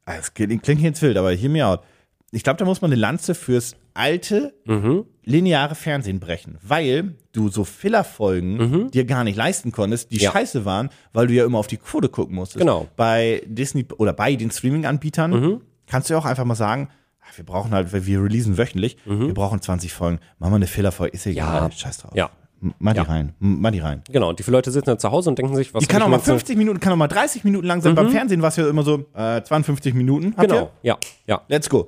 Ah, 0.06 0.16
Es 0.18 0.34
klingt, 0.34 0.64
klingt 0.64 0.82
jetzt 0.82 1.02
wild, 1.02 1.18
aber 1.18 1.34
hear 1.34 1.50
me 1.50 1.66
out. 1.66 1.82
Ich 2.32 2.44
glaube, 2.44 2.58
da 2.58 2.66
muss 2.66 2.82
man 2.82 2.92
eine 2.92 3.00
Lanze 3.00 3.36
fürs 3.36 3.76
alte, 4.00 4.54
lineare 5.24 5.76
Fernsehen 5.76 6.20
brechen, 6.20 6.58
weil 6.62 7.16
du 7.34 7.50
so 7.50 7.64
Filler-Folgen 7.64 8.90
dir 8.92 9.06
gar 9.06 9.24
nicht 9.24 9.36
leisten 9.36 9.72
konntest, 9.72 10.12
die 10.12 10.18
Ja. 10.18 10.32
scheiße 10.32 10.66
waren, 10.66 10.90
weil 11.14 11.28
du 11.28 11.34
ja 11.34 11.46
immer 11.46 11.58
auf 11.60 11.68
die 11.68 11.78
Quote 11.78 12.10
gucken 12.10 12.36
musstest. 12.36 12.60
Genau. 12.60 12.88
Bei 12.96 13.42
Disney 13.46 13.86
oder 13.98 14.14
bei 14.14 14.36
den 14.36 14.52
Streaming-Anbietern 14.52 15.62
kannst 15.88 16.10
du 16.10 16.14
ja 16.14 16.20
auch 16.20 16.26
einfach 16.26 16.46
mal 16.46 16.56
sagen, 16.56 16.90
ach, 17.22 17.38
wir 17.38 17.46
brauchen 17.46 17.72
halt, 17.72 17.92
wir 17.94 18.24
releasen 18.24 18.58
wöchentlich, 18.58 18.98
wir 19.06 19.34
brauchen 19.34 19.62
20 19.62 19.94
Folgen, 19.94 20.20
machen 20.40 20.52
wir 20.54 20.56
eine 20.58 20.68
Filler-Folge, 20.68 21.14
ist 21.16 21.26
egal, 21.28 21.70
Ja. 21.70 21.72
scheiß 21.72 21.98
drauf. 22.00 22.12
Ja. 22.16 22.30
Mach 22.78 22.92
die 22.92 22.98
Ja. 22.98 23.04
rein, 23.04 23.34
mach 23.40 23.72
die 23.72 23.80
rein. 23.80 24.02
Genau, 24.12 24.28
und 24.30 24.38
die 24.46 24.52
Leute 24.52 24.70
sitzen 24.72 24.88
dann 24.88 25.00
zu 25.00 25.10
Hause 25.12 25.30
und 25.30 25.38
denken 25.40 25.56
sich, 25.56 25.74
was 25.74 25.80
Die 25.82 25.88
kann 25.88 26.02
auch 26.02 26.08
ich 26.08 26.12
mal 26.12 26.18
mir 26.18 26.22
jetzt- 26.24 26.26
50 26.30 26.58
Minuten, 26.58 26.82
kann 26.82 26.92
auch 26.92 26.98
mal 26.98 27.08
30 27.08 27.46
Minuten 27.46 27.66
lang 27.66 27.80
sein. 27.82 27.96
Beim 27.96 28.10
Fernsehen 28.10 28.42
war 28.42 28.50
es 28.50 28.58
ja 28.58 28.68
immer 28.68 28.84
so 28.84 29.06
äh, 29.16 29.42
52 29.44 29.94
Minuten. 29.94 30.34
Habt 30.36 30.50
Genau, 30.50 30.64
Ihr? 30.64 30.70
ja, 30.84 30.98
ja. 31.26 31.42
Let's 31.48 31.70
go. 31.70 31.88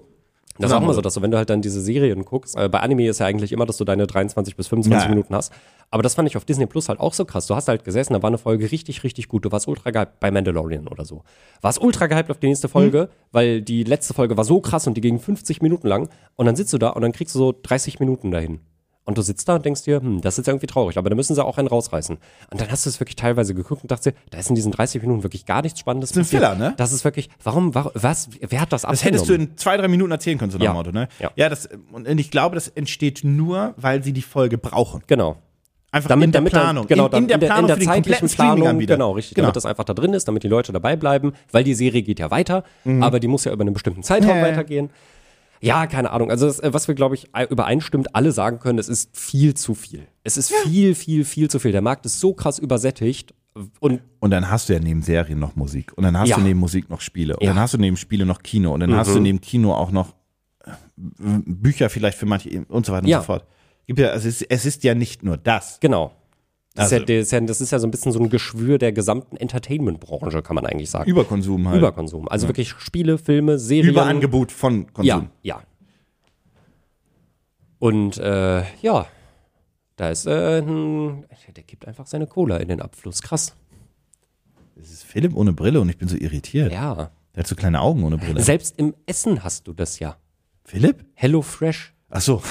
Das 0.57 0.69
ist 0.69 0.75
auch 0.77 0.81
immer 0.81 0.93
so, 0.93 1.01
dass 1.01 1.13
du, 1.13 1.21
wenn 1.21 1.31
du 1.31 1.37
halt 1.37 1.49
dann 1.49 1.61
diese 1.61 1.81
Serien 1.81 2.23
guckst, 2.25 2.55
äh, 2.57 2.67
bei 2.69 2.79
Anime 2.81 3.07
ist 3.07 3.19
ja 3.19 3.25
eigentlich 3.25 3.51
immer, 3.51 3.65
dass 3.65 3.77
du 3.77 3.85
deine 3.85 4.05
23 4.05 4.55
bis 4.55 4.67
25 4.67 5.03
Ja. 5.03 5.09
Minuten 5.09 5.33
hast. 5.33 5.51
Aber 5.89 6.03
das 6.03 6.15
fand 6.15 6.27
ich 6.29 6.37
auf 6.37 6.45
Disney 6.45 6.65
Plus 6.65 6.89
halt 6.89 6.99
auch 6.99 7.13
so 7.13 7.25
krass. 7.25 7.47
Du 7.47 7.55
hast 7.55 7.67
halt 7.67 7.83
gesessen, 7.83 8.13
da 8.13 8.21
war 8.21 8.27
eine 8.29 8.37
Folge 8.37 8.71
richtig, 8.71 9.03
richtig 9.03 9.27
gut. 9.27 9.45
Du 9.45 9.51
warst 9.51 9.67
ultra 9.67 9.91
gehypt 9.91 10.19
bei 10.19 10.29
Mandalorian 10.31 10.87
oder 10.87 11.03
so. 11.05 11.23
Warst 11.61 11.81
ultra 11.81 12.07
gehypt 12.07 12.29
auf 12.31 12.37
die 12.37 12.47
nächste 12.47 12.69
Folge, 12.69 13.09
weil 13.31 13.61
die 13.61 13.83
letzte 13.83 14.13
Folge 14.13 14.37
war 14.37 14.43
so 14.43 14.61
krass 14.61 14.87
und 14.87 14.95
die 14.95 15.01
ging 15.01 15.19
50 15.19 15.61
Minuten 15.61 15.87
lang. 15.87 16.09
Und 16.35 16.45
dann 16.45 16.55
sitzt 16.55 16.73
du 16.73 16.77
da 16.77 16.89
und 16.89 17.01
dann 17.01 17.11
kriegst 17.11 17.33
du 17.35 17.39
so 17.39 17.53
30 17.63 17.99
Minuten 17.99 18.31
dahin. 18.31 18.59
Und 19.03 19.17
du 19.17 19.23
sitzt 19.23 19.49
da 19.49 19.55
und 19.55 19.65
denkst 19.65 19.81
dir, 19.83 19.99
hm, 19.99 20.21
das 20.21 20.37
ist 20.37 20.47
irgendwie 20.47 20.67
traurig, 20.67 20.97
aber 20.97 21.09
da 21.09 21.15
müssen 21.15 21.33
sie 21.33 21.43
auch 21.43 21.57
einen 21.57 21.67
rausreißen. 21.67 22.17
Und 22.51 22.61
dann 22.61 22.69
hast 22.69 22.85
du 22.85 22.89
es 22.91 22.99
wirklich 22.99 23.15
teilweise 23.15 23.55
geguckt 23.55 23.81
und 23.81 23.89
dachtest 23.91 24.15
dir, 24.15 24.19
da 24.29 24.37
ist 24.37 24.49
in 24.49 24.55
diesen 24.55 24.71
30 24.71 25.01
Minuten 25.01 25.23
wirklich 25.23 25.45
gar 25.47 25.63
nichts 25.63 25.79
Spannendes 25.79 26.11
Das 26.11 26.17
ist 26.27 26.33
ein 26.33 26.39
passiert. 26.39 26.53
Filler, 26.57 26.69
ne? 26.69 26.73
Das 26.77 26.91
ist 26.93 27.03
wirklich, 27.03 27.29
warum, 27.43 27.73
warum 27.73 27.91
was, 27.95 28.29
wer 28.39 28.61
hat 28.61 28.71
das 28.71 28.83
Das 28.83 29.03
hättest 29.03 29.27
du 29.27 29.33
in 29.33 29.57
zwei, 29.57 29.75
drei 29.77 29.87
Minuten 29.87 30.11
erzählen 30.11 30.37
können, 30.37 30.51
so 30.51 30.59
nach 30.59 30.65
Ja. 30.65 30.73
Motto, 30.73 30.91
ne? 30.91 31.07
Ja. 31.35 31.49
das, 31.49 31.67
und 31.91 32.07
ich 32.19 32.29
glaube, 32.29 32.53
das 32.55 32.67
entsteht 32.67 33.21
nur, 33.23 33.73
weil 33.77 34.03
sie 34.03 34.13
die 34.13 34.21
Folge 34.21 34.57
brauchen. 34.59 35.01
Genau. 35.07 35.37
Einfach 35.93 36.07
damit, 36.07 36.27
in 36.27 36.31
der 36.31 36.39
damit 36.39 36.53
Planung. 36.53 36.87
Dann, 36.87 36.97
genau, 36.97 37.07
in, 37.07 37.23
in 37.23 37.27
der 37.27 37.37
Planung 37.39 37.69
für 37.71 37.75
den 37.79 37.85
zeitlichen 37.85 37.93
kompletten 38.03 38.29
Planung, 38.29 38.53
Streaming-Anbieter. 38.57 38.93
genau, 38.95 39.11
richtig, 39.11 39.35
Genau. 39.35 39.47
damit 39.47 39.55
das 39.57 39.65
einfach 39.65 39.83
da 39.83 39.93
drin 39.93 40.13
ist, 40.13 40.25
damit 40.27 40.43
die 40.43 40.47
Leute 40.47 40.71
dabei 40.71 40.95
bleiben, 40.95 41.33
weil 41.51 41.63
die 41.65 41.73
Serie 41.73 42.01
geht 42.03 42.19
ja 42.19 42.31
weiter, 42.31 42.63
aber 43.01 43.19
die 43.19 43.27
muss 43.27 43.43
ja 43.45 43.51
über 43.51 43.61
einen 43.61 43.73
bestimmten 43.73 44.03
Zeitraum 44.03 44.29
Ja, 44.29 44.37
ja. 44.37 44.43
weitergehen. 44.43 44.89
Ja, 45.61 45.85
keine 45.87 46.11
Ahnung. 46.11 46.31
Also, 46.31 46.47
das, 46.47 46.59
äh, 46.59 46.73
was 46.73 46.87
wir, 46.87 46.95
glaube 46.95 47.15
ich, 47.15 47.29
übereinstimmt 47.49 48.15
alle 48.15 48.31
sagen 48.31 48.59
können, 48.59 48.79
es 48.79 48.89
ist 48.89 49.15
viel 49.15 49.53
zu 49.53 49.75
viel. 49.75 50.07
Es 50.23 50.35
ist 50.37 50.51
viel, 50.51 50.95
viel, 50.95 51.23
viel 51.23 51.49
zu 51.49 51.59
viel. 51.59 51.71
Der 51.71 51.81
Markt 51.81 52.05
ist 52.05 52.19
so 52.19 52.33
krass 52.33 52.57
übersättigt. 52.59 53.33
Und 53.79 54.01
Und 54.19 54.31
dann 54.31 54.49
hast 54.49 54.69
du 54.69 54.73
ja 54.73 54.79
neben 54.79 55.01
Serien 55.01 55.37
noch 55.39 55.55
Musik. 55.55 55.91
Und 55.97 56.03
dann 56.03 56.17
hast 56.17 56.29
Ja. 56.29 56.37
du 56.37 56.41
neben 56.41 56.59
Musik 56.59 56.89
noch 56.89 57.01
Spiele. 57.01 57.35
Und 57.35 57.43
Ja. 57.43 57.51
Mhm. 57.51 57.55
dann 57.55 57.63
hast 57.63 57.73
du 57.73 57.77
neben 57.77 57.97
Spiele 57.97 58.25
noch 58.25 58.41
Kino. 58.41 58.73
Und 58.73 58.79
dann 58.79 58.95
hast 58.95 59.13
du 59.13 59.19
neben 59.19 59.39
Kino 59.41 59.73
auch 59.73 59.91
noch 59.91 60.15
äh, 60.65 60.71
Bücher 61.45 61.89
vielleicht 61.89 62.17
für 62.17 62.25
manche 62.25 62.63
und 62.67 62.85
so 62.85 62.93
weiter 62.93 63.07
Ja. 63.07 63.17
und 63.17 63.23
so 63.23 63.27
fort. 63.27 63.45
Gibt 63.87 63.99
ja, 63.99 64.09
also 64.09 64.27
es, 64.29 64.41
ist, 64.41 64.47
es 64.51 64.65
ist 64.65 64.83
ja 64.83 64.95
nicht 64.95 65.21
nur 65.23 65.37
das. 65.37 65.79
genau. 65.79 66.13
Das, 66.73 66.93
Also- 66.93 67.03
ist 67.05 67.31
ja, 67.31 67.41
das, 67.41 67.59
ist 67.59 67.71
ja, 67.71 67.75
ja 67.75 67.79
so 67.79 67.87
ein 67.87 67.91
bisschen 67.91 68.11
so 68.13 68.19
ein 68.19 68.29
Geschwür 68.29 68.77
der 68.77 68.93
gesamten 68.93 69.35
Entertainment-Branche, 69.35 70.41
kann 70.41 70.55
man 70.55 70.65
eigentlich 70.65 70.89
sagen. 70.89 71.09
Überkonsum 71.09 71.67
halt. 71.67 71.77
Überkonsum. 71.79 72.29
Also 72.29 72.47
wirklich 72.47 72.69
Spiele, 72.71 73.17
Filme, 73.17 73.59
Serien. 73.59 73.91
Überangebot 73.91 74.51
von 74.53 74.91
Konsum. 74.93 75.29
Ja, 75.43 75.57
ja. 75.57 75.61
Und 77.79 78.17
äh, 78.19 78.63
ja, 78.81 79.07
da 79.97 80.09
ist 80.09 80.27
äh, 80.27 80.59
ein, 80.61 81.25
der 81.55 81.63
gibt 81.63 81.87
einfach 81.87 82.07
seine 82.07 82.27
Cola 82.27 82.57
in 82.57 82.69
den 82.69 82.81
Abfluss. 82.81 83.21
Krass. 83.21 83.53
Das 84.75 84.89
ist 84.91 85.03
Philipp 85.03 85.35
ohne 85.35 85.51
Brille 85.53 85.81
und 85.81 85.89
ich 85.89 85.97
bin 85.97 86.07
so 86.07 86.15
irritiert. 86.15 86.71
Ja. 86.71 87.11
Der 87.35 87.43
hat 87.43 87.47
so 87.47 87.55
kleine 87.55 87.81
Augen 87.81 88.03
ohne 88.03 88.17
Brille. 88.17 88.41
Selbst 88.41 88.77
im 88.79 88.93
Essen 89.05 89.43
hast 89.43 89.67
du 89.67 89.73
das 89.73 89.99
ja. 89.99 90.15
Philipp? 90.63 91.05
Hello 91.15 91.41
Fresh. 91.41 91.93
Ach 92.09 92.21
so. 92.21 92.41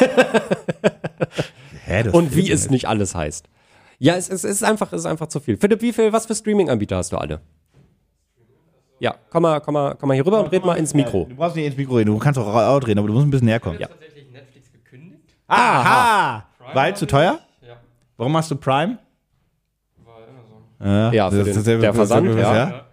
Hä, 1.84 2.08
Und 2.10 2.34
wie 2.34 2.50
es 2.50 2.70
nicht 2.70 2.86
alles 2.88 3.14
heißt. 3.14 3.48
Ja, 3.98 4.14
es, 4.14 4.28
es 4.28 4.44
ist 4.44 4.62
einfach, 4.62 4.92
es 4.92 5.00
ist 5.00 5.06
einfach 5.06 5.26
zu 5.26 5.40
viel. 5.40 5.56
Philipp, 5.56 5.82
wie 5.82 5.92
viel, 5.92 6.12
was 6.12 6.26
für 6.26 6.34
Streaming-Anbieter 6.34 6.96
hast 6.96 7.12
du 7.12 7.16
alle? 7.16 7.40
Ja, 9.00 9.14
komm 9.30 9.42
mal, 9.42 9.60
komm 9.60 9.74
mal, 9.74 9.94
komm 9.94 10.08
mal 10.08 10.14
hier 10.14 10.26
rüber 10.26 10.40
und 10.40 10.50
red 10.50 10.64
mal 10.64 10.74
ins 10.76 10.92
Mikro. 10.94 11.26
Du 11.28 11.36
brauchst 11.36 11.54
nicht 11.56 11.66
ins 11.66 11.76
Mikro 11.76 11.96
reden, 11.96 12.10
du 12.10 12.18
kannst 12.18 12.38
auch 12.38 12.52
laut 12.52 12.86
reden, 12.86 12.98
aber 12.98 13.08
du 13.08 13.14
musst 13.14 13.26
ein 13.26 13.30
bisschen 13.30 13.46
näher 13.46 13.60
kommen. 13.60 13.78
Ja. 13.78 13.86
tatsächlich 13.88 14.30
Netflix 14.32 14.72
gekündigt. 14.72 15.22
Aha! 15.46 16.44
Weil 16.74 16.96
zu 16.96 17.06
teuer? 17.06 17.38
Ja, 17.60 17.76
Warum 18.16 18.36
hast 18.36 18.50
du 18.50 18.56
Prime? 18.56 18.98
immer 19.96 20.44
so. 21.10 21.14
Ja, 21.16 21.30
für 21.30 21.36
das 21.38 21.44
den- 21.46 21.56
ist 21.58 21.66
der 21.82 21.94
Versand, 21.94 22.26
ja. 22.26 22.34
Ja. 22.54 22.86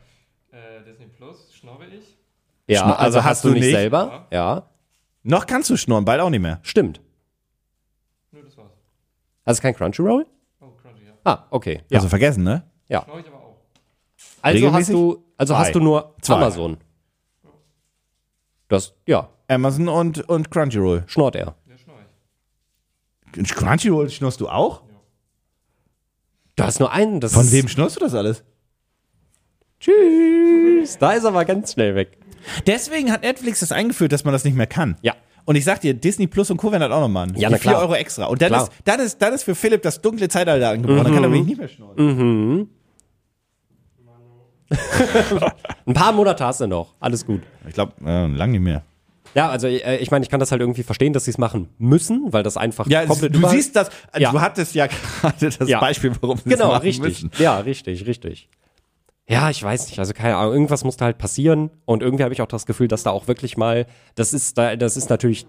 Äh, 0.51 0.83
Disney 0.85 1.07
Plus 1.07 1.53
schnorre 1.55 1.85
ich. 1.87 2.17
Ja, 2.67 2.81
Schna- 2.81 2.85
also, 2.93 2.99
also 3.03 3.17
hast 3.19 3.25
hast 3.25 3.43
du 3.43 3.47
du 3.49 3.53
nicht 3.55 3.63
nicht? 3.63 3.71
selber? 3.75 4.27
Ja, 4.31 4.63
Noch 5.23 5.45
kannst 5.47 5.69
du 5.71 5.77
schnurren, 5.77 6.05
bald 6.05 6.21
auch 6.21 6.29
nicht 6.29 6.41
mehr. 6.41 6.59
stimmt. 6.61 7.01
Nur 8.31 8.43
das 8.43 8.55
war's. 8.57 8.71
Hast 9.45 9.59
du 9.59 9.61
kein 9.63 9.75
Crunchyroll? 9.75 10.25
Ah, 11.25 11.43
okay. 11.49 11.81
Ja. 11.89 11.97
Also 11.97 12.07
vergessen, 12.07 12.43
ne? 12.43 12.63
ja. 12.87 13.01
Aber 13.01 13.13
auch. 13.13 13.57
Also 14.41 14.71
hast 14.71 14.89
du, 14.89 15.25
also 15.37 15.53
Zwei. 15.53 15.59
hast 15.59 15.75
du 15.75 15.79
nur 15.79 16.15
Zwei. 16.21 16.35
Amazon. 16.35 16.77
Das, 18.67 18.93
ja, 19.05 19.29
Amazon 19.47 19.87
und, 19.89 20.29
und 20.29 20.49
Crunchyroll. 20.49 21.03
schnort 21.07 21.35
er. 21.35 21.55
Ja, 21.67 21.77
schnorre 21.77 21.99
ich. 23.43 23.53
Crunchyroll 23.53 24.09
schnurst 24.09 24.39
du 24.39 24.47
auch? 24.49 24.83
Du 26.55 26.63
hast 26.63 26.79
nur 26.79 26.91
einen. 26.91 27.19
Das 27.19 27.33
Von 27.33 27.43
ist, 27.43 27.51
wem 27.51 27.67
schnurst 27.67 27.97
du 27.97 27.99
das 27.99 28.13
alles? 28.13 28.43
Tschüss. 29.79 30.97
Da 30.97 31.11
ist 31.11 31.23
er 31.25 31.31
mal 31.31 31.45
ganz 31.45 31.73
schnell 31.73 31.95
weg. 31.95 32.17
Deswegen 32.65 33.11
hat 33.11 33.23
Netflix 33.23 33.59
das 33.59 33.71
eingeführt, 33.71 34.11
dass 34.11 34.23
man 34.23 34.31
das 34.31 34.45
nicht 34.45 34.55
mehr 34.55 34.67
kann. 34.67 34.97
Ja. 35.01 35.15
Und 35.45 35.55
ich 35.55 35.63
sag 35.63 35.79
dir, 35.81 35.93
Disney 35.93 36.25
Plus 36.27 36.49
und 36.49 36.57
Co. 36.57 36.71
werden 36.71 36.81
das 36.81 36.91
auch 36.91 37.01
noch 37.01 37.07
machen. 37.07 37.33
Ja, 37.37 37.49
na 37.49 37.57
klar. 37.57 37.75
4 37.75 37.81
Euro 37.83 37.93
extra. 37.95 38.25
Und 38.25 38.41
dann 38.41 38.49
Klar. 38.49 38.63
ist, 38.63 38.71
dann, 38.83 38.99
ist, 38.99 39.21
dann 39.21 39.33
ist 39.33 39.43
für 39.43 39.53
Philipp 39.55 39.81
das 39.83 40.01
dunkle 40.01 40.27
Zeitalter 40.27 40.69
angebrochen. 40.69 41.03
Dann 41.03 41.13
kann 41.13 41.23
er 41.23 41.29
mich 41.29 41.45
nicht 41.45 41.57
mehr 41.59 41.67
schnurren. 41.67 42.69
Ein 45.85 45.93
paar 45.93 46.11
Monate 46.11 46.43
hast 46.43 46.61
du 46.61 46.67
noch. 46.67 46.95
Alles 46.99 47.25
gut. 47.25 47.41
Ich 47.67 47.73
glaube, 47.75 47.93
äh, 48.03 48.25
lang 48.27 48.51
nicht 48.51 48.61
mehr. 48.61 48.83
Ja, 49.35 49.49
also 49.49 49.67
äh, 49.67 49.97
ich 49.97 50.09
meine, 50.11 50.23
ich 50.23 50.29
kann 50.31 50.39
das 50.39 50.51
halt 50.51 50.61
irgendwie 50.61 50.81
verstehen, 50.83 51.13
dass 51.13 51.25
sie 51.25 51.31
es 51.31 51.37
machen 51.37 51.69
müssen, 51.77 52.31
weil 52.33 52.41
das 52.41 52.57
einfach 52.57 52.87
Ja, 52.87 53.05
komplett 53.05 53.35
du 53.35 53.39
über- 53.39 53.49
siehst 53.49 53.75
das, 53.75 53.89
Ja. 54.17 54.31
du 54.31 54.41
hattest 54.41 54.73
ja 54.73 54.87
gerade 55.21 55.35
das 55.59 55.69
Ja. 55.69 55.79
Beispiel, 55.79 56.11
warum 56.21 56.37
sie 56.37 56.49
Genau, 56.49 56.67
es 56.67 56.71
machen 56.73 56.81
richtig. 56.83 57.03
müssen. 57.23 57.31
Ja, 57.37 57.59
richtig, 57.59 58.07
richtig. 58.07 58.49
Ja, 59.27 59.49
ich 59.49 59.63
weiß 59.63 59.87
nicht, 59.87 59.97
also 59.97 60.13
keine 60.13 60.35
Ahnung, 60.37 60.53
irgendwas 60.53 60.83
musste 60.83 61.03
halt 61.03 61.17
passieren 61.17 61.71
und 61.85 62.03
irgendwie 62.03 62.23
habe 62.23 62.33
ich 62.33 62.41
auch 62.41 62.47
das 62.47 62.65
Gefühl, 62.67 62.87
dass 62.87 63.01
da 63.03 63.09
auch 63.09 63.27
wirklich 63.27 63.57
mal, 63.57 63.87
das 64.13 64.33
ist 64.33 64.57
da, 64.57 64.75
das 64.75 64.97
ist 64.97 65.09
natürlich 65.09 65.47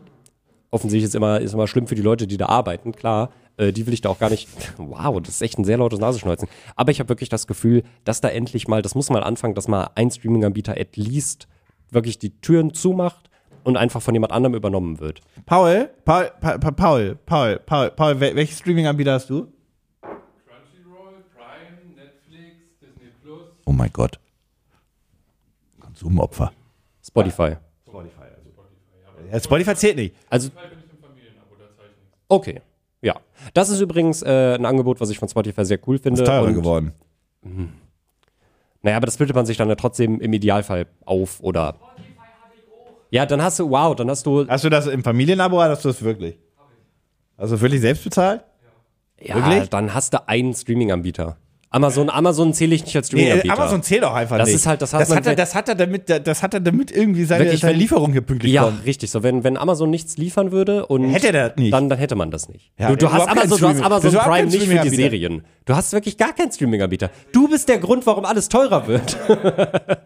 offensichtlich 0.70 1.04
ist 1.04 1.14
immer 1.14 1.40
ist 1.40 1.52
immer 1.52 1.66
schlimm 1.66 1.86
für 1.86 1.94
die 1.94 2.02
Leute, 2.02 2.26
die 2.26 2.38
da 2.38 2.46
arbeiten, 2.46 2.92
klar. 2.92 3.30
Äh, 3.58 3.72
die 3.72 3.86
will 3.86 3.94
ich 3.94 4.00
da 4.00 4.08
auch 4.10 4.18
gar 4.18 4.30
nicht. 4.30 4.48
Wow, 4.78 5.20
das 5.20 5.36
ist 5.36 5.42
echt 5.42 5.58
ein 5.58 5.64
sehr 5.64 5.78
lautes 5.78 5.98
Nasenschneuzen. 5.98 6.48
Aber 6.74 6.90
ich 6.90 7.00
habe 7.00 7.08
wirklich 7.08 7.28
das 7.30 7.46
Gefühl, 7.46 7.82
dass 8.04 8.20
da 8.20 8.28
endlich 8.28 8.66
mal, 8.68 8.82
das 8.82 8.94
muss 8.94 9.08
mal 9.10 9.22
anfangen, 9.22 9.54
dass 9.54 9.68
mal 9.68 9.90
ein 9.94 10.10
Streaming-Anbieter 10.10 10.72
at 10.78 10.96
least 10.96 11.46
wirklich 11.90 12.18
die 12.18 12.38
Türen 12.40 12.74
zumacht 12.74 13.30
und 13.64 13.76
einfach 13.76 14.02
von 14.02 14.14
jemand 14.14 14.32
anderem 14.32 14.54
übernommen 14.54 15.00
wird. 15.00 15.20
Paul, 15.46 15.88
Paul, 16.04 16.30
Pa- 16.40 16.58
Pa- 16.58 16.70
Paul, 16.72 17.18
Paul, 17.26 17.60
Paul, 17.64 17.90
Paul, 17.92 18.12
wel- 18.20 18.34
welches 18.36 18.58
Streaming-Anbieter 18.58 19.12
hast 19.14 19.30
du? 19.30 19.46
Crunchyroll, 20.02 21.24
Prime, 21.34 21.94
Netflix, 21.96 22.56
Disney 22.80 23.10
Plus. 23.22 23.55
Oh 23.66 23.72
mein 23.72 23.92
Gott. 23.92 24.18
Konsumopfer. 25.80 26.52
Spotify. 27.04 27.56
Ja, 29.32 29.40
Spotify 29.40 29.74
zählt 29.74 29.96
nicht. 29.96 30.14
Also 30.30 30.48
Spotify 30.48 30.68
bin 30.68 30.78
ich 30.78 30.92
im 30.92 30.98
Familienabo, 30.98 31.54
da 31.58 31.64
zahle 31.76 31.88
ich 31.90 32.00
nichts. 32.00 32.16
Okay, 32.28 32.60
ja. 33.02 33.16
Das 33.54 33.68
ist 33.68 33.80
übrigens 33.80 34.22
äh, 34.22 34.54
ein 34.54 34.64
Angebot, 34.64 35.00
was 35.00 35.10
ich 35.10 35.18
von 35.18 35.28
Spotify 35.28 35.64
sehr 35.64 35.78
cool 35.86 35.98
finde. 35.98 36.22
Ist 36.22 36.26
teurer 36.26 36.46
und, 36.46 36.54
geworden. 36.54 36.92
Naja, 38.82 38.96
aber 38.96 39.06
das 39.06 39.14
splittet 39.14 39.34
man 39.34 39.46
sich 39.46 39.56
dann 39.56 39.68
ja 39.68 39.74
trotzdem 39.74 40.20
im 40.20 40.32
Idealfall 40.32 40.86
auf 41.04 41.40
oder. 41.40 41.76
Ja, 43.10 43.26
dann 43.26 43.42
hast 43.42 43.58
du, 43.58 43.70
wow, 43.70 43.94
dann 43.94 44.10
hast 44.10 44.26
du. 44.26 44.46
Hast 44.46 44.64
du 44.64 44.68
das 44.68 44.86
im 44.86 45.02
Familienabo 45.02 45.56
oder 45.56 45.70
hast 45.70 45.84
du 45.84 45.88
das 45.88 46.02
wirklich? 46.02 46.38
Hast 47.38 47.52
du 47.52 47.60
wirklich 47.60 47.80
selbst 47.80 48.04
bezahlt? 48.04 48.44
Ja, 49.20 49.36
wirklich? 49.36 49.70
dann 49.70 49.94
hast 49.94 50.12
du 50.12 50.28
einen 50.28 50.54
Streaming-Anbieter. 50.54 51.36
Amazon, 51.76 52.08
Amazon 52.10 52.54
zähle 52.54 52.74
ich 52.74 52.84
nicht 52.84 52.96
als 52.96 53.12
Nee, 53.12 53.20
Streaming-Anbieter. 53.20 53.54
Amazon 53.58 53.82
zählt 53.82 54.04
auch 54.04 54.14
einfach 54.14 54.38
Das 54.38 54.46
nicht. 54.48 54.56
ist 54.56 54.66
halt- 54.66 54.80
das 54.82 54.92
hat 54.94 55.00
das 55.02 55.10
hat 55.14 55.26
er, 55.26 55.34
das 55.36 55.54
hat 55.54 55.68
er 55.68 55.74
damit, 55.74 56.08
das 56.26 56.42
hat 56.42 56.54
er 56.54 56.60
damit 56.60 56.90
irgendwie 56.90 57.24
seine, 57.24 57.44
Wirklich, 57.44 57.60
seine 57.60 57.74
wenn- 57.74 57.80
Lieferung 57.80 58.12
hier 58.12 58.20
pünktlich 58.22 58.52
ja, 58.52 58.62
kommt. 58.64 58.84
richtig. 58.86 59.10
So, 59.10 59.22
wenn, 59.22 59.44
wenn 59.44 59.56
Amazon 59.56 59.90
nichts 59.90 60.16
liefern 60.16 60.52
würde 60.52 60.86
und. 60.86 61.10
Hätte 61.10 61.28
er 61.32 61.48
das 61.50 61.56
nicht. 61.58 61.72
Dann, 61.72 61.88
dann 61.88 61.98
hätte 61.98 62.14
man 62.16 62.30
das 62.30 62.48
nicht. 62.48 62.72
Ja, 62.78 62.88
du, 62.90 62.96
du, 62.96 63.12
hast 63.12 63.28
Amazon, 63.28 63.58
du 63.60 63.68
hast 63.68 63.82
Amazon 63.82 64.10
überhaupt 64.10 64.30
Prime 64.30 64.48
nicht 64.50 64.62
für 64.66 64.78
die. 64.80 64.88
Serien. 64.90 65.42
Du 65.64 65.74
hast 65.76 65.92
wirklich 65.92 66.16
gar 66.16 66.32
keinen 66.32 66.50
Streaming-Anbieter. 66.52 67.10
Du 67.32 67.48
bist 67.48 67.68
der 67.68 67.78
Grund, 67.78 68.06
warum 68.06 68.24
alles 68.24 68.48
teurer 68.48 68.86
wird. 68.86 69.16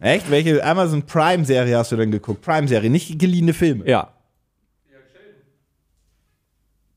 Echt? 0.00 0.30
Welche 0.30 0.64
Amazon 0.64 1.02
Prime-Serie 1.02 1.76
hast 1.76 1.90
du 1.92 1.96
denn 1.96 2.10
geguckt? 2.10 2.42
Prime-Serie, 2.42 2.88
nicht 2.90 3.18
geliehene 3.18 3.52
Filme. 3.52 3.84
ja. 3.88 4.12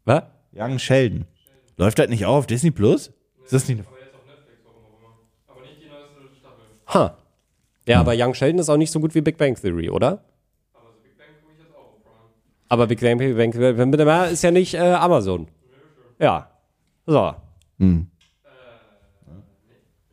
Was? 0.05 0.23
Young 0.53 0.79
Sheldon. 0.79 1.25
Läuft 1.81 1.97
das 1.97 2.09
nicht 2.09 2.25
auch 2.27 2.35
auf 2.35 2.45
Disney 2.45 2.69
Plus? 2.69 3.07
Ist 3.43 3.53
das 3.53 3.67
nicht 3.67 3.79
eine 3.79 3.87
Aber 3.87 3.97
jetzt 3.99 4.13
auf 4.13 4.21
Netflix, 4.27 4.59
warum 4.65 4.83
auch 4.83 4.99
immer. 4.99 5.15
Aber 5.47 5.61
nicht 5.61 5.81
die 5.81 5.89
neueste 5.89 6.37
Staffel. 6.39 6.63
Ha. 6.93 7.17
Ja, 7.87 7.99
aber 7.99 8.13
Young 8.15 8.35
Sheldon 8.35 8.59
ist 8.59 8.69
auch 8.69 8.77
nicht 8.77 8.91
so 8.91 8.99
gut 8.99 9.15
wie 9.15 9.21
Big 9.21 9.37
Bang 9.39 9.55
Theory, 9.55 9.89
oder? 9.89 10.23
Aber 10.75 10.91
so 10.93 10.99
Big 11.01 11.17
Bang 11.17 11.27
gucke 11.41 11.53
ich 11.57 11.63
jetzt 11.63 11.75
auch 11.75 11.79
auf 11.79 12.03
Prime. 12.03 12.29
Aber 12.69 12.85
Big 12.85 13.01
Bang, 13.01 13.17
Big 13.17 13.35
Bang 13.35 13.51
Theory 13.51 14.31
ist 14.31 14.43
ja 14.43 14.51
nicht 14.51 14.75
äh, 14.75 14.77
Amazon. 14.77 15.47
Ja. 16.19 16.51
So. 17.07 17.33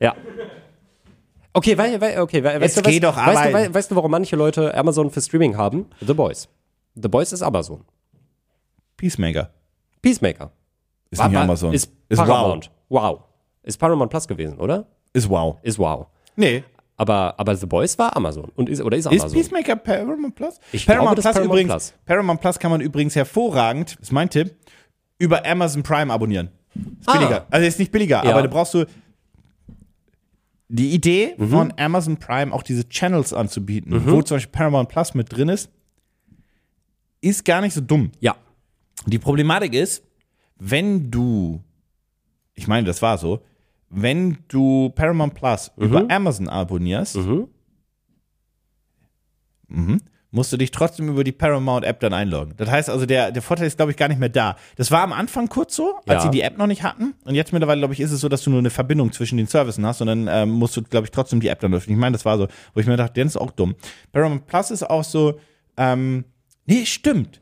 Ja. 0.00 0.16
Okay, 1.54 1.76
weil, 1.76 2.00
weil, 2.00 2.20
okay, 2.20 2.44
weil, 2.44 2.60
weißt, 2.60 2.76
du, 2.76 2.84
weißt, 2.84 3.02
doch 3.02 3.16
weißt, 3.16 3.26
du, 3.26 3.30
arbeiten. 3.32 3.54
wei- 3.54 3.74
weißt 3.74 3.90
du, 3.90 3.96
warum 3.96 4.12
manche 4.12 4.36
Leute 4.36 4.72
Amazon 4.76 5.10
für 5.10 5.20
Streaming 5.20 5.56
haben? 5.56 5.86
The 6.00 6.14
Boys. 6.14 6.48
The 6.94 7.08
Boys 7.08 7.32
ist 7.32 7.42
Amazon. 7.42 7.84
Peacemaker. 8.96 9.50
Peacemaker. 10.00 10.52
Ist 11.10 11.18
War- 11.18 11.28
nicht 11.28 11.38
Amazon. 11.38 11.72
Ist, 11.72 11.90
Paramount. 12.08 12.70
Wow. 12.88 13.20
Ist 13.62 13.78
Paramount 13.78 14.10
Plus 14.10 14.26
gewesen, 14.28 14.58
oder? 14.58 14.86
Ist 15.12 15.28
wow. 15.28 15.56
Ist 15.62 15.78
wow. 15.78 16.06
Nee. 16.36 16.64
Aber, 16.96 17.34
aber 17.38 17.54
The 17.54 17.66
Boys 17.66 17.96
war 17.98 18.16
Amazon. 18.16 18.50
Und 18.56 18.68
ist, 18.68 18.82
oder 18.82 18.96
ist 18.96 19.06
Ist 19.06 19.12
Amazon? 19.22 19.32
Peacemaker 19.32 19.76
Paramount 19.76 20.34
Plus? 20.34 20.58
Ich 20.72 20.84
Paramount 20.84 21.14
glaube, 21.14 21.16
das 21.16 21.24
ist 21.26 21.32
Paramount 21.32 21.52
übrigens, 21.60 21.70
Plus. 21.72 21.94
Paramount 22.06 22.40
Plus 22.40 22.58
kann 22.58 22.70
man 22.72 22.80
übrigens 22.80 23.14
hervorragend, 23.16 23.96
ist 24.00 24.10
mein 24.12 24.28
Tipp, 24.28 24.54
über 25.18 25.44
Amazon 25.46 25.82
Prime 25.82 26.12
abonnieren. 26.12 26.48
Ist 26.74 27.08
Ah. 27.08 27.12
billiger. 27.18 27.46
Also 27.50 27.66
ist 27.66 27.78
nicht 27.78 27.92
billiger, 27.92 28.24
Ja. 28.24 28.30
aber 28.32 28.42
da 28.42 28.48
brauchst 28.48 28.74
du 28.74 28.84
die 30.68 30.90
Idee 30.92 31.34
Mhm. 31.38 31.48
von 31.50 31.72
Amazon 31.78 32.16
Prime, 32.18 32.52
auch 32.52 32.62
diese 32.62 32.88
Channels 32.88 33.32
anzubieten, 33.32 34.02
wo 34.06 34.20
zum 34.22 34.36
Beispiel 34.36 34.52
Paramount 34.52 34.88
Plus 34.88 35.14
mit 35.14 35.34
drin 35.34 35.48
ist, 35.48 35.70
ist 37.20 37.44
gar 37.44 37.60
nicht 37.60 37.74
so 37.74 37.80
dumm. 37.80 38.10
ja. 38.20 38.36
Die 39.06 39.18
Problematik 39.20 39.74
ist, 39.74 40.02
wenn 40.58 41.10
du, 41.10 41.62
ich 42.54 42.66
meine, 42.66 42.86
das 42.86 43.00
war 43.02 43.18
so, 43.18 43.40
wenn 43.90 44.38
du 44.48 44.90
Paramount 44.90 45.34
Plus 45.34 45.70
über 45.76 46.04
Amazon 46.10 46.48
abonnierst, 46.48 47.16
mhm, 49.68 50.00
musst 50.30 50.52
du 50.52 50.58
dich 50.58 50.70
trotzdem 50.70 51.08
über 51.08 51.24
die 51.24 51.32
Paramount 51.32 51.86
App 51.86 52.00
dann 52.00 52.12
einloggen. 52.12 52.52
Das 52.58 52.68
heißt 52.70 52.90
also, 52.90 53.06
der, 53.06 53.32
der 53.32 53.40
Vorteil 53.40 53.66
ist, 53.66 53.76
glaube 53.78 53.92
ich, 53.92 53.96
gar 53.96 54.08
nicht 54.08 54.18
mehr 54.20 54.28
da. 54.28 54.56
Das 54.76 54.90
war 54.90 55.00
am 55.02 55.12
Anfang 55.14 55.48
kurz 55.48 55.74
so, 55.74 55.94
als 56.06 56.06
Ja. 56.06 56.20
sie 56.20 56.30
die 56.30 56.42
App 56.42 56.58
noch 56.58 56.66
nicht 56.66 56.82
hatten. 56.82 57.14
Und 57.24 57.34
jetzt 57.34 57.52
mittlerweile, 57.54 57.80
glaube 57.80 57.94
ich, 57.94 58.00
ist 58.00 58.12
es 58.12 58.20
so, 58.20 58.28
dass 58.28 58.42
du 58.42 58.50
nur 58.50 58.58
eine 58.58 58.68
Verbindung 58.70 59.10
zwischen 59.12 59.38
den 59.38 59.46
Services 59.46 59.82
hast 59.82 60.02
und 60.02 60.06
dann 60.08 60.28
ähm, 60.28 60.50
musst 60.50 60.76
du, 60.76 60.82
glaube 60.82 61.06
ich, 61.06 61.10
trotzdem 61.12 61.40
die 61.40 61.48
App 61.48 61.60
dann 61.60 61.72
öffnen. 61.72 61.96
Ich 61.96 62.00
meine, 62.00 62.12
das 62.12 62.26
war 62.26 62.36
so, 62.36 62.46
wo 62.74 62.80
ich 62.80 62.86
mir 62.86 62.96
dachte, 62.98 63.14
der 63.14 63.24
ist 63.24 63.38
auch 63.38 63.52
dumm. 63.52 63.74
Paramount 64.12 64.46
Plus 64.46 64.70
ist 64.70 64.82
auch 64.88 65.04
so, 65.04 65.40
ähm, 65.78 66.24
nee, 66.66 66.84
stimmt. 66.84 67.40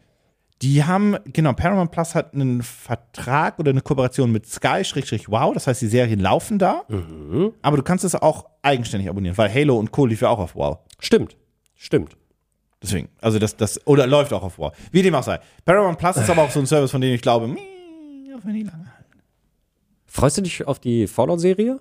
Die 0.63 0.85
haben, 0.85 1.17
genau, 1.27 1.53
Paramount 1.53 1.91
Plus 1.91 2.15
hat 2.15 2.33
einen 2.33 2.63
Vertrag 2.63 3.59
oder 3.59 3.71
eine 3.71 3.83
Kooperation 3.83 4.33
mit 4.33 4.47
Sky, 4.47 4.85
Schrägstrich 4.85 5.29
Wow. 5.29 5.53
Das 5.53 5.67
heißt, 5.67 5.83
die 5.83 5.87
Serien 5.87 6.21
laufen 6.21 6.59
da. 6.59 6.85
Mhm. 6.89 7.53
Aber 7.61 7.77
du 7.77 7.83
kannst 7.83 8.05
es 8.05 8.15
auch 8.15 8.47
eigenständig 8.63 9.11
abonnieren, 9.11 9.37
weil 9.37 9.53
Halo 9.53 9.79
und 9.79 9.93
Co. 9.93 10.07
lief 10.07 10.23
ja 10.23 10.31
auch 10.31 10.39
auf 10.39 10.55
Wow. 10.55 10.79
Stimmt. 10.99 11.37
Stimmt. 11.75 12.17
Deswegen, 12.83 13.09
also 13.21 13.39
das, 13.39 13.57
das, 13.57 13.87
oder 13.87 14.07
läuft 14.07 14.33
auch 14.33 14.43
auf 14.43 14.59
Wow. 14.59 14.73
Wie 14.93 15.03
dem 15.03 15.15
auch 15.15 15.23
sei. 15.23 15.41
Paramount 15.65 15.99
Plus 15.99 16.17
ist 16.17 16.31
aber 16.31 16.43
auch 16.43 16.51
so 16.51 16.61
ein 16.61 16.67
Service, 16.67 16.91
von 16.91 17.01
dem 17.01 17.15
ich 17.15 17.23
glaube, 17.23 17.49
meh, 17.49 18.35
auf 18.35 18.45
nie 18.45 18.63
lange. 18.63 18.91
Freust 20.07 20.39
du 20.39 20.43
dich 20.43 20.67
auf 20.67 20.79
die 20.79 21.07
Fallout-Serie? 21.07 21.81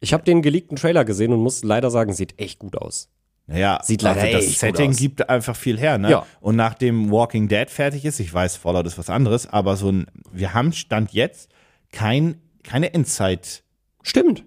Ich 0.00 0.12
habe 0.12 0.24
den 0.24 0.40
geleakten 0.40 0.76
Trailer 0.76 1.04
gesehen 1.04 1.32
und 1.32 1.40
muss 1.40 1.62
leider 1.62 1.90
sagen, 1.90 2.12
sieht 2.12 2.38
echt 2.38 2.58
gut 2.58 2.76
aus. 2.76 3.10
Naja, 3.52 3.80
Sieht 3.82 4.02
leider 4.02 4.22
also 4.22 4.38
das 4.38 4.58
Setting 4.58 4.92
gibt 4.92 5.28
einfach 5.28 5.54
viel 5.54 5.78
her, 5.78 5.98
ne? 5.98 6.10
Ja. 6.10 6.26
Und 6.40 6.56
nachdem 6.56 7.10
Walking 7.10 7.48
Dead 7.48 7.68
fertig 7.68 8.04
ist, 8.04 8.18
ich 8.18 8.32
weiß, 8.32 8.56
Fallout 8.56 8.86
ist 8.86 8.96
was 8.96 9.10
anderes, 9.10 9.46
aber 9.46 9.76
so 9.76 9.90
ein, 9.90 10.06
wir 10.32 10.54
haben 10.54 10.72
Stand 10.72 11.12
jetzt 11.12 11.50
kein, 11.92 12.40
keine 12.62 12.94
Endzeit. 12.94 13.62
Stimmt. 14.02 14.44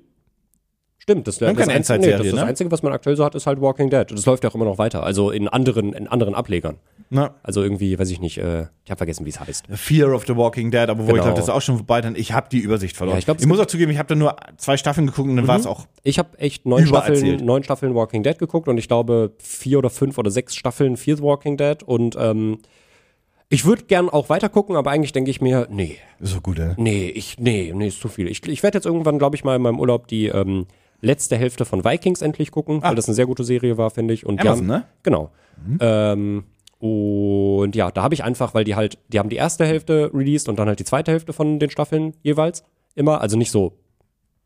Stimmt, 1.08 1.28
das, 1.28 1.38
das, 1.38 1.56
keine 1.56 1.72
Einzige, 1.72 1.99
das, 2.18 2.22
das 2.24 2.34
ne? 2.34 2.43
Einzige, 2.45 2.72
was 2.72 2.82
man 2.82 2.91
aktuell 2.91 3.16
so 3.16 3.24
hat, 3.24 3.36
ist 3.36 3.45
halt 3.45 3.62
Walking 3.62 3.91
Dead. 3.91 4.10
Und 4.10 4.18
das 4.18 4.26
läuft 4.26 4.43
ja 4.43 4.49
auch 4.49 4.56
immer 4.56 4.66
noch 4.66 4.80
weiter. 4.80 5.03
Also 5.03 5.30
in 5.30 5.47
anderen, 5.47 5.93
in 5.93 6.08
anderen 6.08 6.34
Ablegern. 6.34 6.78
Ne? 7.12 7.30
Also 7.43 7.62
irgendwie, 7.62 7.99
weiß 7.99 8.10
ich 8.10 8.20
nicht, 8.20 8.39
äh, 8.39 8.64
ich 8.84 8.89
habe 8.89 8.97
vergessen, 8.97 9.24
wie 9.24 9.30
es 9.30 9.39
heißt. 9.39 9.66
Fear 9.70 10.16
of 10.16 10.26
the 10.26 10.36
Walking 10.36 10.72
Dead, 10.72 10.89
aber 10.89 11.01
wo 11.01 11.03
ich 11.03 11.10
Genau. 11.10 11.24
glaube, 11.26 11.36
das 11.36 11.45
ist 11.45 11.53
auch 11.53 11.62
schon 11.62 11.78
vorbei, 11.78 12.01
dann 12.01 12.16
ich 12.16 12.34
habe 12.34 12.49
die 12.49 12.58
Übersicht 12.58 12.97
verloren. 12.97 13.18
Ja, 13.18 13.20
ich 13.20 13.26
glaub, 13.26 13.39
ich 13.39 13.45
muss 13.45 13.60
auch 13.60 13.68
zugeben, 13.68 13.91
ich 13.91 13.99
habe 13.99 14.08
da 14.10 14.16
nur 14.16 14.36
zwei 14.58 14.78
Staffeln 14.78 15.06
geguckt 15.06 15.30
und 15.30 15.36
dann 15.36 15.47
war 15.47 15.60
es 15.60 15.68
auch 15.68 15.86
Ich 16.01 16.18
habe 16.18 16.39
echt 16.39 16.66
neun. 16.66 16.88
Staffeln, 16.88 17.45
neun 17.45 17.64
Staffeln 17.64 17.93
Walking 17.93 18.24
Dead 18.24 18.39
geguckt 18.39 18.68
und 18.68 18.80
ich 18.80 18.88
glaube 18.88 19.34
vier 19.38 19.78
oder 19.78 19.91
fünf 19.91 20.18
oder 20.18 20.32
sechs 20.32 20.56
Staffeln 20.56 20.97
Fear 20.97 21.18
the 21.18 21.24
Walking 21.24 21.56
Dead 21.58 21.84
und 21.84 22.16
ähm, 22.20 22.58
ich 23.49 23.64
würde 23.66 23.84
gern 23.84 24.10
auch 24.10 24.30
weiter 24.30 24.49
gucken, 24.49 24.76
aber 24.76 24.89
eigentlich 24.89 25.14
denke 25.14 25.30
ich 25.30 25.39
mir, 25.39 25.68
nee, 25.70 25.97
so 26.20 26.41
gut, 26.41 26.58
ey. 26.58 26.74
nee, 26.78 27.10
ich, 27.10 27.38
nee, 27.38 27.72
nee, 27.76 27.89
ist 27.89 28.01
zu 28.01 28.08
viel. 28.08 28.28
Ich, 28.28 28.43
ich 28.47 28.64
werde 28.64 28.80
jetzt 28.80 28.86
irgendwann, 28.86 29.20
glaube 29.20 29.36
ich, 29.36 29.43
mal 29.43 29.56
in 29.56 29.62
meinem 29.62 29.80
Urlaub 29.80 30.08
die 30.08 30.26
ähm, 30.30 30.66
letzte 31.02 31.38
Hälfte 31.38 31.66
von 31.66 31.84
Vikings 31.84 32.22
endlich 32.22 32.52
gucken, 32.52 32.82
weil 32.82 32.96
das 32.96 33.08
eine 33.08 33.16
sehr 33.16 33.26
gute 33.26 33.43
Serie 33.43 33.78
war, 33.78 33.89
finde 33.89 34.14
ich. 34.14 34.26
Und 34.26 34.41
Amazon, 34.41 34.58
haben, 34.58 34.68
ne? 34.68 34.86
Genau. 35.04 35.32
Ähm, 35.80 36.43
und 36.80 37.76
ja, 37.76 37.91
da 37.91 38.04
habe 38.04 38.14
ich 38.14 38.24
einfach, 38.24 38.54
weil 38.54 38.64
die 38.64 38.76
halt, 38.76 38.98
die 39.08 39.20
haben 39.20 39.30
die 39.30 39.38
erste 39.38 39.66
Hälfte 39.66 40.12
released 40.14 40.50
und 40.50 40.60
dann 40.60 40.68
halt 40.68 40.80
die 40.80 40.84
zweite 40.84 41.12
Hälfte 41.12 41.34
von 41.34 41.60
den 41.60 41.70
Staffeln 41.70 42.14
jeweils 42.22 42.64
immer. 42.96 43.22
Also 43.22 43.38
nicht 43.38 43.52
so. 43.52 43.78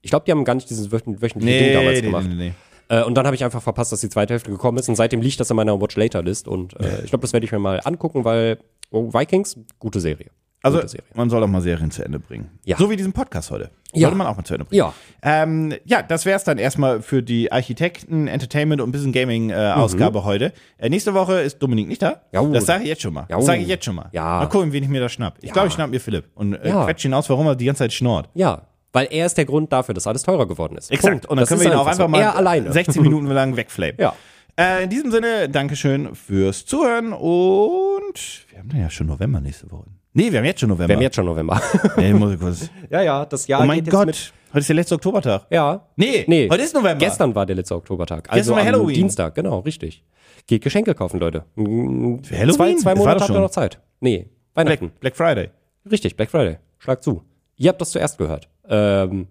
Ich 0.01 0.11
glaube, 0.11 0.25
die 0.25 0.31
haben 0.31 0.45
gar 0.45 0.55
nicht 0.55 0.69
dieses 0.69 0.91
wöchentliche 0.91 1.39
Ding 1.39 1.73
damals 1.73 1.99
nee, 1.99 2.05
gemacht. 2.05 2.27
nee, 2.29 2.35
nee. 2.35 2.53
Äh, 2.89 3.03
und 3.03 3.15
dann 3.15 3.25
habe 3.25 3.35
ich 3.35 3.43
einfach 3.43 3.61
verpasst, 3.61 3.91
dass 3.91 4.01
die 4.01 4.09
zweite 4.09 4.33
Hälfte 4.33 4.51
gekommen 4.51 4.77
ist. 4.77 4.89
Und 4.89 4.95
seitdem 4.95 5.21
liegt 5.21 5.39
das 5.39 5.49
in 5.49 5.55
meiner 5.55 5.79
Watch 5.79 5.95
Later 5.95 6.23
List. 6.23 6.47
Und 6.47 6.79
äh, 6.79 7.01
ich 7.03 7.09
glaube, 7.09 7.21
das 7.21 7.33
werde 7.33 7.45
ich 7.45 7.51
mir 7.51 7.59
mal 7.59 7.81
angucken, 7.83 8.25
weil 8.25 8.59
oh, 8.91 9.13
Vikings, 9.13 9.57
gute 9.79 9.99
Serie. 9.99 10.31
Also, 10.61 10.81
man 11.13 11.29
soll 11.29 11.41
auch 11.41 11.47
mal 11.47 11.61
Serien 11.61 11.89
zu 11.89 12.03
Ende 12.03 12.19
bringen. 12.19 12.49
Ja. 12.65 12.75
So 12.77 12.89
wie 12.89 12.97
diesen 12.97 13.13
Podcast 13.13 13.49
heute. 13.49 13.71
Ja. 13.93 14.01
Sollte 14.01 14.17
man 14.17 14.27
auch 14.27 14.35
mal 14.35 14.43
zu 14.43 14.53
Ende 14.55 14.65
bringen. 14.65 14.77
Ja. 14.79 14.93
Ähm, 15.23 15.73
ja, 15.85 16.01
das 16.01 16.25
wäre 16.25 16.35
es 16.37 16.43
dann 16.43 16.57
erstmal 16.57 17.01
für 17.01 17.23
die 17.23 17.51
Architekten, 17.51 18.27
Entertainment 18.27 18.81
und 18.81 18.91
Business 18.91 19.13
Gaming 19.13 19.51
äh, 19.51 19.71
Ausgabe 19.75 20.25
heute. 20.25 20.51
Äh, 20.77 20.89
nächste 20.89 21.13
Woche 21.13 21.39
ist 21.41 21.59
Dominik 21.59 21.87
nicht 21.87 22.01
da. 22.01 22.09
Mhm. 22.09 22.15
Jau. 22.33 22.47
Das 22.51 22.65
sage 22.65 22.83
ich 22.83 22.89
jetzt 22.89 23.01
schon 23.01 23.13
mal. 23.13 23.25
Jau. 23.29 23.37
Das 23.37 23.45
sage 23.45 23.61
ich 23.61 23.67
jetzt 23.67 23.85
schon 23.85 23.95
mal. 23.95 24.09
Ja. 24.11 24.23
Mal 24.39 24.47
gucken, 24.47 24.73
wen 24.73 24.83
ich 24.83 24.89
mir 24.89 24.99
da 24.99 25.07
schnapp. 25.07 25.37
Ich 25.41 25.51
glaube, 25.53 25.69
ich 25.69 25.73
schnapp 25.73 25.89
mir 25.89 26.01
Philipp 26.01 26.25
und 26.35 26.53
äh, 26.55 26.67
Ja. 26.67 26.85
quetsch 26.85 27.05
ihn 27.05 27.13
aus, 27.13 27.29
warum 27.29 27.47
er 27.47 27.55
die 27.55 27.65
ganze 27.65 27.79
Zeit 27.83 27.93
schnort. 27.93 28.29
Ja, 28.33 28.63
weil 28.91 29.07
er 29.11 29.25
ist 29.27 29.37
der 29.37 29.45
Grund 29.45 29.71
dafür, 29.71 29.93
dass 29.95 30.07
alles 30.07 30.23
teurer 30.23 30.45
geworden 30.47 30.75
ist. 30.77 30.91
Exakt. 30.91 31.11
Punkt. 31.11 31.25
Und 31.27 31.37
dann 31.37 31.43
Das 31.43 31.49
können 31.49 31.61
wir 31.61 31.67
ihn 31.71 31.77
auch 31.77 31.87
einfach 31.87 32.07
mal 32.09 32.19
Er 32.19 32.35
alleine. 32.35 32.71
16 32.73 33.01
Minuten 33.01 33.27
lang 33.27 33.55
wegflamen. 33.55 33.95
Ja. 33.97 34.13
Äh, 34.59 34.83
in 34.83 34.89
diesem 34.89 35.09
Sinne, 35.09 35.47
Dankeschön 35.47 36.13
fürs 36.15 36.65
Zuhören 36.65 37.13
und 37.13 38.45
wir 38.49 38.59
haben 38.59 38.69
dann 38.69 38.81
ja 38.81 38.89
schon 38.89 39.07
November 39.07 39.39
nächste 39.39 39.71
Woche. 39.71 39.85
Nee, 40.13 40.31
wir 40.31 40.39
haben 40.39 40.45
jetzt 40.45 40.59
schon 40.59 40.69
November. 40.69 40.87
Wir 40.89 40.95
haben 40.95 41.01
jetzt 41.03 41.15
schon 41.15 41.25
November. 41.25 41.61
nee, 41.97 42.13
muss 42.13 42.33
ich 42.33 42.39
kurz. 42.39 42.69
ja, 42.89 43.01
ja, 43.01 43.25
das 43.25 43.47
Jahr 43.47 43.61
Oh 43.61 43.65
mein 43.65 43.77
geht 43.77 43.87
jetzt 43.87 43.93
Gott, 43.95 44.05
mit. 44.07 44.33
heute 44.49 44.59
ist 44.59 44.69
der 44.69 44.75
letzte 44.75 44.95
Oktobertag. 44.95 45.45
Ja. 45.51 45.85
Nee, 45.95 46.25
Nee, 46.27 46.49
heute 46.49 46.63
ist 46.63 46.73
November. 46.73 46.97
Gestern 47.05 47.35
war 47.35 47.45
der 47.45 47.55
letzte 47.55 47.75
Oktobertag. 47.75 48.27
Also 48.31 48.53
war 48.53 48.61
am 48.61 48.65
Halloween. 48.65 48.95
Dienstag, 48.95 49.35
genau, 49.35 49.59
richtig. 49.59 50.03
Geht 50.47 50.63
Geschenke 50.63 50.95
kaufen, 50.95 51.19
Leute. 51.19 51.43
Mm, 51.55 52.23
Für 52.23 52.37
Halloween? 52.37 52.55
Zwei, 52.55 52.75
zwei 52.75 52.89
war 52.91 52.97
Monate 52.97 53.19
habt 53.21 53.29
ihr 53.29 53.39
noch 53.39 53.51
Zeit. 53.51 53.79
Nee, 53.99 54.29
Weihnachten. 54.55 54.89
Black, 54.99 55.15
Black 55.15 55.15
Friday. 55.15 55.49
Richtig, 55.89 56.15
Black 56.15 56.31
Friday. 56.31 56.57
Schlag 56.79 57.03
zu. 57.03 57.23
Ihr 57.57 57.69
habt 57.69 57.79
das 57.81 57.91
zuerst 57.91 58.17
gehört. 58.17 58.49
Ähm, 58.67 59.27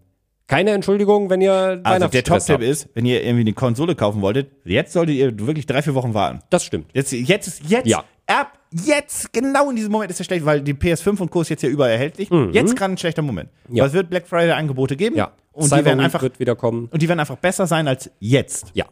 keine 0.47 0.70
Entschuldigung, 0.70 1.29
wenn 1.29 1.41
ihr 1.41 1.81
Also 1.83 2.07
der 2.09 2.22
Top-Tipp 2.24 2.61
ist, 2.61 2.89
wenn 2.95 3.05
ihr 3.05 3.22
irgendwie 3.22 3.41
eine 3.43 3.53
Konsole 3.53 3.95
kaufen 3.97 4.22
wolltet, 4.22 4.51
jetzt 4.64 4.93
solltet 4.93 5.16
ihr 5.16 5.39
wirklich 5.47 5.66
drei, 5.66 5.83
vier 5.83 5.95
Wochen 5.95 6.14
warten. 6.14 6.39
Das 6.51 6.64
stimmt. 6.64 6.87
Jetzt, 6.95 7.12
jetzt 7.12 7.49
ist, 7.49 7.68
jetzt, 7.68 7.87
Ja. 7.87 8.05
ab 8.26 8.58
jetzt, 8.73 9.33
genau 9.33 9.71
in 9.71 9.77
diesem 9.77 9.93
Moment 9.93 10.11
ist 10.11 10.21
es 10.21 10.27
schlecht, 10.27 10.45
weil 10.45 10.61
die 10.61 10.75
PS5 10.75 11.21
und 11.21 11.31
Co. 11.31 11.41
ist 11.43 11.49
jetzt 11.51 11.62
ja 11.62 11.69
überall 11.69 11.91
erhältlich. 11.91 12.29
Jetzt 12.53 12.77
gerade 12.77 12.95
ein 12.95 12.99
schlechter 12.99 13.23
Moment. 13.23 13.51
Mhm. 13.69 13.77
Ja. 13.77 13.83
Aber 13.85 13.89
es 13.89 13.95
wird 13.95 14.11
Black 14.11 14.27
Friday 14.29 14.51
Angebote 14.53 14.97
geben. 14.97 15.16
Ja. 15.16 15.33
Und 15.53 15.64
die 15.64 15.69
Cyber 15.71 15.85
werden 15.87 15.99
Week 15.99 16.05
einfach, 16.05 16.23
wird 16.23 16.39
wieder 16.41 16.55
kommen. 16.55 16.89
und 16.91 17.03
die 17.03 17.09
werden 17.09 17.21
einfach 17.21 17.37
besser 17.37 17.66
sein 17.66 17.89
als 17.89 18.11
jetzt. 18.21 18.66
Ja. 18.75 18.85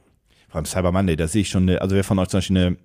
Vor 0.48 0.56
allem 0.56 0.64
Cyber 0.64 0.90
Monday, 0.92 1.16
da 1.16 1.28
sehe 1.28 1.42
ich 1.42 1.48
schon, 1.48 1.64
eine, 1.68 1.80
also 1.80 1.94
wer 1.94 2.04
von 2.04 2.18
euch 2.18 2.28
zum 2.28 2.38
Beispiel 2.38 2.56
eine 2.56 2.76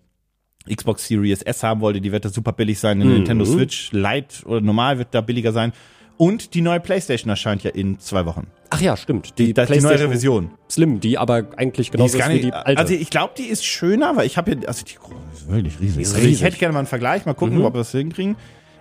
Xbox 0.75 1.07
Series 1.07 1.41
S 1.41 1.63
haben 1.63 1.81
wollte, 1.81 2.01
die 2.01 2.11
wird 2.11 2.25
da 2.25 2.29
super 2.29 2.51
billig 2.53 2.79
sein. 2.79 3.01
Eine 3.01 3.05
Mhm. 3.09 3.15
Nintendo 3.17 3.45
Switch 3.45 3.91
Lite 3.91 4.45
oder 4.45 4.61
normal 4.61 4.97
wird 4.99 5.07
da 5.11 5.21
billiger 5.21 5.51
sein. 5.51 5.73
Und 6.21 6.53
die 6.53 6.61
neue 6.61 6.79
PlayStation 6.79 7.31
erscheint 7.31 7.63
ja 7.63 7.71
in 7.71 7.97
zwei 7.99 8.27
Wochen. 8.27 8.45
Ach 8.69 8.79
ja, 8.79 8.95
stimmt. 8.95 9.39
Die, 9.39 9.53
Das 9.55 9.71
ist 9.71 9.77
die 9.79 9.83
neue 9.83 9.99
Revision. 10.01 10.51
Slim, 10.69 10.99
die 10.99 11.17
aber 11.17 11.47
eigentlich 11.57 11.87
Die 11.87 11.93
genauso 11.93 12.09
ist 12.09 12.13
ist, 12.13 12.19
gar 12.19 12.29
wie 12.29 12.33
nicht, 12.33 12.45
die 12.45 12.53
alte. 12.53 12.79
also 12.79 12.93
ich 12.93 13.09
glaube, 13.09 13.33
die 13.35 13.45
ist 13.45 13.65
schöner, 13.65 14.15
weil 14.15 14.27
ich 14.27 14.37
habe 14.37 14.51
hier, 14.51 14.67
also 14.67 14.85
die 14.85 14.93
ist 15.33 15.49
wirklich 15.49 15.79
riesig. 15.79 15.97
Also 16.05 16.17
ich 16.19 16.23
riesig. 16.25 16.43
hätte 16.43 16.57
gerne 16.57 16.73
mal 16.73 16.79
einen 16.81 16.87
Vergleich, 16.87 17.25
mal 17.25 17.31
Mhm. 17.31 17.37
gucken, 17.37 17.61
ob 17.63 17.73
wir 17.73 17.79
das 17.79 17.91
hinkriegen. 17.91 18.35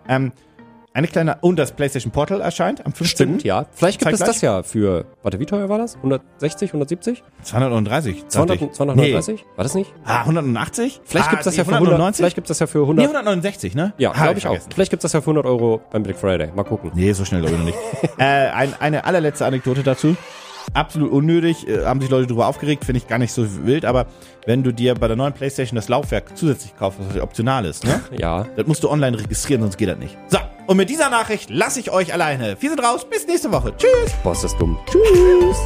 Ähm, 0.07 0.32
eine 0.93 1.07
kleine, 1.07 1.38
und 1.41 1.57
das 1.57 1.72
PlayStation 1.72 2.11
Portal 2.11 2.41
erscheint 2.41 2.84
am 2.84 2.93
15. 2.93 3.07
Stimmt, 3.07 3.45
ja. 3.45 3.66
Vielleicht 3.72 4.01
gibt 4.01 4.12
es 4.12 4.18
das 4.18 4.41
ja 4.41 4.62
für, 4.64 5.05
warte, 5.22 5.38
wie 5.38 5.47
teuer 5.47 5.68
war 5.68 5.78
das? 5.78 5.97
160, 5.97 6.70
170? 6.70 7.22
239. 7.43 8.14
dachte 8.16 8.28
200, 8.28 8.62
ich. 8.62 8.72
239? 8.72 9.45
War 9.57 9.62
das 9.62 9.74
nicht? 9.74 9.93
Nee. 9.95 10.03
Ah, 10.05 10.20
180? 10.22 11.01
Vielleicht 11.05 11.28
ah, 11.28 11.30
gibt's 11.30 11.45
das 11.45 11.57
ja 11.57 11.64
für 11.64 11.70
100, 11.74 11.93
190? 11.93 12.16
vielleicht 12.18 12.34
gibt's 12.34 12.49
das 12.49 12.59
ja 12.59 12.66
für 12.66 12.78
nee, 12.78 13.03
100. 13.03 13.07
169, 13.07 13.74
ne? 13.74 13.93
ja, 13.99 14.11
Ah, 14.11 14.22
glaube 14.24 14.38
ich 14.38 14.47
auch. 14.47 14.51
vergessen. 14.51 14.70
Vielleicht 14.74 14.91
gibt's 14.91 15.03
das 15.03 15.12
ja 15.12 15.20
für 15.20 15.30
100 15.30 15.47
Euro 15.47 15.80
beim 15.93 16.03
Black 16.03 16.18
Friday. 16.18 16.51
Mal 16.55 16.64
gucken. 16.64 16.91
Nee, 16.95 17.12
so 17.12 17.24
schnell 17.24 17.43
glaube 17.43 17.55
ich 17.55 17.61
noch 17.61 17.66
nicht. 17.66 17.78
äh, 18.18 18.24
ein, 18.24 18.74
eine 18.80 19.05
allerletzte 19.05 19.47
Anekdote 19.47 19.84
dazu. 19.84 20.16
Absolut 20.74 21.11
unnötig, 21.11 21.66
äh, 21.68 21.84
haben 21.84 22.01
sich 22.01 22.11
Leute 22.11 22.26
darüber 22.28 22.47
aufgeregt, 22.47 22.84
finde 22.84 22.99
ich 22.99 23.09
gar 23.09 23.18
nicht 23.18 23.32
so 23.32 23.64
wild, 23.64 23.84
aber 23.84 24.07
wenn 24.47 24.62
du 24.62 24.72
dir 24.72 24.95
bei 24.95 25.09
der 25.09 25.16
neuen 25.16 25.32
Playstation 25.32 25.74
das 25.76 25.88
Laufwerk 25.88 26.36
zusätzlich 26.36 26.76
kaufst, 26.76 27.01
was 27.01 27.20
optional 27.20 27.64
ist, 27.64 27.84
ne? 27.84 28.01
Ja. 28.16 28.47
Das 28.57 28.66
musst 28.66 28.84
du 28.84 28.91
online 28.91 29.18
registrieren, 29.18 29.62
sonst 29.62 29.78
geht 29.78 29.88
das 29.88 29.99
nicht. 29.99 30.16
So, 30.28 30.38
und 30.70 30.76
mit 30.76 30.88
dieser 30.88 31.10
Nachricht 31.10 31.50
lasse 31.50 31.80
ich 31.80 31.90
euch 31.90 32.12
alleine. 32.12 32.56
Wir 32.60 32.70
sind 32.70 32.78
raus, 32.80 33.04
bis 33.04 33.26
nächste 33.26 33.50
Woche. 33.50 33.76
Tschüss! 33.76 34.12
Boah, 34.22 34.32
ist 34.32 34.56
dumm. 34.56 34.78
Tschüss! 34.86 35.56